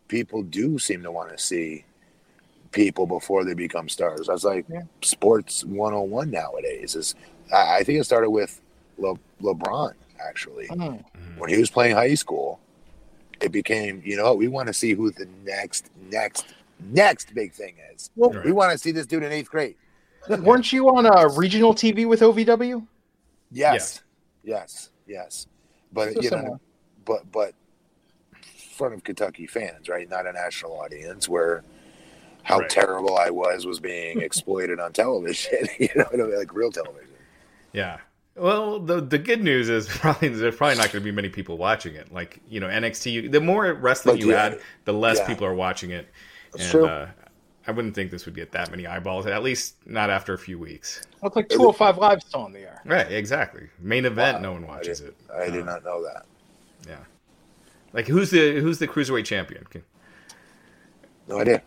people 0.08 0.42
do 0.42 0.80
seem 0.80 1.04
to 1.04 1.12
want 1.12 1.30
to 1.32 1.38
see 1.38 1.86
people 2.76 3.08
before 3.08 3.44
they 3.46 3.54
become 3.56 3.88
stars. 3.90 4.28
That's 4.28 4.44
like 4.44 4.66
Yeah. 4.70 4.82
sports 5.02 5.64
101 5.64 6.30
nowadays. 6.30 6.96
Is 6.96 7.16
I, 7.52 7.78
I 7.78 7.84
think 7.84 8.00
it 8.00 8.04
started 8.04 8.30
with 8.30 8.62
Le, 8.98 9.16
LeBron 9.42 9.94
actually 10.20 10.68
Hmm. 10.68 10.98
when 11.38 11.50
he 11.50 11.58
was 11.58 11.72
playing 11.72 11.96
high 11.96 12.14
school. 12.16 12.60
It 13.42 13.52
became, 13.52 14.02
you 14.06 14.16
know, 14.18 14.34
we 14.34 14.48
want 14.50 14.68
to 14.68 14.74
see 14.74 14.94
who 14.94 15.10
the 15.12 15.28
next, 15.44 15.90
next, 16.12 16.46
next 16.80 17.34
big 17.34 17.54
thing 17.54 17.76
is. 17.94 18.10
Well, 18.16 18.32
Right. 18.32 18.46
We 18.46 18.52
want 18.52 18.72
to 18.74 18.78
see 18.78 18.92
this 18.92 19.06
dude 19.06 19.24
in 19.24 19.32
eighth 19.32 19.50
grade. 19.50 19.76
weren't 20.30 20.72
you 20.74 20.90
on 20.90 21.06
a 21.06 21.28
regional 21.30 21.74
TV 21.74 22.06
with 22.06 22.22
OVW? 22.22 22.86
Yes, 23.52 24.02
yes, 24.44 24.90
yes. 25.08 25.48
But 25.94 26.14
So 26.14 26.22
you 26.22 26.30
know, 26.32 26.38
similar. 26.38 26.60
but 27.06 27.32
but 27.32 27.54
front 28.76 28.94
of 28.94 29.04
Kentucky 29.04 29.48
fans, 29.48 29.88
right? 29.88 30.10
Not 30.10 30.26
a 30.28 30.34
national 30.34 30.74
audience. 30.80 31.30
Where 31.30 31.64
how 32.46 32.60
Right. 32.60 32.70
terrible 32.70 33.18
I 33.18 33.30
was 33.32 33.66
was 33.66 33.80
being 33.82 34.22
exploited 34.22 34.80
on 34.80 34.94
television. 34.94 35.68
You 35.80 35.90
know, 35.96 36.06
I 36.14 36.16
mean? 36.16 36.38
like 36.38 36.54
real 36.54 36.72
television. 36.72 37.10
Yeah. 37.74 37.98
Well, 38.36 38.80
the 38.80 39.02
the 39.02 39.18
good 39.18 39.42
news 39.44 39.68
is 39.70 39.88
probably 39.90 40.30
there's 40.30 40.56
probably 40.56 40.76
not 40.78 40.92
going 40.92 41.02
to 41.04 41.06
be 41.06 41.12
many 41.12 41.30
people 41.30 41.58
watching 41.58 41.96
it. 41.96 42.12
Like 42.14 42.40
you 42.48 42.60
know, 42.60 42.68
NXT. 42.68 43.32
The 43.32 43.42
more 43.42 43.74
wrestling 43.74 44.16
Like, 44.18 44.24
you 44.26 44.32
yeah. 44.32 44.44
add, 44.46 44.60
the 44.86 44.94
less 44.94 45.18
Yeah. 45.20 45.28
people 45.28 45.46
are 45.48 45.54
watching 45.56 45.92
it. 45.92 46.08
That's 46.52 46.64
and, 46.66 46.72
true. 46.72 46.86
Uh, 46.88 47.10
I 47.68 47.72
wouldn't 47.72 47.96
think 47.96 48.12
this 48.12 48.26
would 48.28 48.36
get 48.36 48.52
that 48.52 48.70
many 48.70 48.86
eyeballs. 48.86 49.26
At 49.26 49.42
least 49.42 49.76
not 49.88 50.12
after 50.12 50.34
a 50.34 50.38
few 50.38 50.60
weeks. 50.60 51.02
Looks 51.24 51.36
like 51.36 51.50
205 51.50 51.98
Live 51.98 52.22
still 52.22 52.42
on 52.42 52.54
the 52.54 52.60
air. 52.60 52.80
Right. 52.86 53.12
Exactly. 53.12 53.70
Main 53.80 54.06
event. 54.06 54.36
Wow. 54.38 54.42
No 54.44 54.52
one 54.52 54.68
watches 54.68 55.02
I 55.02 55.06
it. 55.06 55.16
did, 55.18 55.32
I 55.36 55.50
did 55.50 55.62
Uh, 55.64 55.66
not 55.74 55.84
know 55.84 56.04
that. 56.04 56.26
Yeah. 56.88 56.98
Like 57.94 58.08
who's 58.08 58.30
the 58.30 58.60
who's 58.60 58.78
the 58.78 58.88
cruiserweight 58.88 59.26
champion? 59.26 59.66
No 61.28 61.40
idea. 61.40 61.64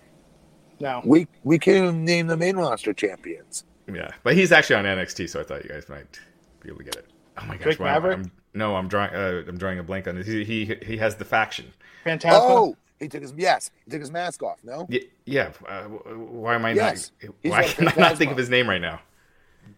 No. 0.80 1.00
We 1.04 1.26
we 1.44 1.58
can't 1.58 1.76
even 1.78 2.04
name 2.04 2.26
the 2.28 2.36
main 2.36 2.56
roster 2.56 2.92
champions. 2.92 3.64
Yeah, 3.92 4.10
but 4.22 4.34
he's 4.34 4.52
actually 4.52 4.76
on 4.76 4.84
NXT, 4.84 5.28
so 5.30 5.40
I 5.40 5.44
thought 5.44 5.64
you 5.64 5.70
guys 5.70 5.88
might 5.88 6.20
be 6.60 6.68
able 6.68 6.78
to 6.78 6.84
get 6.84 6.96
it. 6.96 7.06
Oh 7.40 7.44
my 7.46 7.56
gosh! 7.56 7.64
Drake 7.64 7.80
Wow, 7.80 7.86
Maverick? 7.94 8.18
I'm, 8.18 8.32
no, 8.54 8.76
I'm 8.76 8.86
drawing. 8.88 9.14
Uh, 9.14 9.42
I'm 9.48 9.56
drawing 9.58 9.78
a 9.78 9.82
blank 9.82 10.06
on 10.06 10.16
this. 10.16 10.26
He, 10.26 10.44
he 10.44 10.74
he 10.84 10.96
has 10.98 11.16
the 11.16 11.24
faction. 11.24 11.72
Fantastic. 12.04 12.42
Oh, 12.42 12.76
he 13.00 13.08
took 13.08 13.22
his 13.22 13.32
yes, 13.36 13.70
he 13.84 13.90
took 13.90 14.00
his 14.00 14.10
mask 14.10 14.42
off. 14.42 14.58
No, 14.62 14.86
Yeah, 14.90 15.00
yeah. 15.24 15.52
Uh, 15.66 15.84
why 15.84 16.54
am 16.54 16.64
I 16.64 16.72
Yes, 16.72 17.12
not? 17.22 17.34
he's 17.42 17.50
Why 17.50 17.64
can 17.64 17.88
I 17.88 17.94
not 17.96 18.18
think 18.18 18.30
of 18.30 18.36
his 18.36 18.50
name 18.50 18.68
right 18.68 18.80
now? 18.80 19.00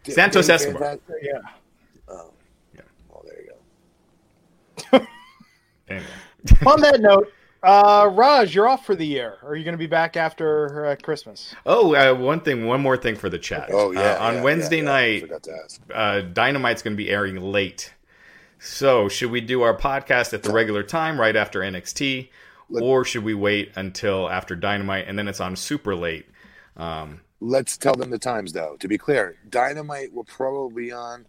D- 0.05 0.13
Santos 0.13 0.47
Danny 0.47 0.57
Escobar. 0.65 0.83
Fantas- 0.97 1.01
Yeah. 1.23 1.39
Oh, 2.09 2.31
Yeah. 2.75 2.81
Well, 3.09 3.25
there 3.27 3.41
you 3.43 3.51
go. 4.91 5.07
Anyway. 5.89 6.07
On 6.67 6.81
that 6.83 7.01
note, 7.01 7.33
uh, 7.63 8.09
Raj, 8.13 8.55
you're 8.55 8.69
off 8.69 8.87
for 8.87 8.95
the 8.95 9.07
year. 9.07 9.39
Are 9.43 9.55
you 9.55 9.65
going 9.65 9.75
to 9.75 9.79
be 9.79 9.87
back 9.87 10.17
after 10.17 10.87
uh, 10.87 10.97
Christmas? 10.97 11.55
Oh, 11.67 11.95
uh, 11.95 12.15
one 12.15 12.41
thing, 12.41 12.67
one 12.67 12.81
more 12.81 12.97
thing 12.97 13.17
for 13.17 13.29
the 13.29 13.39
chat. 13.39 13.69
Oh 13.73 13.91
yeah. 13.91 14.01
Uh, 14.01 14.27
on 14.29 14.35
yeah, 14.37 14.43
Wednesday 14.43 14.77
yeah, 14.79 14.83
yeah. 14.83 14.89
Night, 14.89 15.21
forgot 15.23 15.43
to 15.45 15.53
ask. 15.65 15.81
uh, 15.95 16.21
Dynamite's 16.23 16.83
going 16.83 16.95
to 16.95 17.03
be 17.03 17.11
airing 17.11 17.37
late. 17.37 17.93
So, 18.59 19.09
should 19.09 19.31
we 19.31 19.41
do 19.41 19.63
our 19.63 19.77
podcast 19.77 20.35
at 20.35 20.43
the 20.43 20.53
regular 20.53 20.83
time, 20.83 21.19
right 21.19 21.35
after 21.35 21.61
NXT, 21.61 22.29
Look- 22.69 22.83
or 22.83 23.05
should 23.05 23.25
we 23.25 23.35
wait 23.35 23.73
until 23.75 24.29
after 24.29 24.55
Dynamite 24.55 25.07
and 25.09 25.19
then 25.19 25.29
it's 25.29 25.41
on 25.41 25.57
super 25.57 25.95
late? 25.95 26.27
Um, 26.77 27.23
Let's 27.41 27.79
tell 27.79 27.95
them 27.95 28.11
the 28.11 28.19
times 28.19 28.53
though. 28.53 28.77
To 28.81 28.89
be 28.89 28.99
clear, 28.99 29.37
Dynamite 29.49 30.13
will 30.13 30.25
probably 30.25 30.85
be 30.85 30.93
on 30.93 31.25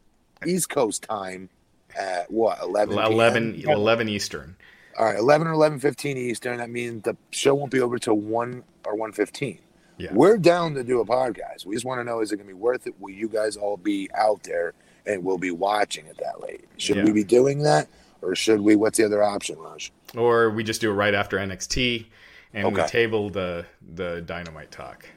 East 0.46 0.70
Coast 0.70 1.04
time 1.04 1.50
at 1.98 2.30
what 2.30 2.60
11 2.62 2.98
11, 2.98 3.62
11 3.66 4.10
Eastern. 4.10 4.58
All 4.98 5.06
right, 5.06 5.18
11 5.18 5.48
or 5.48 5.54
11:15 5.54 6.18
Eastern. 6.18 6.58
That 6.58 6.70
means 6.70 7.04
the 7.04 7.16
show 7.32 7.56
won't 7.56 7.72
be 7.72 7.80
over 7.82 7.98
till 7.98 8.18
1 8.18 8.64
or 8.86 8.96
1:15. 8.96 9.60
Yeah. 9.98 10.10
We're 10.14 10.38
down 10.38 10.74
to 10.76 10.84
do 10.84 11.00
a 11.00 11.06
podcast. 11.06 11.66
We 11.66 11.76
just 11.76 11.86
want 11.86 12.00
to 12.00 12.04
know 12.04 12.22
is 12.22 12.32
it 12.32 12.38
going 12.38 12.48
to 12.48 12.54
be 12.54 12.60
worth 12.60 12.88
it? 12.88 12.96
Will 13.00 13.12
you 13.12 13.28
guys 13.28 13.56
all 13.56 13.78
be 13.78 14.10
out 14.16 14.42
there 14.44 14.74
and 15.06 15.24
we'll 15.24 15.38
be 15.38 15.52
watching 15.52 16.06
it 16.08 16.18
that 16.18 16.42
late? 16.42 16.66
Should 16.78 16.98
Yeah. 16.98 17.04
we 17.06 17.12
be 17.12 17.24
doing 17.24 17.60
that 17.64 17.88
or 18.22 18.36
should 18.36 18.62
we 18.62 18.76
what's 18.76 18.98
the 18.98 19.06
other 19.06 19.22
option, 19.22 19.60
Raj? 19.60 19.92
Or 20.18 20.50
we 20.50 20.64
just 20.64 20.82
do 20.82 20.90
it 20.90 20.96
right 20.96 21.14
after 21.14 21.38
NXT 21.38 22.08
and 22.54 22.76
we 22.76 22.82
table 22.84 23.30
the, 23.30 23.66
the 23.96 24.22
Dynamite 24.22 24.72
talk. 24.72 25.08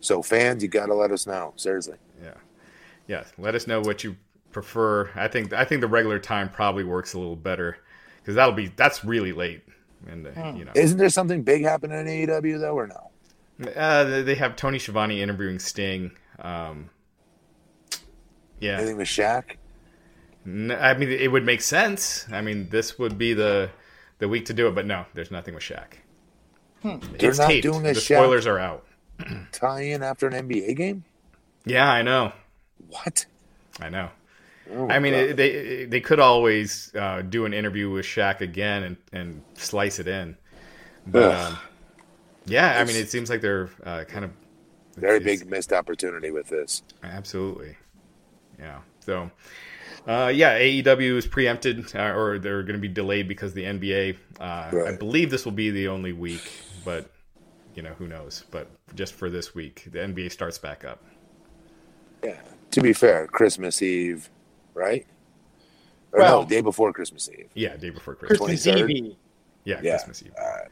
So 0.00 0.22
fans, 0.22 0.62
you 0.62 0.68
got 0.68 0.86
to 0.86 0.94
let 0.94 1.10
us 1.10 1.26
know. 1.26 1.52
Seriously. 1.56 1.96
Yeah. 2.22 2.34
Yeah. 3.08 3.24
Let 3.38 3.54
us 3.56 3.66
know 3.66 3.80
what 3.80 4.04
you 4.04 4.16
prefer. 4.52 5.10
I 5.16 5.26
think 5.28 5.52
I 5.52 5.64
think 5.64 5.80
the 5.80 5.88
regular 5.88 6.18
time 6.20 6.48
probably 6.48 6.84
works 6.84 7.14
a 7.14 7.18
little 7.18 7.36
better 7.36 7.78
because 8.30 8.36
that'll 8.36 8.54
be 8.54 8.68
that's 8.76 9.04
really 9.04 9.32
late. 9.32 9.62
And 10.08 10.26
uh, 10.26 10.30
Hmm. 10.30 10.56
you 10.56 10.64
know, 10.64 10.72
Isn't 10.74 10.98
there 10.98 11.08
something 11.10 11.42
big 11.42 11.62
happening 11.64 11.98
in 11.98 12.06
AEW 12.06 12.60
though 12.60 12.78
or 12.78 12.86
no? 12.86 13.70
uh, 13.76 14.04
they- 14.04 14.22
they 14.22 14.34
have 14.36 14.54
Tony 14.56 14.78
Schiavone 14.78 15.20
interviewing 15.20 15.58
Sting. 15.58 16.12
Um, 16.38 16.90
yeah, 18.60 18.76
Anything 18.78 18.96
with 18.98 19.08
Shaq? 19.08 19.56
I 20.46 20.94
mean 20.94 21.10
it 21.10 21.30
would 21.30 21.44
make 21.44 21.60
sense. 21.60 22.26
I 22.32 22.40
mean 22.40 22.68
this 22.70 22.98
would 22.98 23.18
be 23.18 23.34
the 23.34 23.70
the 24.18 24.28
week 24.28 24.46
to 24.46 24.54
do 24.54 24.68
it, 24.68 24.74
but 24.74 24.86
no, 24.86 25.04
there's 25.14 25.30
nothing 25.30 25.54
with 25.54 25.62
Shaq. 25.64 25.94
They're 26.82 27.30
It's 27.30 27.38
not 27.38 27.48
taped. 27.48 27.62
doing 27.62 27.80
a 27.86 27.92
the 27.92 28.00
Shaq 28.00 28.16
spoilers 28.16 28.46
are 28.46 28.58
out. 28.58 28.86
tie-in 29.52 30.02
after 30.02 30.28
an 30.28 30.48
NBA 30.48 30.76
game? 30.76 31.04
Yeah, 31.66 31.90
I 31.90 32.00
know. 32.02 32.32
What? 32.88 33.26
I 33.80 33.90
know. 33.90 34.08
Oh, 34.72 34.88
I 34.88 34.98
mean, 34.98 35.14
it, 35.14 35.36
they 35.36 35.84
they 35.86 36.00
could 36.00 36.20
always 36.20 36.94
uh, 36.94 37.22
do 37.22 37.44
an 37.44 37.52
interview 37.52 37.90
with 37.90 38.04
Shaq 38.04 38.40
again 38.40 38.82
and, 38.84 38.96
and 39.12 39.42
slice 39.54 39.98
it 39.98 40.06
in, 40.06 40.36
but 41.06 41.34
um, 41.34 41.58
yeah, 42.46 42.78
I 42.78 42.84
mean, 42.84 42.96
it 42.96 43.10
seems 43.10 43.30
like 43.30 43.40
they're 43.40 43.70
uh, 43.84 44.04
kind 44.04 44.24
of 44.24 44.30
very 44.96 45.20
big 45.20 45.48
missed 45.48 45.72
opportunity 45.72 46.30
with 46.30 46.48
this. 46.48 46.82
absolutely, 47.02 47.76
yeah. 48.58 48.80
So, 49.00 49.30
uh, 50.06 50.30
yeah, 50.34 50.58
AEW 50.58 51.16
is 51.16 51.26
preempted, 51.26 51.94
uh, 51.94 52.14
or 52.14 52.38
they're 52.38 52.62
going 52.62 52.74
to 52.74 52.80
be 52.80 52.88
delayed 52.88 53.28
because 53.28 53.54
the 53.54 53.64
NBA. 53.64 54.16
Uh, 54.38 54.70
I 54.86 54.92
believe 54.92 55.30
this 55.30 55.44
will 55.44 55.52
be 55.52 55.70
the 55.70 55.88
only 55.88 56.12
week, 56.12 56.50
but 56.84 57.10
you 57.74 57.82
know 57.82 57.94
who 57.94 58.06
knows. 58.06 58.44
But 58.50 58.68
just 58.94 59.14
for 59.14 59.30
this 59.30 59.54
week, 59.54 59.88
the 59.90 59.98
NBA 59.98 60.32
starts 60.32 60.58
back 60.58 60.84
up. 60.84 61.02
Yeah. 62.22 62.40
To 62.72 62.80
be 62.80 62.92
fair, 62.92 63.26
Christmas 63.26 63.82
Eve, 63.82 64.30
right? 64.74 65.06
Or 66.12 66.20
Well- 66.20 66.42
no, 66.42 66.48
day 66.48 66.60
before 66.60 66.92
Christmas 66.92 67.28
Eve. 67.30 67.48
Yeah, 67.54 67.76
day 67.76 67.90
before 67.90 68.14
Christmas. 68.14 68.38
Christmas 68.40 68.66
23rd? 68.66 68.90
Eve. 68.90 69.16
Yeah, 69.64 69.80
Yeah. 69.82 69.90
Christmas 69.92 70.22
Eve. 70.22 70.32
All 70.40 70.46
right. 70.46 70.68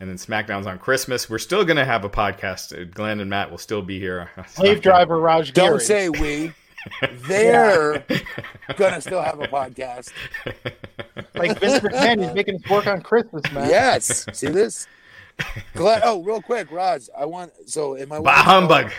And 0.00 0.10
then 0.10 0.16
SmackDown's 0.16 0.66
on 0.66 0.78
Christmas. 0.78 1.30
We're 1.30 1.38
still 1.38 1.64
going 1.64 1.76
to 1.76 1.84
have 1.84 2.04
a 2.04 2.10
podcast. 2.10 2.78
Uh, 2.78 2.84
Glenn 2.92 3.20
and 3.20 3.30
Matt 3.30 3.50
will 3.52 3.58
still 3.58 3.82
be 3.82 4.00
here. 4.00 4.30
Slave 4.48 4.82
driver 4.82 5.18
Raj 5.20 5.52
Don't 5.52 5.68
Giri. 5.68 5.80
say 5.80 6.08
we. 6.08 6.52
They're 7.28 8.04
gonna 8.76 9.00
still 9.00 9.22
have 9.22 9.40
a 9.40 9.46
podcast. 9.46 10.10
like 11.36 11.60
Vince 11.60 11.78
McMahon. 11.84 12.24
He's 12.24 12.34
making 12.34 12.56
us 12.56 12.68
work 12.68 12.88
on 12.88 13.00
Christmas, 13.02 13.42
man. 13.52 13.68
Yes. 13.70 14.26
See 14.32 14.48
this? 14.48 14.88
Glad, 15.74 16.02
oh, 16.04 16.24
real 16.24 16.42
quick, 16.42 16.72
Raj. 16.72 17.02
I 17.16 17.24
want 17.24 17.52
so 17.66 17.94
in 17.94 18.08
my 18.08 18.18
Bah 18.18 18.24
wife's- 18.32 18.40
humbug. 18.42 18.92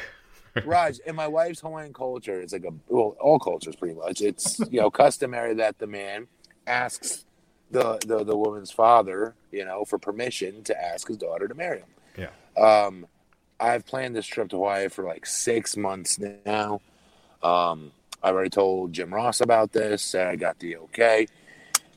Raj, 0.65 0.99
in 0.99 1.15
my 1.15 1.27
wife's 1.27 1.61
Hawaiian 1.61 1.93
culture, 1.93 2.41
it's 2.41 2.53
like 2.53 2.65
a 2.65 2.73
well, 2.87 3.15
all 3.19 3.39
cultures 3.39 3.75
pretty 3.75 3.95
much. 3.95 4.21
It's 4.21 4.59
you 4.71 4.81
know 4.81 4.91
customary 4.91 5.55
that 5.55 5.79
the 5.79 5.87
man 5.87 6.27
asks 6.67 7.25
the 7.71 7.97
the, 8.05 8.23
the 8.23 8.37
woman's 8.37 8.71
father, 8.71 9.35
you 9.51 9.65
know, 9.65 9.85
for 9.85 9.97
permission 9.97 10.63
to 10.63 10.83
ask 10.83 11.07
his 11.07 11.17
daughter 11.17 11.47
to 11.47 11.55
marry 11.55 11.79
him. 11.79 12.29
Yeah. 12.57 12.63
Um, 12.63 13.07
I've 13.59 13.85
planned 13.85 14.15
this 14.15 14.27
trip 14.27 14.49
to 14.49 14.57
Hawaii 14.57 14.89
for 14.89 15.03
like 15.03 15.25
six 15.25 15.75
months 15.77 16.19
now. 16.45 16.81
Um, 17.41 17.91
I've 18.21 18.35
already 18.35 18.49
told 18.49 18.93
Jim 18.93 19.13
Ross 19.13 19.41
about 19.41 19.71
this. 19.71 20.01
Said 20.01 20.27
I 20.27 20.35
got 20.35 20.59
the 20.59 20.77
okay. 20.77 21.27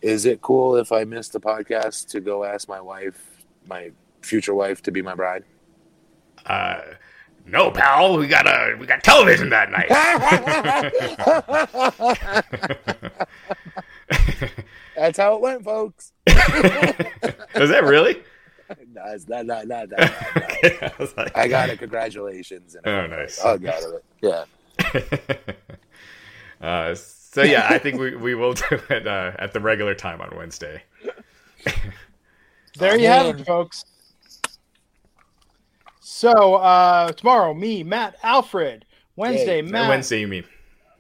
Is 0.03 0.25
it 0.25 0.41
cool 0.41 0.77
if 0.77 0.93
I 0.93 1.05
miss 1.05 1.29
the 1.29 1.41
podcast 1.41 2.09
to 2.11 2.21
go 2.21 2.45
ask 2.45 2.69
my 2.69 2.81
wife, 2.81 3.45
my 3.67 3.93
future 4.23 4.55
wife, 4.55 4.83
to 4.83 4.93
be 4.93 5.03
my 5.03 5.15
bride? 5.15 5.45
Uh, 6.45 6.81
no, 7.47 7.71
pal. 7.71 8.19
We 8.19 8.27
got 8.27 8.47
a 8.47 8.77
we 8.79 8.87
got 8.87 9.03
television 9.03 9.49
that 9.51 9.71
night. 9.71 9.89
That's 14.97 15.19
how 15.19 15.35
it 15.37 15.41
went, 15.41 15.65
folks. 15.65 16.13
Is 16.27 17.71
that 17.71 17.85
really? 17.85 18.23
No, 18.93 19.03
it's 19.07 19.29
not, 19.29 19.47
not, 19.47 19.67
not, 19.69 19.89
not, 19.91 20.01
not, 20.01 20.11
not. 20.33 21.01
I 21.01 21.09
like, 21.17 21.37
I 21.37 21.47
got 21.49 21.69
it. 21.69 21.79
Congratulations. 21.79 22.75
And 22.75 22.87
Oh, 22.87 23.07
nice. 23.07 23.41
Oh, 23.45 23.57
got 23.59 23.81
it. 23.83 24.05
Yeah. 24.23 24.45
uh, 26.67 26.95
so 26.95 27.43
yeah, 27.43 27.67
I 27.71 27.79
think 27.79 28.01
we, 28.01 28.17
we 28.17 28.35
will 28.35 28.55
do 28.55 28.81
it 28.91 29.07
uh, 29.07 29.33
at 29.39 29.53
the 29.53 29.61
regular 29.61 29.95
time 29.95 30.21
on 30.21 30.35
Wednesday. 30.37 30.83
There 32.79 32.99
you 32.99 33.07
have 33.07 33.39
it, 33.39 33.47
folks. 33.47 33.85
So 36.09 36.55
uh 36.55 37.11
tomorrow, 37.13 37.53
me, 37.53 37.83
Matt, 37.83 38.17
Alfred. 38.23 38.87
Wednesday, 39.17 39.57
Yay. 39.57 39.63
Matt. 39.63 39.89
Wednesday, 39.89 40.21
you 40.21 40.29
mean? 40.29 40.45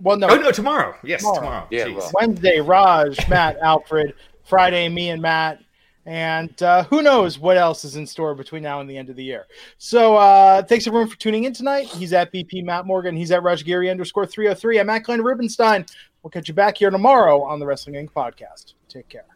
Well, 0.00 0.16
no, 0.16 0.26
Oh 0.28 0.34
no, 0.36 0.50
tomorrow. 0.50 0.96
Yes, 1.04 1.20
Tomorrow. 1.20 1.38
tomorrow. 1.38 1.66
Yeah, 1.70 1.88
well. 1.94 2.10
Wednesday, 2.12 2.60
Raj, 2.60 3.28
Matt, 3.28 3.56
Alfred. 3.58 4.14
Friday, 4.42 4.88
me 4.88 5.10
and 5.10 5.22
Matt. 5.22 5.62
And 6.06 6.60
uh, 6.60 6.82
who 6.84 7.02
knows 7.02 7.38
what 7.38 7.56
else 7.56 7.84
is 7.84 7.94
in 7.94 8.04
store 8.04 8.34
between 8.34 8.64
now 8.64 8.80
and 8.80 8.90
the 8.90 8.96
end 8.98 9.08
of 9.08 9.14
the 9.14 9.22
year. 9.24 9.46
So 9.78 10.16
uh, 10.16 10.62
thanks 10.64 10.88
everyone 10.88 11.08
for 11.08 11.16
tuning 11.16 11.44
in 11.44 11.52
tonight. 11.52 11.86
He's 11.86 12.12
at 12.12 12.32
BP 12.32 12.64
Matt 12.64 12.84
Morgan. 12.84 13.16
He's 13.16 13.30
at 13.30 13.44
Raj 13.44 13.64
Rajgiri 13.64 13.88
underscore 13.90 14.26
303. 14.26 14.80
I'm 14.80 14.90
at 14.90 15.04
Glenn 15.04 15.22
Rubenstein. 15.22 15.86
We'll 16.22 16.32
catch 16.32 16.48
you 16.48 16.54
back 16.54 16.78
here 16.78 16.90
tomorrow 16.90 17.42
on 17.44 17.60
the 17.60 17.66
Wrestling 17.66 17.94
Inc. 17.94 18.10
podcast. 18.10 18.74
Take 18.88 19.08
care. 19.08 19.35